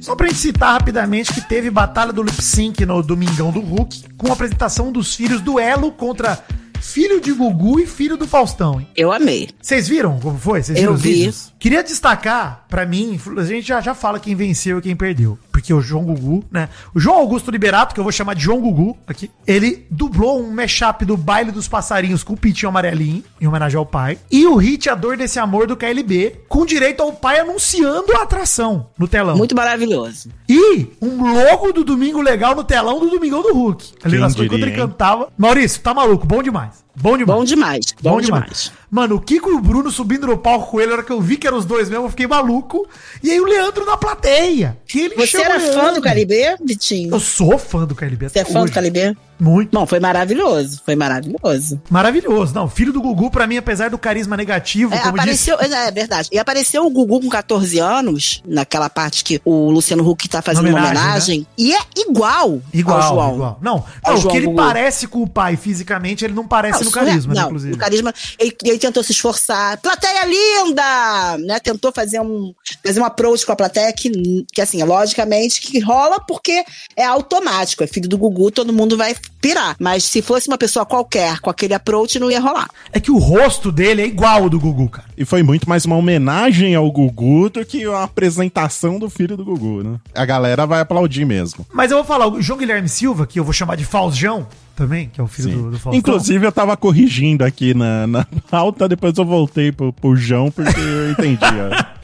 Só 0.00 0.14
pra 0.14 0.28
gente 0.28 0.38
citar 0.38 0.72
rapidamente 0.74 1.32
que 1.34 1.40
teve 1.40 1.70
Batalha 1.70 2.12
do 2.12 2.22
Lip 2.22 2.40
Sync 2.42 2.84
no 2.86 3.02
Domingão 3.02 3.50
do 3.50 3.60
Hulk, 3.60 4.04
com 4.16 4.28
a 4.28 4.32
apresentação 4.32 4.92
dos 4.92 5.14
filhos 5.14 5.40
do 5.40 5.58
Elo 5.58 5.90
contra 5.92 6.38
filho 6.80 7.20
de 7.20 7.32
Gugu 7.32 7.80
e 7.80 7.86
filho 7.86 8.16
do 8.16 8.26
Faustão, 8.26 8.80
hein? 8.80 8.86
Eu 8.96 9.12
amei. 9.12 9.50
Vocês 9.60 9.88
viram 9.88 10.18
como 10.20 10.38
foi? 10.38 10.62
Vocês 10.62 10.78
Eu 10.78 10.82
viram 10.82 10.94
os 10.94 11.02
vi. 11.02 11.12
vídeos? 11.14 11.52
Queria 11.58 11.82
destacar, 11.82 12.64
pra 12.68 12.86
mim, 12.86 13.18
a 13.36 13.44
gente 13.44 13.66
já, 13.66 13.80
já 13.80 13.94
fala 13.94 14.20
quem 14.20 14.34
venceu 14.36 14.78
e 14.78 14.82
quem 14.82 14.94
perdeu. 14.96 15.36
Porque 15.58 15.74
o 15.74 15.80
João 15.80 16.04
Gugu, 16.04 16.44
né? 16.52 16.68
O 16.94 17.00
João 17.00 17.16
Augusto 17.16 17.50
Liberato, 17.50 17.92
que 17.92 17.98
eu 17.98 18.04
vou 18.04 18.12
chamar 18.12 18.34
de 18.34 18.42
João 18.42 18.60
Gugu 18.60 18.96
aqui, 19.08 19.28
ele 19.44 19.88
dublou 19.90 20.40
um 20.40 20.52
mashup 20.52 21.04
do 21.04 21.16
Baile 21.16 21.50
dos 21.50 21.66
Passarinhos 21.66 22.22
com 22.22 22.34
o 22.34 22.36
Pitinho 22.36 22.68
Amarelinho, 22.68 23.24
em 23.40 23.46
homenagem 23.48 23.76
ao 23.76 23.84
pai. 23.84 24.20
E 24.30 24.46
o 24.46 24.54
hit 24.54 24.88
A 24.88 24.94
Dor 24.94 25.16
Desse 25.16 25.40
Amor 25.40 25.66
do 25.66 25.76
KLB, 25.76 26.42
com 26.48 26.64
direito 26.64 27.02
ao 27.02 27.12
pai 27.12 27.40
anunciando 27.40 28.12
a 28.16 28.22
atração 28.22 28.86
no 28.96 29.08
telão. 29.08 29.36
Muito 29.36 29.56
maravilhoso. 29.56 30.30
E 30.48 30.86
um 31.02 31.34
logo 31.34 31.72
do 31.72 31.82
Domingo 31.82 32.22
Legal 32.22 32.54
no 32.54 32.62
telão 32.62 33.00
do 33.00 33.10
Domingão 33.10 33.42
do 33.42 33.52
Hulk. 33.52 33.94
Ali 34.04 34.12
Quem 34.12 34.20
nas 34.20 34.36
coisas, 34.36 34.36
diria, 34.36 34.48
quando 34.48 34.62
ele 34.62 34.70
hein? 34.70 34.76
cantava. 34.76 35.28
Maurício, 35.36 35.82
tá 35.82 35.92
maluco, 35.92 36.24
bom 36.24 36.40
demais. 36.40 36.84
Bom 37.00 37.16
demais. 37.16 37.38
Bom 37.38 37.44
demais. 37.44 37.94
Bom, 38.00 38.20
demais. 38.20 38.72
Mano, 38.90 39.16
o 39.16 39.20
Kiko 39.20 39.50
e 39.50 39.54
o 39.54 39.60
Bruno 39.60 39.90
subindo 39.90 40.26
no 40.26 40.38
palco 40.38 40.70
com 40.70 40.80
ele, 40.80 40.88
na 40.88 40.94
hora 40.94 41.02
que 41.02 41.12
eu 41.12 41.20
vi 41.20 41.36
que 41.36 41.46
eram 41.46 41.58
os 41.58 41.64
dois 41.64 41.88
mesmo, 41.88 42.06
eu 42.06 42.10
fiquei 42.10 42.26
maluco. 42.26 42.86
E 43.22 43.30
aí 43.30 43.40
o 43.40 43.44
Leandro 43.44 43.84
na 43.84 43.96
plateia. 43.96 44.76
Que 44.86 45.02
ele 45.02 45.14
Você 45.14 45.36
era 45.38 45.60
fã 45.60 45.92
do 45.92 46.00
Caribe, 46.00 46.56
Vitinho? 46.64 47.14
Eu 47.14 47.20
sou 47.20 47.58
fã 47.58 47.84
do 47.84 47.94
KLB. 47.94 48.28
Você 48.28 48.40
é 48.40 48.44
fã 48.44 48.64
do 48.64 48.72
Caribe? 48.72 49.16
Muito. 49.38 49.70
Bom, 49.72 49.86
foi 49.86 50.00
maravilhoso. 50.00 50.80
Foi 50.84 50.96
maravilhoso. 50.96 51.80
Maravilhoso. 51.90 52.54
Não, 52.54 52.68
filho 52.68 52.92
do 52.92 53.00
Gugu, 53.00 53.30
pra 53.30 53.46
mim, 53.46 53.56
apesar 53.56 53.90
do 53.90 53.98
carisma 53.98 54.36
negativo, 54.36 54.94
É, 54.94 54.98
como 54.98 55.18
disse. 55.24 55.50
apareceu, 55.50 55.76
é 55.78 55.90
verdade. 55.90 56.28
E 56.32 56.38
apareceu 56.38 56.84
o 56.86 56.90
Gugu 56.90 57.20
com 57.20 57.28
14 57.28 57.78
anos, 57.78 58.42
naquela 58.46 58.88
parte 58.90 59.22
que 59.24 59.40
o 59.44 59.70
Luciano 59.70 60.08
Huck 60.08 60.28
tá 60.28 60.42
fazendo 60.42 60.68
uma 60.68 60.78
Homenagem, 60.78 60.98
homenagem. 61.00 61.46
E 61.56 61.74
é 61.74 61.78
igual, 61.96 62.60
Igual, 62.72 63.00
ao 63.00 63.08
João. 63.14 63.34
igual. 63.34 63.58
Não, 63.62 63.84
não 64.06 64.14
o 64.14 64.16
João 64.16 64.30
que 64.32 64.36
ele 64.38 64.46
Gugu. 64.46 64.56
parece 64.56 65.06
com 65.06 65.22
o 65.22 65.28
pai 65.28 65.56
fisicamente, 65.56 66.24
ele 66.24 66.34
não 66.34 66.46
parece 66.46 66.78
Não, 66.80 66.84
no 66.86 66.90
carisma, 66.90 67.34
né, 67.34 67.40
não, 67.40 67.46
inclusive. 67.48 67.72
no 67.72 67.78
carisma, 67.78 68.14
ele, 68.38 68.56
ele 68.64 68.78
tentou 68.78 69.02
se 69.02 69.12
esforçar. 69.12 69.78
Plateia 69.78 70.24
linda! 70.24 71.38
Né? 71.38 71.58
Tentou 71.60 71.92
fazer 71.92 72.20
um, 72.20 72.52
fazer 72.84 73.00
um 73.00 73.04
approach 73.04 73.44
com 73.46 73.52
a 73.52 73.56
plateia 73.56 73.92
que, 73.92 74.44
que, 74.52 74.60
assim, 74.60 74.82
logicamente, 74.82 75.60
que 75.60 75.78
rola 75.80 76.20
porque 76.20 76.64
é 76.96 77.04
automático. 77.04 77.82
É 77.84 77.86
filho 77.86 78.08
do 78.08 78.18
Gugu, 78.18 78.50
todo 78.50 78.72
mundo 78.72 78.96
vai 78.96 79.14
pirar. 79.40 79.76
Mas 79.78 80.04
se 80.04 80.22
fosse 80.22 80.48
uma 80.48 80.58
pessoa 80.58 80.84
qualquer 80.84 81.40
com 81.40 81.50
aquele 81.50 81.74
approach, 81.74 82.18
não 82.18 82.30
ia 82.30 82.40
rolar. 82.40 82.68
É 82.92 83.00
que 83.00 83.10
o 83.10 83.18
rosto 83.18 83.70
dele 83.70 84.02
é 84.02 84.06
igual 84.06 84.44
ao 84.44 84.50
do 84.50 84.58
Gugu, 84.58 84.88
cara. 84.88 85.08
E 85.16 85.24
foi 85.24 85.42
muito 85.42 85.68
mais 85.68 85.84
uma 85.84 85.96
homenagem 85.96 86.74
ao 86.74 86.90
Gugu 86.90 87.50
do 87.50 87.64
que 87.64 87.84
a 87.84 88.02
apresentação 88.04 88.98
do 88.98 89.10
filho 89.10 89.36
do 89.36 89.44
Gugu, 89.44 89.82
né? 89.82 89.98
A 90.14 90.24
galera 90.24 90.66
vai 90.66 90.80
aplaudir 90.80 91.24
mesmo. 91.24 91.66
Mas 91.72 91.90
eu 91.90 91.98
vou 91.98 92.06
falar, 92.06 92.26
o 92.26 92.40
João 92.40 92.58
Guilherme 92.58 92.88
Silva, 92.88 93.26
que 93.26 93.38
eu 93.38 93.44
vou 93.44 93.52
chamar 93.52 93.76
de 93.76 93.84
Faustão 93.84 94.46
também, 94.76 95.10
que 95.12 95.20
é 95.20 95.24
o 95.24 95.26
filho 95.26 95.50
do, 95.50 95.70
do 95.72 95.78
Faustão. 95.78 95.98
Inclusive, 95.98 96.46
eu 96.46 96.52
tava 96.52 96.76
corrigindo 96.76 97.44
aqui 97.44 97.74
na, 97.74 98.06
na 98.06 98.26
pauta, 98.48 98.88
depois 98.88 99.16
eu 99.18 99.24
voltei 99.24 99.72
pro, 99.72 99.92
pro 99.92 100.14
João, 100.14 100.52
porque 100.52 100.78
eu 100.78 101.10
entendi 101.10 101.38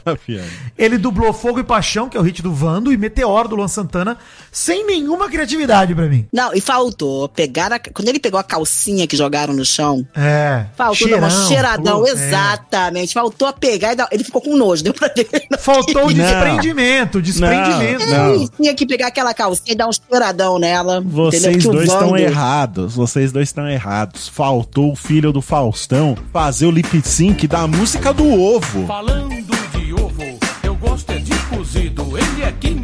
Ele 0.77 0.97
dublou 0.97 1.33
Fogo 1.33 1.59
e 1.59 1.63
Paixão, 1.63 2.07
que 2.09 2.15
é 2.17 2.19
o 2.19 2.23
hit 2.23 2.41
do 2.41 2.53
Vando, 2.53 2.91
e 2.91 2.97
Meteoro 2.97 3.49
do 3.49 3.55
Luan 3.55 3.67
Santana, 3.67 4.17
sem 4.51 4.85
nenhuma 4.85 5.27
criatividade 5.29 5.93
pra 5.95 6.05
mim. 6.07 6.27
Não, 6.31 6.53
e 6.53 6.61
faltou 6.61 7.27
pegar 7.29 7.71
a, 7.73 7.79
Quando 7.79 8.07
ele 8.09 8.19
pegou 8.19 8.39
a 8.39 8.43
calcinha 8.43 9.07
que 9.07 9.17
jogaram 9.17 9.53
no 9.53 9.65
chão, 9.65 10.05
É. 10.15 10.65
faltou 10.75 11.09
dar 11.09 11.17
uma 11.17 11.29
cheirão, 11.29 11.47
cheiradão, 11.47 11.99
pô, 12.01 12.07
é. 12.07 12.11
exatamente. 12.11 13.13
Faltou 13.13 13.47
a 13.47 13.53
pegar 13.53 13.93
e 13.93 13.95
dar, 13.95 14.07
ele 14.11 14.23
ficou 14.23 14.41
com 14.41 14.55
nojo, 14.55 14.83
deu 14.83 14.93
pra 14.93 15.09
ver. 15.15 15.27
Faltou 15.59 16.03
o 16.03 16.11
Não. 16.11 16.13
desprendimento, 16.13 17.17
o 17.17 17.21
desprendimento. 17.21 18.05
Não. 18.05 18.35
Ele 18.35 18.49
tinha 18.49 18.73
que 18.75 18.85
pegar 18.85 19.07
aquela 19.07 19.33
calcinha 19.33 19.73
e 19.73 19.75
dar 19.75 19.87
um 19.87 19.91
cheiradão 19.91 20.59
nela. 20.59 21.01
Vocês 21.01 21.63
dois 21.63 21.87
estão 21.89 22.11
Wando- 22.11 22.17
errados. 22.17 22.95
Vocês 22.95 23.31
dois 23.31 23.49
estão 23.49 23.67
errados. 23.67 24.27
Faltou 24.27 24.91
o 24.91 24.95
filho 24.95 25.31
do 25.31 25.41
Faustão 25.41 26.15
fazer 26.31 26.65
o 26.65 26.71
lip 26.71 27.01
sync 27.03 27.47
da 27.47 27.65
música 27.67 28.13
do 28.13 28.27
ovo. 28.41 28.85
Falando 28.85 29.24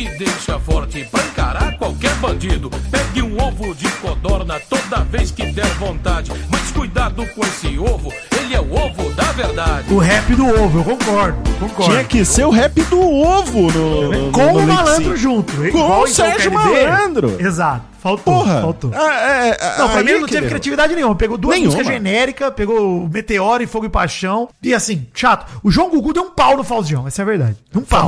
me 0.02 0.18
deixa 0.18 0.60
forte 0.60 1.04
pra 1.12 1.22
encarar 1.24 1.78
qualquer 1.78 2.14
bandido. 2.16 2.70
Pegue 2.90 3.22
um 3.22 3.40
ovo 3.42 3.76
de 3.76 3.88
codorna 3.98 4.60
toda 4.68 5.04
vez 5.04 5.30
que 5.30 5.46
der 5.52 5.68
vontade. 5.76 6.32
Mas 6.50 6.72
cuidado 6.72 7.24
com 7.36 7.42
esse 7.46 7.78
ovo, 7.78 8.12
ele 8.40 8.56
é 8.56 8.60
o 8.60 8.74
ovo 8.74 9.14
da 9.14 9.32
verdade. 9.32 9.94
O 9.94 10.00
rap 10.00 10.34
do 10.36 10.48
ovo, 10.48 10.80
eu 10.80 10.84
concordo, 10.84 11.38
concordo. 11.60 11.92
Tinha 11.92 12.04
que 12.04 12.26
ser 12.26 12.46
o 12.46 12.50
rap 12.50 12.82
do 12.86 13.00
ovo 13.00 13.72
no, 13.72 14.12
no, 14.12 14.32
Com 14.32 14.54
no 14.54 14.60
o 14.60 14.68
malandro 14.68 15.16
junto. 15.16 15.56
Com 15.56 15.64
igual 15.66 16.02
o 16.02 16.08
em 16.08 16.12
Sérgio. 16.12 16.52
Malandro. 16.52 17.36
Exato. 17.40 17.92
Faltou, 18.02 18.34
Porra. 18.34 18.62
faltou. 18.62 18.92
Ah, 18.96 19.46
é, 19.46 19.50
é, 19.50 19.78
Não, 19.78 19.88
pra 19.90 20.02
mim 20.02 20.10
ele 20.10 20.20
não 20.22 20.28
teve 20.28 20.42
deu. 20.42 20.50
criatividade 20.50 20.96
nenhuma. 20.96 21.14
Pegou 21.16 21.38
duas 21.38 21.56
Nenhuma. 21.56 21.76
músicas 21.76 21.94
genéricas, 21.96 22.52
pegou 22.56 23.08
Meteoro 23.08 23.62
e 23.62 23.68
Fogo 23.68 23.86
e 23.86 23.90
Paixão. 23.90 24.50
E 24.64 24.74
assim, 24.74 25.06
chato. 25.14 25.46
O 25.62 25.70
João 25.70 25.92
Gugu 25.92 26.12
deu 26.12 26.24
um 26.24 26.32
pau 26.32 26.58
no 26.58 26.64
Faustão, 26.64 27.08
essa 27.08 27.22
é 27.22 27.24
a 27.24 27.26
verdade. 27.28 27.58
Um 27.76 27.82
pau. 27.82 28.08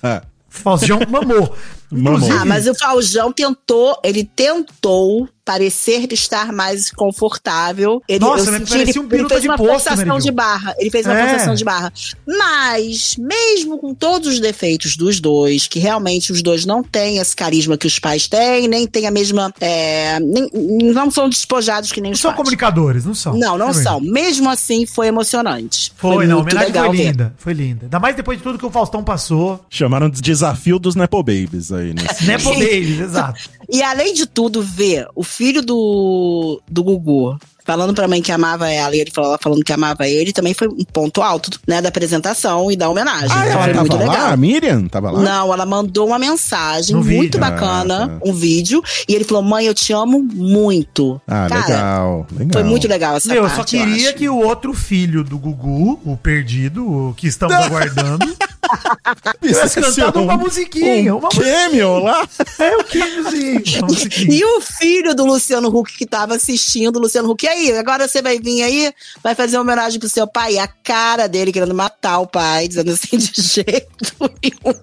Tá. 0.00 0.22
Faustão 0.48 0.98
mamou. 1.08 1.54
Ah, 1.90 2.44
mas 2.44 2.66
o 2.66 2.74
Faustão 2.74 3.32
tentou, 3.32 3.98
ele 4.04 4.24
tentou 4.24 5.28
parecer 5.44 6.12
estar 6.12 6.52
mais 6.52 6.90
confortável. 6.90 8.02
Ele, 8.06 8.18
Nossa, 8.18 8.44
senti, 8.52 8.68
parecia 8.70 8.82
ele, 8.82 8.98
um 9.00 9.08
ele 9.14 9.28
fez 9.28 9.40
de 9.40 9.48
uma 9.48 9.56
posto, 9.56 9.88
forçação 9.88 10.18
de 10.18 10.30
barra. 10.30 10.74
Ele 10.78 10.90
fez 10.90 11.06
uma 11.06 11.18
É. 11.18 11.26
forçação 11.30 11.54
de 11.54 11.64
barra. 11.64 11.90
Mas, 12.26 13.16
mesmo 13.16 13.78
com 13.78 13.94
todos 13.94 14.28
os 14.34 14.40
defeitos 14.40 14.94
dos 14.94 15.20
dois, 15.20 15.66
que 15.66 15.78
realmente 15.78 16.30
os 16.32 16.42
dois 16.42 16.66
não 16.66 16.82
têm 16.82 17.16
esse 17.16 17.34
carisma 17.34 17.78
que 17.78 17.86
os 17.86 17.98
pais 17.98 18.28
têm, 18.28 18.68
nem 18.68 18.86
têm 18.86 19.06
a 19.06 19.10
mesma. 19.10 19.50
é, 19.60 20.20
nem- 20.20 20.50
não 20.92 21.10
são 21.10 21.28
despojados 21.28 21.90
que 21.92 22.00
nem 22.00 22.10
Não 22.10 22.14
os 22.14 22.20
são 22.20 22.30
pais. 22.30 22.36
comunicadores, 22.38 23.04
não 23.06 23.14
são. 23.14 23.34
Não, 23.36 23.56
não 23.56 23.70
É 23.70 23.72
são. 23.72 24.00
Mesmo 24.00 24.50
assim, 24.50 24.84
foi 24.86 25.06
emocionante. 25.06 25.92
Foi, 25.96 26.26
não, 26.26 26.38
a 26.38 26.40
homenagem 26.42 26.72
foi 26.72 26.80
legal 26.80 26.92
ver. 26.92 27.06
linda. 27.10 27.34
Foi 27.38 27.52
linda. 27.54 27.84
Ainda 27.84 27.98
mais 27.98 28.14
depois 28.14 28.36
de 28.38 28.44
tudo 28.44 28.58
que 28.58 28.66
o 28.66 28.70
Faustão 28.70 29.02
passou. 29.02 29.64
Chamaram 29.70 30.10
de 30.10 30.20
desafio 30.20 30.78
dos 30.78 30.94
Nepo 30.94 31.22
Babies 31.22 31.72
aí, 31.78 31.94
né? 31.94 32.02
Nepo 32.22 32.50
Babies, 32.50 33.00
exato. 33.00 33.50
E 33.68 33.82
além 33.82 34.14
de 34.14 34.26
tudo, 34.26 34.62
ver 34.62 35.06
o 35.14 35.22
filho 35.22 35.62
do, 35.62 36.60
do 36.68 36.84
Gugu 36.84 37.38
falando 37.68 37.92
pra 37.92 38.08
mãe 38.08 38.22
que 38.22 38.32
amava 38.32 38.66
ela 38.70 38.96
e 38.96 39.00
ele 39.00 39.10
falou, 39.10 39.28
ela 39.28 39.38
falando 39.38 39.62
que 39.62 39.70
amava 39.74 40.08
ele, 40.08 40.32
também 40.32 40.54
foi 40.54 40.68
um 40.68 40.82
ponto 40.90 41.20
alto 41.20 41.50
né, 41.68 41.82
da 41.82 41.90
apresentação 41.90 42.72
e 42.72 42.76
da 42.76 42.88
homenagem. 42.88 43.28
Ah, 43.30 43.46
ela 43.46 43.64
foi 43.64 43.74
muito 43.74 43.96
lá? 43.96 44.02
legal. 44.02 44.26
A 44.32 44.36
Miriam 44.38 44.88
tava 44.88 45.10
lá? 45.10 45.20
Não, 45.20 45.52
ela 45.52 45.66
mandou 45.66 46.06
uma 46.06 46.18
mensagem 46.18 46.96
No 46.96 47.04
muito 47.04 47.20
vídeo. 47.20 47.38
bacana, 47.40 48.04
Ah, 48.04 48.08
tá. 48.08 48.18
um 48.24 48.32
vídeo, 48.32 48.82
e 49.06 49.14
ele 49.14 49.24
falou: 49.24 49.42
Mãe, 49.42 49.66
eu 49.66 49.74
te 49.74 49.92
amo 49.92 50.18
muito. 50.22 51.20
Ah, 51.28 51.46
Cara, 51.50 51.66
legal, 51.66 52.26
legal. 52.32 52.52
Foi 52.54 52.62
muito 52.62 52.88
legal 52.88 53.16
essa 53.16 53.28
Meu, 53.28 53.36
eu 53.36 53.42
parte. 53.42 53.56
só 53.56 53.64
queria 53.64 54.08
acho. 54.08 54.16
que 54.16 54.28
o 54.30 54.38
outro 54.38 54.72
filho 54.72 55.22
do 55.22 55.36
Gugu, 55.38 56.00
o 56.06 56.16
perdido, 56.16 56.86
o 57.10 57.14
que 57.14 57.26
estamos 57.28 57.54
aguardando, 57.54 58.26
tivesse 59.42 59.80
cantado 59.80 60.22
uma 60.22 60.36
musiquinha. 60.36 61.14
um 61.14 61.18
uma 61.18 61.28
cameo 61.28 61.98
lá? 61.98 62.26
É, 62.58 62.76
o 62.76 62.84
cameozinho. 62.84 63.62
musiquinha. 63.86 64.34
E 64.34 64.44
o 64.44 64.60
filho 64.60 65.14
do 65.14 65.24
Luciano 65.24 65.68
Huck 65.68 65.96
que 65.96 66.06
tava 66.06 66.34
assistindo, 66.34 66.96
o 66.96 67.00
Luciano 67.00 67.30
Huck, 67.30 67.44
e 67.44 67.48
aí, 67.48 67.57
agora 67.78 68.06
você 68.06 68.22
vai 68.22 68.38
vir 68.38 68.62
aí, 68.62 68.92
vai 69.22 69.34
fazer 69.34 69.56
uma 69.56 69.62
homenagem 69.62 69.98
pro 69.98 70.08
seu 70.08 70.26
pai. 70.26 70.54
E 70.54 70.58
a 70.58 70.66
cara 70.66 71.28
dele 71.28 71.52
querendo 71.52 71.74
matar 71.74 72.18
o 72.20 72.26
pai, 72.26 72.68
dizendo 72.68 72.92
assim, 72.92 73.16
de 73.16 73.32
jeito 73.40 74.14
nenhum 74.42 74.78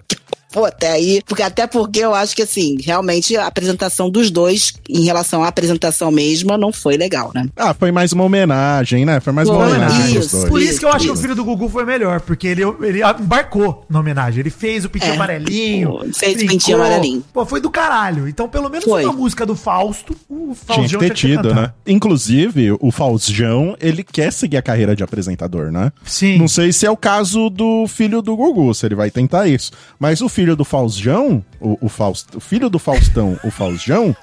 vou 0.56 0.64
até 0.66 0.92
aí. 0.92 1.22
Porque, 1.26 1.42
até 1.42 1.66
porque 1.66 2.00
eu 2.00 2.14
acho 2.14 2.34
que, 2.34 2.42
assim, 2.42 2.76
realmente 2.82 3.36
a 3.36 3.46
apresentação 3.46 4.08
dos 4.10 4.30
dois, 4.30 4.72
em 4.88 5.04
relação 5.04 5.44
à 5.44 5.48
apresentação 5.48 6.10
mesma, 6.10 6.56
não 6.56 6.72
foi 6.72 6.96
legal, 6.96 7.30
né? 7.34 7.46
Ah, 7.54 7.74
foi 7.74 7.92
mais 7.92 8.12
uma 8.12 8.24
homenagem, 8.24 9.04
né? 9.04 9.20
Foi 9.20 9.32
mais 9.32 9.48
uma 9.48 9.58
Foi, 9.58 9.68
homenagem 9.68 10.14
dos 10.14 10.24
isso, 10.26 10.36
dois. 10.36 10.48
Por 10.48 10.62
isso 10.62 10.78
que 10.80 10.84
eu 10.84 10.88
acho 10.90 11.04
que 11.04 11.10
o 11.10 11.14
Isso. 11.14 11.22
filho 11.22 11.34
do 11.34 11.44
Gugu 11.44 11.68
foi 11.68 11.84
melhor, 11.84 12.20
porque 12.20 12.46
ele, 12.46 12.62
ele 12.82 13.00
embarcou 13.02 13.84
na 13.88 14.00
homenagem. 14.00 14.40
Ele 14.40 14.50
fez 14.50 14.84
o 14.84 14.88
pintinho 14.90 15.12
É, 15.12 15.16
amarelinho. 15.16 16.00
fez 16.14 16.32
o 16.34 16.36
brincou. 16.36 16.48
pintinho 16.48 16.76
amarelinho. 16.78 17.24
Pô, 17.32 17.44
foi 17.44 17.60
do 17.60 17.70
caralho. 17.70 18.28
Então, 18.28 18.48
pelo 18.48 18.68
menos 18.70 18.84
Foi. 18.84 19.04
uma 19.04 19.12
música 19.12 19.44
do 19.44 19.54
Fausto, 19.54 20.16
o 20.28 20.36
Tinha 20.36 20.54
que 20.54 20.64
Faustão 20.66 21.00
ter 21.00 21.14
tido, 21.14 21.54
né? 21.54 21.72
Inclusive, 21.86 22.72
o 22.80 22.90
Faustão, 22.92 23.76
ele 23.80 24.04
quer 24.04 24.32
seguir 24.32 24.56
a 24.56 24.62
carreira 24.62 24.94
de 24.94 25.02
apresentador, 25.02 25.72
né? 25.72 25.92
Sim. 26.04 26.38
Não 26.38 26.46
sei 26.48 26.72
se 26.72 26.86
é 26.86 26.90
o 26.90 26.96
caso 26.96 27.50
do 27.50 27.86
filho 27.88 28.22
do 28.22 28.36
Gugu, 28.36 28.72
se 28.74 28.86
ele 28.86 28.94
vai 28.94 29.10
tentar 29.10 29.48
isso. 29.48 29.72
Mas 29.98 30.20
o 30.20 30.28
filho 30.28 30.45
do 30.54 30.64
Faustão, 30.64 31.42
o, 31.60 31.78
o, 31.80 31.88
Faust, 31.88 32.36
o 32.36 32.40
filho 32.40 32.68
do 32.68 32.78
Faustão, 32.78 33.38
o 33.42 33.50
Faustão, 33.50 34.14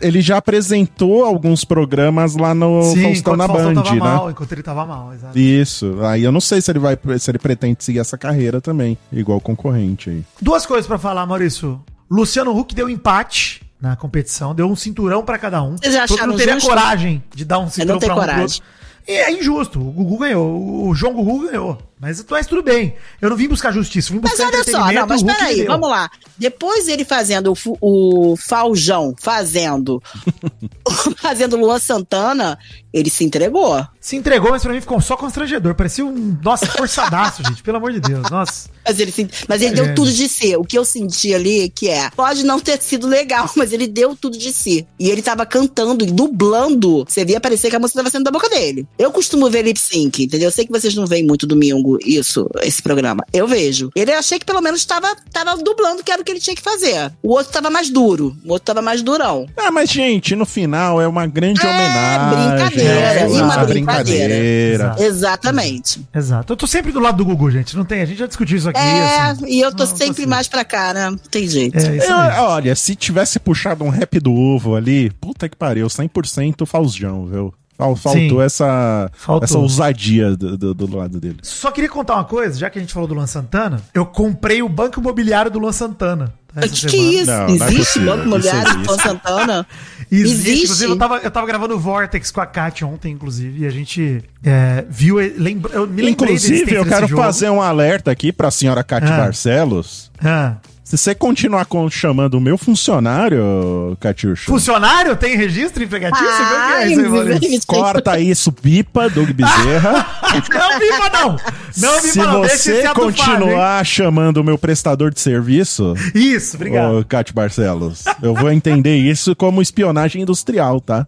ele 0.00 0.20
já 0.20 0.36
apresentou 0.36 1.24
alguns 1.24 1.64
programas 1.64 2.36
lá 2.36 2.54
no 2.54 2.82
Faustão 2.82 3.10
enquanto 3.10 3.36
na 3.36 3.46
Faustão 3.46 3.74
Band, 3.74 3.82
tava 3.82 3.94
né? 3.94 4.00
mal, 4.00 4.30
enquanto 4.30 4.52
ele 4.52 4.62
tava 4.62 4.86
mal, 4.86 5.14
exato. 5.14 5.38
Isso. 5.38 5.98
Aí 6.02 6.22
eu 6.22 6.30
não 6.30 6.40
sei 6.40 6.60
se 6.60 6.70
ele 6.70 6.78
vai, 6.78 6.98
se 7.18 7.30
ele 7.30 7.38
pretende 7.38 7.82
seguir 7.82 8.00
essa 8.00 8.18
carreira 8.18 8.60
também, 8.60 8.98
igual 9.10 9.40
concorrente 9.40 10.10
aí. 10.10 10.24
Duas 10.40 10.66
coisas 10.66 10.86
pra 10.86 10.98
falar, 10.98 11.26
Maurício. 11.26 11.82
Luciano 12.10 12.56
Huck 12.56 12.74
deu 12.74 12.88
empate 12.88 13.62
na 13.80 13.96
competição, 13.96 14.54
deu 14.54 14.66
um 14.66 14.76
cinturão 14.76 15.24
pra 15.24 15.38
cada 15.38 15.62
um. 15.62 15.76
Vocês 15.76 15.94
acharam 15.94 16.28
não 16.28 16.36
teria 16.36 16.54
justo? 16.54 16.68
coragem 16.68 17.22
de 17.34 17.44
dar 17.44 17.58
um 17.58 17.68
cinturão 17.68 17.98
pra 17.98 18.14
um 18.14 18.42
outro. 18.42 18.62
E 19.06 19.12
é 19.12 19.30
injusto. 19.30 19.80
O 19.80 19.92
Gugu 19.92 20.18
ganhou. 20.18 20.88
O 20.88 20.94
João 20.94 21.12
Gugu 21.12 21.46
ganhou. 21.46 21.78
Mas, 22.04 22.24
mas 22.28 22.46
tudo 22.46 22.62
bem. 22.62 22.94
Eu 23.20 23.30
não 23.30 23.36
vim 23.36 23.48
buscar 23.48 23.72
justiça. 23.72 24.12
Vim 24.12 24.20
Mas 24.22 24.32
buscar 24.32 24.46
olha 24.48 24.62
só, 24.64 24.92
não, 24.92 25.06
mas 25.06 25.22
peraí, 25.22 25.64
vamos 25.64 25.88
lá. 25.88 26.10
Depois 26.36 26.86
ele 26.86 27.02
fazendo 27.04 27.54
o, 27.80 28.32
o 28.32 28.36
Faljão, 28.36 29.14
fazendo 29.18 30.02
fazendo 31.20 31.56
Luan 31.56 31.78
Santana, 31.78 32.58
ele 32.92 33.10
se 33.10 33.24
entregou. 33.24 33.86
Se 34.00 34.16
entregou, 34.16 34.50
mas 34.50 34.62
pra 34.62 34.72
mim 34.72 34.80
ficou 34.80 35.00
só 35.00 35.16
constrangedor. 35.16 35.74
Parecia 35.74 36.04
um. 36.04 36.36
Nossa, 36.42 36.66
forçadaço, 36.66 37.42
gente. 37.48 37.62
Pelo 37.62 37.78
amor 37.78 37.92
de 37.92 38.00
Deus. 38.00 38.28
Nossa. 38.30 38.68
Mas 38.86 39.00
ele, 39.00 39.10
se- 39.10 39.28
mas 39.48 39.62
ele 39.62 39.72
É. 39.78 39.82
deu 39.82 39.94
tudo 39.94 40.12
de 40.12 40.28
si. 40.28 40.54
O 40.56 40.64
que 40.64 40.78
eu 40.78 40.84
senti 40.84 41.34
ali 41.34 41.70
que 41.70 41.88
é, 41.88 42.10
pode 42.10 42.44
não 42.44 42.60
ter 42.60 42.80
sido 42.82 43.06
legal, 43.06 43.50
mas 43.56 43.72
ele 43.72 43.86
deu 43.86 44.14
tudo 44.14 44.36
de 44.36 44.52
si. 44.52 44.86
E 44.98 45.08
ele 45.08 45.22
tava 45.22 45.46
cantando 45.46 46.04
e 46.04 46.10
dublando. 46.10 47.04
Você 47.08 47.24
via 47.24 47.40
parecer 47.40 47.70
que 47.70 47.76
a 47.76 47.78
música 47.78 47.98
tava 48.00 48.10
saindo 48.10 48.24
da 48.24 48.30
boca 48.30 48.48
dele. 48.48 48.86
Eu 48.98 49.10
costumo 49.10 49.48
ver 49.50 49.62
lip 49.62 49.78
sync, 49.80 50.22
entendeu? 50.24 50.48
Eu 50.48 50.52
sei 50.52 50.66
que 50.66 50.72
vocês 50.72 50.94
não 50.94 51.06
veem 51.06 51.24
muito 51.24 51.46
domingo 51.46 51.93
isso, 52.04 52.48
esse 52.62 52.82
programa. 52.82 53.24
Eu 53.32 53.46
vejo. 53.46 53.90
Ele 53.94 54.12
achei 54.12 54.38
que 54.38 54.44
pelo 54.46 54.60
menos 54.60 54.84
tava, 54.84 55.08
tava 55.32 55.56
dublando, 55.62 56.02
que 56.02 56.10
era 56.10 56.20
o 56.22 56.24
que 56.24 56.30
ele 56.32 56.40
tinha 56.40 56.56
que 56.56 56.62
fazer. 56.62 57.12
O 57.22 57.30
outro 57.32 57.52
tava 57.52 57.70
mais 57.70 57.90
duro. 57.90 58.36
O 58.44 58.52
outro 58.52 58.64
tava 58.66 58.80
mais 58.82 59.02
durão. 59.02 59.46
Ah, 59.56 59.70
mas, 59.70 59.90
gente, 59.90 60.34
no 60.36 60.46
final 60.46 61.00
é 61.00 61.06
uma 61.08 61.26
grande 61.26 61.60
homenagem. 61.60 62.28
brincadeira, 62.58 63.00
é 63.20 63.28
e 63.28 63.40
uma 63.40 63.64
brincadeira. 63.64 64.34
brincadeira. 64.34 64.96
Exatamente. 64.98 66.00
Exato. 66.14 66.52
Eu 66.52 66.56
tô 66.56 66.66
sempre 66.66 66.92
do 66.92 67.00
lado 67.00 67.16
do 67.18 67.24
Gugu, 67.24 67.50
gente. 67.50 67.76
Não 67.76 67.84
tem. 67.84 68.02
A 68.02 68.04
gente 68.04 68.18
já 68.18 68.26
discutiu 68.26 68.56
isso 68.56 68.68
aqui. 68.68 68.78
É, 68.80 69.20
assim. 69.22 69.46
e 69.46 69.60
eu 69.60 69.72
tô 69.72 69.84
Não, 69.84 69.90
sempre 69.90 70.08
consigo. 70.08 70.30
mais 70.30 70.48
pra 70.48 70.64
cá, 70.64 70.92
né? 70.94 71.10
Não 71.10 71.16
tem 71.18 71.46
jeito. 71.48 71.76
É, 71.78 71.96
isso 71.96 72.10
Eu- 72.10 72.42
olha, 72.44 72.74
se 72.74 72.94
tivesse 72.94 73.38
puxado 73.38 73.84
um 73.84 73.88
rap 73.88 74.18
do 74.20 74.32
ovo 74.32 74.74
ali, 74.74 75.10
puta 75.20 75.48
que 75.48 75.56
pariu, 75.56 75.86
100% 75.88 76.66
Faustão, 76.66 77.26
viu? 77.26 77.54
Fal- 77.76 77.96
Faltou 77.96 78.38
Sim. 78.38 78.40
essa, 78.42 79.10
Faltou. 79.14 79.44
essa 79.44 79.58
ousadia 79.58 80.36
do, 80.36 80.56
do- 80.56 80.74
do 80.74 80.96
lado 80.96 81.18
dele. 81.18 81.38
Só 81.42 81.70
queria 81.72 81.90
contar 81.90 82.14
uma 82.14 82.24
coisa, 82.24 82.56
já 82.58 82.70
que 82.70 82.78
a 82.78 82.80
gente 82.80 82.94
falou 82.94 83.08
do 83.08 83.14
Luan 83.14 83.26
Santana, 83.26 83.80
eu 83.92 84.06
comprei 84.06 84.62
o 84.62 84.68
banco 84.68 85.00
imobiliário 85.00 85.50
do 85.50 85.58
Luan 85.58 85.72
Santana. 85.72 86.32
tá, 86.54 86.60
essa 86.60 86.68
Que 86.72 86.86
que 86.86 86.96
é 86.96 87.20
isso? 87.20 87.30
Não, 87.32 87.38
não 87.38 87.66
é 87.66 87.68
existe 87.70 87.76
possível. 87.78 88.12
Banco 88.16 88.26
Imobiliário 88.28 88.70
de 88.78 88.86
Luan. 88.86 88.98
Santana? 88.98 89.66
Existe. 90.10 90.32
Existe. 90.50 90.62
Inclusive, 90.64 90.92
eu 90.92 90.96
tava, 90.96 91.16
eu 91.18 91.30
tava 91.32 91.46
gravando 91.48 91.74
o 91.74 91.78
Vortex 91.80 92.30
com 92.30 92.40
a 92.40 92.46
Kátia 92.46 92.86
ontem, 92.86 93.12
inclusive, 93.12 93.62
e 93.62 93.66
a 93.66 93.70
gente 93.70 94.22
é, 94.44 94.84
viu. 94.88 95.16
Lembra, 95.16 95.72
eu 95.72 95.80
me 95.88 96.00
lembrei 96.02 96.10
Inclusive, 96.34 96.74
eu 96.74 96.84
quero 96.86 97.08
fazer 97.08 97.50
um 97.50 97.60
alerta 97.60 98.10
aqui 98.12 98.32
pra 98.32 98.52
senhora 98.52 98.84
Cate 98.84 99.06
Ah. 99.10 99.16
Barcelos. 99.16 100.12
Ah. 100.22 100.56
Se 100.84 100.98
você 100.98 101.14
continuar 101.14 101.64
com- 101.64 101.88
chamando 101.88 102.34
o 102.34 102.40
meu 102.40 102.58
funcionário, 102.58 103.96
Catiuxa, 103.98 104.44
Funcionário 104.44 105.16
tem 105.16 105.34
registro 105.34 105.82
empregatício? 105.82 106.26
Como 106.26 106.72
é 106.74 106.84
é 106.84 107.38
isso 107.54 107.66
corta 107.66 108.20
isso, 108.20 108.52
pipa, 108.52 109.08
Doug 109.08 109.30
Bezerra. 109.32 110.06
Não 110.52 110.78
viva 110.78 111.10
não! 111.10 111.36
Não 111.78 112.00
Se 112.00 112.12
viva 112.12 112.32
não, 112.32 112.42
você 112.42 112.88
continuar 112.92 113.84
chamando 113.84 114.36
o 114.38 114.44
meu 114.44 114.58
prestador 114.58 115.10
de 115.12 115.20
serviço? 115.20 115.94
Isso, 116.14 116.56
obrigado. 116.56 116.98
ô 116.98 117.04
Cate 117.04 117.32
Barcelos, 117.32 118.04
eu 118.22 118.34
vou 118.34 118.52
entender 118.52 118.96
isso 118.96 119.34
como 119.34 119.62
espionagem 119.62 120.20
industrial, 120.22 120.80
tá? 120.80 121.06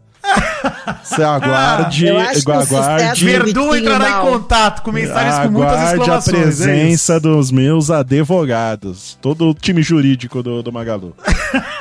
Você 1.02 1.22
aguarde, 1.22 2.06
Eu 2.06 2.18
acho 2.18 2.44
que 2.44 2.50
o 2.50 2.54
aguarde, 2.54 3.24
Verdun 3.24 3.74
entrará 3.76 4.10
em 4.10 4.30
contato 4.30 4.82
com 4.82 4.92
mensagens 4.92 5.46
com 5.46 5.52
muitas 5.52 5.72
aguarde 5.72 6.10
a 6.10 6.18
exclamações. 6.18 6.34
é 6.34 6.42
presença 6.42 7.12
isso. 7.14 7.20
dos 7.20 7.50
meus 7.50 7.90
advogados. 7.90 9.18
Todo 9.20 9.50
o 9.50 9.54
time 9.54 9.82
jurídico 9.82 10.42
do, 10.42 10.62
do 10.62 10.72
Magalu. 10.72 11.14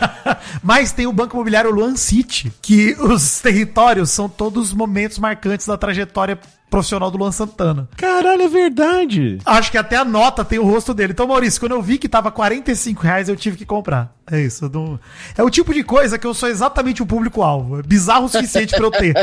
Mas 0.63 0.91
tem 0.91 1.07
o 1.07 1.13
Banco 1.13 1.35
Imobiliário 1.35 1.71
Luan 1.71 1.95
City, 1.95 2.51
que 2.61 2.95
os 2.99 3.39
territórios 3.39 4.09
são 4.11 4.27
todos 4.29 4.73
momentos 4.73 5.19
marcantes 5.19 5.67
da 5.67 5.77
trajetória 5.77 6.39
profissional 6.75 7.09
do 7.09 7.17
Luan 7.17 7.31
Santana. 7.31 7.87
Caralho, 7.95 8.41
é 8.41 8.47
verdade. 8.49 9.37
Acho 9.45 9.71
que 9.71 9.77
até 9.77 9.95
a 9.95 10.03
nota 10.03 10.43
tem 10.43 10.59
o 10.59 10.65
rosto 10.65 10.93
dele. 10.93 11.13
Então, 11.13 11.25
Maurício, 11.27 11.59
quando 11.59 11.71
eu 11.71 11.81
vi 11.81 11.97
que 11.97 12.09
tava 12.09 12.29
45 12.31 13.01
reais, 13.01 13.29
eu 13.29 13.35
tive 13.35 13.55
que 13.55 13.65
comprar. 13.65 14.13
É 14.29 14.41
isso. 14.41 14.69
não- 14.73 14.99
É 15.37 15.43
o 15.43 15.49
tipo 15.51 15.71
de 15.73 15.83
coisa 15.83 16.17
que 16.17 16.25
eu 16.25 16.33
sou 16.33 16.49
exatamente 16.49 17.01
o 17.01 17.05
público-alvo. 17.05 17.79
É 17.79 17.83
bizarro 17.83 18.25
o 18.25 18.29
suficiente 18.29 18.75
pra 18.75 18.83
eu 18.85 18.91
ter. 18.91 19.13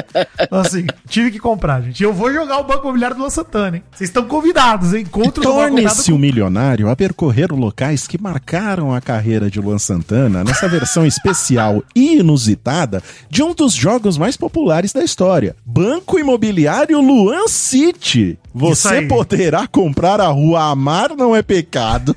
Então, 0.40 0.60
assim, 0.60 0.86
tive 1.08 1.30
que 1.32 1.38
comprar, 1.40 1.82
gente. 1.82 2.02
Eu 2.02 2.12
vou 2.12 2.32
jogar 2.32 2.58
o 2.58 2.64
Banco 2.64 2.84
Imobiliário 2.84 3.16
do 3.16 3.20
Luan 3.22 3.30
Santana, 3.30 3.78
hein? 3.78 3.82
Vocês 3.92 4.08
estão 4.08 4.24
convidados, 4.24 4.94
hein? 4.94 5.02
Encontro 5.02 5.42
Torne-se 5.42 6.12
um 6.12 6.18
milionário 6.18 6.88
a 6.88 6.94
percorrer 6.96 7.50
locais 7.52 8.06
que 8.06 8.20
marcaram 8.20 8.94
a 8.94 9.00
carreira 9.00 9.50
de 9.50 9.60
Luan 9.60 9.78
Santana 9.78 10.44
nessa 10.44 10.68
versão 10.68 11.04
especial 11.04 11.82
e 11.96 12.18
inusitada 12.18 13.02
de 13.28 13.42
um 13.42 13.52
dos 13.54 13.72
jogos 13.74 14.16
mais 14.16 14.36
populares 14.36 14.92
da 14.92 15.02
história: 15.02 15.56
Banco 15.66 16.16
Imobiliário 16.18 17.00
Luan 17.00 17.41
City. 17.48 18.30
Isso 18.30 18.38
Você 18.54 19.02
poderá 19.02 19.66
comprar 19.66 20.20
a 20.20 20.26
rua 20.28 20.64
Amar 20.70 21.16
Não 21.16 21.34
É 21.34 21.42
Pecado, 21.42 22.14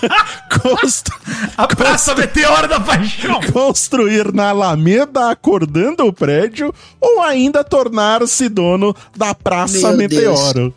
constru- 0.62 1.14
A 1.56 1.66
Praça 1.66 2.14
Meteora 2.14 2.66
da 2.66 2.80
Paixão. 2.80 3.40
construir 3.52 4.32
na 4.32 4.48
Alameda 4.50 5.30
acordando 5.30 6.06
o 6.06 6.12
prédio 6.12 6.72
ou 7.00 7.20
ainda 7.22 7.62
tornar-se 7.62 8.48
dono 8.48 8.94
da 9.16 9.34
Praça 9.34 9.92
Meu 9.92 10.08
Deus. 10.08 10.40
Meteoro. 10.54 10.74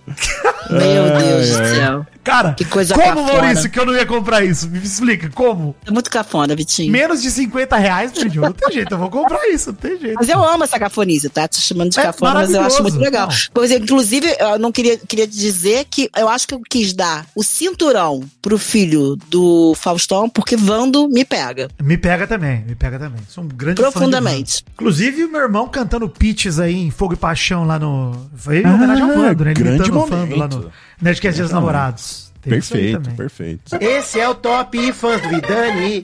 Meu 0.69 1.19
Deus 1.19 1.49
do 1.49 1.55
céu. 1.75 2.05
Cara, 2.27 2.53
Que 2.53 2.65
coisa 2.65 2.93
como, 2.93 3.05
cafona. 3.25 3.41
Maurício, 3.41 3.69
que 3.69 3.79
eu 3.79 3.85
não 3.85 3.93
ia 3.95 4.05
comprar 4.05 4.43
isso? 4.43 4.69
Me 4.69 4.77
explica, 4.79 5.29
como? 5.33 5.75
É 5.85 5.91
muito 5.91 6.09
cafona, 6.09 6.55
Vitinho. 6.55 6.91
Menos 6.91 7.21
de 7.21 7.31
50 7.31 7.77
reais, 7.77 8.11
meu 8.13 8.23
Deus, 8.29 8.35
não 8.45 8.51
tem 8.53 8.71
jeito, 8.71 8.93
eu 8.93 8.97
vou 8.97 9.09
comprar 9.09 9.47
isso, 9.49 9.69
não 9.69 9.75
tem 9.77 9.97
jeito. 9.99 10.15
Mas 10.15 10.27
eu 10.29 10.43
amo 10.43 10.63
essa 10.63 10.77
cafonice, 10.77 11.29
tá? 11.29 11.47
Te 11.47 11.59
chamando 11.59 11.91
de 11.91 11.99
É 11.99 12.03
cafona, 12.03 12.33
mas 12.35 12.53
eu 12.53 12.61
acho 12.61 12.81
muito 12.83 12.99
legal. 12.99 13.29
Exemplo, 13.61 13.83
inclusive, 13.85 14.35
eu 14.39 14.59
não 14.59 14.71
queria, 14.71 14.97
queria 14.97 15.25
dizer 15.27 15.85
que 15.89 16.09
eu 16.15 16.27
acho 16.29 16.47
que 16.47 16.53
eu 16.53 16.61
quis 16.69 16.93
dar 16.93 17.25
o 17.35 17.43
cinturão 17.43 18.21
pro 18.41 18.57
filho 18.57 19.15
do 19.29 19.73
Faustão, 19.75 20.29
porque 20.29 20.55
Vando 20.57 21.07
me 21.07 21.23
pega. 21.23 21.69
Me 21.81 21.97
pega 21.97 22.27
também, 22.27 22.63
me 22.67 22.75
pega 22.75 22.99
também. 22.99 23.21
Sou 23.29 23.43
um 23.43 23.47
grande 23.47 23.81
fã 23.81 23.87
de 23.87 23.93
Profundamente. 23.93 24.63
Vando. 24.63 24.73
Inclusive, 24.73 25.23
o 25.25 25.31
meu 25.31 25.41
irmão 25.41 25.67
cantando 25.67 26.09
Pitches 26.09 26.59
aí 26.59 26.75
em 26.75 26.91
Fogo 26.91 27.13
e 27.13 27.17
Paixão 27.17 27.65
lá 27.65 27.77
no. 27.79 28.29
Foi 28.35 28.59
em 28.61 28.65
homenagem 28.67 29.03
ao 29.03 29.09
Vando, 29.15 29.45
né? 29.45 29.51
Ele 29.51 29.61
Ah, 29.61 29.63
grande 29.63 29.89
imitando 29.89 29.97
o 29.97 30.05
Vando 30.05 30.35
lá 30.35 30.47
momento. 30.47 30.57
no 30.57 30.71
Nerdcast 31.01 31.35
Dias 31.35 31.49
dos 31.49 31.53
Namorados. 31.53 32.31
Tem 32.41 32.53
Perfeito, 32.53 33.11
perfeito. 33.11 33.75
Esse 33.79 34.19
é 34.19 34.27
o 34.27 34.33
Top 34.33 34.93
Fãs 34.93 35.21
do 35.21 35.29
Vidani. 35.29 36.01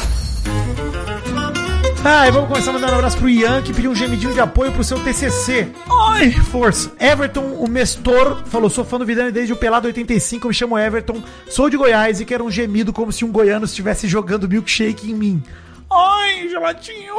Ah, 2.06 2.28
e 2.28 2.32
vamos 2.32 2.50
começar 2.50 2.74
mandando 2.74 2.92
um 2.92 2.96
abraço 2.96 3.18
pro 3.18 3.30
Ian, 3.30 3.62
que 3.62 3.74
pediu 3.74 3.90
um 3.90 3.96
gemidinho 3.96 4.34
de 4.34 4.40
apoio 4.42 4.74
pro 4.74 4.84
seu 4.84 5.00
TCC. 5.00 5.72
Ai, 6.10 6.32
força. 6.32 6.92
Everton, 7.00 7.54
o 7.54 7.68
Mestor, 7.68 8.44
falou, 8.46 8.70
sou 8.70 8.84
fã 8.84 9.00
do 9.00 9.06
Vidani 9.06 9.32
desde 9.32 9.54
o 9.54 9.56
Pelado 9.56 9.88
85, 9.88 10.50
me 10.50 10.54
chamo 10.54 10.78
Everton, 10.78 11.24
sou 11.50 11.70
de 11.70 11.78
Goiás 11.78 12.20
e 12.20 12.26
quero 12.26 12.44
um 12.44 12.52
gemido 12.52 12.92
como 12.92 13.12
se 13.12 13.24
um 13.24 13.32
goiano 13.32 13.64
estivesse 13.64 14.06
jogando 14.06 14.50
milkshake 14.50 15.10
em 15.12 15.16
mim. 15.16 15.44
Ai, 15.90 16.50
gelatinho. 16.50 17.16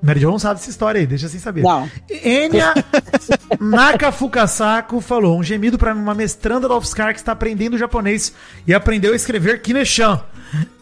Mary 0.00 0.20
Jo 0.20 0.30
não 0.30 0.38
sabe 0.38 0.60
essa 0.60 0.70
história 0.70 1.00
aí, 1.00 1.06
deixa 1.06 1.28
sem 1.28 1.40
saber. 1.40 1.62
Não. 1.62 1.90
Enya 2.08 2.72
Nakafukasako 3.60 5.00
falou: 5.00 5.38
um 5.38 5.42
gemido 5.42 5.78
pra 5.78 5.92
uma 5.92 6.14
mestranda 6.14 6.68
da 6.68 6.76
UFSCar 6.76 7.12
que 7.12 7.20
está 7.20 7.32
aprendendo 7.32 7.78
japonês 7.78 8.32
e 8.66 8.72
aprendeu 8.72 9.12
a 9.12 9.16
escrever 9.16 9.60
Kineshan. 9.62 10.20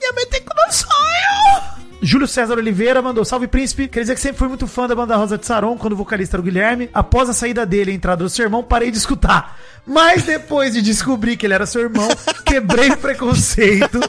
Yamete 0.02 0.44
sonho! 0.70 1.76
Júlio 2.02 2.28
César 2.28 2.58
Oliveira 2.58 3.00
mandou 3.00 3.24
salve 3.24 3.48
príncipe. 3.48 3.88
Quer 3.88 4.00
dizer 4.00 4.14
que 4.14 4.20
sempre 4.20 4.38
fui 4.38 4.48
muito 4.48 4.66
fã 4.66 4.86
da 4.86 4.94
banda 4.94 5.16
Rosa 5.16 5.38
de 5.38 5.46
Saron 5.46 5.76
quando 5.76 5.94
o 5.94 5.96
vocalista 5.96 6.36
era 6.36 6.40
o 6.40 6.44
Guilherme. 6.44 6.90
Após 6.92 7.28
a 7.28 7.32
saída 7.32 7.64
dele 7.64 7.90
e 7.90 7.94
a 7.94 7.96
entrada 7.96 8.22
do 8.22 8.30
seu 8.30 8.44
irmão, 8.44 8.62
parei 8.62 8.90
de 8.90 8.98
escutar. 8.98 9.58
Mas 9.86 10.24
depois 10.24 10.74
de 10.74 10.82
descobrir 10.82 11.36
que 11.36 11.46
ele 11.46 11.54
era 11.54 11.64
seu 11.64 11.80
irmão, 11.82 12.08
quebrei 12.44 12.90
o 12.90 12.96
preconceito 12.96 14.00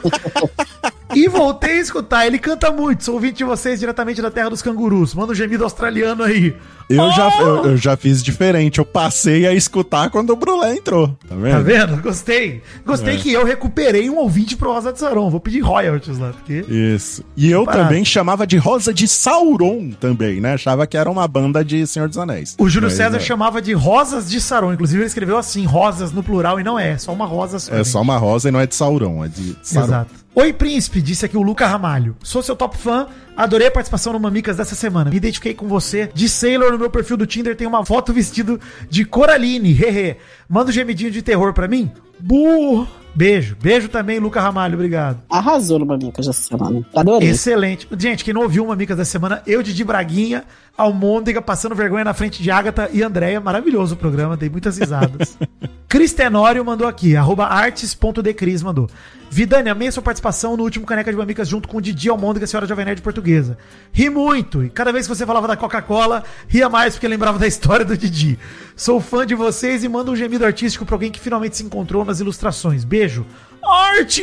e 1.14 1.28
voltei 1.28 1.78
a 1.78 1.80
escutar. 1.80 2.26
Ele 2.26 2.38
canta 2.38 2.70
muito. 2.70 3.04
Sou 3.04 3.14
ouvinte 3.14 3.38
de 3.38 3.44
vocês 3.44 3.80
diretamente 3.80 4.20
da 4.22 4.30
terra 4.30 4.50
dos 4.50 4.62
cangurus. 4.62 5.14
Manda 5.14 5.32
um 5.32 5.34
gemido 5.34 5.64
australiano 5.64 6.22
aí. 6.22 6.54
Eu, 6.88 7.10
já, 7.12 7.28
Oh! 7.28 7.42
eu, 7.42 7.64
eu 7.72 7.76
já 7.76 7.96
fiz 7.96 8.22
diferente. 8.22 8.78
Eu 8.78 8.84
passei 8.84 9.46
a 9.46 9.52
escutar 9.52 10.08
quando 10.10 10.30
o 10.30 10.36
Brulé 10.36 10.74
entrou. 10.76 11.08
Tá 11.28 11.34
vendo? 11.34 11.52
Tá 11.52 11.58
vendo? 11.60 12.02
Gostei. 12.02 12.62
Gostei 12.86 13.14
É. 13.16 13.18
que 13.18 13.32
eu 13.32 13.44
recuperei 13.44 14.08
um 14.08 14.16
ouvinte 14.16 14.56
pro 14.56 14.72
Rosa 14.72 14.92
de 14.92 14.98
Saron. 14.98 15.28
Vou 15.30 15.38
pedir 15.40 15.60
royalties 15.60 16.18
lá, 16.18 16.30
porque. 16.32 16.64
Isso. 16.68 17.22
E 17.36 17.50
eu 17.50 17.64
Parado. 17.64 17.88
também 17.88 18.04
chamava 18.04 18.46
de 18.46 18.56
Rosa 18.56 18.92
de 18.94 19.06
Sauron 19.06 19.90
também, 20.00 20.40
né? 20.40 20.54
Achava 20.54 20.86
que 20.86 20.96
era 20.96 21.10
uma 21.10 21.28
banda 21.28 21.62
de 21.64 21.86
Senhor 21.86 22.08
dos 22.08 22.16
Anéis. 22.16 22.54
O 22.58 22.68
Júlio 22.68 22.88
Mas, 22.88 22.96
César 22.96 23.16
é, 23.18 23.20
chamava 23.20 23.60
de 23.60 23.72
Rosas 23.74 24.30
de 24.30 24.40
Saron. 24.40 24.72
Inclusive, 24.72 25.00
ele 25.00 25.06
escreveu 25.08 25.36
assim, 25.36 25.66
rosas 25.66 26.10
no 26.12 26.22
plural, 26.22 26.58
e 26.58 26.64
não 26.64 26.78
é, 26.78 26.92
é 26.92 26.98
só 26.98 27.12
uma 27.12 27.26
rosa 27.26 27.58
só. 27.58 27.72
É 27.72 27.76
gente. 27.78 27.88
só 27.88 28.00
uma 28.00 28.16
rosa 28.16 28.48
e 28.48 28.52
não 28.52 28.60
é 28.60 28.66
de 28.66 28.74
Sauron, 28.74 29.24
é 29.24 29.28
de 29.28 29.56
Sauron. 29.62 29.86
Exato. 29.88 30.10
Oi, 30.38 30.52
príncipe, 30.52 31.02
disse 31.02 31.26
aqui 31.26 31.36
o 31.36 31.42
Luca 31.42 31.66
Ramalho. 31.66 32.14
Sou 32.22 32.44
seu 32.44 32.54
top 32.54 32.78
fã, 32.78 33.08
adorei 33.36 33.66
a 33.66 33.70
participação 33.72 34.12
no 34.12 34.20
Mamicas 34.20 34.56
dessa 34.56 34.76
semana. 34.76 35.10
Me 35.10 35.16
identifiquei 35.16 35.52
com 35.52 35.66
você. 35.66 36.08
De 36.14 36.28
Sailor 36.28 36.70
no 36.70 36.78
meu 36.78 36.88
perfil 36.88 37.16
do 37.16 37.26
Tinder 37.26 37.56
tem 37.56 37.66
uma 37.66 37.84
foto 37.84 38.12
vestido 38.12 38.60
de 38.88 39.04
Coraline, 39.04 39.72
hehe. 39.72 40.16
Manda 40.48 40.70
um 40.70 40.72
gemidinho 40.72 41.10
de 41.10 41.22
terror 41.22 41.52
pra 41.52 41.66
mim? 41.66 41.90
Bu! 42.20 42.86
Beijo. 43.18 43.56
Beijo 43.60 43.88
também, 43.88 44.20
Luca 44.20 44.40
Ramalho. 44.40 44.74
Obrigado. 44.74 45.20
Arrasou 45.28 45.80
no 45.80 45.84
Mamicas 45.84 46.24
dessa 46.24 46.40
semana. 46.40 46.86
Adorei. 46.94 47.28
Excelente. 47.28 47.88
Gente, 47.98 48.22
quem 48.22 48.32
não 48.32 48.42
ouviu 48.42 48.62
o 48.64 48.68
Mamicas 48.68 48.96
da 48.96 49.04
semana, 49.04 49.42
eu, 49.44 49.60
Didi 49.60 49.82
Braguinha, 49.82 50.44
Almôndega, 50.76 51.42
passando 51.42 51.74
vergonha 51.74 52.04
na 52.04 52.14
frente 52.14 52.40
de 52.40 52.48
Agatha 52.48 52.88
e 52.92 53.02
Andréia. 53.02 53.40
Maravilhoso 53.40 53.96
o 53.96 53.98
programa, 53.98 54.36
dei 54.36 54.48
muitas 54.48 54.78
risadas. 54.78 55.36
Cris 55.88 56.12
Tenório 56.12 56.64
mandou 56.64 56.86
aqui, 56.86 57.16
arroba 57.16 57.46
artes.decris 57.46 58.62
mandou. 58.62 58.88
Vidani, 59.30 59.68
amei 59.68 59.90
sua 59.90 60.02
participação 60.02 60.56
no 60.56 60.62
último 60.62 60.86
Caneca 60.86 61.10
de 61.10 61.16
Mamicas 61.16 61.48
junto 61.48 61.66
com 61.66 61.78
o 61.78 61.80
Didi 61.80 62.08
Almôndega, 62.08 62.46
senhora 62.46 62.66
Jovem 62.66 62.84
Nerd 62.84 63.02
portuguesa. 63.02 63.58
Ri 63.92 64.08
muito, 64.08 64.62
e 64.62 64.70
cada 64.70 64.92
vez 64.92 65.06
que 65.06 65.14
você 65.14 65.26
falava 65.26 65.48
da 65.48 65.56
Coca-Cola, 65.56 66.22
ria 66.46 66.68
mais 66.68 66.94
porque 66.94 67.08
lembrava 67.08 67.38
da 67.38 67.46
história 67.46 67.84
do 67.84 67.96
Didi. 67.96 68.38
Sou 68.78 69.00
fã 69.00 69.26
de 69.26 69.34
vocês 69.34 69.82
e 69.82 69.88
mando 69.88 70.12
um 70.12 70.16
gemido 70.16 70.44
artístico 70.44 70.86
pra 70.86 70.94
alguém 70.94 71.10
que 71.10 71.18
finalmente 71.18 71.56
se 71.56 71.64
encontrou 71.64 72.04
nas 72.04 72.20
ilustrações. 72.20 72.84
Beijo. 72.84 73.26
Arte! 73.60 74.22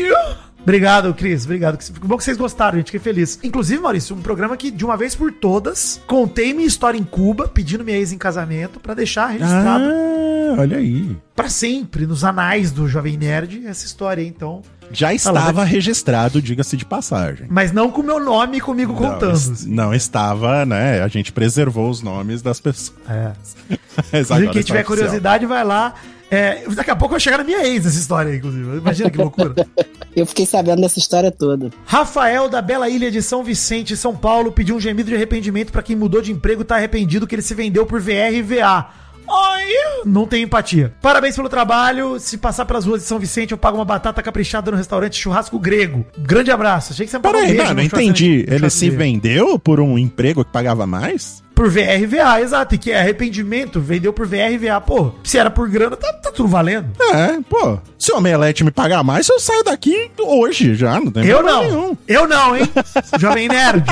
Obrigado, 0.66 1.14
Cris. 1.14 1.46
Obrigado. 1.46 1.78
Que 1.78 1.92
bom 2.08 2.18
que 2.18 2.24
vocês 2.24 2.36
gostaram, 2.38 2.78
gente. 2.80 2.88
Fiquei 2.88 3.00
feliz. 3.00 3.40
Inclusive, 3.44 3.80
Maurício, 3.80 4.16
um 4.16 4.22
programa 4.22 4.58
que, 4.58 4.72
de 4.72 4.84
uma 4.84 4.98
vez 4.98 5.14
por 5.14 5.32
todas, 5.32 6.02
contei 6.08 6.56
minha 6.56 6.68
história 6.68 6.98
em 6.98 7.04
Cuba, 7.04 7.48
pedindo 7.48 7.84
minha 7.84 7.98
ex 7.98 8.12
em 8.12 8.18
casamento, 8.18 8.80
pra 8.80 8.96
deixar 8.96 9.28
registrado 9.28 9.86
Ah, 9.86 10.56
olha 10.60 10.78
aí. 10.78 11.16
pra 11.36 11.50
sempre 11.50 12.08
nos 12.08 12.24
anais 12.24 12.72
do 12.72 12.88
Jovem 12.88 13.16
Nerd 13.16 13.64
essa 13.68 13.86
história, 13.86 14.24
então. 14.24 14.64
Já 14.92 15.14
estava 15.14 15.64
registrado, 15.64 16.42
diga-se 16.42 16.76
de 16.78 16.86
passagem. 16.86 17.46
Mas 17.50 17.72
não 17.72 17.92
com 17.92 18.02
o 18.02 18.04
meu 18.04 18.20
nome 18.24 18.60
comigo 18.60 18.94
contando. 18.96 19.22
Não, 19.24 19.32
assim. 19.32 19.70
não 19.72 19.94
estava, 19.94 20.66
né? 20.66 21.02
A 21.04 21.08
gente 21.08 21.32
preservou 21.32 21.90
os 21.90 22.02
nomes 22.02 22.42
das 22.42 22.60
pessoas. 22.60 22.94
É. 23.08 23.32
Mas 24.12 24.32
agora 24.32 24.52
quem 24.52 24.62
tiver 24.64 24.80
oficial. 24.80 24.86
curiosidade, 24.86 25.46
vai 25.46 25.64
lá. 25.64 25.94
É, 26.30 26.64
daqui 26.70 26.92
a 26.92 26.96
pouco 26.96 27.12
vou 27.14 27.20
chegar 27.20 27.38
na 27.38 27.44
minha 27.44 27.66
ex 27.66 27.86
nessa 27.86 28.00
história 28.00 28.32
aí, 28.32 28.38
inclusive. 28.38 28.78
Imagina 28.78 29.10
que 29.10 29.18
loucura. 29.18 29.54
Eu 30.16 30.26
fiquei 30.26 30.46
sabendo 30.46 30.82
dessa 30.82 30.98
história 30.98 31.30
toda. 31.32 31.70
Rafael, 31.86 32.48
da 32.48 32.62
Bela 32.62 32.90
Ilha 32.90 33.12
de 33.12 33.22
São 33.22 33.44
Vicente, 33.44 33.98
São 33.98 34.16
Paulo, 34.16 34.52
pediu 34.52 34.76
um 34.76 34.80
gemido 34.80 35.10
de 35.10 35.16
arrependimento 35.16 35.72
pra 35.72 35.84
quem 35.84 35.96
mudou 35.96 36.22
de 36.22 36.32
emprego 36.32 36.62
e 36.62 36.66
tá 36.66 36.76
arrependido 36.76 37.28
que 37.28 37.36
ele 37.36 37.42
se 37.42 37.54
vendeu 37.54 37.86
por 37.86 38.00
VR 38.00 38.34
e 38.34 38.42
VA. 38.42 38.88
Ai, 39.28 39.66
não 40.06 40.28
tem 40.28 40.44
empatia. 40.44 40.94
Parabéns 41.02 41.36
pelo 41.36 41.50
trabalho. 41.50 42.20
Se 42.20 42.38
passar 42.38 42.66
pelas 42.66 42.86
ruas 42.86 43.02
de 43.02 43.08
São 43.08 43.20
Vicente, 43.20 43.52
eu 43.52 43.58
pago 43.58 43.78
uma 43.78 43.86
batata 43.86 44.22
caprichada 44.22 44.72
no 44.72 44.78
restaurante 44.78 45.20
Churrasco 45.20 45.60
Grego. 45.60 46.06
Grande 46.18 46.52
abraço. 46.52 46.94
Achei 46.94 47.06
que 47.06 47.12
você 47.12 47.18
me 47.18 47.24
pagou 47.24 47.40
um 47.40 47.44
Peraí, 47.44 47.58
beijo 47.58 47.74
não, 47.74 47.84
entendi. 47.84 48.46
Ele 48.48 48.70
se 48.70 48.90
vendeu 48.90 49.58
por 49.58 49.80
um 49.80 49.98
emprego 49.98 50.46
que 50.46 50.52
pagava 50.52 50.86
mais? 50.86 51.44
Por 51.56 51.70
VR 51.70 52.02
e 52.02 52.06
VA, 52.06 52.42
exato. 52.42 52.76
E 52.76 52.78
que 52.78 52.92
é 52.92 53.00
arrependimento, 53.00 53.80
vendeu 53.80 54.12
por 54.12 54.28
VR 54.28 54.52
e 54.52 54.58
VA. 54.58 54.80
Pô, 54.82 55.12
se 55.24 55.38
era 55.38 55.50
por 55.50 55.70
grana, 55.70 55.96
tá, 55.96 56.12
tá 56.14 56.32
tudo 56.32 56.50
valendo. 56.50 56.90
É, 57.14 57.40
pô. 57.50 57.80
Se 57.98 58.12
o 58.12 58.18
Omelete 58.18 58.64
me 58.64 58.70
pagar 58.72 59.02
mais, 59.04 59.28
eu 59.30 59.40
saio 59.40 59.64
daqui 59.64 60.12
hoje 60.20 60.76
já, 60.76 61.00
não 61.00 61.10
tem 61.10 61.26
Eu 61.26 61.38
problema 61.38 61.62
não. 61.62 61.68
nenhum. 61.70 61.98
Eu 62.08 62.28
não, 62.28 62.56
hein? 62.56 62.70
Jovem 63.18 63.48
Nerd. 63.48 63.84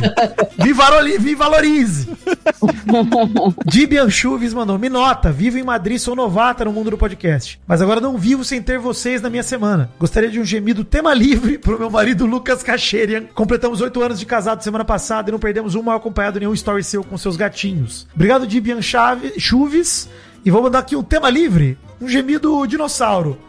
Me, 0.64 0.74
valori- 0.74 1.18
me 1.20 1.34
valorize. 1.34 2.10
Dibian 3.66 4.10
Chuves 4.10 4.54
mandou. 4.54 4.78
Me 4.78 4.90
nota, 4.90 5.32
vivo 5.32 5.58
em 5.58 5.64
Madrid, 5.64 5.98
sou 6.00 6.16
novata 6.16 6.66
no 6.66 6.72
mundo 6.74 6.92
do 6.92 6.98
podcast. 6.98 7.60
Mas 7.66 7.82
agora 7.82 8.02
não 8.02 8.18
vivo 8.18 8.44
sem 8.44 8.62
ter 8.62 8.78
vocês 8.78 9.22
na 9.22 9.30
minha 9.30 9.42
semana. 9.44 9.90
Gostaria 10.00 10.30
de 10.30 10.40
um 10.40 10.46
gemido 10.46 10.84
tema 10.84 11.14
livre 11.14 11.58
pro 11.58 11.80
meu 11.80 11.90
marido 11.90 12.26
Lucas 12.26 12.62
Cacherian. 12.62 13.24
Completamos 13.34 13.80
oito 13.82 14.02
anos 14.02 14.20
de 14.20 14.26
casado 14.26 14.62
semana 14.64 14.84
passada 14.86 15.30
e 15.30 15.32
não 15.32 15.40
perdemos 15.40 15.76
um 15.76 15.82
mal 15.82 15.96
acompanhado 15.98 16.40
nenhum 16.40 16.54
story 16.54 16.84
seu 16.84 17.04
com 17.04 17.18
seus 17.18 17.36
gatinhos. 17.38 17.53
Obrigado, 18.14 18.46
Dibian 18.48 18.82
Chave- 18.82 19.34
Chuves. 19.40 20.10
E 20.46 20.52
vou 20.52 20.62
mandar 20.62 20.80
aqui 20.80 20.96
um 20.96 21.04
tema 21.04 21.30
livre. 21.30 21.78
Um 22.02 22.08
gemido 22.10 22.66
dinossauro. 22.68 23.40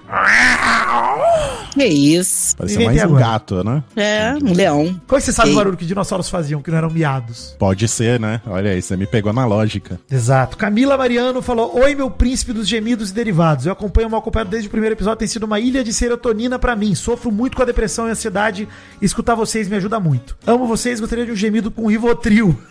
Que 1.72 1.84
isso. 1.84 2.56
Parece 2.56 2.84
mais 2.84 3.00
um 3.00 3.04
agora. 3.04 3.20
gato, 3.20 3.64
né? 3.64 3.82
É, 3.96 4.34
um 4.40 4.52
leão. 4.52 4.84
Como 5.08 5.16
é 5.18 5.20
que 5.20 5.22
você 5.22 5.32
sabe 5.32 5.48
Ei. 5.48 5.54
o 5.54 5.56
barulho 5.58 5.76
que 5.76 5.84
dinossauros 5.84 6.28
faziam, 6.28 6.62
que 6.62 6.70
não 6.70 6.78
eram 6.78 6.88
miados? 6.90 7.56
Pode 7.58 7.88
ser, 7.88 8.20
né? 8.20 8.40
Olha 8.46 8.70
aí, 8.70 8.80
você 8.80 8.96
me 8.96 9.06
pegou 9.08 9.32
na 9.32 9.44
lógica. 9.44 9.98
Exato. 10.08 10.56
Camila 10.56 10.96
Mariano 10.96 11.42
falou: 11.42 11.76
Oi, 11.80 11.96
meu 11.96 12.08
príncipe 12.08 12.52
dos 12.52 12.68
gemidos 12.68 13.10
e 13.10 13.14
derivados. 13.14 13.66
Eu 13.66 13.72
acompanho 13.72 14.06
o 14.06 14.10
mal 14.12 14.20
acompanhado 14.20 14.50
desde 14.50 14.68
o 14.68 14.70
primeiro 14.70 14.94
episódio, 14.94 15.18
tem 15.18 15.26
sido 15.26 15.44
uma 15.46 15.58
ilha 15.58 15.82
de 15.82 15.92
serotonina 15.92 16.56
pra 16.60 16.76
mim. 16.76 16.94
Sofro 16.94 17.32
muito 17.32 17.56
com 17.56 17.62
a 17.64 17.66
depressão 17.66 18.06
e 18.06 18.12
ansiedade. 18.12 18.68
Escutar 19.02 19.34
vocês 19.34 19.66
me 19.68 19.74
ajuda 19.74 19.98
muito. 19.98 20.36
Amo 20.46 20.64
vocês, 20.68 21.00
gostaria 21.00 21.26
de 21.26 21.32
um 21.32 21.36
gemido 21.36 21.72
com 21.72 21.88
Rivotril. 21.88 22.56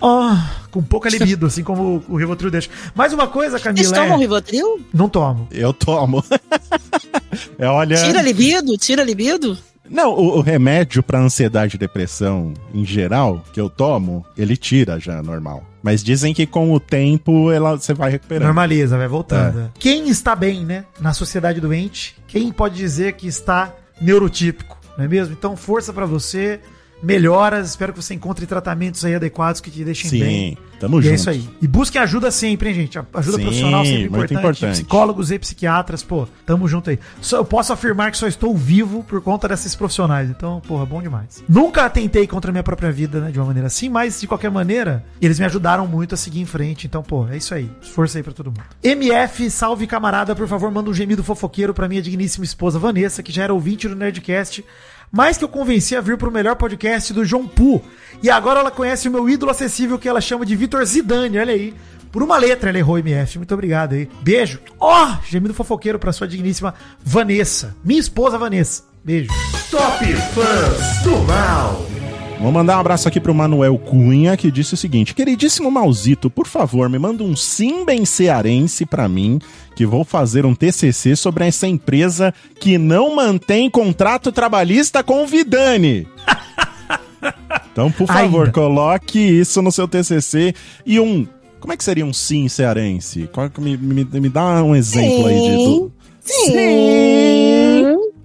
oh, 0.00 0.36
com 0.70 0.82
pouca 0.82 1.08
libido, 1.08 1.46
assim 1.46 1.62
como 1.62 2.02
o 2.08 2.16
Rivotril 2.16 2.50
deixa. 2.50 2.70
Mais 2.94 3.12
uma 3.12 3.26
coisa, 3.26 3.58
Vocês 3.58 3.62
Camila. 3.62 3.94
tomam 3.94 4.16
É... 4.16 4.20
Rivotril? 4.20 4.80
Não 4.92 5.08
tomo. 5.08 5.48
Eu 5.50 5.72
tomo. 5.72 6.24
é, 7.58 7.66
olha. 7.68 7.96
Tira 7.96 8.22
libido? 8.22 8.76
Tira 8.76 9.02
libido? 9.02 9.56
Não, 9.90 10.12
o, 10.12 10.38
o 10.38 10.40
remédio 10.40 11.02
pra 11.02 11.18
ansiedade 11.18 11.76
e 11.76 11.78
depressão, 11.78 12.52
em 12.74 12.84
geral, 12.84 13.42
que 13.52 13.60
eu 13.60 13.70
tomo, 13.70 14.24
ele 14.36 14.56
tira 14.56 15.00
já, 15.00 15.22
normal. 15.22 15.64
Mas 15.82 16.04
dizem 16.04 16.34
que 16.34 16.46
com 16.46 16.72
o 16.74 16.80
tempo 16.80 17.50
ela, 17.50 17.76
você 17.76 17.94
vai 17.94 18.10
recuperando. 18.10 18.44
Normaliza, 18.46 18.98
vai 18.98 19.08
voltando. 19.08 19.60
é. 19.60 19.70
Quem 19.78 20.08
está 20.08 20.36
bem, 20.36 20.64
né? 20.64 20.84
Na 21.00 21.14
sociedade 21.14 21.60
doente, 21.60 22.16
quem 22.26 22.52
pode 22.52 22.76
dizer 22.76 23.14
que 23.14 23.26
está 23.26 23.72
neurotípico, 24.00 24.76
não 24.96 25.04
é 25.04 25.08
mesmo? 25.08 25.32
Então, 25.32 25.56
força 25.56 25.92
pra 25.92 26.04
você, 26.04 26.60
melhoras, 27.02 27.70
espero 27.70 27.92
que 27.92 28.02
você 28.02 28.14
encontre 28.14 28.46
tratamentos 28.46 29.04
aí 29.04 29.14
adequados 29.14 29.60
que 29.60 29.70
te 29.70 29.84
deixem 29.84 30.10
Sim, 30.10 30.18
bem. 30.20 30.58
tamo 30.80 30.98
e 30.98 31.02
junto. 31.02 31.12
é 31.12 31.14
isso 31.14 31.30
aí. 31.30 31.48
E 31.62 31.66
busquem 31.68 32.00
ajuda 32.00 32.30
sempre, 32.30 32.68
hein, 32.68 32.74
gente? 32.74 32.98
Ajuda 32.98 33.36
Sim, 33.36 33.42
profissional 33.42 33.84
sempre 33.84 33.98
muito 34.08 34.14
importante. 34.34 34.38
importante. 34.38 34.72
Psicólogos 34.72 35.30
e 35.30 35.38
psiquiatras, 35.38 36.02
pô, 36.02 36.26
tamo 36.44 36.66
junto 36.68 36.90
aí. 36.90 36.98
Só, 37.20 37.36
eu 37.38 37.44
posso 37.44 37.72
afirmar 37.72 38.10
que 38.10 38.18
só 38.18 38.26
estou 38.26 38.56
vivo 38.56 39.04
por 39.04 39.20
conta 39.22 39.48
desses 39.48 39.74
profissionais. 39.74 40.28
Então, 40.30 40.60
porra, 40.66 40.84
bom 40.84 41.00
demais. 41.00 41.42
Nunca 41.48 41.84
atentei 41.84 42.26
contra 42.26 42.50
a 42.50 42.52
minha 42.52 42.62
própria 42.64 42.90
vida, 42.90 43.20
né, 43.20 43.30
de 43.30 43.38
uma 43.38 43.46
maneira 43.46 43.66
assim, 43.68 43.88
mas 43.88 44.20
de 44.20 44.26
qualquer 44.26 44.50
maneira, 44.50 45.04
eles 45.20 45.38
me 45.38 45.46
ajudaram 45.46 45.86
muito 45.86 46.14
a 46.14 46.18
seguir 46.18 46.40
em 46.40 46.46
frente. 46.46 46.86
Então, 46.86 47.02
pô, 47.02 47.26
é 47.28 47.36
isso 47.36 47.54
aí. 47.54 47.70
Força 47.82 48.18
aí 48.18 48.22
pra 48.22 48.32
todo 48.32 48.46
mundo. 48.46 48.62
MF, 48.82 49.50
salve 49.50 49.86
camarada, 49.86 50.34
por 50.34 50.48
favor, 50.48 50.70
manda 50.70 50.90
um 50.90 50.94
gemido 50.94 51.22
fofoqueiro 51.22 51.72
pra 51.72 51.88
minha 51.88 52.02
digníssima 52.02 52.44
esposa 52.44 52.78
Vanessa, 52.78 53.22
que 53.22 53.32
já 53.32 53.44
era 53.44 53.54
ouvinte 53.54 53.88
do 53.88 53.94
Nerdcast 53.96 54.64
mas 55.10 55.36
que 55.36 55.44
eu 55.44 55.48
convenci 55.48 55.96
a 55.96 56.00
vir 56.00 56.16
pro 56.16 56.30
melhor 56.30 56.56
podcast 56.56 57.12
do 57.12 57.24
João 57.24 57.46
Pu. 57.46 57.82
E 58.22 58.30
agora 58.30 58.60
ela 58.60 58.70
conhece 58.70 59.08
o 59.08 59.12
meu 59.12 59.28
ídolo 59.28 59.50
acessível 59.50 59.98
que 59.98 60.08
ela 60.08 60.20
chama 60.20 60.44
de 60.44 60.56
Vitor 60.56 60.84
Zidane, 60.84 61.38
olha 61.38 61.52
aí. 61.52 61.74
Por 62.10 62.22
uma 62.22 62.38
letra 62.38 62.70
ela 62.70 62.78
errou 62.78 62.98
MF. 62.98 63.38
Muito 63.38 63.52
obrigado 63.52 63.92
aí. 63.92 64.08
Beijo. 64.22 64.60
Ó, 64.80 65.16
gemido 65.28 65.54
fofoqueiro 65.54 65.98
pra 65.98 66.12
sua 66.12 66.26
digníssima 66.26 66.74
Vanessa. 67.04 67.76
Minha 67.84 68.00
esposa 68.00 68.38
Vanessa. 68.38 68.84
Beijo. 69.04 69.30
Top 69.70 70.04
Fãs 70.04 71.02
do 71.02 71.16
Mal. 71.24 71.86
Vou 72.40 72.52
mandar 72.52 72.76
um 72.76 72.80
abraço 72.80 73.08
aqui 73.08 73.20
pro 73.20 73.34
Manuel 73.34 73.76
Cunha, 73.78 74.36
que 74.36 74.50
disse 74.50 74.74
o 74.74 74.76
seguinte: 74.76 75.12
Queridíssimo 75.12 75.70
Mauzito, 75.70 76.30
por 76.30 76.46
favor, 76.46 76.88
me 76.88 76.98
manda 76.98 77.24
um 77.24 77.34
sim 77.34 77.84
bem 77.84 78.04
cearense 78.04 78.86
pra 78.86 79.08
mim, 79.08 79.40
que 79.78 79.86
vou 79.86 80.02
fazer 80.04 80.44
um 80.44 80.56
TCC 80.56 81.14
sobre 81.14 81.46
essa 81.46 81.64
empresa 81.68 82.34
que 82.58 82.76
não 82.76 83.14
mantém 83.14 83.70
contrato 83.70 84.32
trabalhista 84.32 85.04
com 85.04 85.22
o 85.22 85.26
Vidani. 85.26 86.04
Então, 87.72 87.90
por 87.92 88.06
favor, 88.08 88.40
Ainda. 88.46 88.50
coloque 88.52 89.18
isso 89.20 89.62
no 89.62 89.70
seu 89.70 89.86
TCC 89.86 90.52
e 90.84 90.98
um. 90.98 91.24
Como 91.60 91.72
é 91.72 91.76
que 91.76 91.84
seria 91.84 92.04
um 92.04 92.12
sim 92.12 92.48
cearense? 92.48 93.28
Qual- 93.32 93.50
Me, 93.58 93.76
me, 93.76 94.04
me 94.04 94.28
dá 94.28 94.62
um 94.64 94.74
exemplo 94.74 95.26
aí 95.26 95.34
de. 95.40 95.56
do- 95.56 95.92
Sim. 96.20 97.77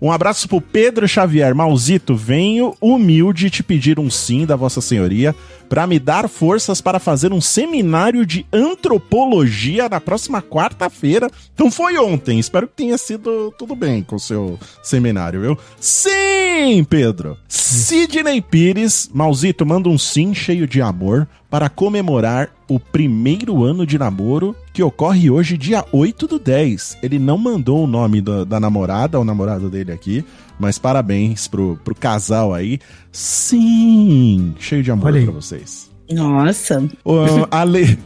Um 0.04 0.12
abraço 0.12 0.50
pro 0.50 0.60
Pedro 0.60 1.08
Xavier. 1.08 1.56
Mauzito, 1.56 2.14
venho 2.14 2.76
humilde 2.82 3.50
te 3.50 3.64
pedir 3.64 3.98
um 3.98 4.10
sim 4.10 4.46
da 4.46 4.54
Vossa 4.54 4.82
Senhoria 4.82 5.34
para 5.70 5.88
me 5.88 5.98
dar 5.98 6.28
forças 6.28 6.82
para 6.82 7.00
fazer 7.00 7.32
um 7.32 7.40
seminário 7.40 8.26
de 8.26 8.46
antropologia 8.52 9.88
na 9.88 10.02
próxima 10.02 10.42
quarta-feira. 10.42 11.32
Então 11.54 11.72
foi 11.72 11.98
ontem. 11.98 12.38
Espero 12.38 12.68
que 12.68 12.76
tenha 12.76 12.98
sido 12.98 13.54
tudo 13.58 13.78
bem 13.78 14.04
com 14.04 14.18
o 14.18 14.20
seu 14.20 14.60
seminário, 14.84 15.40
viu? 15.40 15.58
Sim, 15.80 16.84
Pedro. 16.84 17.38
Sidney 17.48 18.42
Pires, 18.42 19.10
Mauzito, 19.14 19.66
manda 19.66 19.88
um 19.88 19.98
sim 19.98 20.34
cheio 20.34 20.68
de 20.68 20.82
amor 20.82 21.26
para 21.50 21.70
comemorar 21.70 22.50
o 22.74 22.80
primeiro 22.80 23.64
ano 23.64 23.86
de 23.86 23.98
namoro 23.98 24.56
que 24.74 24.82
ocorre 24.82 25.30
hoje, 25.30 25.58
dia 25.58 25.86
8 25.92 26.28
do 26.28 26.40
10. 26.40 26.98
Ele 27.04 27.20
não 27.20 27.38
mandou 27.38 27.84
o 27.84 27.88
nome 27.88 28.22
da, 28.22 28.44
da 28.44 28.60
namorada, 28.60 29.20
o 29.20 29.24
namorado 29.26 29.70
dele 29.70 29.92
aqui, 29.92 30.24
mas 30.60 30.78
parabéns 30.78 31.48
pro, 31.48 31.80
pro 31.84 31.94
casal 31.96 32.54
aí. 32.54 32.80
Sim, 33.12 34.56
cheio 34.60 34.82
de 34.84 34.92
amor 34.92 35.08
Olha 35.08 35.20
aí. 35.20 35.24
pra 35.26 35.34
vocês. 35.34 35.90
Nossa. 36.12 36.84
A, 37.52 37.64
Le- 37.64 37.98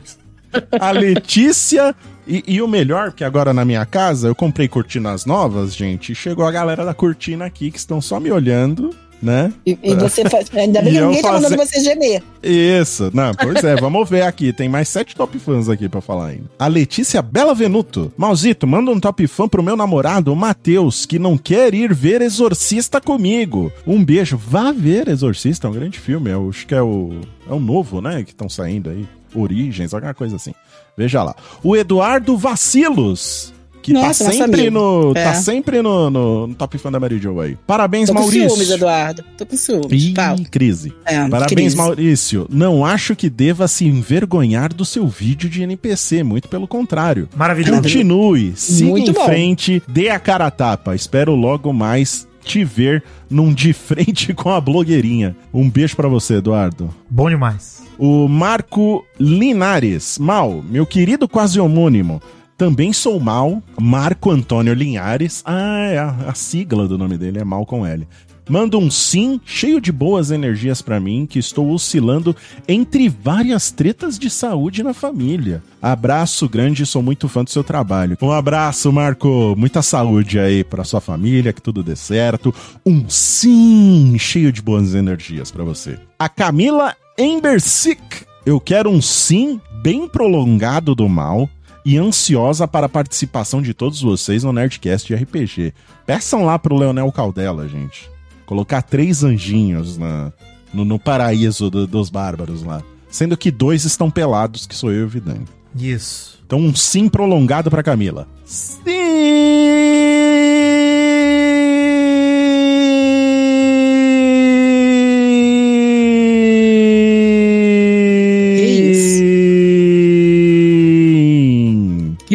a 0.79 0.91
Letícia. 0.91 1.95
E, 2.27 2.43
e 2.45 2.61
o 2.61 2.67
melhor, 2.67 3.13
que 3.13 3.23
agora 3.23 3.53
na 3.53 3.63
minha 3.63 3.85
casa 3.85 4.27
eu 4.27 4.35
comprei 4.35 4.67
cortinas 4.67 5.25
novas, 5.25 5.73
gente. 5.73 6.11
E 6.11 6.15
chegou 6.15 6.45
a 6.45 6.51
galera 6.51 6.83
da 6.83 6.93
cortina 6.93 7.45
aqui 7.45 7.71
que 7.71 7.77
estão 7.77 8.01
só 8.01 8.19
me 8.19 8.29
olhando 8.31 8.93
né? 9.21 9.51
E, 9.65 9.77
e 9.81 9.95
você 9.95 10.27
faz. 10.29 10.47
Ainda 10.53 10.81
bem 10.81 10.93
que 10.93 11.01
ninguém 11.01 11.21
tá 11.21 11.31
mandando 11.33 11.57
você 11.57 11.79
gemer. 11.79 12.23
Isso, 12.41 13.09
não, 13.13 13.33
pois 13.33 13.63
é, 13.63 13.75
vamos 13.81 14.09
ver 14.09 14.21
aqui. 14.21 14.53
Tem 14.53 14.69
mais 14.69 14.87
sete 14.89 15.15
top 15.15 15.37
fãs 15.39 15.69
aqui 15.69 15.89
pra 15.89 16.01
falar 16.01 16.27
ainda. 16.27 16.45
A 16.57 16.67
Letícia 16.67 17.21
Bela 17.21 17.53
Venuto. 17.53 18.11
Malzito, 18.17 18.67
manda 18.67 18.91
um 18.91 18.99
top 18.99 19.25
fã 19.27 19.47
pro 19.47 19.63
meu 19.63 19.75
namorado, 19.75 20.31
o 20.31 20.35
Matheus, 20.35 21.05
que 21.05 21.19
não 21.19 21.37
quer 21.37 21.73
ir 21.73 21.93
ver 21.93 22.21
Exorcista 22.21 23.01
comigo. 23.01 23.71
Um 23.85 24.03
beijo. 24.03 24.37
Vá 24.37 24.71
ver 24.71 25.07
Exorcista, 25.07 25.67
é 25.67 25.69
um 25.69 25.73
grande 25.73 25.99
filme. 25.99 26.29
Eu 26.29 26.49
acho 26.49 26.65
que 26.65 26.75
é 26.75 26.81
o. 26.81 27.21
É 27.49 27.53
o 27.53 27.59
novo, 27.59 28.01
né? 28.01 28.23
Que 28.23 28.31
estão 28.31 28.49
saindo 28.49 28.89
aí. 28.89 29.07
Origens, 29.33 29.93
alguma 29.93 30.13
coisa 30.13 30.35
assim. 30.35 30.53
Veja 30.97 31.21
lá. 31.23 31.35
O 31.63 31.75
Eduardo 31.75 32.37
Vacilos. 32.37 33.53
Que 33.87 33.93
Nossa, 33.93 34.25
tá 34.25 34.31
sempre 34.33 34.69
no. 34.69 35.13
É. 35.15 35.23
Tá 35.23 35.33
sempre 35.35 35.81
no, 35.81 36.09
no, 36.09 36.47
no 36.47 36.53
top 36.55 36.77
fã 36.77 36.91
da 36.91 36.99
Mary 36.99 37.19
Jo 37.19 37.39
aí. 37.39 37.57
Parabéns, 37.65 38.07
Tô 38.09 38.13
com 38.15 38.19
Maurício. 38.19 38.49
ciúmes, 38.49 38.69
Eduardo. 38.69 39.23
Tô 39.37 39.45
com 39.45 39.55
ciúmes. 39.55 40.03
Ih, 40.03 40.13
Fala. 40.13 40.37
crise. 40.51 40.93
É, 41.05 41.25
Parabéns, 41.29 41.47
crise. 41.53 41.77
Maurício. 41.77 42.45
Não 42.49 42.85
acho 42.85 43.15
que 43.15 43.29
deva 43.29 43.65
se 43.65 43.85
envergonhar 43.85 44.73
do 44.73 44.83
seu 44.83 45.07
vídeo 45.07 45.49
de 45.49 45.63
NPC, 45.63 46.21
muito 46.21 46.49
pelo 46.49 46.67
contrário. 46.67 47.29
Maravilhoso. 47.33 47.81
Continue, 47.81 48.51
siga 48.57 48.89
Muito 48.89 49.11
em 49.11 49.13
bom. 49.13 49.23
frente, 49.23 49.81
dê 49.87 50.09
a 50.09 50.19
cara 50.19 50.47
a 50.47 50.51
tapa. 50.51 50.93
Espero 50.93 51.33
logo 51.33 51.71
mais 51.71 52.27
te 52.43 52.65
ver 52.65 53.01
num 53.29 53.53
de 53.53 53.71
frente 53.71 54.33
com 54.35 54.49
a 54.49 54.59
blogueirinha. 54.59 55.33
Um 55.53 55.69
beijo 55.69 55.95
pra 55.95 56.09
você, 56.09 56.35
Eduardo. 56.35 56.93
Bom 57.09 57.29
demais. 57.29 57.77
O 57.97 58.27
Marco 58.27 59.05
Linares. 59.19 60.17
Mal, 60.19 60.61
meu 60.69 60.85
querido 60.85 61.27
quase 61.27 61.57
homônimo. 61.59 62.21
Também 62.57 62.91
sou 62.91 63.19
Mal, 63.19 63.61
Marco 63.79 64.31
Antônio 64.31 64.73
Linhares. 64.73 65.43
Ah, 65.45 65.89
é 65.91 65.99
a, 65.99 66.09
a 66.29 66.33
sigla 66.33 66.87
do 66.87 66.97
nome 66.97 67.15
dele 67.15 67.37
é 67.37 67.43
Mal 67.43 67.67
com 67.67 67.85
L. 67.85 68.07
Manda 68.49 68.77
um 68.77 68.89
sim 68.89 69.39
cheio 69.45 69.79
de 69.79 69.91
boas 69.91 70.31
energias 70.31 70.81
pra 70.81 70.99
mim, 70.99 71.27
que 71.29 71.37
estou 71.37 71.69
oscilando 71.69 72.35
entre 72.67 73.09
várias 73.09 73.69
tretas 73.69 74.17
de 74.17 74.29
saúde 74.29 74.81
na 74.81 74.93
família. 74.93 75.61
Abraço 75.79 76.49
grande, 76.49 76.85
sou 76.85 77.03
muito 77.03 77.27
fã 77.27 77.43
do 77.43 77.49
seu 77.51 77.63
trabalho. 77.63 78.17
Um 78.21 78.31
abraço, 78.31 78.91
Marco. 78.91 79.53
Muita 79.55 79.83
saúde 79.83 80.39
aí 80.39 80.63
pra 80.63 80.83
sua 80.83 81.01
família, 81.01 81.53
que 81.53 81.61
tudo 81.61 81.83
dê 81.83 81.95
certo. 81.95 82.51
Um 82.83 83.07
sim 83.07 84.15
cheio 84.17 84.51
de 84.51 84.63
boas 84.63 84.95
energias 84.95 85.51
pra 85.51 85.63
você. 85.63 85.99
A 86.17 86.27
Camila 86.27 86.95
Embersick. 87.19 88.25
Eu 88.45 88.61
quero 88.61 88.89
um 88.89 89.01
sim 89.01 89.59
bem 89.83 90.07
prolongado 90.07 90.95
do 90.95 91.07
mal 91.09 91.49
e 91.89 91.97
ansiosa 91.97 92.67
para 92.67 92.87
a 92.87 92.89
participação 92.89 93.61
de 93.61 93.73
todos 93.73 94.01
vocês 94.01 94.43
no 94.43 94.51
Nerdcast 94.51 95.07
de 95.07 95.15
RPG. 95.15 95.73
Peçam 96.05 96.43
lá 96.43 96.59
pro 96.59 96.75
Leonel 96.75 97.09
Caldela, 97.13 97.65
gente. 97.67 98.09
Colocar 98.45 98.81
três 98.81 99.23
anjinhos 99.23 99.97
na, 99.97 100.33
no, 100.73 100.83
no 100.83 100.99
paraíso 100.99 101.69
do- 101.69 101.87
dos 101.87 102.09
bárbaros 102.09 102.61
lá. 102.61 102.83
Sendo 103.09 103.37
que 103.37 103.49
dois 103.49 103.85
estão 103.85 104.11
pelados, 104.11 104.67
que 104.67 104.75
sou 104.75 104.91
eu 104.91 105.01
e 105.01 105.03
o 105.03 105.07
Vidani. 105.07 105.45
Isso. 105.79 106.37
Então 106.45 106.59
um 106.59 106.75
sim 106.75 107.07
prolongado 107.07 107.69
pra 107.69 107.81
Camila. 107.81 108.27
Sim. 108.43 108.83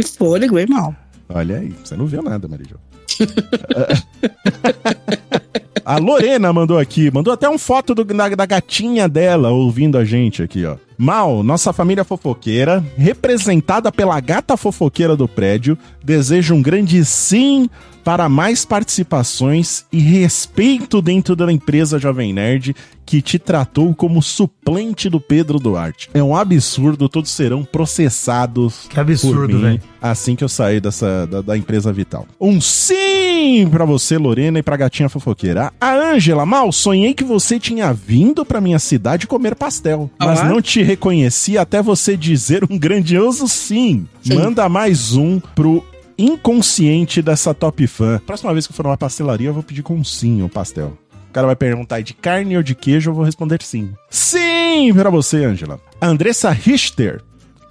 Que 0.03 0.09
fôlego, 0.19 0.59
hein, 0.59 0.66
mal? 0.69 0.95
Olha 1.29 1.59
aí, 1.59 1.73
você 1.83 1.97
não 1.97 2.07
viu 2.07 2.23
nada, 2.23 2.49
Marijo. 2.49 2.77
A 5.85 5.99
Lorena 5.99 6.53
mandou 6.53 6.79
aqui, 6.79 7.11
mandou 7.12 7.33
até 7.33 7.49
uma 7.49 7.59
foto 7.59 7.93
do- 7.95 8.05
da, 8.05 8.29
da 8.29 8.47
gatinha 8.47 9.09
dela 9.09 9.51
ouvindo 9.51 9.99
a 9.99 10.05
gente 10.05 10.41
aqui, 10.43 10.65
ó. 10.65 10.77
Mal, 10.97 11.43
nossa 11.43 11.73
família 11.73 12.05
fofoqueira, 12.05 12.85
representada 12.97 13.91
pela 13.91 14.20
gata 14.20 14.57
fofoqueira 14.57 15.16
do 15.16 15.27
prédio, 15.27 15.77
deseja 16.05 16.55
um 16.55 16.62
grande 16.62 17.05
sim 17.05 17.69
para 18.05 18.29
mais 18.29 18.65
participações 18.65 19.85
e 19.93 19.99
respeito 19.99 21.01
dentro 21.03 21.37
da 21.37 21.53
empresa 21.53 21.99
Jovem 21.99 22.33
Nerd 22.33 22.74
que 23.05 23.20
te 23.20 23.39
tratou 23.39 23.95
como 23.95 24.23
suplente 24.23 25.09
do 25.09 25.20
Pedro 25.20 25.59
Duarte. 25.59 26.09
É 26.15 26.23
um 26.23 26.35
absurdo, 26.37 27.09
todos 27.09 27.31
serão 27.31 27.65
processados. 27.65 28.87
Que 28.89 28.99
absurdo, 28.99 29.59
velho. 29.61 29.81
Assim 30.01 30.35
que 30.37 30.43
eu 30.45 30.49
sair 30.49 30.81
dessa 30.81 31.27
da, 31.27 31.43
da 31.43 31.57
empresa 31.59 31.93
Vital. 31.93 32.27
Um 32.41 32.61
sim 32.61 33.69
pra 33.70 33.85
você, 33.85 34.16
Lorena, 34.16 34.59
e 34.59 34.62
pra 34.62 34.77
gatinha 34.77 35.09
fofoqueira. 35.09 35.73
A 35.81 35.95
Ângela, 35.95 36.47
mal, 36.47 36.70
sonhei 36.73 37.12
que 37.12 37.24
você 37.24 37.59
tinha 37.59 37.93
vindo 37.93 38.45
pra 38.45 38.61
minha 38.61 38.79
cidade 38.79 39.27
comer 39.27 39.55
pastel, 39.57 40.11
mas 40.19 40.41
Ah. 40.41 40.45
não 40.45 40.62
te 40.62 40.83
reconheci 40.83 41.59
até 41.59 41.83
você 41.83 42.16
dizer 42.16 42.65
um 42.70 42.79
grandioso 42.79 43.47
sim. 43.49 44.07
Sim. 44.23 44.35
Manda 44.35 44.69
mais 44.69 45.15
um 45.15 45.41
pro 45.55 45.85
inconsciente 46.24 47.20
dessa 47.23 47.53
top 47.55 47.86
fã. 47.86 48.20
Próxima 48.27 48.53
vez 48.53 48.66
que 48.66 48.73
eu 48.73 48.77
for 48.77 48.85
numa 48.85 48.97
pastelaria, 48.97 49.49
eu 49.49 49.55
vou 49.55 49.62
pedir 49.62 49.82
com 49.82 50.03
sim 50.05 50.43
o 50.43 50.49
pastel. 50.49 50.97
O 51.31 51.32
cara 51.32 51.47
vai 51.47 51.57
perguntar 51.57 51.99
"É 52.01 52.03
de 52.03 52.12
carne 52.12 52.57
ou 52.57 52.62
de 52.62 52.74
queijo, 52.74 53.11
eu 53.11 53.15
vou 53.15 53.24
responder 53.24 53.62
sim. 53.62 53.93
Sim 54.11 54.93
pra 54.94 55.09
você, 55.11 55.44
Ângela. 55.44 55.81
Andressa 56.01 56.51
Richter. 56.51 57.23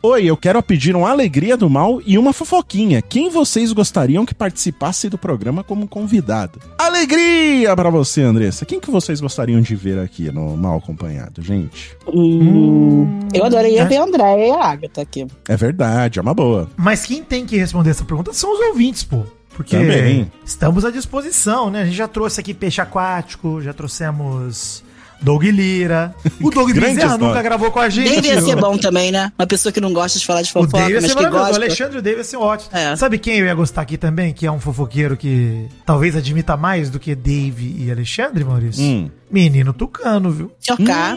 Oi, 0.04 0.26
eu 0.26 0.36
quero 0.36 0.64
pedir 0.64 0.96
uma 0.96 1.12
alegria 1.12 1.56
do 1.56 1.70
mal 1.70 2.02
e 2.04 2.18
uma 2.18 2.34
fofoquinha. 2.34 3.04
Quem 3.04 3.30
vocês 3.30 3.72
gostariam 3.72 4.26
que 4.26 4.34
participasse 4.34 5.08
do 5.08 5.16
programa 5.16 5.64
como 5.64 5.88
convidado? 5.88 6.60
Alegria 6.76 7.76
pra 7.76 7.92
você, 7.92 8.24
Andressa. 8.24 8.66
Quem 8.66 8.80
que 8.80 8.90
vocês 8.90 9.22
gostariam 9.22 9.62
de 9.62 9.76
ver 9.76 10.00
aqui 10.00 10.32
no 10.32 10.58
Mal 10.58 10.80
Acompanhado, 10.80 11.44
gente? 11.44 11.96
Hum, 12.12 13.20
eu 13.32 13.46
adoraria 13.46 13.84
é. 13.84 13.86
ver 13.86 13.98
a 13.98 14.04
André 14.04 14.48
e 14.48 14.50
a 14.50 14.64
Agatha 14.64 15.04
aqui. 15.04 15.28
É 15.48 15.56
verdade, 15.56 16.18
é 16.18 16.22
uma 16.24 16.34
boa. 16.34 16.68
Mas 16.76 17.06
quem 17.06 17.24
tem 17.24 17.46
que 17.46 17.56
responder 17.56 17.92
essa 17.92 18.04
pergunta 18.04 18.34
são 18.34 18.52
os 18.52 18.60
ouvintes, 18.70 19.04
pô. 19.04 19.24
Porque 19.56 19.78
Também. 19.78 20.32
estamos 20.44 20.84
à 20.84 20.90
disposição, 20.90 21.70
né? 21.70 21.84
A 21.84 21.86
gente 21.86 21.98
já 21.98 22.08
trouxe 22.08 22.40
aqui 22.40 22.56
peixe 22.56 22.82
aquático, 22.82 23.62
já 23.62 23.72
trouxemos 23.72 24.84
Doug 25.22 25.44
Lira. 25.44 26.16
O 26.42 26.50
Doug 26.50 26.72
Bezerra 26.72 26.92
história. 26.92 27.18
nunca 27.18 27.42
gravou 27.42 27.72
com 27.72 27.80
a 27.80 27.90
gente. 27.90 28.10
Dave 28.10 28.28
ia 28.28 28.42
ser 28.42 28.56
bom 28.56 28.78
também, 28.78 29.12
né? 29.12 29.32
Uma 29.38 29.46
pessoa 29.48 29.72
que 29.72 29.80
não 29.80 29.94
gosta 29.94 30.18
de 30.18 30.26
falar 30.26 30.42
de 30.42 30.50
O 30.50 30.54
fofoca, 30.54 30.78
Dave 30.78 30.94
ia 30.94 31.02
mas 31.02 31.12
ser 31.12 31.16
que 31.18 31.24
maravilhoso. 31.24 31.44
O 31.44 31.48
gosta. 31.48 31.64
Alexandre 31.66 31.96
e 31.96 32.00
o 32.00 32.02
Dave 32.02 32.18
ia 32.18 32.24
ser 32.24 32.38
ótimo. 32.38 32.70
É. 32.76 32.96
Sabe 32.96 33.18
quem 33.20 33.38
eu 33.38 33.46
ia 33.46 33.54
gostar 33.54 33.82
aqui 33.82 33.98
também? 33.98 34.34
Que 34.34 34.46
é 34.46 34.52
um 34.52 34.60
fofoqueiro 34.60 35.16
que 35.16 35.68
talvez 35.86 36.16
admita 36.16 36.58
mais 36.58 36.90
do 36.90 37.00
que 37.00 37.14
Dave 37.14 37.76
e 37.78 37.92
Alexandre, 37.92 38.44
Maurício? 38.44 38.84
Hum. 38.84 39.10
Menino 39.30 39.74
Tucano, 39.74 40.32
viu? 40.32 40.52
Chocar. 40.60 41.16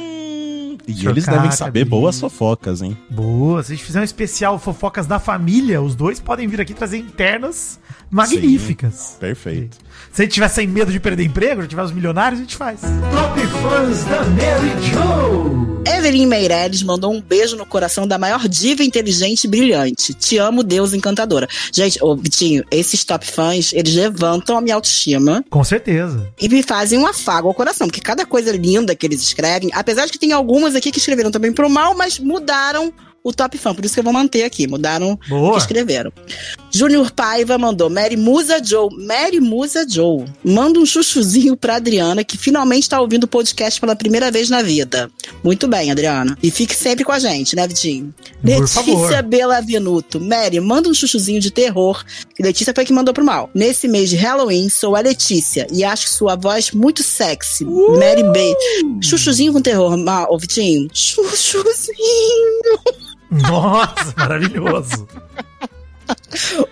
E 0.87 1.07
eles 1.07 1.27
devem 1.27 1.51
saber 1.51 1.85
boas 1.85 2.19
fofocas, 2.19 2.83
hein? 2.83 2.97
Boa. 3.11 3.63
Se 3.63 3.73
a 3.73 3.77
gente 3.77 3.85
fizer 3.85 4.01
um 4.01 4.05
especial 4.05 4.59
fofocas 4.59 5.07
da 5.07 5.19
família, 5.19 5.81
os 5.81 5.95
dois 5.95 6.21
podem 6.21 6.47
vir 6.47 6.61
aqui 6.61 6.75
trazer 6.75 6.99
internas 6.99 7.79
magníficas. 8.11 9.17
Perfeito. 9.19 9.79
Se 10.13 10.23
a 10.23 10.25
gente 10.25 10.35
tiver 10.35 10.49
sem 10.49 10.67
medo 10.67 10.93
de 10.93 11.01
perder 11.01 11.25
emprego, 11.25 11.63
já 11.63 11.69
tiver 11.69 11.83
os 11.83 11.93
milionários, 11.93 12.41
a 12.41 12.43
gente 12.45 12.57
faz. 12.57 12.81
Top 12.81 13.41
fãs 13.47 14.05
da 14.05 14.23
Mary 14.25 14.71
Joe. 14.93 15.75
Evelyn 15.87 16.27
Meirelles 16.27 16.83
mandou 16.83 17.13
um 17.13 17.21
beijo 17.21 17.57
no 17.57 17.67
coração 17.67 18.07
da 18.07 18.19
maior 18.19 18.49
diva 18.49 18.83
inteligente 18.83 19.45
e 19.45 19.49
brilhante. 19.49 20.15
Te 20.15 20.39
amo, 20.39 20.63
Deus 20.63 20.95
encantadora. 20.95 21.47
Gente, 21.73 21.99
ô 22.03 22.17
Vitinho, 22.17 22.65
esses 22.71 23.05
top 23.05 23.27
fãs, 23.27 23.73
eles 23.73 23.95
levantam 23.95 24.57
a 24.57 24.61
minha 24.61 24.75
autoestima 24.75 25.45
Com 25.51 25.63
certeza. 25.63 26.33
e 26.41 26.49
me 26.49 26.63
fazem 26.63 26.99
um 26.99 27.07
afago 27.07 27.49
ao 27.49 27.55
coração, 27.55 27.87
porque 27.87 28.01
cada 28.01 28.25
coisa 28.25 28.53
linda 28.53 28.95
que 28.95 29.07
eles 29.07 29.21
escrevem, 29.21 29.71
apesar 29.75 30.07
de 30.07 30.13
que 30.13 30.19
tem 30.19 30.33
algumas 30.33 30.74
aqui 30.75 30.91
que 30.91 30.99
escreveram 30.99 31.31
também 31.31 31.53
pro 31.53 31.69
mal, 31.69 31.95
mas 31.95 32.19
mudaram 32.19 32.93
o 33.25 33.33
top 33.33 33.57
fã, 33.57 33.75
por 33.75 33.83
isso 33.83 33.95
que 33.95 34.01
eu 34.01 34.05
vou 34.05 34.13
manter 34.13 34.45
aqui, 34.45 34.67
mudaram 34.67 35.13
o 35.13 35.29
Boa. 35.29 35.53
que 35.53 35.59
escreveram. 35.61 36.13
Júnior 36.71 37.11
Paiva 37.11 37.57
mandou, 37.57 37.89
Mary 37.89 38.19
Musa 38.19 38.63
Joe, 38.63 38.91
Mary 38.99 39.41
Musa 39.41 39.87
Joe, 39.89 40.27
manda 40.45 40.79
um 40.79 40.85
chuchuzinho 40.85 41.57
pra 41.57 41.77
Adriana, 41.77 42.23
que 42.23 42.37
finalmente 42.37 42.87
tá 42.87 43.01
ouvindo 43.01 43.25
o 43.25 43.29
podcast 43.29 43.81
pela 43.81 43.97
primeira 43.97 44.31
vez 44.31 44.51
na 44.51 44.61
vida. 44.61 45.11
Muito 45.43 45.67
bem, 45.67 45.91
Adriana. 45.91 46.37
E 46.43 46.51
fique 46.51 46.77
sempre 46.77 47.03
com 47.03 47.13
a 47.13 47.19
gente, 47.19 47.57
né, 47.57 47.67
Vitinho? 47.67 48.15
Por 48.43 48.51
Letícia 48.51 48.83
favor. 48.83 49.23
Bela 49.23 49.61
Venuto, 49.63 50.21
Mary, 50.21 50.61
manda 50.61 50.91
um 50.91 50.95
chuchuzinho 50.95 51.41
de 51.41 51.51
terror. 51.51 52.05
Letícia 52.39 52.75
foi 52.75 52.85
que 52.85 52.93
mandou 52.93 53.15
pro 53.15 53.25
mal. 53.25 53.49
Nesse 53.55 53.89
mês 53.89 54.11
de 54.11 54.17
Halloween, 54.17 54.69
sou 54.69 54.95
a 54.95 55.01
Letícia 55.01 55.67
e 55.73 55.83
acho 55.83 56.11
sua 56.11 56.37
voz 56.37 56.73
muito 56.73 57.03
sexy. 57.03 57.65
Mary 57.65 58.23
B. 58.33 58.55
Chuchuzinho 59.01 59.55
com 59.55 59.63
terror, 59.63 59.97
mal, 59.97 60.27
ô 60.31 60.39
Vitinho. 60.39 60.91
Chuchuzinho. 60.93 61.95
Nossa, 63.43 64.15
maravilhoso. 64.17 65.07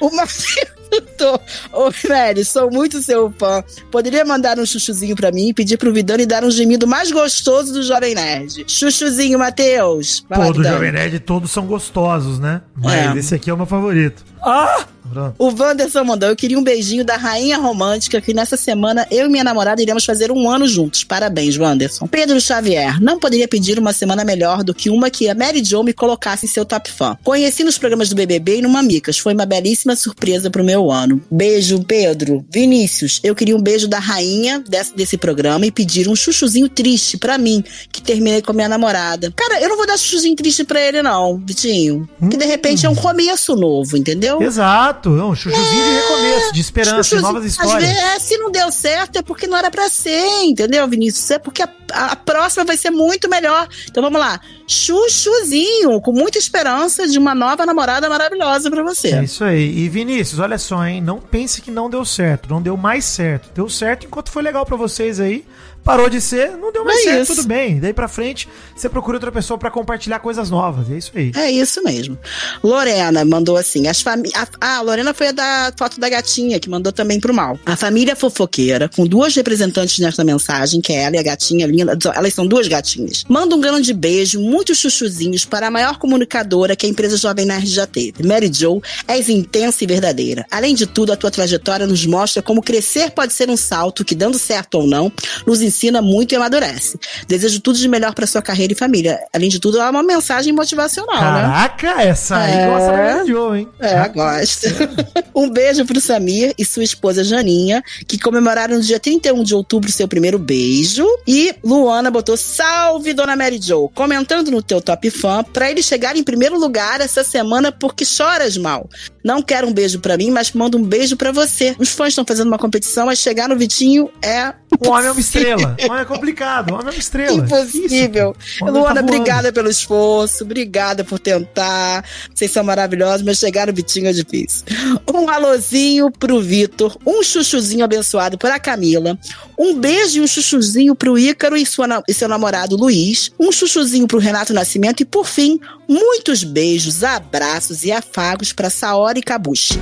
O 0.01 0.11
Marcelo 0.15 0.83
Ô, 1.73 1.91
Mary, 2.07 2.45
sou 2.45 2.71
muito 2.71 3.01
seu 3.01 3.33
fã. 3.39 3.65
Poderia 3.91 4.25
mandar 4.27 4.59
um 4.59 4.67
chuchuzinho 4.67 5.17
pra 5.17 5.33
mim 5.33 5.49
e 5.49 5.55
pedir 5.55 5.79
pro 5.79 5.91
Vidani 5.93 6.27
dar 6.27 6.45
um 6.45 6.51
gemido 6.51 6.87
mais 6.87 7.11
gostoso 7.11 7.73
do 7.73 7.83
Jovem 7.83 8.15
Nerd. 8.15 8.65
Chuchuzinho, 8.67 9.39
Matheus. 9.39 10.23
Vai 10.29 10.39
lá, 10.39 10.47
Pô, 10.47 10.53
do 10.53 10.59
Vidani. 10.59 10.75
Jovem 10.75 10.93
Nerd 10.93 11.21
todos 11.21 11.51
são 11.51 11.65
gostosos, 11.67 12.39
né? 12.39 12.61
Mas 12.77 12.93
É. 13.17 13.19
esse 13.19 13.35
aqui 13.35 13.49
é 13.49 13.55
o 13.55 13.57
meu 13.57 13.65
favorito. 13.65 14.23
Ah! 14.43 14.85
Pronto. 15.13 15.35
O 15.39 15.51
Wanderson 15.51 16.05
mandou, 16.05 16.29
eu 16.29 16.37
queria 16.37 16.59
um 16.59 16.65
beijinho 16.65 17.05
da 17.05 17.17
rainha 17.17 17.59
romântica, 17.59 18.21
que 18.21 18.35
nessa 18.35 18.57
semana 18.57 19.07
eu 19.11 19.27
e 19.27 19.29
minha 19.29 19.45
namorada 19.45 19.83
iremos 19.83 20.05
fazer 20.05 20.31
um 20.31 20.51
ano 20.51 20.67
juntos. 20.67 21.05
Parabéns, 21.05 21.57
Wanderson. 21.57 22.07
Pedro 22.07 22.41
Xavier, 22.41 23.01
não 23.01 23.19
poderia 23.19 23.47
pedir 23.47 23.79
uma 23.79 23.93
semana 23.93 24.25
melhor 24.25 24.65
do 24.65 24.75
que 24.75 24.91
uma 24.91 25.11
que 25.11 25.29
a 25.29 25.35
Mary 25.35 25.63
Jo 25.63 25.83
me 25.83 25.93
colocasse 25.93 26.47
em 26.47 26.49
seu 26.49 26.65
top 26.65 26.91
fã. 26.91 27.17
Conheci 27.23 27.65
nos 27.65 27.79
programas 27.79 28.09
do 28.09 28.17
BBB 28.17 28.59
e 28.59 28.63
no 28.63 28.69
Mamicas. 28.69 29.19
Foi 29.19 29.35
uma 29.35 29.47
belíssima 29.47 29.95
surpresa 29.95 30.51
pro 30.51 30.65
meu 30.65 30.91
ano. 30.91 31.21
Beijo, 31.31 31.83
Pedro. 31.85 32.45
Vinícius, 32.51 33.21
eu 33.23 33.35
queria 33.35 33.57
um 33.57 33.63
beijo 33.63 33.89
da 33.89 33.99
rainha 33.99 34.61
desse, 34.61 34.95
desse 34.95 35.17
programa 35.17 35.67
e 35.67 35.71
pedir 35.71 36.09
um 36.09 36.17
chuchuzinho 36.17 36.69
triste 36.69 37.17
pra 37.17 37.39
mim, 37.39 37.63
que 37.91 38.01
terminei 38.03 38.43
com 38.43 38.53
a 38.53 38.55
minha 38.55 38.69
namorada. 38.69 39.33
Cara, 39.37 39.61
eu 39.61 39.69
não 39.69 39.77
vou 39.77 39.87
dar 39.87 39.99
chuchuzinho 39.99 40.37
triste 40.37 40.65
pra 40.65 40.81
ele, 40.81 41.03
não, 41.03 41.39
Vitinho. 41.45 42.09
Que 42.31 42.37
de 42.37 42.45
repente 42.45 42.87
é 42.87 42.89
um 42.89 42.95
começo 42.95 43.57
novo, 43.57 43.97
entendeu? 43.97 44.43
Exato, 44.43 45.02
é 45.11 45.25
um 45.25 45.35
chuchuzinho 45.35 45.85
de 45.85 45.91
recomeço, 46.01 46.53
de 46.53 46.61
esperança, 46.61 47.17
de 47.17 47.23
novas 47.23 47.45
histórias. 47.45 47.89
vezes, 47.89 48.03
é, 48.03 48.19
se 48.19 48.37
não 48.39 48.51
deu 48.51 48.71
certo, 48.73 49.17
é 49.17 49.23
porque 49.23 49.47
não 49.47 49.57
era 49.57 49.71
pra 49.71 49.89
ser, 49.89 50.25
entendeu, 50.45 50.87
Vinícius? 50.89 51.31
É 51.31 51.39
porque 51.39 51.63
a, 51.63 51.69
a- 51.93 52.07
a 52.13 52.17
próxima 52.17 52.65
vai 52.65 52.77
ser 52.77 52.91
muito 52.91 53.29
melhor. 53.29 53.69
Então 53.89 54.03
vamos 54.03 54.21
lá. 54.21 54.41
Chuchuzinho, 54.67 56.01
com 56.01 56.13
muita 56.13 56.39
esperança 56.39 57.07
de 57.07 57.19
uma 57.19 57.35
nova 57.35 57.65
namorada 57.67 58.09
maravilhosa 58.09 58.71
pra 58.71 58.83
você. 58.83 59.09
É 59.15 59.25
isso 59.25 59.45
aí. 59.45 59.79
E 59.79 59.89
Vinícius, 59.89 60.39
olha 60.41 60.59
só, 60.59 60.85
hein? 60.87 61.01
Não 61.01 61.19
pense 61.19 61.61
que 61.61 61.71
não 61.71 61.89
deu 61.91 62.05
certo. 62.05 62.49
Não 62.49 62.61
deu 62.63 62.77
mais 62.77 63.05
certo. 63.05 63.51
Deu 63.55 63.69
certo 63.69 64.07
enquanto 64.07 64.31
foi 64.31 64.43
legal 64.43 64.65
pra 64.65 64.77
vocês 64.77 65.19
aí. 65.21 65.45
Parou 65.85 66.09
de 66.09 66.21
ser, 66.21 66.57
não 66.57 66.73
deu 66.73 66.85
mais 66.85 67.01
É 67.01 67.03
certo, 67.03 67.23
isso. 67.23 67.35
tudo 67.37 67.49
bem. 67.49 67.81
Daí 67.81 67.93
pra 67.93 68.07
frente, 68.07 68.49
você 68.75 68.89
procura 68.89 69.17
outra 69.17 69.33
pessoa 69.33 69.59
pra 69.59 69.71
compartilhar 69.71 70.21
coisas 70.21 70.49
novas. 70.49 70.91
É 70.91 70.97
isso 70.97 71.11
aí. 71.15 71.33
É 71.35 71.51
isso 71.51 71.83
mesmo. 71.83 72.17
Lorena 72.63 73.25
mandou 73.25 73.57
assim: 73.57 73.89
as 73.89 74.01
fami 74.01 74.31
a, 74.35 74.47
ah, 74.61 74.77
a 74.77 74.81
Lorena 74.83 75.13
foi 75.13 75.29
a 75.29 75.33
da 75.33 75.73
foto 75.77 75.99
da 75.99 76.09
gatinha, 76.09 76.61
que 76.61 76.71
mandou 76.71 76.93
também 76.93 77.19
pro 77.19 77.35
mal. 77.35 77.59
A 77.67 77.77
família 77.77 78.15
fofoqueira, 78.15 78.89
com 78.89 79.07
duas 79.07 79.35
representantes 79.35 79.99
nesta 79.99 80.23
mensagem, 80.23 80.81
que 80.81 80.93
é 80.93 81.03
ela 81.03 81.17
e 81.17 81.19
a 81.19 81.23
gatinha 81.23 81.67
linda. 81.67 81.99
Elas 82.15 82.33
são 82.35 82.47
duas 82.47 82.69
gatinhas. 82.69 83.25
Manda 83.29 83.55
um 83.57 83.61
grande 83.61 83.93
beijo, 83.93 84.41
muitos 84.41 84.79
chuchuzinhos 84.79 85.45
para 85.45 85.67
a 85.67 85.71
maior 85.71 85.99
comunicadora 85.99 86.77
que 86.77 86.87
a 86.87 86.89
empresa 86.89 87.17
Jovem 87.17 87.45
Nerd 87.47 87.67
já 87.67 87.87
teve. 87.87 88.23
Mary 88.23 88.51
Jo, 88.53 88.81
és 89.09 89.29
intensa 89.29 89.83
e 89.83 89.87
verdadeira. 89.87 90.47
Além 90.51 90.75
de 90.75 90.87
tudo, 90.87 91.13
a 91.13 91.17
tua 91.17 91.31
trajetória 91.31 91.87
nos 91.87 92.07
mostra 92.07 92.41
como 92.43 92.63
crescer 92.63 93.11
pode 93.11 93.33
ser 93.33 93.51
um 93.51 93.57
salto 93.57 94.05
que, 94.05 94.15
dando 94.15 94.39
certo 94.39 94.77
ou 94.77 94.87
não, 94.87 95.11
nos 95.47 95.61
ensina 95.73 96.03
muito 96.03 96.33
e 96.33 96.37
amadurece. 96.37 96.99
Desejo 97.27 97.61
tudo 97.61 97.79
de 97.79 97.89
melhor 97.89 98.15
para 98.15 98.27
sua 98.27 98.43
carreira 98.43 98.73
e 98.73 98.77
família. 98.77 99.19
Além 99.33 99.49
de 99.49 99.59
tudo, 99.59 99.81
é 99.81 99.89
uma 99.91 100.03
mensagem 100.03 100.53
motivacional, 100.53 101.15
né? 101.17 101.43
Caraca, 101.43 102.03
essa 102.03 102.37
aí 102.37 102.53
É. 102.53 102.67
gosta 102.67 102.93
da 102.93 102.97
Mary 102.97 103.27
Jo, 103.29 103.55
hein? 103.55 103.69
É, 103.81 104.09
gosto. 104.09 104.67
um 105.35 105.49
beijo 105.49 105.85
pro 105.87 106.01
Samir 106.01 106.55
e 106.59 106.65
sua 106.65 106.85
esposa 106.85 107.25
Janinha, 107.25 107.83
que 108.07 108.19
comemoraram 108.19 108.77
no 108.77 108.83
dia 108.83 109.01
31 109.01 109.43
de 109.43 109.55
outubro 109.55 109.91
seu 109.91 110.07
primeiro 110.07 110.39
beijo. 110.39 111.07
E 111.27 111.55
Luana 111.65 112.11
botou 112.11 112.37
salve, 112.37 113.15
dona 113.15 113.35
Mary 113.35 113.59
Jo, 113.61 113.89
comentando 113.95 114.51
no 114.51 114.63
teu 114.63 114.81
top 114.81 115.11
fã 115.11 115.43
pra 115.43 115.71
ele 115.71 115.83
chegar 115.83 116.17
em 116.17 116.23
primeiro 116.23 116.59
lugar 116.59 117.01
essa 117.01 117.25
semana 117.25 117.73
porque 117.73 118.05
choras 118.05 118.57
mal. 118.57 118.89
Não 119.25 119.43
quero 119.43 119.67
um 119.67 119.73
beijo 119.73 120.01
pra 120.01 120.17
mim, 120.17 120.31
mas 120.31 120.53
manda 120.53 120.77
um 120.77 120.83
beijo 120.83 121.17
pra 121.17 121.33
você. 121.33 121.77
Os 121.79 121.91
fãs 121.91 122.09
estão 122.09 122.25
fazendo 122.27 122.49
uma 122.49 122.59
competição, 122.59 123.07
mas 123.07 123.19
chegar 123.19 123.49
no 123.49 123.57
Vitinho 123.57 124.11
é. 124.21 124.53
O 124.81 124.89
homem 124.89 125.07
é 125.07 125.13
uma 125.13 125.21
estrela. 125.21 125.77
O 125.81 125.87
homem 125.87 126.03
é 126.03 126.05
complicado. 126.05 126.71
O 126.71 126.75
homem 126.75 126.87
é 126.89 126.91
uma 126.91 126.99
estrela. 126.99 127.39
Impossível. 127.39 128.35
Luana, 128.61 128.95
tá 128.95 129.01
obrigada 129.01 129.53
pelo 129.53 129.69
esforço, 129.69 130.45
obrigada 130.45 131.05
por 131.05 131.19
tentar. 131.19 132.05
Vocês 132.35 132.51
são 132.51 132.65
maravilhosos, 132.65 133.23
mas 133.23 133.39
chegar 133.39 133.67
no 133.67 133.73
Vitinho 133.73 134.09
é 134.09 134.13
difícil. 134.13 134.65
Um 135.13 135.29
alôzinho 135.29 136.11
pro 136.11 136.41
Vitor, 136.41 136.97
um 137.07 137.23
chuchuzinho 137.23 137.85
abençoado 137.85 138.39
pra 138.39 138.59
Camila, 138.59 139.19
um 139.59 139.75
beijo 139.75 140.19
e 140.19 140.21
um 140.21 140.27
chuchuzinho 140.27 140.95
pro 140.95 141.19
Ícaro 141.19 141.57
e, 141.57 141.65
sua, 141.65 142.03
e 142.09 142.15
seu 142.15 142.29
namorado 142.29 142.77
Luiz, 142.77 143.31
um 143.39 143.53
chuchuzinho 143.53 144.07
pro 144.07 144.19
Renato 144.19 144.53
Nascimento 144.53 145.03
e, 145.03 145.05
por 145.05 145.27
fim, 145.27 145.61
muitos 145.89 146.43
beijos, 146.43 147.05
abraços 147.05 147.85
e 147.85 147.93
afagos 147.93 148.53
pra 148.53 148.71
Saori 148.71 149.12
Kabushi. 149.21 149.79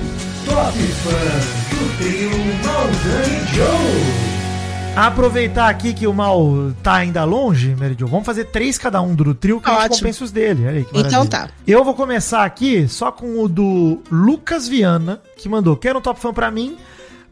Top 0.46 0.76
Fãs 0.78 1.44
do 1.78 1.96
trio 1.98 2.30
Maldani 2.64 3.46
Joe. 3.54 4.30
Aproveitar 4.96 5.68
aqui 5.68 5.94
que 5.94 6.06
o 6.06 6.12
mal 6.12 6.72
tá 6.82 6.94
ainda 6.96 7.22
longe, 7.22 7.76
Jo, 7.96 8.08
vamos 8.08 8.26
fazer 8.26 8.46
três 8.46 8.76
cada 8.76 9.00
um 9.00 9.14
do 9.14 9.32
trio 9.34 9.60
que 9.60 9.68
a 9.68 9.72
gente 9.74 9.80
Ótimo. 9.82 9.96
compensa 9.98 10.24
os 10.24 10.32
dele. 10.32 10.66
Olha 10.66 10.78
aí 10.78 10.84
que 10.84 10.98
Então 10.98 11.24
tá. 11.26 11.48
Eu 11.66 11.84
vou 11.84 11.94
começar 11.94 12.44
aqui 12.44 12.88
só 12.88 13.12
com 13.12 13.40
o 13.40 13.48
do 13.48 14.02
Lucas 14.10 14.66
Viana, 14.66 15.20
que 15.36 15.48
mandou: 15.48 15.76
Quero 15.76 16.00
um 16.00 16.02
top 16.02 16.20
fã 16.20 16.32
pra 16.32 16.50
mim. 16.50 16.76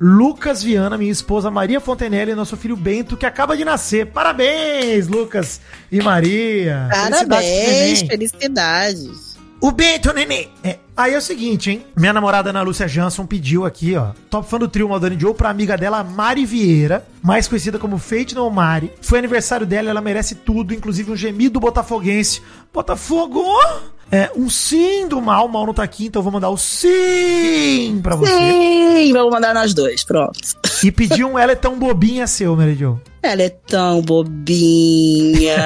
Lucas 0.01 0.63
Viana, 0.63 0.97
minha 0.97 1.11
esposa 1.11 1.51
Maria 1.51 1.81
Fontenelle 1.81 2.31
e 2.31 2.35
nosso 2.37 2.57
filho 2.57 2.77
Bento, 2.77 3.17
que 3.17 3.27
acaba 3.27 3.57
de 3.57 3.65
nascer. 3.65 4.07
Parabéns, 4.07 5.09
Lucas 5.09 5.61
e 5.91 6.01
Maria. 6.01 6.89
Felicidades 6.93 7.29
Parabéns, 7.29 8.03
neném. 8.03 8.07
felicidades. 8.09 9.38
O 9.61 9.73
Bento, 9.73 10.13
neném. 10.13 10.51
É, 10.63 10.79
aí 10.97 11.15
é 11.15 11.19
o 11.19 11.21
seguinte, 11.21 11.71
hein? 11.71 11.85
Minha 11.97 12.13
namorada 12.13 12.51
Ana 12.51 12.63
Lúcia 12.63 12.87
Jansson 12.87 13.27
pediu 13.27 13.67
aqui, 13.67 13.97
ó. 13.97 14.13
Top 14.31 14.49
fã 14.49 14.57
do 14.57 14.69
trio 14.69 14.89
Maldani 14.89 15.19
Joe 15.19 15.35
pra 15.35 15.51
amiga 15.51 15.77
dela, 15.77 16.05
Mari 16.05 16.47
Vieira, 16.47 17.05
mais 17.21 17.49
conhecida 17.49 17.77
como 17.77 17.99
Fate 17.99 18.37
No 18.37 18.49
Mari. 18.51 18.93
Foi 19.03 19.19
aniversário 19.19 19.67
dela, 19.67 19.91
ela 19.91 20.01
merece 20.01 20.37
tudo, 20.37 20.73
inclusive 20.73 21.11
um 21.11 21.17
gemido 21.17 21.59
botafoguense. 21.59 22.41
Botafogo! 22.73 23.43
É, 24.11 24.31
um 24.35 24.49
sim 24.49 25.07
do 25.07 25.21
mal, 25.21 25.47
o 25.47 25.49
mal 25.49 25.67
não 25.67 25.75
tá 25.75 25.83
aqui, 25.83 26.07
então 26.07 26.21
eu 26.21 26.25
vou 26.25 26.33
mandar 26.33 26.49
o 26.49 26.57
sim 26.57 28.01
pra 28.03 28.17
você. 28.17 28.33
Sim, 28.33 29.13
vamos 29.13 29.31
mandar 29.31 29.53
nós 29.53 29.75
dois, 29.75 30.03
pronto. 30.03 30.39
E 30.83 30.91
pediu 30.91 31.29
um 31.29 31.39
ela 31.39 31.53
é 31.53 31.55
tão 31.55 31.79
bobinha 31.79 32.27
seu, 32.27 32.57
Mary 32.57 32.75
Jo. 32.75 32.99
Ela 33.23 33.43
é 33.43 33.51
tão 33.51 34.01
bobinha. 34.01 35.57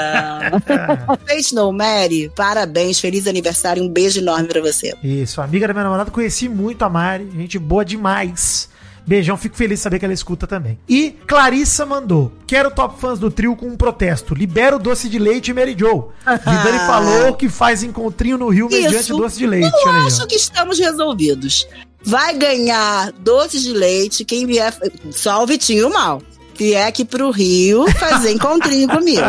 Fate 1.28 1.55
No 1.55 1.73
Mary, 1.73 2.32
parabéns, 2.35 2.98
feliz 2.98 3.28
aniversário, 3.28 3.82
um 3.82 3.89
beijo 3.89 4.20
enorme 4.20 4.48
pra 4.48 4.60
você. 4.60 4.93
Isso, 5.05 5.40
amiga 5.40 5.69
da 5.69 5.73
minha 5.73 5.85
namorada, 5.85 6.10
conheci 6.10 6.48
muito 6.48 6.82
a 6.85 6.89
Mari, 6.89 7.31
gente 7.36 7.59
boa 7.60 7.85
demais. 7.85 8.72
Beijão, 9.06 9.36
fico 9.36 9.56
feliz 9.56 9.78
de 9.78 9.82
saber 9.82 9.98
que 9.98 10.04
ela 10.04 10.14
escuta 10.14 10.46
também. 10.46 10.78
E 10.88 11.10
Clarissa 11.26 11.84
mandou: 11.84 12.32
Quero 12.46 12.70
top 12.70 13.00
fãs 13.00 13.18
do 13.18 13.30
trio 13.30 13.56
com 13.56 13.66
um 13.66 13.76
protesto. 13.76 14.34
Libera 14.34 14.76
o 14.76 14.78
doce 14.78 15.08
de 15.08 15.18
leite 15.18 15.50
e 15.50 15.54
Mary 15.54 15.74
Joe. 15.78 16.04
Vidani 16.24 16.78
falou 16.86 17.34
que 17.34 17.48
faz 17.48 17.82
encontrinho 17.82 18.38
no 18.38 18.48
Rio 18.48 18.68
mediante 18.68 19.08
doce 19.08 19.38
de 19.38 19.46
leite. 19.46 19.66
Eu 19.66 19.88
Olha 19.88 19.98
aí, 19.98 20.04
ó. 20.04 20.06
acho 20.06 20.26
que 20.26 20.36
estamos 20.36 20.78
resolvidos. 20.78 21.66
Vai 22.04 22.36
ganhar 22.36 23.12
doces 23.12 23.62
de 23.62 23.72
leite 23.72 24.24
quem 24.24 24.46
vier. 24.46 24.74
Só 25.10 25.42
o 25.42 25.46
Vitinho 25.46 25.90
mal. 25.90 26.22
Vier 26.56 26.86
aqui 26.86 27.04
pro 27.04 27.30
Rio 27.30 27.90
fazer 27.92 28.30
encontrinho 28.32 28.88
comigo. 28.88 29.22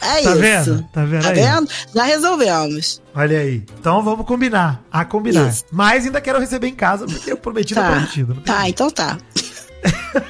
É 0.00 0.22
Tá 0.22 0.30
isso. 0.30 0.34
vendo? 0.36 0.82
Tá 0.92 1.04
vendo 1.04 1.22
Tá 1.22 1.28
aí? 1.30 1.34
vendo? 1.34 1.68
Já 1.94 2.04
resolvemos. 2.04 3.02
Olha 3.14 3.38
aí. 3.40 3.62
Então 3.78 4.02
vamos 4.02 4.24
combinar. 4.26 4.82
A 4.90 5.04
combinar. 5.04 5.48
Isso. 5.48 5.64
Mas 5.70 6.06
ainda 6.06 6.20
quero 6.20 6.38
receber 6.38 6.68
em 6.68 6.74
casa, 6.74 7.06
porque 7.06 7.32
o 7.32 7.36
prometido 7.36 7.80
é 7.80 7.82
Tá. 7.82 7.90
prometido. 7.90 8.34
não 8.34 8.42
Tá, 8.42 8.68
então 8.68 8.90
tá. 8.90 9.18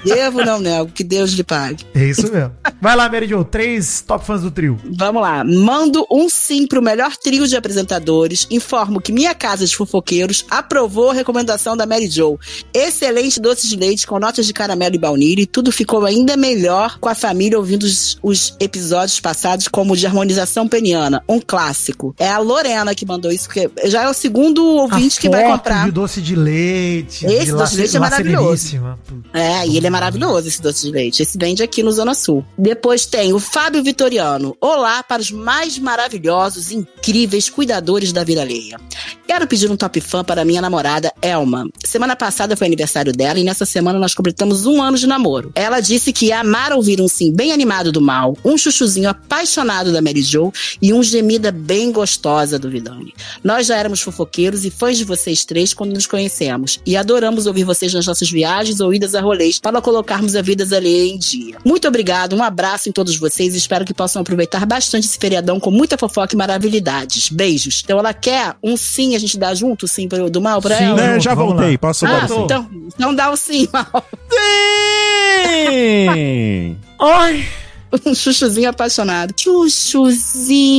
Devo, 0.05 0.44
não 0.44 0.60
nego. 0.60 0.90
Que 0.93 1.02
Deus 1.05 1.32
lhe 1.32 1.43
pague. 1.44 1.85
É 1.94 2.05
isso 2.05 2.31
mesmo. 2.31 2.52
Vai 2.81 2.97
lá, 2.97 3.09
Mary 3.09 3.27
Jo, 3.28 3.44
três 3.44 4.02
top 4.06 4.24
fãs 4.24 4.43
do 4.43 4.51
trio. 4.51 4.78
Vamos 4.97 5.22
lá. 5.22 5.44
Mando 5.44 6.06
um 6.10 6.28
sim 6.28 6.66
pro 6.66 6.82
melhor 6.82 7.16
trio 7.16 7.47
de 7.47 7.56
apresentadores. 7.56 8.47
Informo 8.51 9.01
que 9.01 9.12
minha 9.12 9.35
casa 9.35 9.66
de 9.66 9.77
fofoqueiros 9.77 10.44
aprovou 10.51 11.10
a 11.10 11.14
recomendação 11.14 11.77
da 11.77 11.86
Mary 11.86 12.09
Jo. 12.09 12.39
Excelente 12.72 13.40
doce 13.40 13.68
de 13.68 13.77
leite 13.77 14.06
com 14.06 14.18
notas 14.18 14.47
de 14.47 14.52
caramelo 14.52 14.94
e 14.94 14.98
baunilha. 14.98 15.43
E 15.43 15.47
tudo 15.47 15.72
ficou 15.72 16.05
ainda 16.05 16.36
melhor 16.36 16.98
com 16.98 17.09
a 17.09 17.14
família 17.14 17.59
ouvindo 17.59 17.85
os, 17.85 18.18
os 18.22 18.55
episódios 18.60 19.20
passados, 19.20 19.68
como 19.68 19.93
o 19.94 19.97
de 19.97 20.06
harmonização 20.06 20.68
peniana. 20.68 21.22
Um 21.28 21.40
clássico. 21.40 22.14
É 22.18 22.28
a 22.28 22.39
Lorena 22.39 22.94
que 22.94 23.06
mandou 23.06 23.31
isso, 23.31 23.47
porque 23.47 23.70
já 23.85 24.02
é 24.02 24.09
o 24.09 24.14
segundo 24.14 24.64
ouvinte 24.64 25.18
A 25.18 25.20
que 25.20 25.28
vai 25.28 25.44
comprar. 25.44 25.85
de 25.86 25.90
doce 25.90 26.20
de 26.20 26.35
leite. 26.36 27.27
Esse 27.27 27.52
doce 27.52 27.72
de 27.72 27.78
leite 27.78 27.97
é 27.97 28.01
maravilhoso. 28.01 28.56
Sereníssima. 28.56 28.98
É, 29.41 29.67
e 29.67 29.79
ele 29.79 29.87
é 29.87 29.91
maravilhoso, 29.91 30.47
esse 30.47 30.61
doce 30.61 30.87
de 30.87 30.93
leite. 30.93 31.23
Esse 31.23 31.39
vende 31.39 31.62
aqui 31.62 31.83
no 31.83 31.91
Zona 31.91 32.12
Sul. 32.15 32.45
Depois 32.59 33.07
tem 33.07 33.33
o 33.33 33.39
Fábio 33.39 33.83
Vitoriano. 33.83 34.55
Olá 34.61 35.03
para 35.03 35.23
os 35.23 35.31
mais 35.31 35.79
maravilhosos, 35.79 36.71
incríveis 36.71 37.49
cuidadores 37.49 38.12
da 38.12 38.23
vida 38.23 38.43
alheia. 38.43 38.79
Quero 39.27 39.47
pedir 39.47 39.71
um 39.71 39.77
top 39.77 39.99
fã 40.01 40.23
para 40.23 40.45
minha 40.45 40.61
namorada, 40.61 41.11
Elma. 41.23 41.67
Semana 41.83 42.15
passada 42.17 42.55
foi 42.55 42.67
aniversário 42.67 43.12
dela 43.12 43.39
e 43.39 43.45
nessa 43.45 43.65
semana 43.65 43.99
nós 43.99 44.12
completamos 44.12 44.67
um 44.67 44.83
ano 44.83 44.99
de 44.99 45.07
namoro. 45.07 45.53
Ela 45.55 45.81
disse 45.81 46.12
que 46.12 46.33
amar 46.33 46.73
ouvir 46.73 47.01
um 47.01 47.09
sim 47.09 47.33
bem 47.33 47.53
animado 47.53 47.91
do 47.91 48.01
mal, 48.01 48.37
um 48.45 48.59
chuchuzinho 48.59 49.09
apaixonado 49.09 49.93
da 49.93 50.03
Mary 50.03 50.21
Jo 50.21 50.53
e 50.83 50.93
um 50.93 51.03
gemida 51.03 51.51
bem 51.51 51.93
gostosa 51.93 52.59
do 52.59 52.69
Vidani. 52.69 53.15
Nós 53.43 53.69
já 53.69 53.77
éramos 53.77 54.01
fofoqueiros 54.01 54.65
e 54.65 54.71
fãs 54.71 54.99
de 54.99 55.05
vocês 55.05 55.45
três 55.45 55.73
quando 55.73 55.95
nos 55.95 56.07
conhecemos 56.07 56.81
e 56.85 56.97
adoramos 56.97 57.47
ouvir 57.47 57.65
vocês 57.65 57.95
nas 57.95 58.07
nossas 58.07 58.31
viagens 58.31 58.81
ou 58.81 58.93
idas 58.93 59.15
a 59.15 59.21
rolês 59.31 59.59
para 59.61 59.81
colocarmos 59.81 60.35
a 60.35 60.43
vidas 60.43 60.73
ali 60.73 61.11
em 61.11 61.19
dia. 61.19 61.57
Muito 61.65 61.86
obrigado, 61.86 62.35
um 62.36 62.43
abraço 62.43 62.89
em 62.89 62.93
todos 62.93 63.16
vocês. 63.16 63.55
Espero 63.55 63.85
que 63.85 63.94
possam 63.94 64.23
aproveitar 64.23 64.66
bastante 64.66 65.07
esse 65.07 65.19
feriadão 65.19 65.61
com 65.61 65.70
muita 65.70 65.97
fofoca 65.97 66.35
e 66.35 66.36
maravilhidades. 66.39 67.28
Beijos. 67.31 67.81
Então 67.85 67.98
ela 67.98 68.12
quer 68.12 68.55
um 68.62 68.77
sim, 68.77 69.15
a 69.15 69.19
gente 69.19 69.39
dá 69.39 69.55
junto, 69.55 69.86
sim 69.86 70.09
pro, 70.09 70.28
do 70.28 70.40
mal 70.40 70.61
pra 70.61 70.77
Sim, 70.77 70.85
ela? 70.85 70.97
Né, 70.97 71.09
Vamos 71.11 71.24
já 71.24 71.31
lá. 71.31 71.36
voltei, 71.36 71.78
posso 71.78 72.07
Ah, 72.07 72.20
dar 72.20 72.28
sim. 72.28 72.40
então, 72.43 72.69
então 72.86 73.15
dá 73.15 73.31
o 73.31 73.36
sim, 73.36 73.69
mal. 73.73 74.05
Sim! 75.51 76.77
Ai, 77.01 77.44
Um 78.07 78.15
chuchuzinho 78.15 78.71
apaixonado. 78.71 79.35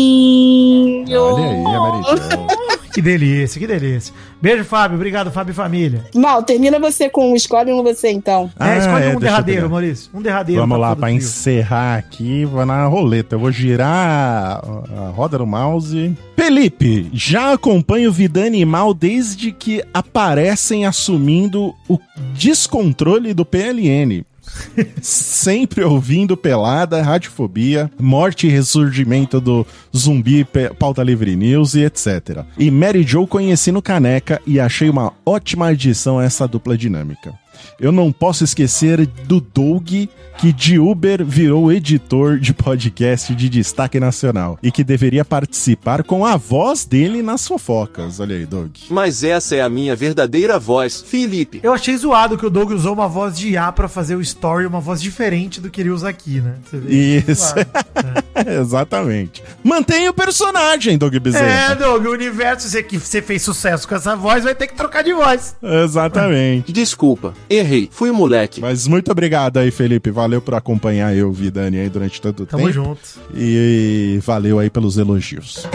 Chuchuzinho. 0.02 1.22
Olha 1.22 1.46
aí, 1.46 1.64
Jo. 2.04 2.48
que 2.94 3.02
delícia, 3.02 3.60
que 3.60 3.68
delícia. 3.68 4.14
Beijo, 4.42 4.64
Fábio. 4.64 4.96
Obrigado, 4.96 5.30
Fábio 5.32 5.52
e 5.52 5.56
família. 5.56 6.06
Mal, 6.16 6.42
termina 6.44 6.80
você 6.80 7.10
com 7.10 7.32
um, 7.32 7.36
escolhe 7.36 7.72
um 7.72 7.84
você 7.84 8.10
então. 8.10 8.52
é, 8.60 8.78
escolhe 8.78 9.06
é, 9.06 9.10
um 9.10 9.12
deixa 9.12 9.14
eu 9.14 9.20
derradeiro. 9.20 9.70
Maurício. 9.70 10.10
Um 10.14 10.22
derradeiro. 10.22 10.62
Vamos 10.62 10.80
lá, 10.80 10.96
pra 10.96 11.08
trio. 11.08 11.18
encerrar 11.18 11.98
aqui, 11.98 12.46
vou 12.46 12.66
na 12.66 12.86
roleta. 12.86 13.36
Eu 13.36 13.40
vou 13.40 13.52
girar 13.52 13.88
a, 13.88 15.08
a 15.08 15.10
roda 15.10 15.38
do 15.38 15.46
mouse. 15.46 16.16
Felipe, 16.36 17.10
já 17.14 17.54
acompanho 17.54 18.12
Vida 18.12 18.44
Animal 18.44 18.94
desde 18.94 19.52
que 19.52 19.84
aparecem 19.94 20.86
assumindo 20.86 21.74
o 21.88 22.00
descontrole 22.34 23.34
do 23.34 23.46
PLN. 23.46 24.26
Sempre 25.02 25.84
ouvindo 25.84 26.36
pelada, 26.36 27.02
radiofobia, 27.02 27.92
morte 28.00 28.48
e 28.48 28.50
ressurgimento 28.50 29.40
do 29.40 29.66
zumbi, 29.96 30.46
pauta 30.78 31.04
livre 31.04 31.36
news 31.36 31.76
e 31.76 31.84
etc. 31.84 32.44
E 32.58 32.70
Mary 32.72 33.04
Jo 33.04 33.28
conheci 33.28 33.72
no 33.72 33.82
Caneca 33.82 34.42
e 34.46 34.60
achei 34.60 34.90
uma 34.90 35.14
ótima 35.26 35.68
adição 35.68 36.20
a 36.20 36.24
essa 36.24 36.48
dupla 36.48 36.78
dinâmica. 36.78 37.41
Eu 37.80 37.92
não 37.92 38.12
posso 38.12 38.44
esquecer 38.44 39.06
do 39.06 39.40
Doug, 39.42 39.90
que 40.38 40.54
de 40.54 40.80
Uber 40.80 41.24
virou 41.24 41.72
editor 41.72 42.40
de 42.40 42.54
podcast 42.54 43.34
de 43.36 43.48
destaque 43.50 44.00
nacional 44.00 44.58
e 44.64 44.72
que 44.72 44.84
deveria 44.84 45.24
participar 45.24 46.04
com 46.04 46.26
a 46.26 46.36
voz 46.38 46.86
dele 46.86 47.22
nas 47.22 47.48
fofocas. 47.48 48.20
Olha 48.20 48.36
aí, 48.36 48.46
Doug. 48.46 48.72
Mas 48.90 49.24
essa 49.24 49.56
é 49.56 49.62
a 49.62 49.70
minha 49.70 49.96
verdadeira 49.96 50.58
voz, 50.58 51.02
Felipe. 51.02 51.60
Eu 51.62 51.74
achei 51.74 51.96
zoado 51.96 52.38
que 52.38 52.46
o 52.46 52.50
Doug 52.50 52.72
usou 52.72 52.94
uma 52.94 53.08
voz 53.08 53.38
de 53.38 53.50
IA 53.50 53.72
pra 53.72 53.88
fazer 53.88 54.16
o 54.16 54.22
story, 54.22 54.66
uma 54.66 54.80
voz 54.80 55.02
diferente 55.02 55.60
do 55.62 55.70
que 55.70 55.82
ele 55.82 55.90
usa 55.92 56.10
aqui, 56.10 56.42
né? 56.42 56.56
Você 56.66 56.78
vê? 56.78 56.94
Isso. 56.94 57.54
Zoado. 57.54 58.22
Exatamente. 58.62 59.44
Mantenha 59.64 60.10
o 60.10 60.14
personagem, 60.14 60.98
Doug 60.98 61.14
É, 61.16 61.20
Bezerra. 61.20 61.76
Doug, 61.76 62.06
o 62.06 62.12
universo, 62.12 62.68
você 62.68 62.82
que 62.82 62.98
você 62.98 63.22
fez 63.22 63.42
sucesso 63.42 63.88
com 63.88 63.96
essa 63.96 64.16
voz, 64.16 64.44
vai 64.44 64.56
ter 64.56 64.68
que 64.68 64.76
trocar 64.76 65.04
de 65.04 65.14
voz. 65.14 65.56
Exatamente. 65.62 66.72
Desculpa, 66.72 67.34
errei, 67.56 67.90
fui 67.92 68.10
um 68.10 68.14
moleque. 68.14 68.62
Mas 68.62 68.88
muito 68.88 69.12
obrigado 69.12 69.58
aí, 69.58 69.72
Felipe. 69.72 70.10
Valeu 70.12 70.42
por 70.42 70.56
acompanhar 70.56 71.16
eu, 71.16 71.32
Vidani, 71.32 71.80
aí 71.80 71.90
durante 71.90 72.22
tanto 72.22 72.46
Tamo 72.46 72.64
tempo. 72.64 72.74
junto. 72.74 73.02
E 73.36 74.20
valeu 74.24 74.60
aí 74.60 74.70
pelos 74.70 74.98
elogios. 74.98 75.68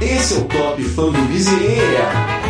Esse 0.00 0.34
é 0.34 0.38
o 0.38 0.44
Top 0.44 0.82
Fã 0.82 1.04
do 1.10 1.22
Bezerra. 1.28 2.42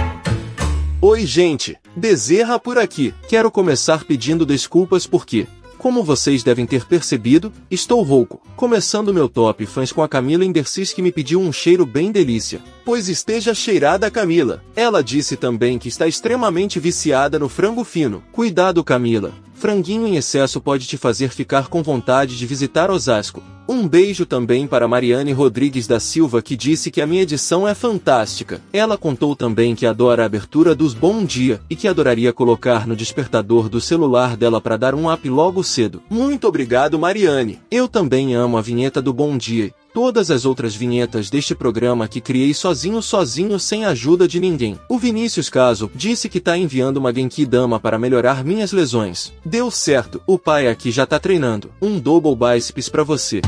Oi, 1.00 1.26
gente. 1.26 1.76
Bezerra 1.94 2.58
por 2.58 2.78
aqui. 2.78 3.12
Quero 3.28 3.50
começar 3.50 4.04
pedindo 4.04 4.46
desculpas 4.46 5.06
porque, 5.06 5.46
como 5.82 6.04
vocês 6.04 6.44
devem 6.44 6.64
ter 6.64 6.84
percebido, 6.84 7.52
estou 7.68 8.00
rouco. 8.02 8.40
Começando 8.54 9.12
meu 9.12 9.28
Top 9.28 9.66
Fãs 9.66 9.90
com 9.90 10.00
a 10.00 10.08
Camila 10.08 10.44
Indercis 10.44 10.92
que 10.92 11.02
me 11.02 11.10
pediu 11.10 11.40
um 11.40 11.52
cheiro 11.52 11.84
bem 11.84 12.12
delícia. 12.12 12.60
Pois 12.84 13.08
esteja 13.08 13.52
cheirada 13.52 14.08
Camila. 14.08 14.62
Ela 14.76 15.02
disse 15.02 15.36
também 15.36 15.80
que 15.80 15.88
está 15.88 16.06
extremamente 16.06 16.78
viciada 16.78 17.36
no 17.36 17.48
frango 17.48 17.82
fino. 17.82 18.22
Cuidado, 18.30 18.84
Camila. 18.84 19.32
Franguinho 19.54 20.06
em 20.06 20.14
excesso 20.14 20.60
pode 20.60 20.86
te 20.86 20.96
fazer 20.96 21.30
ficar 21.30 21.66
com 21.66 21.82
vontade 21.82 22.38
de 22.38 22.46
visitar 22.46 22.88
Osasco. 22.88 23.42
Um 23.72 23.88
beijo 23.88 24.26
também 24.26 24.66
para 24.66 24.86
Mariane 24.86 25.32
Rodrigues 25.32 25.86
da 25.86 25.98
Silva 25.98 26.42
que 26.42 26.54
disse 26.54 26.90
que 26.90 27.00
a 27.00 27.06
minha 27.06 27.22
edição 27.22 27.66
é 27.66 27.74
fantástica. 27.74 28.60
Ela 28.70 28.98
contou 28.98 29.34
também 29.34 29.74
que 29.74 29.86
adora 29.86 30.22
a 30.22 30.26
abertura 30.26 30.74
dos 30.74 30.92
Bom 30.92 31.24
Dia 31.24 31.58
e 31.70 31.74
que 31.74 31.88
adoraria 31.88 32.34
colocar 32.34 32.86
no 32.86 32.94
despertador 32.94 33.70
do 33.70 33.80
celular 33.80 34.36
dela 34.36 34.60
para 34.60 34.76
dar 34.76 34.94
um 34.94 35.10
up 35.10 35.26
logo 35.26 35.64
cedo. 35.64 36.02
Muito 36.10 36.46
obrigado, 36.46 36.98
Mariane. 36.98 37.60
Eu 37.70 37.88
também 37.88 38.34
amo 38.34 38.58
a 38.58 38.60
vinheta 38.60 39.00
do 39.00 39.10
Bom 39.10 39.38
Dia. 39.38 39.72
Todas 39.92 40.30
as 40.30 40.46
outras 40.46 40.74
vinhetas 40.74 41.28
deste 41.28 41.54
programa 41.54 42.08
que 42.08 42.18
criei 42.18 42.54
sozinho 42.54 43.02
sozinho 43.02 43.58
sem 43.58 43.84
a 43.84 43.90
ajuda 43.90 44.26
de 44.26 44.40
ninguém. 44.40 44.78
O 44.88 44.98
Vinícius 44.98 45.50
Caso 45.50 45.90
disse 45.94 46.30
que 46.30 46.40
tá 46.40 46.56
enviando 46.56 46.96
uma 46.96 47.12
Genki 47.12 47.44
Dama 47.44 47.78
para 47.78 47.98
melhorar 47.98 48.42
minhas 48.42 48.72
lesões. 48.72 49.34
Deu 49.44 49.70
certo, 49.70 50.22
o 50.26 50.38
pai 50.38 50.66
aqui 50.66 50.90
já 50.90 51.04
tá 51.04 51.18
treinando. 51.18 51.70
Um 51.80 51.98
double 51.98 52.34
biceps 52.34 52.88
pra 52.88 53.04
você. 53.04 53.42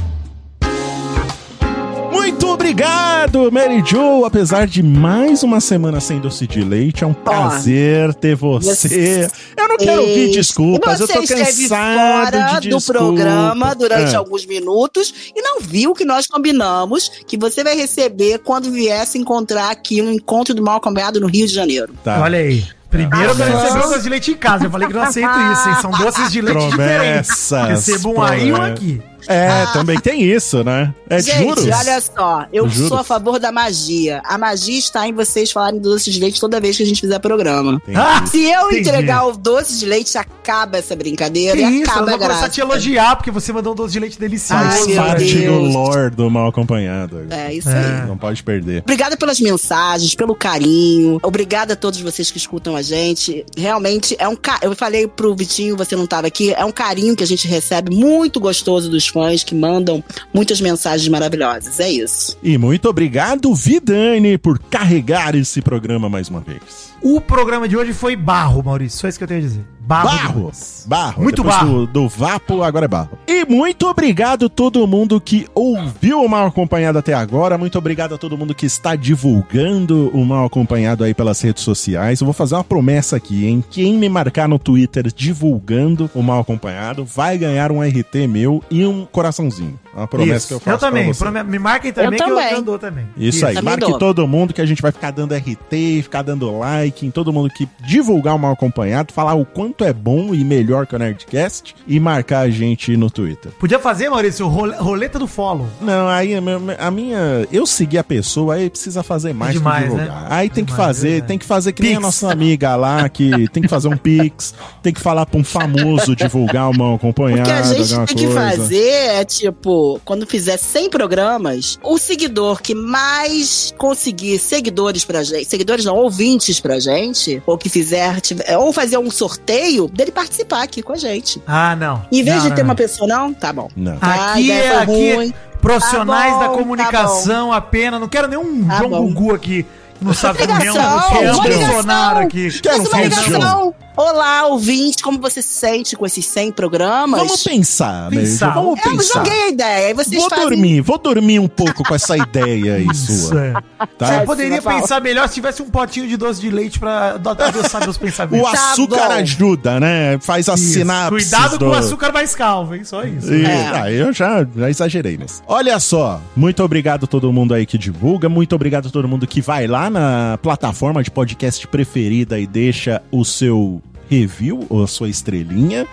Muito 2.24 2.48
obrigado, 2.48 3.52
Mary 3.52 3.82
Jo. 3.84 4.24
Apesar 4.24 4.66
de 4.66 4.82
mais 4.82 5.42
uma 5.42 5.60
semana 5.60 6.00
sem 6.00 6.18
doce 6.18 6.46
de 6.46 6.64
leite, 6.64 7.04
é 7.04 7.06
um 7.06 7.12
prazer 7.12 8.14
ter 8.14 8.34
você. 8.34 9.28
Eu 9.54 9.68
não 9.68 9.76
quero 9.76 10.00
ouvir 10.00 10.30
desculpas, 10.30 11.00
eu 11.00 11.06
tô 11.06 11.20
cansado 11.22 11.68
fora 11.68 12.60
de 12.60 12.70
do 12.70 12.76
desculpas. 12.78 12.86
programa 12.86 13.74
durante 13.74 14.14
Ah. 14.14 14.18
alguns 14.20 14.46
minutos 14.46 15.12
e 15.36 15.42
não 15.42 15.60
viu 15.60 15.92
que 15.92 16.06
nós 16.06 16.26
combinamos 16.26 17.10
que 17.26 17.36
você 17.36 17.62
vai 17.62 17.76
receber 17.76 18.38
quando 18.38 18.72
viesse 18.72 19.18
encontrar 19.18 19.70
aqui 19.70 20.00
um 20.00 20.10
encontro 20.10 20.54
do 20.54 20.62
mal 20.62 20.78
acompanhado 20.78 21.20
no 21.20 21.26
Rio 21.26 21.46
de 21.46 21.52
Janeiro. 21.52 21.92
Tá. 22.02 22.20
Olha 22.22 22.38
aí. 22.38 22.64
Primeiro 22.88 23.16
eu 23.32 23.36
quero 23.36 23.50
Promessas. 23.50 23.62
receber 23.74 23.84
o 23.86 23.90
doce 23.90 24.02
de 24.02 24.08
leite 24.08 24.30
em 24.30 24.34
casa. 24.36 24.64
Eu 24.64 24.70
falei 24.70 24.88
que 24.88 24.94
não 24.94 25.02
aceito 25.02 25.28
isso, 25.52 25.68
hein? 25.68 25.74
São 25.82 25.90
doces 25.90 26.32
de 26.32 26.40
leite 26.40 26.64
diferentes. 26.70 27.48
Promessas. 27.48 27.68
Recebo 27.68 28.14
um 28.14 28.22
aí 28.22 28.48
e 28.48 28.52
um 28.52 28.62
aqui. 28.62 29.02
É, 29.28 29.66
também 29.72 29.98
tem 30.00 30.22
isso, 30.22 30.62
né? 30.64 30.94
É 31.08 31.20
Gente, 31.20 31.38
juros. 31.42 31.64
olha 31.66 32.00
só, 32.00 32.46
eu 32.52 32.68
Juros. 32.68 32.88
sou 32.88 32.98
a 32.98 33.04
favor 33.04 33.38
da 33.38 33.50
magia. 33.52 34.20
A 34.24 34.36
magia 34.38 34.78
está 34.78 35.06
em 35.08 35.12
vocês 35.12 35.50
falarem 35.52 35.80
do 35.80 35.90
doce 35.90 36.10
de 36.10 36.20
leite 36.20 36.40
toda 36.40 36.60
vez 36.60 36.76
que 36.76 36.82
a 36.82 36.86
gente 36.86 37.00
fizer 37.00 37.18
programa. 37.18 37.80
Ah, 37.94 38.24
Se 38.26 38.42
eu 38.42 38.66
Entendi. 38.70 38.80
entregar 38.88 39.26
o 39.26 39.36
doce 39.36 39.78
de 39.78 39.86
leite, 39.86 40.16
acaba 40.18 40.78
essa 40.78 40.94
brincadeira 40.96 41.56
Que 41.56 41.62
e 41.64 41.82
isso, 41.82 41.90
eu 41.90 41.92
acaba 41.92 42.06
a 42.06 42.10
vou 42.10 42.18
começar 42.20 42.46
a 42.46 42.48
te 42.48 42.60
elogiar, 42.60 43.16
porque 43.16 43.30
você 43.30 43.52
mandou 43.52 43.72
um 43.72 43.76
doce 43.76 43.92
de 43.92 44.00
leite 44.00 44.18
delicioso. 44.18 44.62
Ai, 44.62 44.94
parte 44.94 45.40
do 45.42 45.54
lore 45.60 46.10
do 46.10 46.30
mal 46.30 46.48
acompanhado. 46.48 47.26
É, 47.30 47.52
isso 47.52 47.68
É. 47.68 48.00
aí. 48.02 48.06
Não 48.08 48.16
pode 48.16 48.42
perder. 48.42 48.82
Obrigada 48.82 49.16
pelas 49.16 49.40
mensagens, 49.40 50.14
pelo 50.14 50.34
carinho. 50.34 51.18
Obrigada 51.22 51.74
a 51.74 51.76
todos 51.76 52.00
vocês 52.00 52.30
que 52.30 52.38
escutam 52.38 52.76
a 52.76 52.82
gente. 52.82 53.44
Realmente 53.56 54.14
é 54.18 54.28
um 54.28 54.36
ca... 54.36 54.58
eu 54.62 54.74
falei 54.74 55.06
pro 55.06 55.34
Vitinho, 55.34 55.76
você 55.76 55.94
não 55.96 56.04
estava 56.04 56.26
aqui, 56.26 56.52
é 56.52 56.64
um 56.64 56.72
carinho 56.72 57.14
que 57.16 57.22
a 57.22 57.26
gente 57.26 57.46
recebe 57.46 57.94
muito 57.94 58.38
gostoso 58.40 58.90
dos 58.90 59.10
fãs 59.14 59.44
que 59.44 59.54
mandam 59.54 60.02
muitas 60.32 60.60
mensagens 60.60 61.08
maravilhosas. 61.08 61.78
É 61.78 61.88
isso. 61.88 62.36
E 62.42 62.58
muito 62.58 62.88
obrigado, 62.88 63.54
Vidani, 63.54 64.36
por 64.36 64.58
carregar 64.58 65.36
esse 65.36 65.62
programa 65.62 66.08
mais 66.08 66.28
uma 66.28 66.40
vez. 66.40 66.92
O 67.00 67.20
programa 67.20 67.68
de 67.68 67.76
hoje 67.76 67.92
foi 67.92 68.16
barro, 68.16 68.62
Maurício. 68.64 68.98
Só 68.98 69.08
isso 69.08 69.18
que 69.18 69.24
eu 69.24 69.28
tenho 69.28 69.40
a 69.40 69.42
dizer. 69.44 69.73
Barro. 69.86 70.08
Barro. 70.08 70.52
Barro. 70.86 71.22
Muito 71.22 71.42
Depois 71.42 71.56
barro. 71.56 71.86
Do, 71.86 71.92
do 71.92 72.08
Vapo, 72.08 72.62
agora 72.62 72.86
é 72.86 72.88
barro. 72.88 73.18
E 73.26 73.44
muito 73.44 73.86
obrigado 73.86 74.46
a 74.46 74.48
todo 74.48 74.86
mundo 74.86 75.20
que 75.20 75.46
ouviu 75.54 76.22
o 76.22 76.28
Mal 76.28 76.46
Acompanhado 76.46 76.98
até 76.98 77.12
agora. 77.12 77.58
Muito 77.58 77.76
obrigado 77.76 78.14
a 78.14 78.18
todo 78.18 78.36
mundo 78.36 78.54
que 78.54 78.64
está 78.64 78.96
divulgando 78.96 80.10
o 80.14 80.24
Mal 80.24 80.46
Acompanhado 80.46 81.04
aí 81.04 81.12
pelas 81.12 81.40
redes 81.40 81.62
sociais. 81.62 82.20
Eu 82.20 82.24
vou 82.24 82.34
fazer 82.34 82.54
uma 82.54 82.64
promessa 82.64 83.16
aqui, 83.16 83.46
hein? 83.46 83.62
Quem 83.70 83.94
me 83.94 84.08
marcar 84.08 84.48
no 84.48 84.58
Twitter 84.58 85.12
divulgando 85.14 86.10
o 86.14 86.22
Mal 86.22 86.40
Acompanhado 86.40 87.04
vai 87.04 87.36
ganhar 87.36 87.70
um 87.70 87.82
RT 87.82 88.26
meu 88.26 88.62
e 88.70 88.86
um 88.86 89.04
coraçãozinho. 89.04 89.83
É 89.94 89.98
uma 90.00 90.08
promessa 90.08 90.36
Isso. 90.36 90.48
que 90.48 90.54
eu 90.54 90.60
faço 90.60 90.78
pra 90.78 90.88
também. 90.88 91.44
Me 91.44 91.58
marquem 91.58 91.92
também 91.92 92.18
Eu 92.18 92.26
que 92.26 92.30
também. 92.30 92.52
eu 92.52 92.62
dou 92.62 92.78
também. 92.78 93.06
Isso 93.16 93.46
aí, 93.46 93.54
Também 93.54 93.70
marque 93.70 93.88
dou. 93.90 93.98
todo 93.98 94.26
mundo 94.26 94.52
que 94.52 94.60
a 94.60 94.66
gente 94.66 94.82
vai 94.82 94.90
ficar 94.90 95.10
dando 95.12 95.34
RT, 95.34 96.02
ficar 96.02 96.22
dando 96.22 96.58
like 96.58 97.06
em 97.06 97.10
todo 97.10 97.32
mundo 97.32 97.48
que 97.50 97.68
divulgar 97.86 98.34
o 98.34 98.38
mal 98.38 98.52
acompanhado, 98.52 99.12
falar 99.12 99.34
o 99.34 99.44
quanto 99.44 99.84
é 99.84 99.92
bom 99.92 100.34
e 100.34 100.44
melhor 100.44 100.86
que 100.86 100.96
o 100.96 100.98
Nerdcast 100.98 101.74
e 101.86 102.00
marcar 102.00 102.40
a 102.40 102.50
gente 102.50 102.96
no 102.96 103.08
Twitter. 103.10 103.52
Podia 103.52 103.78
fazer, 103.78 104.08
Maurício, 104.08 104.46
role- 104.48 104.74
roleta 104.76 105.18
do 105.18 105.26
follow. 105.26 105.66
Não, 105.80 106.08
aí 106.08 106.34
a 106.34 106.40
minha- 106.40 106.76
a 106.78 106.90
minha. 106.90 107.46
Eu 107.52 107.66
segui 107.66 107.96
a 107.98 108.04
pessoa, 108.04 108.54
aí 108.54 108.68
precisa 108.70 109.02
fazer 109.02 109.32
mais 109.32 109.52
que 109.52 109.58
demais, 109.58 109.84
divulgar. 109.84 110.06
né? 110.22 110.26
Aí 110.30 110.48
tem 110.50 110.64
que 110.64 110.72
Demais, 110.72 110.86
fazer, 110.88 111.08
verdade. 111.10 111.28
tem 111.28 111.38
que 111.38 111.46
fazer 111.46 111.72
que 111.72 111.82
nem 111.82 111.92
a 111.92 111.96
Pix. 111.96 112.02
nossa 112.04 112.32
amiga 112.32 112.74
lá, 112.74 113.08
que 113.08 113.48
tem 113.50 113.62
que 113.62 113.68
fazer 113.68 113.88
um 113.88 113.96
Pix, 113.96 114.54
tem 114.82 114.92
que 114.92 115.00
falar 115.00 115.24
pra 115.26 115.38
um 115.38 115.44
famoso 115.44 116.16
divulgar 116.16 116.68
o 116.70 116.76
mal 116.76 116.94
acompanhado. 116.96 117.42
O 117.42 117.44
que 117.44 117.50
a 117.52 117.62
gente 117.62 118.06
tem 118.06 118.16
que 118.16 118.26
coisa. 118.26 118.40
fazer 118.40 118.88
é, 118.88 119.24
tipo, 119.24 119.83
quando 120.04 120.26
fizer 120.26 120.56
100 120.56 120.90
programas, 120.90 121.78
o 121.82 121.98
seguidor 121.98 122.60
que 122.62 122.74
mais 122.74 123.72
conseguir 123.78 124.38
seguidores 124.38 125.04
pra 125.04 125.22
gente, 125.22 125.44
seguidores 125.46 125.84
não, 125.84 125.96
ouvintes 125.96 126.60
pra 126.60 126.78
gente, 126.78 127.42
ou 127.46 127.56
que 127.58 127.68
fizer, 127.68 128.20
tiver- 128.20 128.56
ou 128.58 128.72
fazer 128.72 128.98
um 128.98 129.10
sorteio, 129.10 129.88
dele 129.88 130.10
participar 130.12 130.62
aqui 130.62 130.82
com 130.82 130.92
a 130.92 130.96
gente. 130.96 131.40
Ah, 131.46 131.74
não. 131.76 132.04
Em 132.12 132.22
vez 132.22 132.36
Não, 132.36 132.42
de 132.44 132.48
não, 132.50 132.56
ter 132.56 132.62
não. 132.62 132.68
uma 132.70 132.74
pessoa, 132.74 133.08
não? 133.08 133.32
Tá 133.34 133.52
bom. 133.52 133.68
Não. 133.76 133.98
Ah, 134.00 134.32
Aqui 134.32 134.50
é, 134.50 134.76
aqui 134.76 135.14
ruim. 135.14 135.34
profissionais 135.60 136.32
Tá 136.32 136.38
bom, 136.38 136.44
da 136.44 136.48
tá 136.48 136.54
comunicação 136.56 137.52
apenas. 137.52 138.00
Não 138.00 138.08
quero 138.08 138.28
nenhum 138.28 138.64
Tá 138.66 138.78
João 138.78 138.90
bom. 138.90 139.12
Gugu 139.12 139.34
aqui 139.34 139.66
não 140.00 140.12
sabe 140.14 140.42
uma 140.44 140.54
um 140.54 140.58
ligação. 140.58 141.42
Bolsonaro 141.42 142.18
aqui. 142.20 142.60
Quero 142.60 142.82
um 142.82 142.86
uma 142.86 143.00
ligação. 143.02 143.74
Olá, 143.96 144.46
ouvinte, 144.48 145.00
como 145.04 145.20
você 145.20 145.40
se 145.40 145.50
sente 145.54 145.94
com 145.94 146.04
esses 146.04 146.26
100 146.26 146.50
programas? 146.50 147.16
Vamos 147.20 147.44
pensar, 147.44 148.10
Pensar. 148.10 148.46
Neide, 148.46 148.60
Vamos 148.60 148.80
Eu 148.84 148.90
pensar. 148.90 149.18
joguei 149.24 149.42
a 149.44 149.48
ideia, 149.50 149.94
vocês 149.94 150.20
Vou 150.20 150.28
fazem... 150.28 150.48
dormir, 150.48 150.80
vou 150.80 150.98
dormir 150.98 151.38
um 151.38 151.46
pouco 151.46 151.84
com 151.84 151.94
essa 151.94 152.16
ideia 152.16 152.74
aí 152.74 152.88
Isso, 152.90 153.28
sua. 153.28 153.40
é. 153.40 153.52
Tá? 153.96 154.14
Eu 154.16 154.24
poderia 154.26 154.56
Sim, 154.56 154.62
Paulo. 154.62 154.80
pensar 154.80 155.00
melhor 155.00 155.28
se 155.28 155.34
tivesse 155.34 155.62
um 155.62 155.70
potinho 155.70 156.08
de 156.08 156.16
doce 156.16 156.40
de 156.40 156.50
leite 156.50 156.80
pra 156.80 157.18
do- 157.18 157.28
adoçar 157.30 157.82
meus 157.84 157.94
O 157.94 158.00
pensamentos. 158.00 158.50
Tá 158.50 158.72
açúcar 158.72 158.96
bom. 159.06 159.12
ajuda, 159.12 159.78
né? 159.78 160.18
Faz 160.20 160.48
as 160.48 160.58
Isso. 160.60 160.72
sinapses. 160.72 161.30
Cuidado 161.30 161.50
com 161.52 161.58
do- 161.66 161.70
o 161.70 161.74
açúcar 161.74 162.12
mais 162.12 162.34
calvo, 162.34 162.74
hein? 162.74 162.82
Só 162.82 163.04
isso. 163.04 163.32
E- 163.32 163.44
É. 163.46 163.70
ah, 163.74 163.92
eu 163.92 164.12
já, 164.12 164.44
já 164.56 164.68
exagerei 164.70 165.16
nisso. 165.16 165.40
Olha 165.46 165.78
só, 165.78 166.20
muito 166.34 166.64
obrigado 166.64 167.04
a 167.04 167.06
todo 167.06 167.32
mundo 167.32 167.54
aí 167.54 167.64
que 167.64 167.78
divulga, 167.78 168.28
muito 168.28 168.56
obrigado 168.56 168.88
a 168.88 168.90
todo 168.90 169.06
mundo 169.06 169.24
que 169.24 169.40
vai 169.40 169.68
lá 169.68 169.83
na 169.90 170.38
plataforma 170.42 171.02
de 171.02 171.10
podcast 171.10 171.66
preferida 171.68 172.38
e 172.38 172.46
deixa 172.46 173.02
o 173.10 173.24
seu 173.24 173.82
review 174.08 174.66
ou 174.68 174.82
a 174.82 174.86
sua 174.86 175.08
estrelinha. 175.08 175.86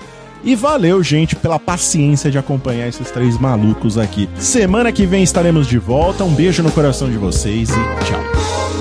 E 0.44 0.56
valeu, 0.56 1.04
gente, 1.04 1.36
pela 1.36 1.60
paciência 1.60 2.32
de 2.32 2.38
acompanhar 2.38 2.88
esses 2.88 3.12
três 3.12 3.38
malucos 3.38 3.98
aqui. 3.98 4.28
Semana 4.38 4.92
que 4.92 5.06
vem 5.06 5.22
estaremos 5.22 5.68
de 5.68 5.78
volta. 5.78 6.24
Um 6.24 6.34
beijo 6.34 6.64
no 6.64 6.72
coração 6.72 7.10
de 7.10 7.18
vocês 7.18 7.70
e 7.70 8.06
tchau. 8.06 8.81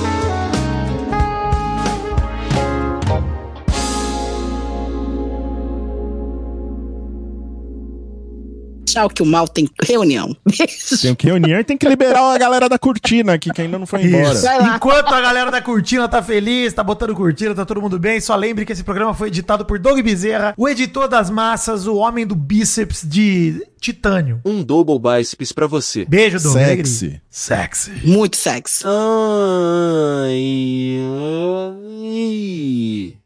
Tchau, 8.92 9.08
que 9.08 9.22
o 9.22 9.26
mal 9.26 9.46
tem 9.46 9.68
reunião. 9.82 10.36
Beijo. 10.44 11.00
Tem 11.00 11.14
que 11.14 11.26
reunir, 11.26 11.64
tem 11.64 11.76
que 11.76 11.88
liberar 11.88 12.34
a 12.34 12.38
galera 12.38 12.68
da 12.68 12.78
cortina 12.78 13.34
aqui, 13.34 13.50
que 13.52 13.62
ainda 13.62 13.78
não 13.78 13.86
foi 13.86 14.02
embora. 14.04 14.34
Enquanto 14.74 15.12
a 15.12 15.20
galera 15.20 15.50
da 15.50 15.60
Cortina 15.60 16.08
tá 16.08 16.22
feliz, 16.22 16.72
tá 16.72 16.82
botando 16.82 17.14
cortina, 17.14 17.54
tá 17.54 17.64
todo 17.64 17.80
mundo 17.80 17.98
bem, 17.98 18.20
só 18.20 18.34
lembre 18.34 18.64
que 18.64 18.72
esse 18.72 18.82
programa 18.82 19.14
foi 19.14 19.28
editado 19.28 19.64
por 19.64 19.78
Doug 19.78 20.00
Bezerra, 20.00 20.54
o 20.56 20.68
editor 20.68 21.06
das 21.08 21.30
massas, 21.30 21.86
o 21.86 21.96
homem 21.96 22.26
do 22.26 22.34
bíceps 22.34 23.02
de 23.06 23.64
titânio. 23.80 24.40
Um 24.44 24.62
double 24.62 24.98
biceps 24.98 25.52
pra 25.52 25.66
você. 25.66 26.04
Beijo, 26.04 26.40
Doug. 26.40 26.52
Sexy. 26.54 27.04
Negri. 27.04 27.22
Sexy. 27.30 27.90
Muito 28.04 28.36
sexo. 28.36 28.86
Ai, 28.88 30.30
ai. 33.12 33.19